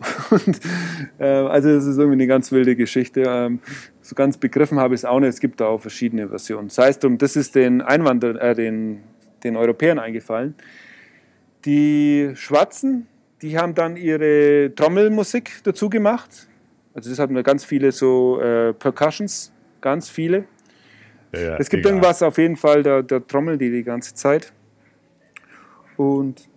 Und, 0.30 0.60
äh, 1.18 1.24
also 1.24 1.72
das 1.72 1.86
ist 1.86 1.98
irgendwie 1.98 2.16
eine 2.16 2.26
ganz 2.26 2.52
wilde 2.52 2.76
Geschichte. 2.76 3.22
Ähm, 3.26 3.60
so 4.00 4.14
ganz 4.14 4.36
begriffen 4.36 4.78
habe 4.80 4.94
ich 4.94 5.00
es 5.00 5.04
auch 5.04 5.20
nicht. 5.20 5.30
Es 5.30 5.40
gibt 5.40 5.60
da 5.60 5.66
auch 5.66 5.80
verschiedene 5.80 6.28
Versionen. 6.28 6.68
Das 6.68 6.78
heißt, 6.78 7.06
das 7.18 7.36
ist 7.36 7.54
den 7.54 7.80
Einwanderern, 7.80 8.36
äh, 8.36 8.54
den, 8.54 9.00
den 9.44 9.56
Europäern 9.56 9.98
eingefallen. 9.98 10.54
Die 11.64 12.32
Schwarzen, 12.34 13.06
die 13.40 13.58
haben 13.58 13.74
dann 13.74 13.96
ihre 13.96 14.74
Trommelmusik 14.74 15.60
dazu 15.64 15.88
gemacht. 15.88 16.48
Also 16.94 17.10
das 17.10 17.18
hatten 17.18 17.34
wir 17.34 17.42
ganz 17.42 17.64
viele 17.64 17.92
so 17.92 18.40
äh, 18.40 18.72
Percussions, 18.72 19.52
ganz 19.80 20.08
viele. 20.08 20.44
Ja, 21.32 21.56
es 21.58 21.68
gibt 21.68 21.80
egal. 21.80 21.92
irgendwas 21.92 22.22
auf 22.22 22.38
jeden 22.38 22.56
Fall, 22.56 22.82
da, 22.82 23.02
da 23.02 23.18
trommelt 23.18 23.60
die 23.60 23.70
die 23.70 23.82
ganze 23.82 24.14
Zeit. 24.14 24.52
Und 25.96 26.48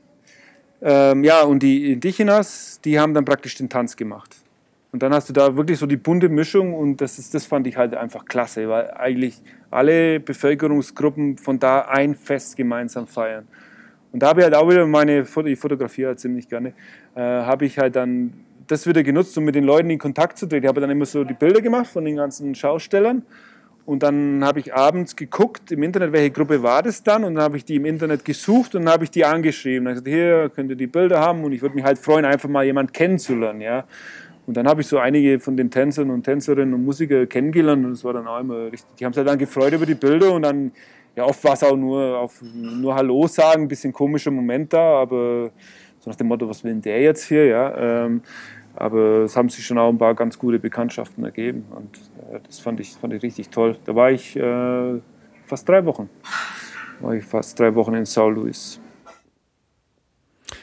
ähm, 0.82 1.24
ja, 1.24 1.42
und 1.42 1.64
die 1.64 1.92
Indigenas, 1.94 2.80
die 2.84 3.00
haben 3.00 3.14
dann 3.14 3.26
praktisch 3.26 3.56
den 3.56 3.70
Tanz 3.70 3.96
gemacht. 3.96 4.36
Und 4.92 5.04
dann 5.04 5.14
hast 5.14 5.30
du 5.30 5.34
da 5.34 5.56
wirklich 5.56 5.80
so 5.80 5.86
die 5.86 5.98
bunte 5.98 6.30
Mischung 6.30 6.74
und 6.74 7.02
das, 7.02 7.20
ist, 7.20 7.34
das 7.34 7.46
fand 7.46 7.68
ich 7.68 7.78
halt 7.78 7.96
einfach 7.96 8.26
klasse, 8.26 8.70
weil 8.70 8.92
eigentlich 8.92 9.42
alle 9.70 10.20
Bevölkerungsgruppen 10.20 11.38
von 11.38 11.60
da 11.60 11.82
ein 11.82 12.16
Fest 12.16 12.56
gemeinsam 12.56 13.06
feiern. 13.08 13.48
Und 14.14 14.24
da 14.24 14.30
habe 14.30 14.42
ich 14.42 14.46
halt 14.46 14.56
auch 14.56 14.70
wieder 14.70 14.88
meine, 14.88 15.26
ich 15.46 15.60
fotografiere 15.60 16.10
halt 16.10 16.20
ziemlich 16.20 16.48
gerne, 16.48 16.74
äh, 17.16 17.20
habe 17.22 17.66
ich 17.66 17.78
halt 17.78 17.96
dann 17.96 18.34
das 18.68 18.88
wieder 18.88 19.04
genutzt, 19.04 19.38
um 19.38 19.44
mit 19.44 19.56
den 19.56 19.64
Leuten 19.64 19.90
in 19.90 20.00
Kontakt 20.00 20.38
zu 20.38 20.48
treten. 20.48 20.66
Ich 20.66 20.70
habe 20.70 20.82
dann 20.82 20.90
immer 20.90 21.06
so 21.06 21.24
die 21.24 21.34
Bilder 21.34 21.62
gemacht 21.62 21.88
von 21.88 22.06
den 22.06 22.16
ganzen 22.16 22.54
Schaustellern 22.56 23.24
und 23.86 24.04
dann 24.04 24.44
habe 24.44 24.60
ich 24.60 24.74
abends 24.74 25.16
geguckt 25.16 25.72
im 25.72 25.82
Internet, 25.82 26.12
welche 26.12 26.32
Gruppe 26.32 26.62
war 26.62 26.84
das 26.84 27.04
dann 27.04 27.24
und 27.24 27.36
dann 27.36 27.44
habe 27.46 27.56
ich 27.56 27.64
die 27.64 27.78
im 27.78 27.86
Internet 27.86 28.26
gesucht 28.26 28.76
und 28.76 28.84
dann 28.84 28.94
habe 28.94 29.06
ich 29.06 29.12
die 29.12 29.24
angeschrieben. 29.24 29.86
Dann 29.86 29.96
habe 29.96 30.00
ich 30.00 30.14
gesagt, 30.14 30.30
hier 30.30 30.50
könnt 30.50 30.70
ihr 30.70 30.76
die 30.76 30.88
Bilder 30.88 31.22
haben 31.22 31.44
und 31.46 31.54
ich 31.54 31.62
würde 31.62 31.76
mich 31.76 31.86
halt 31.86 31.98
freuen, 31.98 32.26
einfach 32.26 32.50
mal 32.50 32.66
jemanden 32.66 32.92
kennenzulernen. 32.92 33.62
Ja. 33.62 33.86
Und 34.46 34.58
dann 34.58 34.68
habe 34.68 34.82
ich 34.82 34.88
so 34.88 34.98
einige 34.98 35.40
von 35.40 35.56
den 35.56 35.72
Tänzern 35.72 36.10
und 36.10 36.24
Tänzerinnen 36.24 36.74
und 36.74 36.84
Musikern 36.84 37.30
kennengelernt 37.30 37.86
und 37.86 37.92
das 37.92 38.04
war 38.04 38.14
dann 38.14 38.28
auch 38.28 38.40
immer 38.40 38.66
richtig. 38.66 38.96
Die 39.00 39.06
haben 39.06 39.14
sich 39.14 39.20
halt 39.20 39.30
dann 39.30 39.38
gefreut 39.38 39.72
über 39.72 39.86
die 39.86 39.96
Bilder 39.96 40.34
und 40.34 40.42
dann 40.42 40.74
ja, 41.16 41.24
oft 41.24 41.44
war 41.44 41.54
es 41.54 41.64
auch 41.64 41.76
nur, 41.76 42.20
auf, 42.20 42.42
nur 42.54 42.94
Hallo 42.94 43.26
sagen, 43.28 43.64
ein 43.64 43.68
bisschen 43.68 43.92
komischer 43.92 44.32
Moment 44.32 44.72
da, 44.72 45.02
aber 45.02 45.50
so 46.00 46.10
nach 46.10 46.16
dem 46.16 46.28
Motto, 46.28 46.48
was 46.48 46.64
will 46.64 46.72
denn 46.72 46.82
der 46.82 47.02
jetzt 47.02 47.24
hier, 47.24 47.46
ja. 47.46 48.06
Ähm, 48.06 48.22
aber 48.78 49.24
es 49.24 49.36
haben 49.36 49.50
sich 49.50 49.66
schon 49.66 49.78
auch 49.78 49.90
ein 49.90 49.98
paar 49.98 50.16
ganz 50.16 50.38
gute 50.38 50.60
Bekanntschaften 50.60 51.24
ergeben 51.24 51.66
und 51.72 51.98
äh, 52.32 52.40
das 52.46 52.60
fand 52.60 52.80
ich, 52.80 52.92
fand 52.94 53.14
ich 53.14 53.24
richtig 53.24 53.50
toll. 53.50 53.78
Da 53.86 53.96
war 53.96 54.12
ich 54.12 54.36
äh, 54.36 55.00
fast 55.46 55.68
drei 55.68 55.86
Wochen, 55.86 56.10
war 57.00 57.16
ich 57.16 57.26
fast 57.26 57.60
drei 57.60 57.74
Wochen 57.76 57.94
in 57.94 58.06
Sao 58.06 58.30
Luis. 58.30 58.80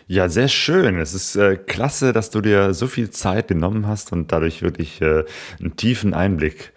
Ja, 0.07 0.29
sehr 0.29 0.49
schön. 0.49 0.99
Es 0.99 1.15
ist 1.15 1.35
äh, 1.37 1.57
klasse, 1.57 2.13
dass 2.13 2.31
du 2.31 2.43
dir 2.43 2.75
so 2.75 2.87
viel 2.87 3.11
Zeit 3.11 3.49
genommen 3.49 3.87
hast 3.87 4.13
und 4.13 4.33
dadurch 4.33 4.63
wirklich 4.63 5.01
äh, 5.01 5.25
einen 5.59 5.77
tiefen 5.77 6.13
Einblick 6.13 6.75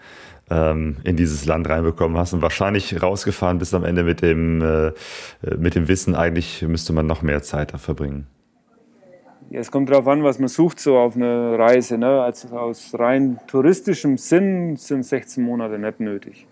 ähm, 0.50 0.98
in 1.04 1.18
dieses 1.18 1.46
Land 1.46 1.68
reinbekommen 1.68 2.18
hast 2.18 2.34
und 2.34 2.42
wahrscheinlich 2.42 3.02
rausgefahren 3.02 3.58
bist 3.58 3.74
am 3.74 3.84
Ende 3.84 4.04
mit 4.04 4.22
dem, 4.22 4.62
äh, 4.62 4.94
mit 5.58 5.76
dem 5.76 5.90
Wissen, 5.90 6.16
eigentlich 6.16 6.62
müsste 6.62 6.94
man 6.94 7.06
noch 7.06 7.22
mehr 7.22 7.44
Zeit 7.44 7.74
da 7.74 7.78
verbringen. 7.78 8.28
Es 9.52 9.72
kommt 9.72 9.90
darauf 9.90 10.08
an, 10.08 10.24
was 10.24 10.40
man 10.40 10.50
sucht 10.50 10.80
so 10.80 10.98
auf 10.98 11.16
einer 11.16 11.58
Reise. 11.58 11.98
Ne? 11.98 12.22
Also 12.22 12.50
aus 12.50 12.94
rein 12.98 13.40
touristischem 13.48 14.18
Sinn 14.18 14.76
sind 14.76 15.04
16 15.04 15.44
Monate 15.44 15.80
nicht 15.80 16.00
nötig. 16.00 16.46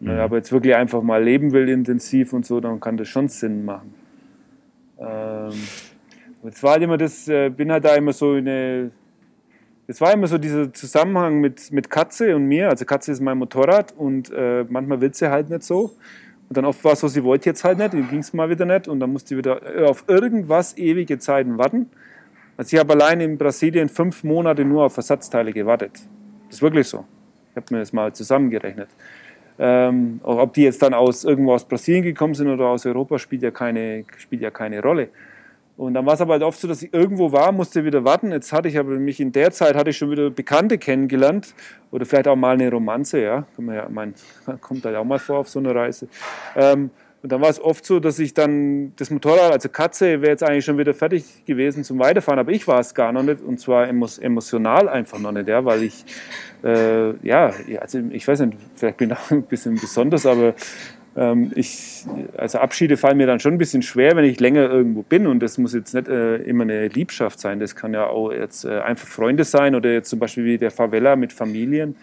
Mhm. 0.00 0.10
Aber 0.10 0.36
jetzt 0.36 0.52
wirklich 0.52 0.74
einfach 0.74 1.02
mal 1.02 1.22
leben 1.22 1.52
will 1.52 1.68
intensiv 1.68 2.32
und 2.32 2.44
so, 2.44 2.60
dann 2.60 2.80
kann 2.80 2.96
das 2.96 3.08
schon 3.08 3.28
Sinn 3.28 3.64
machen. 3.64 3.94
Ähm, 4.98 5.52
jetzt 6.44 6.62
war 6.62 6.72
halt 6.72 6.82
immer 6.82 6.98
das, 6.98 7.26
äh, 7.28 7.48
bin 7.48 7.72
halt 7.72 7.84
da 7.84 7.94
immer 7.94 8.12
so 8.12 8.34
in 8.34 8.48
eine 8.48 8.90
es 9.90 10.00
war 10.00 10.12
immer 10.12 10.28
so 10.28 10.38
dieser 10.38 10.72
Zusammenhang 10.72 11.40
mit, 11.40 11.72
mit 11.72 11.90
Katze 11.90 12.36
und 12.36 12.46
mir. 12.46 12.68
Also 12.68 12.84
Katze 12.84 13.10
ist 13.10 13.20
mein 13.20 13.38
Motorrad 13.38 13.92
und 13.96 14.30
äh, 14.30 14.64
manchmal 14.68 15.00
will 15.00 15.12
sie 15.12 15.28
halt 15.28 15.50
nicht 15.50 15.64
so. 15.64 15.96
Und 16.48 16.56
dann 16.56 16.64
oft 16.64 16.84
war 16.84 16.92
es 16.92 17.00
so, 17.00 17.08
sie 17.08 17.24
wollte 17.24 17.50
jetzt 17.50 17.64
halt 17.64 17.78
nicht, 17.78 17.92
dann 17.94 18.08
ging 18.08 18.20
es 18.20 18.32
mal 18.32 18.48
wieder 18.48 18.64
nicht 18.66 18.86
und 18.86 19.00
dann 19.00 19.12
musste 19.12 19.30
sie 19.30 19.38
wieder 19.38 19.60
auf 19.90 20.04
irgendwas 20.06 20.78
ewige 20.78 21.18
Zeiten 21.18 21.58
warten. 21.58 21.90
Also 22.60 22.76
ich 22.76 22.78
habe 22.78 22.92
allein 22.92 23.22
in 23.22 23.38
Brasilien 23.38 23.88
fünf 23.88 24.22
Monate 24.22 24.66
nur 24.66 24.84
auf 24.84 24.94
Ersatzteile 24.94 25.50
gewartet. 25.50 25.92
Das 25.94 26.56
ist 26.56 26.62
wirklich 26.62 26.86
so. 26.86 27.06
Ich 27.52 27.56
habe 27.56 27.64
mir 27.70 27.78
das 27.80 27.94
mal 27.94 28.12
zusammengerechnet. 28.12 28.90
Ähm, 29.58 30.20
ob 30.22 30.52
die 30.52 30.64
jetzt 30.64 30.82
dann 30.82 30.92
aus 30.92 31.24
irgendwo 31.24 31.54
aus 31.54 31.64
Brasilien 31.64 32.02
gekommen 32.02 32.34
sind 32.34 32.48
oder 32.48 32.66
aus 32.66 32.84
Europa, 32.84 33.18
spielt 33.18 33.40
ja 33.40 33.50
keine, 33.50 34.04
spielt 34.18 34.42
ja 34.42 34.50
keine 34.50 34.82
Rolle. 34.82 35.08
Und 35.78 35.94
dann 35.94 36.04
war 36.04 36.12
es 36.12 36.20
aber 36.20 36.34
halt 36.34 36.42
oft 36.42 36.60
so, 36.60 36.68
dass 36.68 36.82
ich 36.82 36.92
irgendwo 36.92 37.32
war, 37.32 37.50
musste 37.50 37.82
wieder 37.82 38.04
warten. 38.04 38.30
Jetzt 38.30 38.52
hatte 38.52 38.68
ich 38.68 38.76
aber 38.76 38.90
mich 38.90 39.20
in 39.20 39.32
der 39.32 39.52
Zeit 39.52 39.74
hatte 39.74 39.88
ich 39.88 39.96
schon 39.96 40.10
wieder 40.10 40.28
Bekannte 40.28 40.76
kennengelernt 40.76 41.54
oder 41.90 42.04
vielleicht 42.04 42.28
auch 42.28 42.36
mal 42.36 42.52
eine 42.52 42.70
Romanze, 42.70 43.22
ja, 43.22 43.46
ja 43.56 43.88
mein, 43.88 44.12
kommt 44.60 44.84
halt 44.84 44.96
auch 44.96 45.04
mal 45.04 45.18
vor 45.18 45.38
auf 45.38 45.48
so 45.48 45.60
einer 45.60 45.74
Reise. 45.74 46.08
Ähm, 46.54 46.90
und 47.22 47.30
dann 47.30 47.42
war 47.42 47.50
es 47.50 47.60
oft 47.60 47.84
so, 47.84 48.00
dass 48.00 48.18
ich 48.18 48.32
dann 48.32 48.94
das 48.96 49.10
Motorrad, 49.10 49.52
also 49.52 49.68
Katze, 49.68 50.22
wäre 50.22 50.30
jetzt 50.30 50.42
eigentlich 50.42 50.64
schon 50.64 50.78
wieder 50.78 50.94
fertig 50.94 51.44
gewesen 51.44 51.84
zum 51.84 51.98
Weiterfahren, 51.98 52.38
aber 52.38 52.52
ich 52.52 52.66
war 52.66 52.80
es 52.80 52.94
gar 52.94 53.12
noch 53.12 53.22
nicht. 53.22 53.42
Und 53.42 53.60
zwar 53.60 53.88
emotional 53.88 54.88
einfach 54.88 55.18
noch 55.18 55.32
nicht, 55.32 55.46
ja, 55.46 55.64
weil 55.66 55.82
ich, 55.82 56.04
äh, 56.64 57.10
ja, 57.26 57.52
also 57.78 58.00
ich 58.10 58.26
weiß 58.26 58.40
nicht, 58.40 58.56
vielleicht 58.74 58.96
bin 58.96 59.10
ich 59.10 59.16
auch 59.16 59.30
ein 59.30 59.42
bisschen 59.42 59.74
besonders, 59.74 60.24
aber 60.24 60.54
ähm, 61.14 61.52
ich, 61.54 62.06
also 62.38 62.58
Abschiede 62.58 62.96
fallen 62.96 63.18
mir 63.18 63.26
dann 63.26 63.38
schon 63.38 63.52
ein 63.52 63.58
bisschen 63.58 63.82
schwer, 63.82 64.16
wenn 64.16 64.24
ich 64.24 64.40
länger 64.40 64.70
irgendwo 64.70 65.02
bin. 65.02 65.26
Und 65.26 65.40
das 65.40 65.58
muss 65.58 65.74
jetzt 65.74 65.92
nicht 65.92 66.08
äh, 66.08 66.36
immer 66.36 66.62
eine 66.62 66.88
Liebschaft 66.88 67.38
sein, 67.38 67.60
das 67.60 67.76
kann 67.76 67.92
ja 67.92 68.06
auch 68.06 68.32
jetzt 68.32 68.64
äh, 68.64 68.80
einfach 68.80 69.06
Freunde 69.06 69.44
sein 69.44 69.74
oder 69.74 69.92
jetzt 69.92 70.08
zum 70.08 70.20
Beispiel 70.20 70.46
wie 70.46 70.56
der 70.56 70.70
Favela 70.70 71.16
mit 71.16 71.34
Familien. 71.34 71.96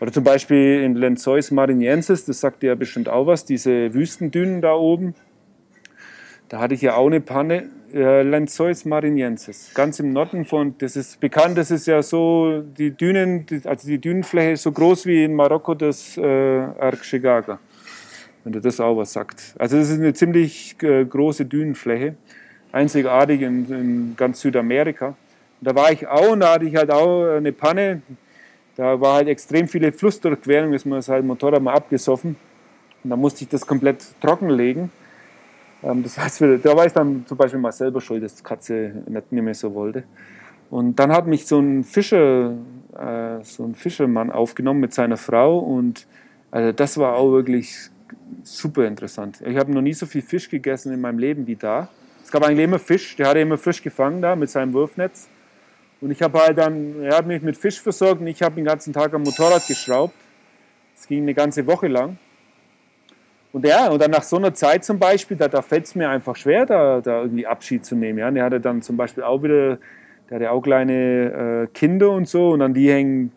Oder 0.00 0.12
zum 0.12 0.24
Beispiel 0.24 0.82
in 0.82 0.94
Lenzois 0.94 1.50
Marinensis, 1.50 2.24
das 2.24 2.40
sagt 2.40 2.62
ja 2.62 2.74
bestimmt 2.74 3.08
auch 3.08 3.26
was, 3.26 3.44
diese 3.44 3.94
Wüstendünen 3.94 4.60
da 4.60 4.74
oben. 4.74 5.14
Da 6.48 6.60
hatte 6.60 6.74
ich 6.74 6.82
ja 6.82 6.94
auch 6.94 7.06
eine 7.06 7.20
Panne, 7.20 7.70
äh, 7.92 8.22
Lenzois 8.22 8.84
Marinensis, 8.84 9.72
ganz 9.74 9.98
im 9.98 10.12
Norden 10.12 10.44
von, 10.44 10.74
das 10.78 10.96
ist 10.96 11.18
bekannt, 11.18 11.58
das 11.58 11.70
ist 11.70 11.86
ja 11.86 12.02
so, 12.02 12.62
die 12.78 12.90
Dünen, 12.90 13.46
also 13.64 13.88
die 13.88 13.98
Dünenfläche 13.98 14.52
ist 14.52 14.62
so 14.62 14.72
groß 14.72 15.06
wie 15.06 15.24
in 15.24 15.34
Marokko 15.34 15.74
das 15.74 16.16
äh, 16.16 16.22
Archegaga 16.22 17.58
wenn 18.46 18.52
du 18.52 18.60
das 18.60 18.78
auch 18.78 18.96
was 18.96 19.12
sagt. 19.12 19.56
Also 19.58 19.76
das 19.76 19.90
ist 19.90 19.98
eine 19.98 20.14
ziemlich 20.14 20.80
äh, 20.80 21.04
große 21.04 21.46
Dünenfläche, 21.46 22.14
einzigartig 22.70 23.42
in, 23.42 23.68
in, 23.68 24.14
ganz 24.16 24.40
Südamerika. 24.40 25.08
Und 25.08 25.16
da 25.62 25.74
war 25.74 25.90
ich 25.90 26.06
auch 26.06 26.30
und 26.30 26.40
da 26.40 26.54
hatte 26.54 26.64
ich 26.64 26.76
halt 26.76 26.92
auch 26.92 27.38
eine 27.38 27.50
Panne. 27.50 28.02
Da 28.76 29.00
war 29.00 29.14
halt 29.14 29.28
extrem 29.28 29.68
viele 29.68 29.90
Flussdurchquerungen, 29.90 30.74
ist 30.74 30.84
mir 30.84 30.96
das 30.96 31.08
halt 31.08 31.24
Motorrad 31.24 31.62
mal 31.62 31.74
abgesoffen. 31.74 32.36
Und 33.02 33.10
da 33.10 33.16
musste 33.16 33.44
ich 33.44 33.48
das 33.48 33.66
komplett 33.66 34.04
trocken 34.20 34.50
legen. 34.50 34.90
Ähm, 35.82 36.02
das 36.02 36.18
heißt, 36.18 36.42
da 36.62 36.76
war 36.76 36.86
ich 36.86 36.92
dann 36.92 37.24
zum 37.26 37.36
Beispiel 37.36 37.60
mal 37.60 37.72
selber 37.72 38.00
schuld, 38.00 38.22
dass 38.22 38.34
die 38.34 38.42
Katze 38.42 39.02
nicht 39.06 39.32
mehr 39.32 39.54
so 39.54 39.74
wollte. 39.74 40.04
Und 40.70 40.96
dann 40.96 41.12
hat 41.12 41.26
mich 41.26 41.46
so 41.46 41.58
ein 41.58 41.84
Fischer, 41.84 42.52
äh, 42.98 43.42
so 43.42 43.64
ein 43.64 43.74
Fischermann 43.74 44.30
aufgenommen 44.30 44.80
mit 44.80 44.92
seiner 44.92 45.16
Frau 45.16 45.58
und 45.58 46.06
also 46.50 46.72
das 46.72 46.98
war 46.98 47.14
auch 47.14 47.30
wirklich 47.30 47.90
super 48.42 48.86
interessant. 48.86 49.42
Ich 49.46 49.56
habe 49.56 49.72
noch 49.72 49.82
nie 49.82 49.92
so 49.92 50.06
viel 50.06 50.22
Fisch 50.22 50.48
gegessen 50.48 50.92
in 50.92 51.00
meinem 51.00 51.18
Leben 51.18 51.46
wie 51.46 51.56
da. 51.56 51.88
Es 52.24 52.30
gab 52.30 52.44
eigentlich 52.44 52.64
immer 52.64 52.78
Fisch, 52.78 53.16
der 53.16 53.28
hatte 53.28 53.38
immer 53.40 53.58
frisch 53.58 53.82
gefangen 53.82 54.22
da 54.22 54.34
mit 54.34 54.50
seinem 54.50 54.72
Wurfnetz. 54.72 55.28
Und 56.06 56.12
ich 56.12 56.22
habe 56.22 56.38
halt 56.38 56.56
dann, 56.56 57.02
er 57.02 57.16
hat 57.16 57.26
mich 57.26 57.42
mit 57.42 57.56
Fisch 57.56 57.80
versorgt 57.80 58.20
und 58.20 58.28
ich 58.28 58.40
habe 58.40 58.54
den 58.54 58.64
ganzen 58.64 58.92
Tag 58.92 59.12
am 59.12 59.24
Motorrad 59.24 59.66
geschraubt. 59.66 60.14
Das 60.94 61.08
ging 61.08 61.22
eine 61.22 61.34
ganze 61.34 61.66
Woche 61.66 61.88
lang. 61.88 62.16
Und 63.52 63.66
ja, 63.66 63.88
und 63.88 64.00
dann 64.00 64.12
nach 64.12 64.22
so 64.22 64.36
einer 64.36 64.54
Zeit 64.54 64.84
zum 64.84 65.00
Beispiel, 65.00 65.36
da, 65.36 65.48
da 65.48 65.62
fällt 65.62 65.86
es 65.86 65.96
mir 65.96 66.08
einfach 66.08 66.36
schwer, 66.36 66.64
da, 66.64 67.00
da 67.00 67.22
irgendwie 67.22 67.44
Abschied 67.44 67.84
zu 67.84 67.96
nehmen. 67.96 68.20
Ja. 68.20 68.28
Und 68.28 68.40
hatte 68.40 68.60
dann 68.60 68.82
zum 68.82 68.96
Beispiel 68.96 69.24
auch 69.24 69.42
wieder, 69.42 69.78
der 70.30 70.36
hatte 70.36 70.50
auch 70.52 70.62
kleine 70.62 71.64
äh, 71.64 71.66
Kinder 71.74 72.12
und 72.12 72.28
so 72.28 72.50
und 72.50 72.60
dann 72.60 72.72
die 72.72 72.88
hängen, 72.88 73.32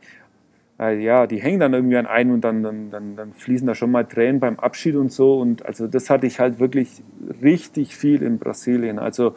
äh, 0.80 1.04
ja, 1.04 1.26
die 1.26 1.42
hängen 1.42 1.60
dann 1.60 1.74
irgendwie 1.74 1.98
an 1.98 2.06
einen 2.06 2.34
und 2.34 2.42
dann, 2.42 2.62
dann, 2.62 2.92
dann, 2.92 3.16
dann 3.16 3.34
fließen 3.34 3.66
da 3.66 3.74
schon 3.74 3.90
mal 3.90 4.06
Tränen 4.06 4.40
beim 4.40 4.60
Abschied 4.60 4.96
und 4.96 5.12
so. 5.12 5.40
Und 5.40 5.66
also 5.66 5.88
das 5.88 6.12
hatte 6.12 6.28
ich 6.28 6.40
halt 6.40 6.60
wirklich 6.60 7.02
richtig 7.42 7.96
viel 7.96 8.22
in 8.22 8.38
Brasilien. 8.38 9.00
Also 9.00 9.34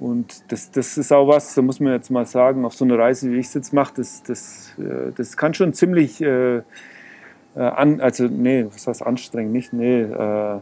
und 0.00 0.50
das, 0.50 0.70
das 0.70 0.96
ist 0.96 1.12
auch 1.12 1.28
was, 1.28 1.54
da 1.54 1.60
muss 1.60 1.78
man 1.78 1.92
jetzt 1.92 2.10
mal 2.10 2.24
sagen, 2.24 2.64
auf 2.64 2.74
so 2.74 2.86
einer 2.86 2.98
Reise, 2.98 3.30
wie 3.30 3.36
ich 3.36 3.46
es 3.46 3.54
jetzt 3.54 3.74
mache, 3.74 3.92
das, 3.96 4.22
das, 4.22 4.72
äh, 4.78 5.12
das 5.14 5.36
kann 5.36 5.52
schon 5.52 5.74
ziemlich 5.74 6.22
äh, 6.22 6.56
äh, 6.58 6.62
an, 7.54 8.00
also 8.00 8.26
nee, 8.26 8.64
was 8.64 8.86
heißt 8.86 9.02
anstrengend, 9.02 9.52
nicht, 9.52 9.74
nee, 9.74 10.00
äh, 10.00 10.60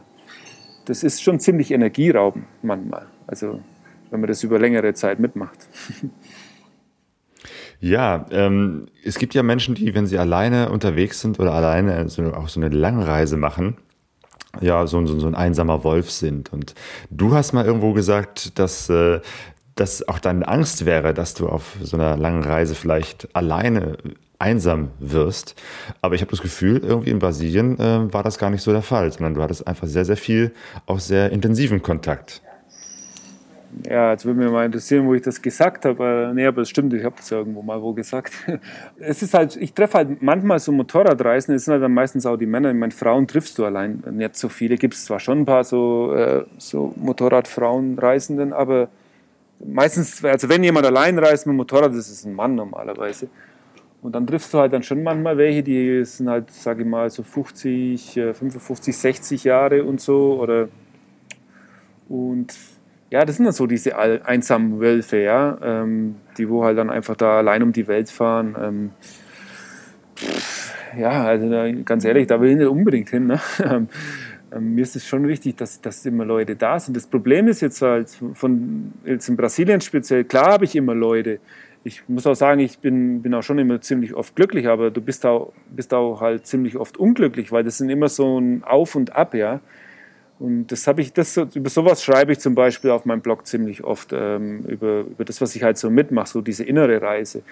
das 0.87 1.05
ist 1.05 1.23
schon 1.23 1.39
ziemlich 1.39 1.71
energieraubend 1.71 2.47
manchmal, 2.63 3.07
also 3.29 3.61
wenn 4.11 4.21
man 4.21 4.29
das 4.29 4.43
über 4.43 4.59
längere 4.59 4.93
Zeit 4.95 5.21
mitmacht. 5.21 5.59
Ja, 7.81 8.27
ähm, 8.33 8.87
es 9.05 9.21
gibt 9.21 9.35
ja 9.35 9.45
Menschen, 9.45 9.77
die, 9.77 9.95
wenn 9.95 10.05
sie 10.05 10.19
alleine 10.19 10.71
unterwegs 10.73 11.21
sind 11.21 11.39
oder 11.39 11.53
alleine 11.53 12.09
so, 12.09 12.35
auch 12.35 12.49
so 12.49 12.59
eine 12.59 12.71
Langreise 12.71 13.37
machen, 13.37 13.77
ja, 14.61 14.87
so, 14.87 15.05
so, 15.07 15.19
so 15.19 15.27
ein 15.27 15.35
einsamer 15.35 15.85
Wolf 15.85 16.11
sind. 16.11 16.53
Und 16.53 16.75
du 17.11 17.35
hast 17.35 17.53
mal 17.53 17.65
irgendwo 17.65 17.93
gesagt, 17.93 18.59
dass 18.59 18.89
äh, 18.89 19.21
das 19.75 20.07
auch 20.09 20.19
deine 20.19 20.47
Angst 20.49 20.85
wäre, 20.87 21.15
dass 21.15 21.35
du 21.35 21.49
auf 21.49 21.77
so 21.83 21.97
einer 21.97 22.17
langen 22.17 22.43
Reise 22.43 22.75
vielleicht 22.75 23.35
alleine 23.37 23.99
einsam 24.39 24.91
wirst. 24.99 25.55
Aber 26.01 26.15
ich 26.15 26.21
habe 26.21 26.31
das 26.31 26.43
Gefühl, 26.43 26.79
irgendwie 26.79 27.11
in 27.11 27.19
Brasilien 27.19 27.79
äh, 27.79 28.13
war 28.13 28.23
das 28.23 28.39
gar 28.39 28.51
nicht 28.51 28.63
so 28.63 28.73
der 28.73 28.83
Fall, 28.83 29.13
sondern 29.13 29.35
du 29.35 29.43
hattest 29.43 29.67
einfach 29.67 29.87
sehr, 29.87 30.05
sehr 30.05 30.17
viel, 30.17 30.53
auch 30.87 31.01
sehr 31.01 31.31
intensiven 31.31 31.83
Kontakt. 31.83 32.43
Ja, 33.87 34.13
jetzt 34.13 34.25
würde 34.25 34.41
mich 34.41 34.51
mal 34.51 34.65
interessieren, 34.65 35.07
wo 35.07 35.15
ich 35.15 35.23
das 35.23 35.43
gesagt 35.43 35.85
habe. 35.85 36.33
Nee, 36.35 36.47
aber 36.47 36.63
es 36.63 36.71
stimmt, 36.71 36.95
ich 36.95 37.05
habe 37.05 37.17
das 37.17 37.29
ja 37.31 37.39
irgendwo 37.39 37.63
mal 37.63 37.81
wo 37.83 37.93
gesagt. 37.93 38.33
Es 38.99 39.23
ist 39.23 39.35
halt, 39.35 39.57
ich 39.57 39.75
treffe 39.75 39.99
halt 39.99 40.23
manchmal 40.23 40.59
so 40.59 40.73
Motorradreisen, 40.73 41.55
es 41.55 41.67
sind 41.67 41.73
halt 41.73 41.83
dann 41.83 41.93
meistens 41.93 42.25
auch 42.27 42.37
die 42.37 42.47
Männer. 42.47 42.71
Ich 42.71 42.77
meine, 42.77 42.93
Frauen 42.93 43.27
triffst 43.27 43.59
du 43.59 43.65
allein 43.65 44.03
nicht 44.11 44.37
so 44.37 44.49
viele. 44.49 44.77
Gibt 44.77 44.95
es 44.95 45.05
zwar 45.05 45.21
schon 45.21 45.41
ein 45.41 45.45
paar 45.45 45.65
so, 45.65 46.15
äh, 46.15 46.45
so 46.57 46.95
Motorradfrauenreisenden, 46.97 48.53
aber 48.53 48.89
meistens, 49.65 50.25
also 50.25 50.49
wenn 50.49 50.65
jemand 50.65 50.87
allein 50.87 51.19
reist 51.19 51.47
mit 51.47 51.53
dem 51.53 51.59
Motorrad, 51.59 51.93
das 51.93 52.11
ist 52.11 52.25
ein 52.25 52.35
Mann 52.35 52.55
normalerweise. 52.55 53.29
Und 54.01 54.15
dann 54.15 54.27
triffst 54.27 54.55
du 54.55 54.59
halt 54.59 54.73
dann 54.73 54.83
schon 54.83 55.03
manchmal 55.03 55.37
welche, 55.37 55.63
die 55.63 56.05
sind 56.05 56.31
halt, 56.31 56.51
sage 56.53 56.83
ich 56.83 56.89
mal, 56.89 57.11
so 57.11 57.23
50, 57.23 58.13
55, 58.33 58.97
60 58.97 59.45
Jahre 59.45 59.85
und 59.85 60.01
so. 60.01 60.41
Oder 60.41 60.69
und 62.09 62.55
ja, 63.11 63.25
das 63.25 63.37
sind 63.37 63.47
dann 63.47 63.55
so 63.55 63.67
diese 63.67 63.97
einsamen 63.97 64.81
Wölfe, 64.81 65.19
ja, 65.19 65.59
ähm, 65.63 66.17
die 66.37 66.49
wo 66.49 66.65
halt 66.65 66.79
dann 66.79 66.91
einfach 66.91 67.17
da 67.17 67.39
allein 67.39 67.63
um 67.63 67.73
die 67.73 67.89
Welt 67.89 68.11
fahren. 68.11 68.57
Ähm, 68.61 68.91
ja, 70.99 71.25
also 71.25 71.49
ganz 71.85 72.05
ehrlich, 72.05 72.27
da 72.27 72.41
will 72.41 72.51
ich 72.51 72.57
nicht 72.57 72.67
unbedingt 72.67 73.11
hin. 73.11 73.27
Ne? 73.27 73.41
Ähm, 74.51 74.75
mir 74.75 74.83
ist 74.83 74.97
es 74.97 75.07
schon 75.07 75.29
wichtig, 75.29 75.57
dass, 75.57 75.81
dass 75.81 76.07
immer 76.07 76.25
Leute 76.25 76.57
da 76.57 76.79
sind. 76.79 76.97
Das 76.97 77.07
Problem 77.07 77.49
ist 77.49 77.61
jetzt 77.61 77.83
halt 77.83 78.09
von 78.33 78.93
jetzt 79.05 79.29
in 79.29 79.37
Brasilien 79.37 79.83
speziell, 79.83 80.25
klar 80.25 80.53
habe 80.53 80.65
ich 80.65 80.75
immer 80.75 80.95
Leute, 80.95 81.41
ich 81.85 82.09
muss 82.09 82.27
auch 82.27 82.35
sagen, 82.35 82.61
ich 82.61 82.79
bin, 82.79 83.23
bin 83.23 83.35
auch 83.35 83.43
schon 83.43 83.59
immer 83.59 83.81
ziemlich 83.81 84.15
oft 84.15 84.35
glücklich, 84.37 84.69
aber 84.69 84.91
du 84.91 85.01
bist 85.01 85.25
auch, 85.27 85.53
bist 85.71 85.95
auch 85.95 86.21
halt 86.21 86.47
ziemlich 86.47 86.77
oft 86.77 86.97
unglücklich, 86.97 87.53
weil 87.53 87.65
das 87.65 87.79
sind 87.79 87.91
immer 87.91 88.09
so 88.09 88.39
ein 88.39 88.65
Auf 88.65 88.95
und 88.95 89.15
Ab, 89.15 89.35
ja. 89.35 89.61
Und 90.41 90.69
das 90.69 90.87
habe 90.87 91.01
ich, 91.01 91.13
das, 91.13 91.37
über 91.37 91.69
sowas 91.69 92.03
schreibe 92.03 92.33
ich 92.33 92.39
zum 92.39 92.55
Beispiel 92.55 92.91
auf 92.91 93.05
meinem 93.05 93.21
Blog 93.21 93.47
ziemlich 93.47 93.83
oft, 93.83 94.13
ähm, 94.13 94.65
über, 94.67 95.01
über 95.01 95.25
das, 95.25 95.41
was 95.41 95.57
ich 95.57 95.63
halt 95.63 95.79
so 95.79 95.91
mitmache, 95.91 96.29
so 96.29 96.41
diese 96.41 96.65
innere 96.65 97.03
Reise. 97.03 97.43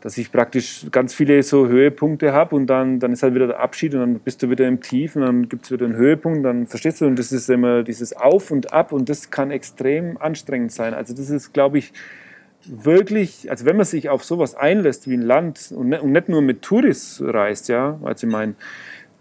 Dass 0.00 0.18
ich 0.18 0.32
praktisch 0.32 0.86
ganz 0.90 1.14
viele 1.14 1.42
so 1.42 1.66
Höhepunkte 1.66 2.32
habe 2.32 2.56
und 2.56 2.66
dann, 2.66 2.98
dann 3.00 3.12
ist 3.12 3.22
halt 3.22 3.34
wieder 3.34 3.46
der 3.46 3.60
Abschied 3.60 3.94
und 3.94 4.00
dann 4.00 4.18
bist 4.18 4.42
du 4.42 4.50
wieder 4.50 4.66
im 4.66 4.80
Tief 4.80 5.16
und 5.16 5.22
dann 5.22 5.48
gibt 5.48 5.64
es 5.64 5.70
wieder 5.70 5.84
einen 5.84 5.96
Höhepunkt, 5.96 6.44
dann 6.44 6.66
verstehst 6.66 7.00
du, 7.00 7.06
und 7.06 7.18
das 7.18 7.32
ist 7.32 7.48
immer 7.48 7.82
dieses 7.82 8.14
Auf 8.14 8.50
und 8.50 8.72
Ab 8.72 8.92
und 8.92 9.08
das 9.08 9.30
kann 9.30 9.50
extrem 9.50 10.16
anstrengend 10.18 10.72
sein. 10.72 10.94
Also 10.94 11.14
das 11.14 11.30
ist, 11.30 11.52
glaube 11.52 11.78
ich, 11.78 11.92
wirklich, 12.66 13.50
also 13.50 13.66
wenn 13.66 13.76
man 13.76 13.86
sich 13.86 14.08
auf 14.08 14.24
sowas 14.24 14.54
einlässt 14.54 15.08
wie 15.08 15.14
ein 15.14 15.22
Land 15.22 15.72
und 15.74 15.90
nicht, 15.90 16.02
und 16.02 16.12
nicht 16.12 16.28
nur 16.28 16.42
mit 16.42 16.62
Touris 16.62 17.22
reist, 17.24 17.68
ja, 17.68 17.98
also 18.02 18.26
ich 18.26 18.32
meine, 18.32 18.54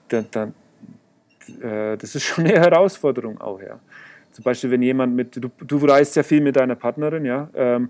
da, 0.09 0.23
da, 0.31 0.51
äh, 1.61 1.97
das 1.97 2.15
ist 2.15 2.23
schon 2.23 2.45
eine 2.45 2.59
Herausforderung 2.59 3.39
auch, 3.41 3.61
ja. 3.61 3.79
Zum 4.31 4.43
Beispiel, 4.43 4.71
wenn 4.71 4.81
jemand 4.81 5.15
mit, 5.15 5.35
du, 5.35 5.49
du 5.59 5.77
reist 5.85 6.15
ja 6.15 6.23
viel 6.23 6.41
mit 6.41 6.55
deiner 6.55 6.75
Partnerin, 6.75 7.23
ja, 7.23 7.49
ähm, 7.53 7.89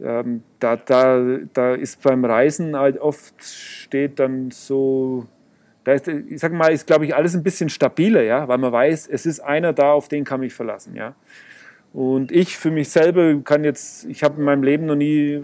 ähm, 0.00 0.42
da, 0.58 0.76
da, 0.76 1.38
da 1.52 1.74
ist 1.74 2.02
beim 2.02 2.24
Reisen 2.24 2.76
halt 2.76 2.98
oft 2.98 3.42
steht 3.42 4.18
dann 4.18 4.50
so, 4.50 5.26
da 5.84 5.92
ist, 5.92 6.08
ich 6.08 6.40
sag 6.40 6.52
mal, 6.52 6.72
ist 6.72 6.86
glaube 6.86 7.06
ich 7.06 7.14
alles 7.14 7.34
ein 7.34 7.42
bisschen 7.42 7.68
stabiler, 7.68 8.22
ja, 8.22 8.46
weil 8.48 8.58
man 8.58 8.72
weiß, 8.72 9.08
es 9.08 9.26
ist 9.26 9.40
einer 9.40 9.72
da, 9.72 9.92
auf 9.92 10.08
den 10.08 10.24
kann 10.24 10.42
ich 10.42 10.52
verlassen, 10.52 10.96
ja. 10.96 11.14
Und 11.92 12.30
ich 12.30 12.58
für 12.58 12.70
mich 12.70 12.90
selber 12.90 13.40
kann 13.42 13.64
jetzt, 13.64 14.04
ich 14.06 14.22
habe 14.22 14.38
in 14.38 14.44
meinem 14.44 14.62
Leben 14.62 14.84
noch 14.84 14.96
nie, 14.96 15.42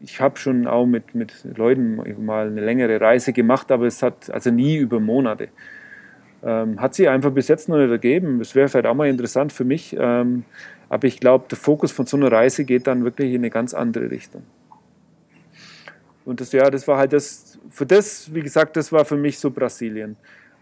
ich 0.00 0.20
habe 0.20 0.38
schon 0.38 0.66
auch 0.66 0.86
mit, 0.86 1.14
mit 1.14 1.44
Leuten 1.56 1.96
mal 2.24 2.46
eine 2.46 2.64
längere 2.64 3.00
Reise 3.00 3.32
gemacht, 3.32 3.70
aber 3.70 3.86
es 3.86 4.02
hat 4.02 4.30
also 4.30 4.50
nie 4.50 4.76
über 4.76 5.00
Monate. 5.00 5.48
Ähm, 6.46 6.80
hat 6.80 6.94
sich 6.94 7.08
einfach 7.08 7.32
bis 7.32 7.48
jetzt 7.48 7.68
noch 7.68 7.76
nicht 7.76 7.90
ergeben. 7.90 8.38
Das 8.38 8.54
wäre 8.54 8.68
vielleicht 8.68 8.86
auch 8.86 8.94
mal 8.94 9.08
interessant 9.08 9.52
für 9.52 9.64
mich. 9.64 9.96
Ähm, 9.98 10.44
aber 10.88 11.08
ich 11.08 11.18
glaube, 11.18 11.46
der 11.50 11.58
Fokus 11.58 11.90
von 11.90 12.06
so 12.06 12.16
einer 12.16 12.30
Reise 12.30 12.64
geht 12.64 12.86
dann 12.86 13.02
wirklich 13.02 13.32
in 13.32 13.40
eine 13.40 13.50
ganz 13.50 13.74
andere 13.74 14.10
Richtung. 14.10 14.42
Und 16.24 16.40
das, 16.40 16.52
ja, 16.52 16.70
das 16.70 16.86
war 16.86 16.98
halt 16.98 17.12
das, 17.12 17.58
für 17.70 17.86
das, 17.86 18.32
wie 18.32 18.42
gesagt, 18.42 18.76
das 18.76 18.92
war 18.92 19.04
für 19.04 19.16
mich 19.16 19.38
so 19.38 19.50
Brasilien 19.50 20.16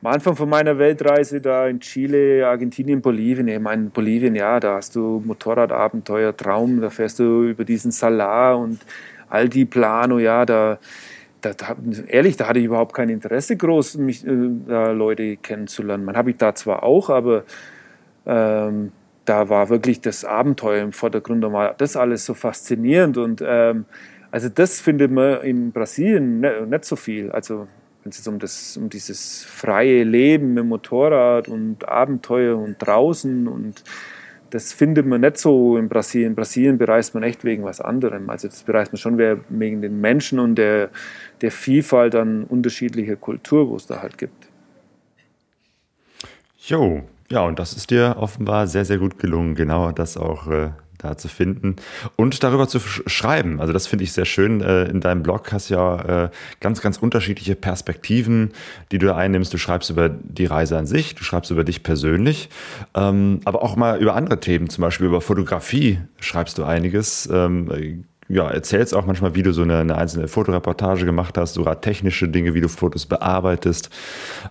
am 0.05 0.13
Anfang 0.13 0.37
von 0.37 0.51
meiner 0.51 0.79
Weltreise 0.79 1.41
da 1.41 1.67
in 1.67 1.81
Chile, 1.81 2.47
Argentinien, 2.47 3.01
Bolivien, 3.01 3.49
ich 3.49 3.59
meine, 3.59 3.85
Bolivien, 3.85 4.35
ja, 4.35 4.61
da 4.61 4.77
hast 4.77 4.95
du 4.97 5.23
Motorradabenteuer, 5.25 6.37
Traum, 6.37 6.83
da 6.83 6.91
fährst 6.91 7.21
du 7.21 7.45
über 7.45 7.65
diesen 7.65 7.91
Salar 7.91 8.59
und 8.59 8.81
Altiplano, 9.31 10.19
ja, 10.19 10.45
da, 10.45 10.79
da, 11.45 11.53
da, 11.53 11.77
ehrlich, 12.09 12.37
da 12.37 12.49
hatte 12.49 12.59
ich 12.59 12.65
überhaupt 12.67 12.95
kein 12.95 13.09
Interesse 13.09 13.57
groß, 13.57 13.97
mich, 13.99 14.27
äh, 14.27 14.31
Leute 14.31 15.37
kennenzulernen. 15.37 16.05
Man 16.05 16.17
habe 16.17 16.31
ich 16.31 16.37
da 16.37 16.55
zwar 16.55 16.83
auch, 16.83 17.11
aber 17.11 17.45
ähm, 18.27 18.93
da 19.25 19.49
war 19.49 19.69
wirklich 19.69 20.01
das 20.01 20.25
Abenteuer 20.25 20.83
im 20.83 20.93
Vordergrund. 20.93 21.45
Da 21.45 21.53
war 21.53 21.75
das 21.75 21.97
alles 21.97 22.25
so 22.25 22.35
faszinierend 22.35 23.17
und 23.17 23.43
ähm, 23.47 23.85
also 24.31 24.49
das 24.49 24.81
findet 24.81 25.13
man 25.13 25.43
in 25.43 25.71
Brasilien 25.71 26.41
nicht, 26.41 26.67
nicht 26.67 26.85
so 26.85 26.97
viel. 26.97 27.31
Also 27.31 27.69
wenn 28.03 28.11
es 28.11 28.27
um, 28.27 28.39
das, 28.39 28.77
um 28.77 28.91
dieses 28.91 29.45
freie 29.45 30.05
Leben 30.05 30.55
mit 30.55 30.65
Motorrad 30.65 31.49
und 31.49 31.89
Abenteuer 31.89 32.59
und 32.59 32.77
draußen 32.79 33.49
und 33.49 33.83
das 34.55 34.73
findet 34.73 35.05
man 35.05 35.21
nicht 35.23 35.37
so 35.37 35.77
in 35.77 35.89
Brasilien. 35.89 36.31
In 36.31 36.37
Brasilien 36.37 36.79
bereist 36.79 37.13
man 37.13 37.25
echt 37.25 37.43
wegen 37.43 37.65
was 37.65 37.81
anderem. 37.81 38.31
Also 38.31 38.47
das 38.47 38.63
bereist 38.63 38.93
man 38.93 38.99
schon 38.99 39.19
wegen 39.19 39.83
den 39.83 40.01
Menschen 40.01 40.39
und 40.39 40.55
der, 40.55 40.91
der 41.41 41.51
Vielfalt 41.51 42.15
an 42.15 42.45
unterschiedlicher 42.45 43.17
Kultur, 43.17 43.69
wo 43.69 43.75
es 43.75 43.89
da 43.89 44.01
halt 44.01 44.17
gibt. 44.17 44.47
Jo, 46.59 47.03
ja, 47.29 47.41
und 47.43 47.59
das 47.59 47.73
ist 47.73 47.91
dir 47.91 48.15
offenbar 48.17 48.69
sehr, 48.69 48.85
sehr 48.85 48.99
gut 48.99 49.19
gelungen, 49.19 49.57
genau 49.57 49.91
das 49.91 50.17
auch 50.17 50.47
äh, 50.47 50.71
da 50.99 51.17
zu 51.17 51.29
finden 51.29 51.77
und 52.17 52.43
darüber 52.43 52.69
zu 52.69 52.79
schreiben. 52.79 53.61
Also 53.61 53.73
das 53.73 53.87
finde 53.87 54.05
ich 54.05 54.13
sehr 54.13 54.25
schön. 54.25 54.61
Äh, 54.61 54.85
in 54.85 55.01
deinem 55.01 55.23
Blog 55.23 55.53
hast 55.53 55.71
du 55.71 55.75
ja 55.75 56.25
äh, 56.25 56.31
ganz, 56.61 56.81
ganz 56.81 56.99
unterschiedliche 56.99 57.55
Perspektiven, 57.55 58.53
die 58.93 58.99
du 58.99 59.15
einnimmst. 59.15 59.53
Du 59.53 59.59
schreibst 59.59 59.91
über 59.91 60.09
die 60.09 60.47
Reise 60.47 60.79
an 60.79 60.87
sich, 60.87 61.15
du 61.15 61.25
schreibst 61.25 61.51
über 61.51 61.65
dich 61.65 61.83
persönlich, 61.83 62.49
ähm, 62.95 63.41
aber 63.45 63.63
auch 63.63 63.77
mal 63.77 64.01
über 64.01 64.15
andere 64.15 64.41
Themen, 64.41 64.69
zum 64.69 64.83
Beispiel 64.83 65.07
über 65.07 65.21
Fotografie 65.21 65.99
schreibst 66.21 66.59
du 66.59 66.65
einiges. 66.65 67.29
Ähm, 67.33 68.05
ja, 68.29 68.51
erzählst 68.51 68.95
auch 68.95 69.05
manchmal, 69.05 69.35
wie 69.35 69.43
du 69.43 69.53
so 69.53 69.63
eine, 69.63 69.79
eine 69.79 69.97
einzelne 69.97 70.29
Fotoreportage 70.29 71.05
gemacht 71.05 71.37
hast, 71.37 71.55
sogar 71.55 71.81
technische 71.81 72.29
Dinge, 72.29 72.55
wie 72.55 72.61
du 72.61 72.69
Fotos 72.69 73.07
bearbeitest. 73.07 73.91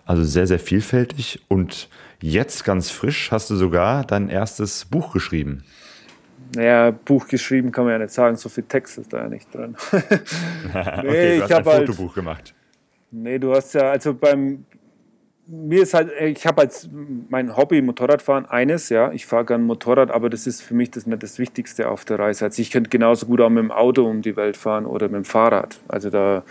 Also 0.05 0.23
sehr, 0.23 0.45
sehr 0.45 0.59
vielfältig. 0.59 1.41
Und 1.47 1.89
jetzt 2.21 2.65
ganz 2.65 2.91
frisch 2.91 3.31
hast 3.31 3.49
du 3.49 3.55
sogar 3.55 4.05
dein 4.05 4.29
erstes 4.29 4.85
Buch 4.85 5.11
geschrieben. 5.11 5.63
Naja, 6.55 6.91
Buch 6.91 7.27
geschrieben 7.27 7.71
kann 7.71 7.85
man 7.85 7.93
ja 7.93 7.99
nicht 7.99 8.11
sagen, 8.11 8.35
so 8.35 8.49
viel 8.49 8.65
Text 8.65 8.97
ist 8.97 9.11
da 9.11 9.23
ja 9.23 9.29
nicht 9.29 9.53
drin. 9.53 9.75
nee, 9.91 9.99
okay, 10.71 11.37
du 11.37 11.43
hast 11.43 11.51
ein 11.51 11.65
halt 11.65 11.87
Fotobuch 11.87 12.07
halt, 12.07 12.15
gemacht. 12.15 12.55
Nee, 13.11 13.39
du 13.39 13.53
hast 13.53 13.73
ja, 13.73 13.91
also 13.91 14.13
beim, 14.13 14.65
mir 15.47 15.83
ist 15.83 15.93
halt, 15.93 16.11
ich 16.19 16.45
habe 16.47 16.61
als 16.61 16.89
mein 17.29 17.55
Hobby 17.55 17.81
Motorradfahren 17.81 18.45
eines, 18.45 18.89
ja, 18.89 19.11
ich 19.11 19.25
fahre 19.25 19.45
gern 19.45 19.63
Motorrad, 19.63 20.11
aber 20.11 20.29
das 20.29 20.47
ist 20.47 20.61
für 20.61 20.73
mich 20.73 20.91
das 20.91 21.05
nicht 21.05 21.21
das 21.21 21.37
Wichtigste 21.37 21.89
auf 21.89 22.05
der 22.05 22.19
Reise. 22.19 22.45
Also 22.45 22.61
ich 22.61 22.71
könnte 22.71 22.89
genauso 22.89 23.25
gut 23.25 23.41
auch 23.41 23.49
mit 23.49 23.63
dem 23.63 23.71
Auto 23.71 24.05
um 24.05 24.21
die 24.21 24.35
Welt 24.35 24.57
fahren 24.57 24.85
oder 24.85 25.07
mit 25.07 25.15
dem 25.15 25.25
Fahrrad. 25.25 25.79
Also 25.87 26.09
da, 26.09 26.43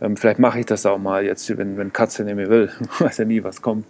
ähm, 0.00 0.16
vielleicht 0.16 0.38
mache 0.38 0.60
ich 0.60 0.66
das 0.66 0.86
auch 0.86 0.98
mal 0.98 1.24
jetzt, 1.24 1.56
wenn, 1.58 1.76
wenn 1.76 1.92
Katze 1.92 2.24
nicht 2.24 2.36
mehr 2.36 2.48
will. 2.48 2.70
weiß 2.98 3.18
ja 3.18 3.24
nie, 3.24 3.44
was 3.44 3.62
kommt. 3.62 3.86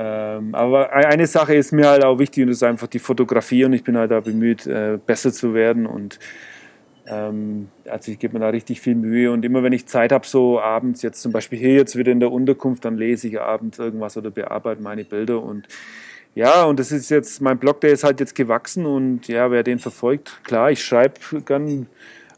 Ähm, 0.00 0.54
aber 0.54 0.92
eine 0.92 1.26
Sache 1.26 1.56
ist 1.56 1.72
mir 1.72 1.88
halt 1.88 2.04
auch 2.04 2.20
wichtig 2.20 2.44
und 2.44 2.50
das 2.50 2.58
ist 2.58 2.62
einfach 2.62 2.86
die 2.86 3.00
Fotografie 3.00 3.64
und 3.64 3.72
ich 3.72 3.82
bin 3.82 3.98
halt 3.98 4.12
da 4.12 4.20
bemüht, 4.20 4.64
äh, 4.64 4.96
besser 5.04 5.32
zu 5.32 5.54
werden 5.54 5.86
und 5.86 6.20
ähm, 7.08 7.66
also 7.84 8.12
ich 8.12 8.20
gebe 8.20 8.34
mir 8.34 8.44
da 8.44 8.50
richtig 8.50 8.80
viel 8.80 8.94
Mühe 8.94 9.32
und 9.32 9.44
immer 9.44 9.64
wenn 9.64 9.72
ich 9.72 9.86
Zeit 9.86 10.12
habe, 10.12 10.24
so 10.24 10.60
abends, 10.60 11.02
jetzt 11.02 11.20
zum 11.20 11.32
Beispiel 11.32 11.58
hier 11.58 11.74
jetzt 11.74 11.96
wieder 11.96 12.12
in 12.12 12.20
der 12.20 12.30
Unterkunft, 12.30 12.84
dann 12.84 12.96
lese 12.96 13.26
ich 13.26 13.40
abends 13.40 13.80
irgendwas 13.80 14.16
oder 14.16 14.30
bearbeite 14.30 14.80
meine 14.80 15.04
Bilder 15.04 15.42
und 15.42 15.66
ja, 16.36 16.62
und 16.62 16.78
das 16.78 16.92
ist 16.92 17.10
jetzt, 17.10 17.40
mein 17.40 17.58
Blog, 17.58 17.80
der 17.80 17.90
ist 17.90 18.04
halt 18.04 18.20
jetzt 18.20 18.36
gewachsen 18.36 18.86
und 18.86 19.26
ja, 19.26 19.50
wer 19.50 19.64
den 19.64 19.80
verfolgt, 19.80 20.44
klar, 20.44 20.70
ich 20.70 20.84
schreibe 20.84 21.18
gern 21.44 21.88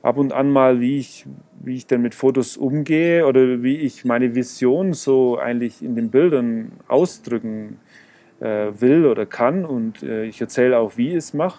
ab 0.02 0.16
und 0.16 0.32
an 0.32 0.50
mal, 0.50 0.80
wie 0.80 0.98
ich, 0.98 1.26
wie 1.60 1.76
ich 1.76 1.86
denn 1.86 2.02
mit 2.02 2.14
Fotos 2.14 2.56
umgehe 2.56 3.26
oder 3.26 3.62
wie 3.62 3.76
ich 3.76 4.04
meine 4.04 4.34
Vision 4.34 4.92
so 4.92 5.38
eigentlich 5.38 5.82
in 5.82 5.94
den 5.94 6.10
Bildern 6.10 6.72
ausdrücken 6.88 7.78
äh, 8.40 8.68
will 8.78 9.06
oder 9.06 9.26
kann 9.26 9.64
und 9.64 10.02
äh, 10.02 10.24
ich 10.24 10.40
erzähle 10.40 10.78
auch, 10.78 10.96
wie 10.96 11.10
ich 11.10 11.16
es 11.16 11.34
mache. 11.34 11.58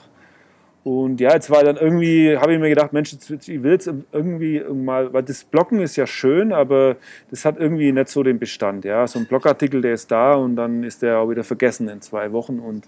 Und 0.83 1.21
ja, 1.21 1.33
jetzt 1.33 1.51
war 1.51 1.63
dann 1.63 1.77
irgendwie, 1.77 2.35
habe 2.35 2.53
ich 2.53 2.59
mir 2.59 2.69
gedacht, 2.69 2.91
Mensch, 2.91 3.13
ich 3.13 3.61
will 3.61 3.73
jetzt 3.73 3.91
irgendwie 4.11 4.61
mal, 4.61 5.13
weil 5.13 5.21
das 5.21 5.43
Blocken 5.43 5.79
ist 5.79 5.95
ja 5.95 6.07
schön, 6.07 6.51
aber 6.51 6.95
das 7.29 7.45
hat 7.45 7.59
irgendwie 7.59 7.91
nicht 7.91 8.07
so 8.07 8.23
den 8.23 8.39
Bestand. 8.39 8.83
Ja, 8.83 9.05
so 9.05 9.19
ein 9.19 9.27
Blogartikel, 9.27 9.81
der 9.83 9.93
ist 9.93 10.09
da 10.09 10.33
und 10.33 10.55
dann 10.55 10.83
ist 10.83 11.03
der 11.03 11.19
auch 11.19 11.29
wieder 11.29 11.43
vergessen 11.43 11.87
in 11.87 12.01
zwei 12.01 12.31
Wochen. 12.31 12.57
Und 12.57 12.87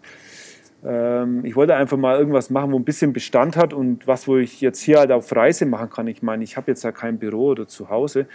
ich 1.44 1.56
wollte 1.56 1.76
einfach 1.76 1.98
mal 1.98 2.20
irgendwas 2.20 2.50
machen, 2.50 2.74
wo 2.74 2.78
ein 2.78 2.84
bisschen 2.84 3.14
Bestand 3.14 3.56
hat 3.56 3.74
und 3.74 4.06
was, 4.06 4.28
wo 4.28 4.38
ich 4.38 4.60
jetzt 4.60 4.82
hier 4.82 5.00
halt 5.00 5.12
auf 5.12 5.34
Reise 5.34 5.66
machen 5.66 5.90
kann. 5.90 6.08
Ich 6.08 6.22
meine, 6.22 6.44
ich 6.44 6.58
habe 6.58 6.72
jetzt 6.72 6.84
ja 6.84 6.92
kein 6.92 7.20
Büro 7.20 7.52
oder 7.52 7.68
zu 7.68 7.90
Hause. 7.90 8.26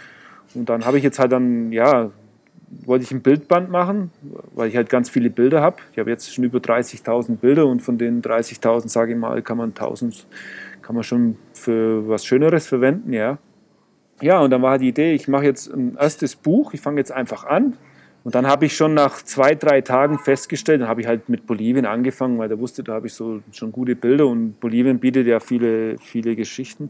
Und 0.55 0.67
dann 0.67 0.83
habe 0.83 0.97
ich 0.97 1.03
jetzt 1.03 1.19
halt 1.19 1.31
dann, 1.31 1.71
ja, 1.71 2.09
wollte 2.85 3.03
ich 3.03 3.11
ein 3.11 3.21
Bildband 3.21 3.69
machen, 3.69 4.11
weil 4.55 4.69
ich 4.69 4.75
halt 4.75 4.89
ganz 4.89 5.09
viele 5.09 5.29
Bilder 5.29 5.61
habe. 5.61 5.77
Ich 5.91 5.99
habe 5.99 6.09
jetzt 6.09 6.33
schon 6.33 6.43
über 6.43 6.57
30.000 6.57 7.37
Bilder 7.37 7.67
und 7.67 7.81
von 7.81 7.99
den 7.99 8.21
30.000, 8.21 8.89
sage 8.89 9.13
ich 9.13 9.17
mal, 9.17 9.41
kann 9.43 9.57
man 9.57 9.73
1.000 9.73 10.25
kann 10.81 10.95
man 10.95 11.03
schon 11.03 11.37
für 11.53 12.07
was 12.09 12.25
Schöneres 12.25 12.65
verwenden, 12.65 13.13
ja. 13.13 13.37
Ja, 14.21 14.39
und 14.39 14.49
dann 14.49 14.63
war 14.63 14.79
die 14.79 14.87
Idee, 14.87 15.13
ich 15.13 15.27
mache 15.27 15.45
jetzt 15.45 15.71
ein 15.71 15.95
erstes 15.97 16.35
Buch, 16.35 16.73
ich 16.73 16.81
fange 16.81 16.97
jetzt 16.97 17.11
einfach 17.11 17.45
an. 17.45 17.77
Und 18.23 18.35
dann 18.35 18.47
habe 18.47 18.65
ich 18.65 18.75
schon 18.75 18.93
nach 18.93 19.21
zwei, 19.21 19.55
drei 19.55 19.81
Tagen 19.81 20.19
festgestellt, 20.19 20.81
dann 20.81 20.89
habe 20.89 21.01
ich 21.01 21.07
halt 21.07 21.29
mit 21.29 21.47
Bolivien 21.47 21.85
angefangen, 21.85 22.37
weil 22.37 22.49
da 22.49 22.59
wusste, 22.59 22.83
da 22.83 22.93
habe 22.93 23.07
ich 23.07 23.13
so 23.13 23.41
schon 23.51 23.71
gute 23.71 23.95
Bilder 23.95 24.27
und 24.27 24.59
Bolivien 24.59 24.99
bietet 24.99 25.25
ja 25.25 25.39
viele, 25.39 25.97
viele 25.99 26.35
Geschichten. 26.35 26.89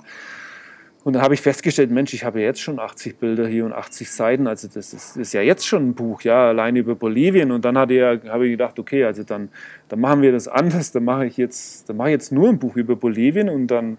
Und 1.05 1.13
dann 1.13 1.21
habe 1.21 1.33
ich 1.33 1.41
festgestellt, 1.41 1.91
Mensch, 1.91 2.13
ich 2.13 2.25
habe 2.25 2.41
jetzt 2.41 2.59
schon 2.59 2.77
80 2.77 3.19
Bilder 3.19 3.47
hier 3.47 3.65
und 3.65 3.71
80 3.71 4.11
Seiten, 4.11 4.47
also 4.47 4.67
das 4.67 4.93
ist, 4.93 5.15
ist 5.15 5.33
ja 5.33 5.41
jetzt 5.41 5.65
schon 5.65 5.89
ein 5.89 5.93
Buch, 5.93 6.21
ja, 6.23 6.49
allein 6.49 6.75
über 6.75 6.93
Bolivien. 6.93 7.51
Und 7.51 7.63
dann 7.63 7.77
hatte 7.77 7.93
ja, 7.93 8.17
habe 8.27 8.47
ich 8.47 8.51
gedacht, 8.51 8.77
okay, 8.77 9.05
also 9.05 9.23
dann, 9.23 9.49
dann 9.87 10.01
machen 10.01 10.21
wir 10.21 10.33
das 10.33 10.47
anders, 10.49 10.91
dann 10.91 11.05
mache 11.05 11.25
ich 11.25 11.37
jetzt, 11.37 11.87
dann 11.87 11.95
mache 11.95 12.09
ich 12.09 12.13
jetzt 12.13 12.31
nur 12.33 12.49
ein 12.49 12.59
Buch 12.59 12.75
über 12.75 12.97
Bolivien 12.97 13.47
und 13.49 13.67
dann 13.67 13.97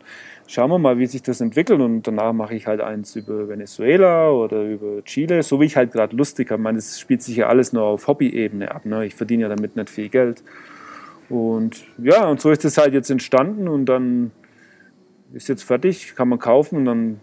schauen 0.50 0.70
wir 0.70 0.78
mal, 0.78 0.98
wie 0.98 1.06
sich 1.06 1.22
das 1.22 1.40
entwickelt. 1.40 1.80
Und 1.80 2.02
danach 2.02 2.32
mache 2.32 2.54
ich 2.54 2.66
halt 2.66 2.80
eins 2.80 3.14
über 3.16 3.48
Venezuela 3.48 4.30
oder 4.30 4.64
über 4.64 5.02
Chile, 5.04 5.42
so 5.42 5.60
wie 5.60 5.66
ich 5.66 5.76
halt 5.76 5.92
gerade 5.92 6.16
lustig 6.16 6.50
habe. 6.50 6.60
Ich 6.60 6.64
meine, 6.64 6.78
das 6.78 6.98
spielt 6.98 7.22
sich 7.22 7.36
ja 7.36 7.46
alles 7.46 7.72
nur 7.72 7.84
auf 7.84 8.06
Hobby-Ebene 8.08 8.70
ab. 8.70 8.84
Ne? 8.84 9.06
Ich 9.06 9.14
verdiene 9.14 9.44
ja 9.44 9.48
damit 9.48 9.76
nicht 9.76 9.90
viel 9.90 10.08
Geld. 10.08 10.42
Und 11.28 11.84
ja, 11.98 12.26
und 12.26 12.40
so 12.40 12.50
ist 12.50 12.64
es 12.64 12.76
halt 12.76 12.92
jetzt 12.92 13.08
entstanden 13.08 13.68
und 13.68 13.86
dann 13.86 14.32
ist 15.32 15.48
jetzt 15.48 15.62
fertig, 15.62 16.16
kann 16.16 16.28
man 16.28 16.40
kaufen 16.40 16.78
und 16.78 16.84
dann 16.86 17.20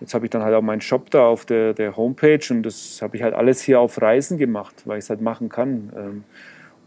jetzt 0.00 0.14
habe 0.14 0.26
ich 0.26 0.30
dann 0.30 0.42
halt 0.42 0.54
auch 0.54 0.62
meinen 0.62 0.80
Shop 0.80 1.10
da 1.10 1.26
auf 1.26 1.44
der, 1.44 1.74
der 1.74 1.96
Homepage 1.96 2.40
und 2.50 2.62
das 2.62 3.02
habe 3.02 3.16
ich 3.16 3.22
halt 3.24 3.34
alles 3.34 3.60
hier 3.60 3.80
auf 3.80 4.00
Reisen 4.00 4.38
gemacht, 4.38 4.82
weil 4.84 4.98
ich 4.98 5.04
es 5.04 5.10
halt 5.10 5.20
machen 5.20 5.48
kann. 5.48 5.92
Ähm, 5.96 6.24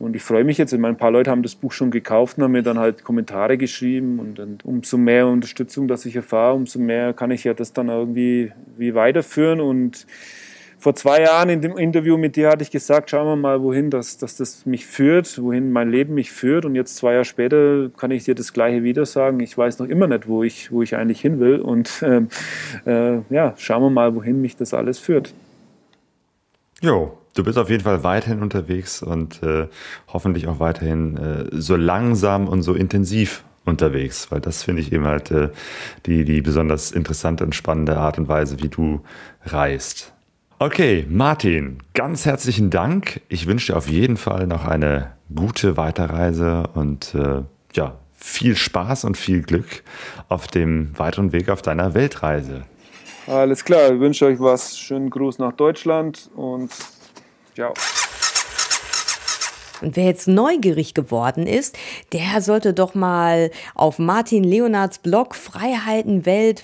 und 0.01 0.15
ich 0.15 0.23
freue 0.23 0.43
mich 0.43 0.57
jetzt, 0.57 0.73
ein 0.73 0.97
paar 0.97 1.11
Leute 1.11 1.29
haben 1.29 1.43
das 1.43 1.53
Buch 1.53 1.71
schon 1.71 1.91
gekauft 1.91 2.37
und 2.37 2.43
haben 2.43 2.53
mir 2.53 2.63
dann 2.63 2.79
halt 2.79 3.03
Kommentare 3.03 3.55
geschrieben 3.59 4.17
und, 4.17 4.39
und 4.39 4.65
umso 4.65 4.97
mehr 4.97 5.27
Unterstützung, 5.27 5.87
dass 5.87 6.05
ich 6.07 6.15
erfahre, 6.15 6.55
umso 6.55 6.79
mehr 6.79 7.13
kann 7.13 7.29
ich 7.29 7.43
ja 7.43 7.53
das 7.53 7.71
dann 7.71 7.89
irgendwie 7.89 8.51
wie 8.77 8.95
weiterführen 8.95 9.61
und 9.61 10.07
vor 10.79 10.95
zwei 10.95 11.21
Jahren 11.21 11.49
in 11.49 11.61
dem 11.61 11.77
Interview 11.77 12.17
mit 12.17 12.35
dir 12.35 12.49
hatte 12.49 12.63
ich 12.63 12.71
gesagt, 12.71 13.11
schauen 13.11 13.27
wir 13.27 13.35
mal, 13.35 13.61
wohin 13.61 13.91
das, 13.91 14.17
dass 14.17 14.37
das 14.37 14.65
mich 14.65 14.87
führt, 14.87 15.39
wohin 15.39 15.71
mein 15.71 15.91
Leben 15.91 16.15
mich 16.15 16.31
führt. 16.31 16.65
Und 16.65 16.73
jetzt 16.73 16.95
zwei 16.95 17.11
Jahre 17.11 17.25
später 17.25 17.91
kann 17.95 18.09
ich 18.09 18.23
dir 18.23 18.33
das 18.33 18.51
Gleiche 18.51 18.81
wieder 18.81 19.05
sagen. 19.05 19.41
Ich 19.41 19.55
weiß 19.55 19.77
noch 19.77 19.85
immer 19.85 20.07
nicht, 20.07 20.27
wo 20.27 20.41
ich, 20.41 20.71
wo 20.71 20.81
ich 20.81 20.95
eigentlich 20.95 21.21
hin 21.21 21.39
will. 21.39 21.59
Und 21.59 22.03
ähm, 22.03 22.29
äh, 22.87 23.19
ja, 23.29 23.53
schauen 23.57 23.83
wir 23.83 23.89
mal, 23.91 24.15
wohin 24.15 24.41
mich 24.41 24.55
das 24.55 24.73
alles 24.73 24.97
führt. 24.97 25.35
Jo, 26.81 27.15
du 27.33 27.43
bist 27.43 27.57
auf 27.57 27.69
jeden 27.69 27.83
Fall 27.83 28.03
weiterhin 28.03 28.41
unterwegs 28.41 29.01
und 29.01 29.41
äh, 29.43 29.67
hoffentlich 30.07 30.47
auch 30.47 30.59
weiterhin 30.59 31.17
äh, 31.17 31.45
so 31.51 31.75
langsam 31.75 32.47
und 32.47 32.61
so 32.61 32.73
intensiv 32.73 33.43
unterwegs, 33.65 34.31
weil 34.31 34.41
das 34.41 34.63
finde 34.63 34.81
ich 34.81 34.91
eben 34.91 35.05
halt 35.05 35.31
äh, 35.31 35.49
die, 36.05 36.25
die 36.25 36.41
besonders 36.41 36.91
interessante 36.91 37.43
und 37.43 37.55
spannende 37.55 37.97
Art 37.97 38.17
und 38.17 38.27
Weise, 38.27 38.61
wie 38.61 38.69
du 38.69 39.01
reist. 39.43 40.13
Okay, 40.59 41.05
Martin, 41.09 41.79
ganz 41.93 42.25
herzlichen 42.25 42.69
Dank. 42.69 43.21
Ich 43.29 43.47
wünsche 43.47 43.71
dir 43.71 43.77
auf 43.77 43.87
jeden 43.87 44.17
Fall 44.17 44.45
noch 44.45 44.65
eine 44.65 45.13
gute 45.33 45.77
Weiterreise 45.77 46.69
und 46.73 47.15
äh, 47.15 47.41
ja, 47.73 47.97
viel 48.13 48.55
Spaß 48.55 49.05
und 49.05 49.17
viel 49.17 49.41
Glück 49.41 49.83
auf 50.29 50.47
dem 50.47 50.97
weiteren 50.99 51.31
Weg 51.31 51.49
auf 51.49 51.63
deiner 51.63 51.95
Weltreise. 51.95 52.65
Alles 53.25 53.65
klar, 53.65 53.91
ich 53.91 53.99
wünsche 53.99 54.25
euch 54.25 54.39
was. 54.39 54.77
Schönen 54.77 55.09
Gruß 55.09 55.39
nach 55.39 55.53
Deutschland 55.53 56.29
und 56.35 56.71
ciao. 57.53 57.73
Und 59.81 59.95
wer 59.95 60.05
jetzt 60.05 60.27
neugierig 60.27 60.93
geworden 60.93 61.47
ist, 61.47 61.77
der 62.13 62.41
sollte 62.41 62.73
doch 62.73 62.93
mal 62.93 63.51
auf 63.73 63.97
Martin 63.99 64.43
Leonards 64.43 64.99
Blog 64.99 65.35
Freiheitenwelt 65.35 66.63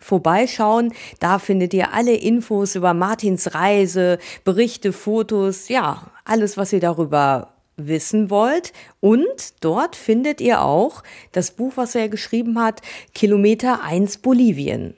vorbeischauen. 0.00 0.92
Da 1.20 1.38
findet 1.38 1.72
ihr 1.74 1.92
alle 1.92 2.16
Infos 2.16 2.74
über 2.74 2.92
Martins 2.92 3.54
Reise, 3.54 4.18
Berichte, 4.42 4.92
Fotos, 4.92 5.68
ja, 5.68 6.10
alles, 6.24 6.56
was 6.56 6.72
ihr 6.72 6.80
darüber 6.80 7.52
wissen 7.76 8.30
wollt. 8.30 8.72
Und 9.00 9.54
dort 9.60 9.94
findet 9.94 10.40
ihr 10.40 10.62
auch 10.62 11.04
das 11.30 11.52
Buch, 11.52 11.74
was 11.76 11.94
er 11.94 12.08
geschrieben 12.08 12.60
hat, 12.60 12.82
Kilometer 13.14 13.82
1 13.82 14.18
Bolivien. 14.18 14.96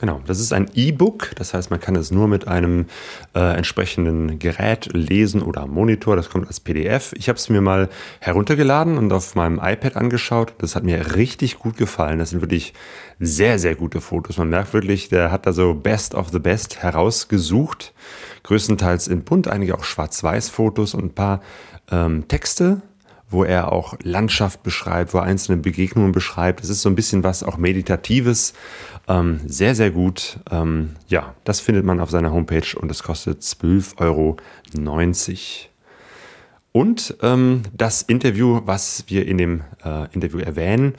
Genau, 0.00 0.20
das 0.26 0.38
ist 0.38 0.52
ein 0.52 0.70
E-Book, 0.74 1.32
das 1.34 1.54
heißt, 1.54 1.70
man 1.70 1.80
kann 1.80 1.96
es 1.96 2.12
nur 2.12 2.28
mit 2.28 2.46
einem 2.46 2.86
äh, 3.34 3.56
entsprechenden 3.56 4.38
Gerät 4.38 4.88
lesen 4.92 5.42
oder 5.42 5.66
Monitor, 5.66 6.14
das 6.14 6.30
kommt 6.30 6.46
als 6.46 6.60
PDF. 6.60 7.12
Ich 7.16 7.28
habe 7.28 7.36
es 7.36 7.48
mir 7.48 7.60
mal 7.60 7.88
heruntergeladen 8.20 8.96
und 8.96 9.12
auf 9.12 9.34
meinem 9.34 9.60
iPad 9.60 9.96
angeschaut. 9.96 10.54
Das 10.58 10.76
hat 10.76 10.84
mir 10.84 11.16
richtig 11.16 11.58
gut 11.58 11.76
gefallen. 11.76 12.20
Das 12.20 12.30
sind 12.30 12.42
wirklich 12.42 12.74
sehr, 13.18 13.58
sehr 13.58 13.74
gute 13.74 14.00
Fotos. 14.00 14.38
Man 14.38 14.50
merkt 14.50 14.72
wirklich, 14.72 15.08
der 15.08 15.32
hat 15.32 15.46
da 15.46 15.52
so 15.52 15.74
Best 15.74 16.14
of 16.14 16.28
the 16.30 16.38
Best 16.38 16.80
herausgesucht. 16.80 17.92
Größtenteils 18.44 19.08
in 19.08 19.24
bunt, 19.24 19.48
einige 19.48 19.74
auch 19.76 19.84
Schwarz-Weiß-Fotos 19.84 20.94
und 20.94 21.06
ein 21.06 21.14
paar 21.14 21.40
ähm, 21.90 22.28
Texte 22.28 22.82
wo 23.30 23.44
er 23.44 23.72
auch 23.72 23.94
Landschaft 24.02 24.62
beschreibt, 24.62 25.14
wo 25.14 25.18
er 25.18 25.24
einzelne 25.24 25.58
Begegnungen 25.58 26.12
beschreibt. 26.12 26.62
Es 26.62 26.70
ist 26.70 26.82
so 26.82 26.88
ein 26.88 26.94
bisschen 26.94 27.24
was 27.24 27.42
auch 27.42 27.56
Meditatives. 27.56 28.54
Ähm, 29.06 29.40
sehr, 29.46 29.74
sehr 29.74 29.90
gut. 29.90 30.38
Ähm, 30.50 30.96
ja, 31.08 31.34
das 31.44 31.60
findet 31.60 31.84
man 31.84 32.00
auf 32.00 32.10
seiner 32.10 32.32
Homepage 32.32 32.78
und 32.78 32.90
es 32.90 33.02
kostet 33.02 33.42
12,90 33.42 33.98
Euro. 34.00 34.36
Und 36.72 37.16
ähm, 37.22 37.62
das 37.72 38.02
Interview, 38.02 38.60
was 38.64 39.04
wir 39.08 39.26
in 39.26 39.38
dem 39.38 39.62
äh, 39.84 40.06
Interview 40.12 40.38
erwähnen, 40.38 40.94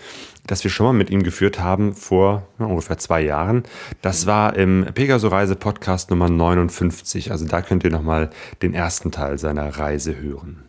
das 0.45 0.63
wir 0.63 0.71
schon 0.71 0.87
mal 0.87 0.93
mit 0.93 1.11
ihm 1.11 1.21
geführt 1.21 1.59
haben 1.59 1.93
vor 1.93 2.47
na, 2.57 2.65
ungefähr 2.65 2.97
zwei 2.97 3.21
Jahren, 3.21 3.63
das 4.01 4.25
war 4.25 4.55
im 4.55 4.87
Pegaso 4.93 5.27
Reise 5.27 5.55
Podcast 5.55 6.09
Nummer 6.09 6.27
59. 6.27 7.31
Also 7.31 7.45
da 7.45 7.61
könnt 7.61 7.83
ihr 7.83 7.91
nochmal 7.91 8.31
den 8.63 8.73
ersten 8.73 9.11
Teil 9.11 9.37
seiner 9.37 9.77
Reise 9.77 10.19
hören. 10.19 10.68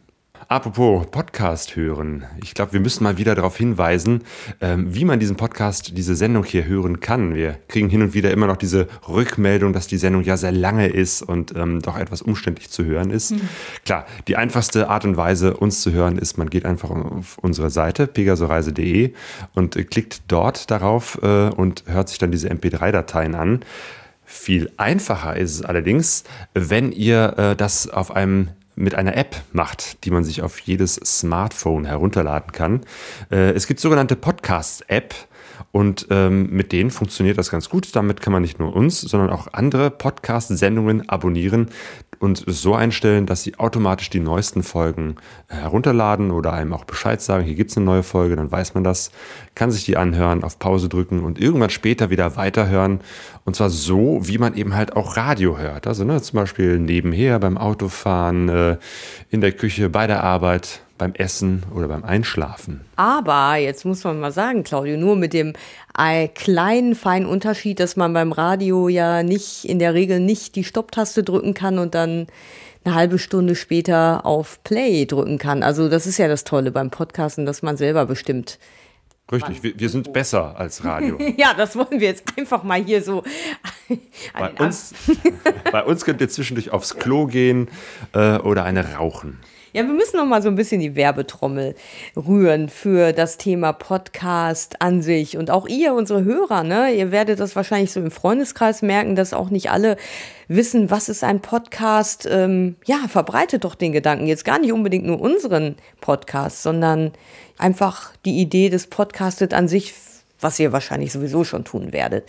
Apropos 0.50 1.06
Podcast 1.06 1.76
hören. 1.76 2.24
Ich 2.42 2.54
glaube, 2.54 2.72
wir 2.72 2.80
müssen 2.80 3.04
mal 3.04 3.18
wieder 3.18 3.36
darauf 3.36 3.56
hinweisen, 3.56 4.24
ähm, 4.60 4.92
wie 4.92 5.04
man 5.04 5.20
diesen 5.20 5.36
Podcast, 5.36 5.96
diese 5.96 6.16
Sendung 6.16 6.42
hier 6.42 6.64
hören 6.64 6.98
kann. 6.98 7.36
Wir 7.36 7.56
kriegen 7.68 7.88
hin 7.88 8.02
und 8.02 8.14
wieder 8.14 8.32
immer 8.32 8.48
noch 8.48 8.56
diese 8.56 8.88
Rückmeldung, 9.08 9.72
dass 9.72 9.86
die 9.86 9.96
Sendung 9.96 10.24
ja 10.24 10.36
sehr 10.36 10.50
lange 10.50 10.88
ist 10.88 11.22
und 11.22 11.54
ähm, 11.54 11.80
doch 11.82 11.96
etwas 11.96 12.20
umständlich 12.20 12.68
zu 12.68 12.84
hören 12.84 13.10
ist. 13.10 13.30
Mhm. 13.30 13.42
Klar, 13.84 14.06
die 14.26 14.34
einfachste 14.34 14.88
Art 14.88 15.04
und 15.04 15.16
Weise, 15.16 15.56
uns 15.56 15.82
zu 15.82 15.92
hören, 15.92 16.18
ist, 16.18 16.36
man 16.36 16.50
geht 16.50 16.64
einfach 16.64 16.90
auf 16.90 17.38
unsere 17.38 17.70
Seite 17.70 18.08
pegasoreise.de 18.08 19.12
und 19.54 19.76
äh, 19.76 19.84
klickt 19.84 20.22
dort 20.26 20.68
darauf 20.72 21.20
äh, 21.22 21.50
und 21.50 21.84
hört 21.86 22.08
sich 22.08 22.18
dann 22.18 22.32
diese 22.32 22.50
MP3-Dateien 22.50 23.36
an. 23.36 23.60
Viel 24.24 24.72
einfacher 24.78 25.36
ist 25.36 25.54
es 25.54 25.62
allerdings, 25.64 26.24
wenn 26.54 26.90
ihr 26.90 27.38
äh, 27.38 27.54
das 27.54 27.88
auf 27.88 28.10
einem 28.10 28.48
mit 28.80 28.94
einer 28.94 29.16
App 29.16 29.36
macht, 29.52 30.04
die 30.04 30.10
man 30.10 30.24
sich 30.24 30.42
auf 30.42 30.58
jedes 30.60 30.94
Smartphone 30.96 31.84
herunterladen 31.84 32.52
kann. 32.52 32.80
Äh, 33.30 33.52
es 33.52 33.66
gibt 33.66 33.80
sogenannte 33.80 34.16
Podcasts-App. 34.16 35.14
Und 35.72 36.08
ähm, 36.10 36.50
mit 36.50 36.72
denen 36.72 36.90
funktioniert 36.90 37.38
das 37.38 37.50
ganz 37.50 37.68
gut. 37.68 37.94
Damit 37.94 38.20
kann 38.20 38.32
man 38.32 38.42
nicht 38.42 38.58
nur 38.58 38.74
uns, 38.74 39.00
sondern 39.02 39.30
auch 39.30 39.48
andere 39.52 39.90
Podcast-Sendungen 39.90 41.08
abonnieren 41.08 41.68
und 42.20 42.44
so 42.46 42.74
einstellen, 42.74 43.24
dass 43.24 43.42
sie 43.42 43.58
automatisch 43.58 44.10
die 44.10 44.20
neuesten 44.20 44.62
Folgen 44.62 45.16
äh, 45.48 45.54
herunterladen 45.54 46.30
oder 46.30 46.52
einem 46.52 46.74
auch 46.74 46.84
Bescheid 46.84 47.20
sagen, 47.20 47.44
hier 47.44 47.54
gibt 47.54 47.70
es 47.70 47.78
eine 47.78 47.86
neue 47.86 48.02
Folge, 48.02 48.36
dann 48.36 48.52
weiß 48.52 48.74
man 48.74 48.84
das, 48.84 49.10
kann 49.54 49.70
sich 49.70 49.86
die 49.86 49.96
anhören, 49.96 50.44
auf 50.44 50.58
Pause 50.58 50.90
drücken 50.90 51.24
und 51.24 51.40
irgendwann 51.40 51.70
später 51.70 52.10
wieder 52.10 52.36
weiterhören. 52.36 53.00
Und 53.46 53.56
zwar 53.56 53.70
so, 53.70 54.20
wie 54.22 54.36
man 54.36 54.54
eben 54.54 54.76
halt 54.76 54.94
auch 54.94 55.16
Radio 55.16 55.56
hört. 55.58 55.86
Also 55.86 56.04
ne, 56.04 56.20
zum 56.20 56.36
Beispiel 56.36 56.78
nebenher 56.78 57.38
beim 57.38 57.56
Autofahren, 57.56 58.48
äh, 58.50 58.76
in 59.30 59.40
der 59.40 59.52
Küche, 59.52 59.88
bei 59.88 60.06
der 60.06 60.22
Arbeit, 60.22 60.82
beim 61.00 61.14
Essen 61.14 61.62
oder 61.74 61.88
beim 61.88 62.04
Einschlafen. 62.04 62.82
Aber 62.96 63.56
jetzt 63.56 63.86
muss 63.86 64.04
man 64.04 64.20
mal 64.20 64.32
sagen, 64.32 64.62
Claudio, 64.62 64.98
nur 64.98 65.16
mit 65.16 65.32
dem 65.32 65.54
kleinen 66.34 66.94
feinen 66.94 67.28
Unterschied, 67.28 67.80
dass 67.80 67.96
man 67.96 68.12
beim 68.12 68.32
Radio 68.32 68.88
ja 68.88 69.22
nicht 69.22 69.64
in 69.64 69.78
der 69.78 69.94
Regel 69.94 70.20
nicht 70.20 70.56
die 70.56 70.64
Stopptaste 70.64 71.22
drücken 71.22 71.54
kann 71.54 71.78
und 71.78 71.94
dann 71.94 72.26
eine 72.84 72.94
halbe 72.94 73.18
Stunde 73.18 73.54
später 73.54 74.24
auf 74.24 74.62
Play 74.64 75.04
drücken 75.06 75.38
kann. 75.38 75.62
Also 75.62 75.88
das 75.88 76.06
ist 76.06 76.18
ja 76.18 76.28
das 76.28 76.44
Tolle 76.44 76.70
beim 76.70 76.90
Podcasten, 76.90 77.44
dass 77.44 77.62
man 77.62 77.76
selber 77.76 78.06
bestimmt, 78.06 78.58
Richtig, 79.32 79.62
wir, 79.62 79.78
wir, 79.78 79.88
sind 79.88 80.12
besser 80.12 80.58
als 80.58 80.84
Radio. 80.84 81.16
ja, 81.36 81.54
das 81.54 81.76
wollen 81.76 82.00
wir 82.00 82.08
jetzt 82.08 82.24
einfach 82.36 82.64
mal 82.64 82.82
hier 82.82 83.00
so. 83.00 83.22
bei, 84.32 84.50
uns, 84.58 84.92
bei 85.72 85.84
uns 85.84 86.04
könnt 86.04 86.20
ihr 86.20 86.28
zwischendurch 86.28 86.72
aufs 86.72 86.96
Klo 86.96 87.26
gehen 87.26 87.68
äh, 88.12 88.38
oder 88.38 88.64
eine 88.64 88.94
rauchen. 88.94 89.38
Ja, 89.72 89.86
wir 89.86 89.94
müssen 89.94 90.16
noch 90.16 90.26
mal 90.26 90.42
so 90.42 90.48
ein 90.48 90.56
bisschen 90.56 90.80
die 90.80 90.96
Werbetrommel 90.96 91.76
rühren 92.16 92.68
für 92.68 93.12
das 93.12 93.36
Thema 93.36 93.72
Podcast 93.72 94.82
an 94.82 95.00
sich. 95.00 95.36
Und 95.36 95.48
auch 95.48 95.68
ihr, 95.68 95.94
unsere 95.94 96.24
Hörer, 96.24 96.64
ne? 96.64 96.92
Ihr 96.92 97.12
werdet 97.12 97.38
das 97.38 97.54
wahrscheinlich 97.54 97.92
so 97.92 98.00
im 98.00 98.10
Freundeskreis 98.10 98.82
merken, 98.82 99.14
dass 99.14 99.32
auch 99.32 99.48
nicht 99.48 99.70
alle 99.70 99.96
wissen, 100.48 100.90
was 100.90 101.08
ist 101.08 101.22
ein 101.22 101.38
Podcast. 101.38 102.26
Ähm, 102.28 102.74
ja, 102.84 103.06
verbreitet 103.06 103.62
doch 103.62 103.76
den 103.76 103.92
Gedanken. 103.92 104.26
Jetzt 104.26 104.44
gar 104.44 104.58
nicht 104.58 104.72
unbedingt 104.72 105.06
nur 105.06 105.20
unseren 105.20 105.76
Podcast, 106.00 106.64
sondern 106.64 107.12
einfach 107.56 108.12
die 108.24 108.40
Idee 108.40 108.70
des 108.70 108.88
Podcastet 108.88 109.54
an 109.54 109.68
sich, 109.68 109.94
was 110.40 110.58
ihr 110.58 110.72
wahrscheinlich 110.72 111.12
sowieso 111.12 111.44
schon 111.44 111.64
tun 111.64 111.92
werdet. 111.92 112.24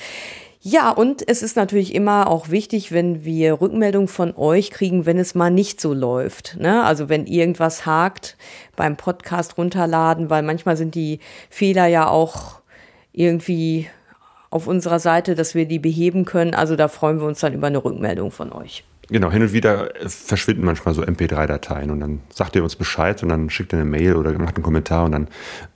Ja, 0.64 0.92
und 0.92 1.28
es 1.28 1.42
ist 1.42 1.56
natürlich 1.56 1.96
immer 1.96 2.30
auch 2.30 2.50
wichtig, 2.50 2.92
wenn 2.92 3.26
wir 3.26 3.62
Rückmeldungen 3.62 4.08
von 4.08 4.36
euch 4.36 4.70
kriegen, 4.70 5.08
wenn 5.08 5.18
es 5.18 5.34
mal 5.34 5.50
nicht 5.50 5.82
so 5.82 5.92
läuft. 5.92 6.56
Ne? 6.60 6.84
Also 6.84 7.10
wenn 7.10 7.26
irgendwas 7.26 7.88
hakt 7.88 8.38
beim 8.76 8.96
Podcast 8.96 9.58
runterladen, 9.58 10.30
weil 10.30 10.44
manchmal 10.44 10.78
sind 10.78 10.94
die 10.94 11.20
Fehler 11.50 11.88
ja 11.88 12.08
auch 12.08 12.62
irgendwie 13.12 13.88
auf 14.52 14.68
unserer 14.68 15.00
Seite, 15.00 15.34
dass 15.34 15.56
wir 15.56 15.66
die 15.66 15.80
beheben 15.80 16.26
können. 16.26 16.54
Also 16.54 16.76
da 16.76 16.90
freuen 16.90 17.20
wir 17.20 17.26
uns 17.26 17.40
dann 17.40 17.56
über 17.56 17.68
eine 17.68 17.84
Rückmeldung 17.84 18.30
von 18.30 18.54
euch. 18.54 18.84
Genau, 19.12 19.30
hin 19.30 19.42
und 19.42 19.52
wieder 19.52 20.02
äh, 20.02 20.08
verschwinden 20.08 20.64
manchmal 20.64 20.94
so 20.94 21.04
MP3-Dateien 21.04 21.92
und 21.92 22.00
dann 22.00 22.22
sagt 22.34 22.56
ihr 22.56 22.64
uns 22.64 22.78
Bescheid 22.78 23.22
und 23.22 23.30
dann 23.30 23.50
schickt 23.50 23.74
ihr 23.74 23.80
eine 23.80 23.90
Mail 23.90 24.16
oder 24.16 24.32
macht 24.40 24.56
einen 24.56 24.64
Kommentar 24.64 25.04
und 25.04 25.12
dann 25.12 25.28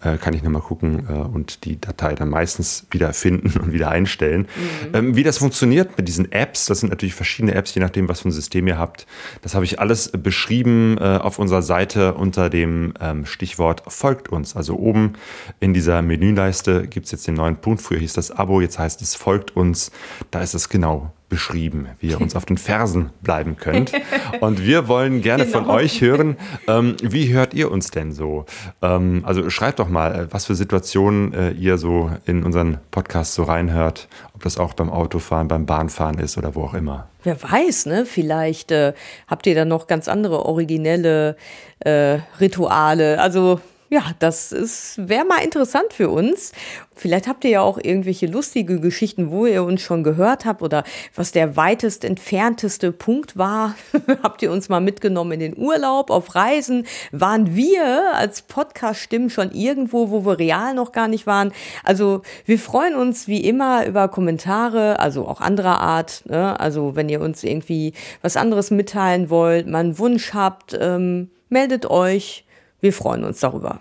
äh, 0.02 0.18
kann 0.18 0.34
ich 0.34 0.42
nochmal 0.42 0.62
gucken 0.62 1.06
äh, 1.10 1.12
und 1.12 1.66
die 1.66 1.80
Datei 1.80 2.16
dann 2.16 2.30
meistens 2.30 2.88
wieder 2.92 3.12
finden 3.12 3.60
und 3.62 3.74
wieder 3.74 3.90
einstellen. 3.90 4.48
Mhm. 4.88 4.96
Ähm, 4.96 5.16
wie 5.18 5.24
das 5.24 5.38
funktioniert 5.38 5.98
mit 5.98 6.08
diesen 6.08 6.32
Apps, 6.32 6.66
das 6.66 6.80
sind 6.80 6.90
natürlich 6.90 7.14
verschiedene 7.14 7.56
Apps, 7.56 7.76
je 7.76 7.82
nachdem, 7.82 8.08
was 8.08 8.22
für 8.22 8.30
ein 8.30 8.32
System 8.32 8.68
ihr 8.68 8.78
habt. 8.78 9.06
Das 9.42 9.54
habe 9.54 9.66
ich 9.66 9.82
alles 9.82 10.14
beschrieben 10.14 10.98
äh, 10.98 11.18
auf 11.18 11.38
unserer 11.38 11.62
Seite 11.62 12.14
unter 12.14 12.50
dem 12.50 12.94
ähm, 13.02 13.26
Stichwort 13.26 13.84
Folgt 13.88 14.30
uns. 14.30 14.56
Also 14.56 14.78
oben 14.78 15.14
in 15.60 15.74
dieser 15.74 16.02
Menüleiste 16.02 16.88
gibt 16.88 17.08
es 17.08 17.12
jetzt 17.12 17.28
den 17.28 17.36
neuen 17.36 17.58
Punkt. 17.58 17.82
Früher 17.82 18.00
hieß 18.00 18.14
das 18.14 18.32
Abo, 18.32 18.62
jetzt 18.62 18.80
heißt 18.80 19.02
es 19.02 19.16
Folgt 19.16 19.58
uns. 19.58 19.92
Da 20.32 20.42
ist 20.42 20.54
es 20.54 20.70
genau 20.70 21.15
beschrieben, 21.30 21.88
wie 22.00 22.10
ihr 22.10 22.22
uns 22.22 22.36
auf 22.36 22.46
den 22.46 22.58
Fersen 22.58 23.10
bleiben 23.22 23.58
könnt. 23.58 23.92
Und 24.42 24.64
wir 24.64 24.88
wollen 24.88 25.22
gerne 25.22 25.46
genau. 25.46 25.60
von 25.60 25.70
euch 25.70 26.02
hören, 26.02 26.38
ähm, 26.68 26.96
wie 27.02 27.34
hört 27.34 27.54
ihr 27.54 27.72
uns 27.72 27.92
denn 27.92 28.12
so? 28.12 28.46
Ähm, 28.82 29.24
also 29.26 29.50
schreibt 29.50 29.80
doch 29.80 29.90
mal, 29.90 30.16
äh, 30.16 30.28
was 30.32 30.46
für 30.46 30.56
Situationen 30.56 31.34
äh, 31.34 31.52
ihr 31.52 31.78
so 31.78 32.12
in 32.26 32.44
unseren 32.44 32.80
Podcast 32.92 33.34
so 33.34 33.44
reinhört, 33.44 34.08
ob 34.34 34.44
das 34.44 34.58
auch 34.58 34.74
beim 34.74 34.90
Autofahren, 34.90 35.48
beim 35.48 35.66
Bahnfahren 35.66 36.20
ist 36.20 36.38
oder 36.38 36.56
wo 36.56 36.64
auch 36.64 36.74
immer. 36.74 37.08
Wer 37.24 37.42
weiß, 37.42 37.88
ne? 37.88 38.06
Vielleicht 38.06 38.72
äh, 38.72 38.94
habt 39.28 39.48
ihr 39.48 39.56
dann 39.56 39.68
noch 39.68 39.88
ganz 39.88 40.08
andere 40.08 40.46
originelle 40.46 41.38
äh, 41.80 42.20
Rituale. 42.40 43.20
Also 43.20 43.60
ja, 43.96 44.12
das 44.20 44.54
wäre 44.98 45.24
mal 45.24 45.42
interessant 45.42 45.94
für 45.94 46.10
uns. 46.10 46.52
Vielleicht 46.94 47.28
habt 47.28 47.46
ihr 47.46 47.52
ja 47.52 47.62
auch 47.62 47.78
irgendwelche 47.82 48.26
lustige 48.26 48.82
Geschichten, 48.82 49.32
wo 49.32 49.46
ihr 49.46 49.64
uns 49.64 49.82
schon 49.82 50.04
gehört 50.04 50.44
habt 50.44 50.62
oder 50.62 50.84
was 51.16 51.32
der 51.32 51.56
weitest 51.56 52.04
entfernteste 52.04 52.92
Punkt 52.92 53.38
war. 53.38 53.76
habt 54.22 54.42
ihr 54.42 54.52
uns 54.52 54.68
mal 54.68 54.82
mitgenommen 54.82 55.32
in 55.32 55.40
den 55.40 55.58
Urlaub, 55.58 56.10
auf 56.10 56.36
Reisen? 56.36 56.86
Waren 57.14 57.56
wir 57.56 58.14
als 58.16 58.42
Podcast-Stimmen 58.42 59.30
schon 59.30 59.52
irgendwo, 59.52 60.10
wo 60.10 60.26
wir 60.26 60.40
real 60.40 60.74
noch 60.74 60.92
gar 60.92 61.08
nicht 61.08 61.26
waren? 61.26 61.54
Also 61.86 62.22
wir 62.46 62.60
freuen 62.60 62.96
uns 62.96 63.30
wie 63.30 63.46
immer 63.46 63.86
über 63.86 64.10
Kommentare, 64.10 65.00
also 65.00 65.26
auch 65.26 65.40
anderer 65.40 65.80
Art. 65.80 66.24
Ne? 66.26 66.60
Also 66.60 66.98
wenn 66.98 67.08
ihr 67.08 67.22
uns 67.22 67.46
irgendwie 67.46 67.94
was 68.22 68.36
anderes 68.36 68.72
mitteilen 68.72 69.30
wollt, 69.30 69.68
mal 69.68 69.80
einen 69.80 70.00
Wunsch 70.00 70.34
habt, 70.34 70.78
ähm, 70.78 71.30
meldet 71.48 71.90
euch. 71.90 72.45
Wir 72.86 72.94
freuen 72.94 73.24
uns 73.24 73.40
darüber. 73.40 73.80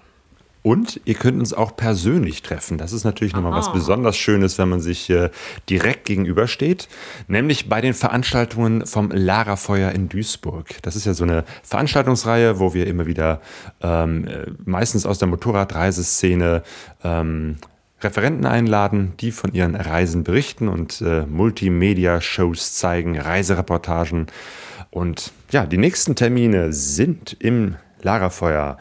Und 0.63 0.99
ihr 1.05 1.13
könnt 1.13 1.39
uns 1.39 1.53
auch 1.53 1.77
persönlich 1.77 2.41
treffen. 2.41 2.79
Das 2.79 2.95
ist 2.95 3.05
natürlich 3.05 3.35
nochmal 3.35 3.53
was 3.53 3.71
besonders 3.71 4.17
Schönes, 4.17 4.57
wenn 4.57 4.71
man 4.71 4.81
sich 4.81 5.11
äh, 5.11 5.29
direkt 5.69 6.07
gegenübersteht. 6.07 6.89
Nämlich 7.29 7.69
bei 7.69 7.83
den 7.83 7.93
Veranstaltungen 7.93 8.87
vom 8.87 9.11
Lara-Feuer 9.11 9.93
in 9.93 10.09
Duisburg. 10.09 10.81
Das 10.81 10.97
ist 10.97 11.05
ja 11.05 11.13
so 11.13 11.25
eine 11.25 11.45
Veranstaltungsreihe, 11.65 12.61
wo 12.61 12.73
wir 12.73 12.87
immer 12.87 13.05
wieder 13.05 13.43
ähm, 13.83 14.27
äh, 14.27 14.47
meistens 14.65 15.05
aus 15.05 15.19
der 15.19 15.29
Motorradreiseszene 15.29 16.63
ähm, 17.03 17.59
Referenten 18.01 18.47
einladen, 18.47 19.13
die 19.21 19.33
von 19.33 19.53
ihren 19.53 19.75
Reisen 19.75 20.25
berichten 20.25 20.69
und 20.69 21.03
äh, 21.03 21.27
Multimedia-Shows 21.27 22.73
zeigen, 22.73 23.21
Reisereportagen. 23.21 24.29
Und 24.91 25.33
ja, 25.51 25.67
die 25.67 25.77
nächsten 25.77 26.17
Termine 26.17 26.73
sind 26.73 27.37
im 27.39 27.77
Lagerfeuer. 28.05 28.79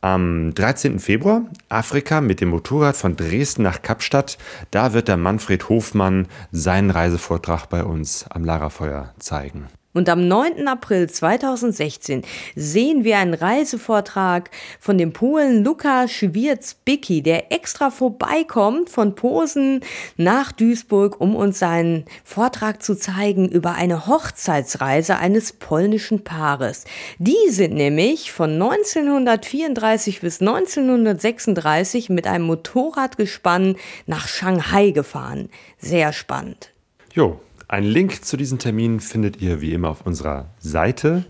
Am 0.00 0.54
13. 0.54 1.00
Februar 1.00 1.42
Afrika 1.68 2.20
mit 2.20 2.40
dem 2.40 2.50
Motorrad 2.50 2.96
von 2.96 3.16
Dresden 3.16 3.62
nach 3.62 3.82
Kapstadt. 3.82 4.38
Da 4.70 4.92
wird 4.92 5.08
der 5.08 5.16
Manfred 5.16 5.68
Hofmann 5.68 6.28
seinen 6.52 6.90
Reisevortrag 6.90 7.66
bei 7.68 7.82
uns 7.82 8.26
am 8.30 8.44
Lagerfeuer 8.44 9.12
zeigen. 9.18 9.66
Und 9.96 10.10
am 10.10 10.28
9. 10.28 10.68
April 10.68 11.08
2016 11.08 12.20
sehen 12.54 13.02
wir 13.02 13.16
einen 13.16 13.32
Reisevortrag 13.32 14.50
von 14.78 14.98
dem 14.98 15.14
Polen 15.14 15.64
Luka 15.64 16.06
Schwierz-Bicki, 16.06 17.22
der 17.22 17.50
extra 17.50 17.90
vorbeikommt 17.90 18.90
von 18.90 19.14
Posen 19.14 19.80
nach 20.18 20.52
Duisburg, 20.52 21.18
um 21.18 21.34
uns 21.34 21.60
seinen 21.60 22.04
Vortrag 22.24 22.82
zu 22.82 22.94
zeigen 22.94 23.48
über 23.48 23.72
eine 23.76 24.06
Hochzeitsreise 24.06 25.16
eines 25.16 25.54
polnischen 25.54 26.24
Paares. 26.24 26.84
Die 27.18 27.48
sind 27.48 27.72
nämlich 27.72 28.32
von 28.32 28.50
1934 28.50 30.20
bis 30.20 30.42
1936 30.42 32.10
mit 32.10 32.26
einem 32.26 32.44
Motorradgespann 32.44 33.76
nach 34.04 34.28
Shanghai 34.28 34.90
gefahren. 34.90 35.48
Sehr 35.78 36.12
spannend. 36.12 36.70
Jo, 37.14 37.40
einen 37.68 37.86
Link 37.86 38.24
zu 38.24 38.36
diesen 38.36 38.58
Terminen 38.58 39.00
findet 39.00 39.40
ihr 39.40 39.60
wie 39.60 39.72
immer 39.72 39.90
auf 39.90 40.06
unserer 40.06 40.46
Seite 40.58 41.24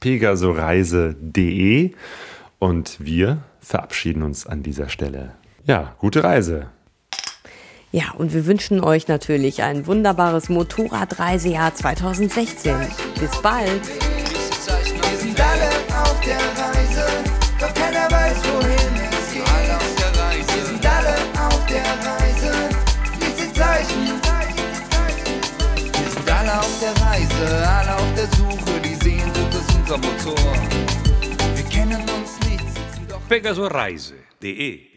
pegasoreise.de 0.00 1.92
und 2.58 2.96
wir 2.98 3.42
verabschieden 3.60 4.22
uns 4.22 4.46
an 4.46 4.62
dieser 4.62 4.88
Stelle. 4.88 5.34
Ja, 5.64 5.94
gute 5.98 6.24
Reise. 6.24 6.66
Ja, 7.92 8.12
und 8.16 8.32
wir 8.32 8.46
wünschen 8.46 8.82
euch 8.82 9.06
natürlich 9.06 9.62
ein 9.62 9.86
wunderbares 9.86 10.48
Motorradreisejahr 10.48 11.74
2016. 11.74 12.74
Bis 13.20 13.42
bald. 13.42 13.82
Reise, 27.42 27.68
alle 27.68 27.96
auf 27.96 28.14
der 28.14 28.26
Suche, 28.36 28.80
die 28.80 28.94
Sehnsucht 28.94 29.54
ist 29.54 29.74
unser 29.74 29.98
Motor. 29.98 30.54
Wir 31.54 31.64
kennen 31.64 32.00
uns 32.02 32.38
nicht, 32.48 32.64
sitzen 32.68 33.06
doch. 33.08 33.20
Pegasoreise.de 33.28 34.91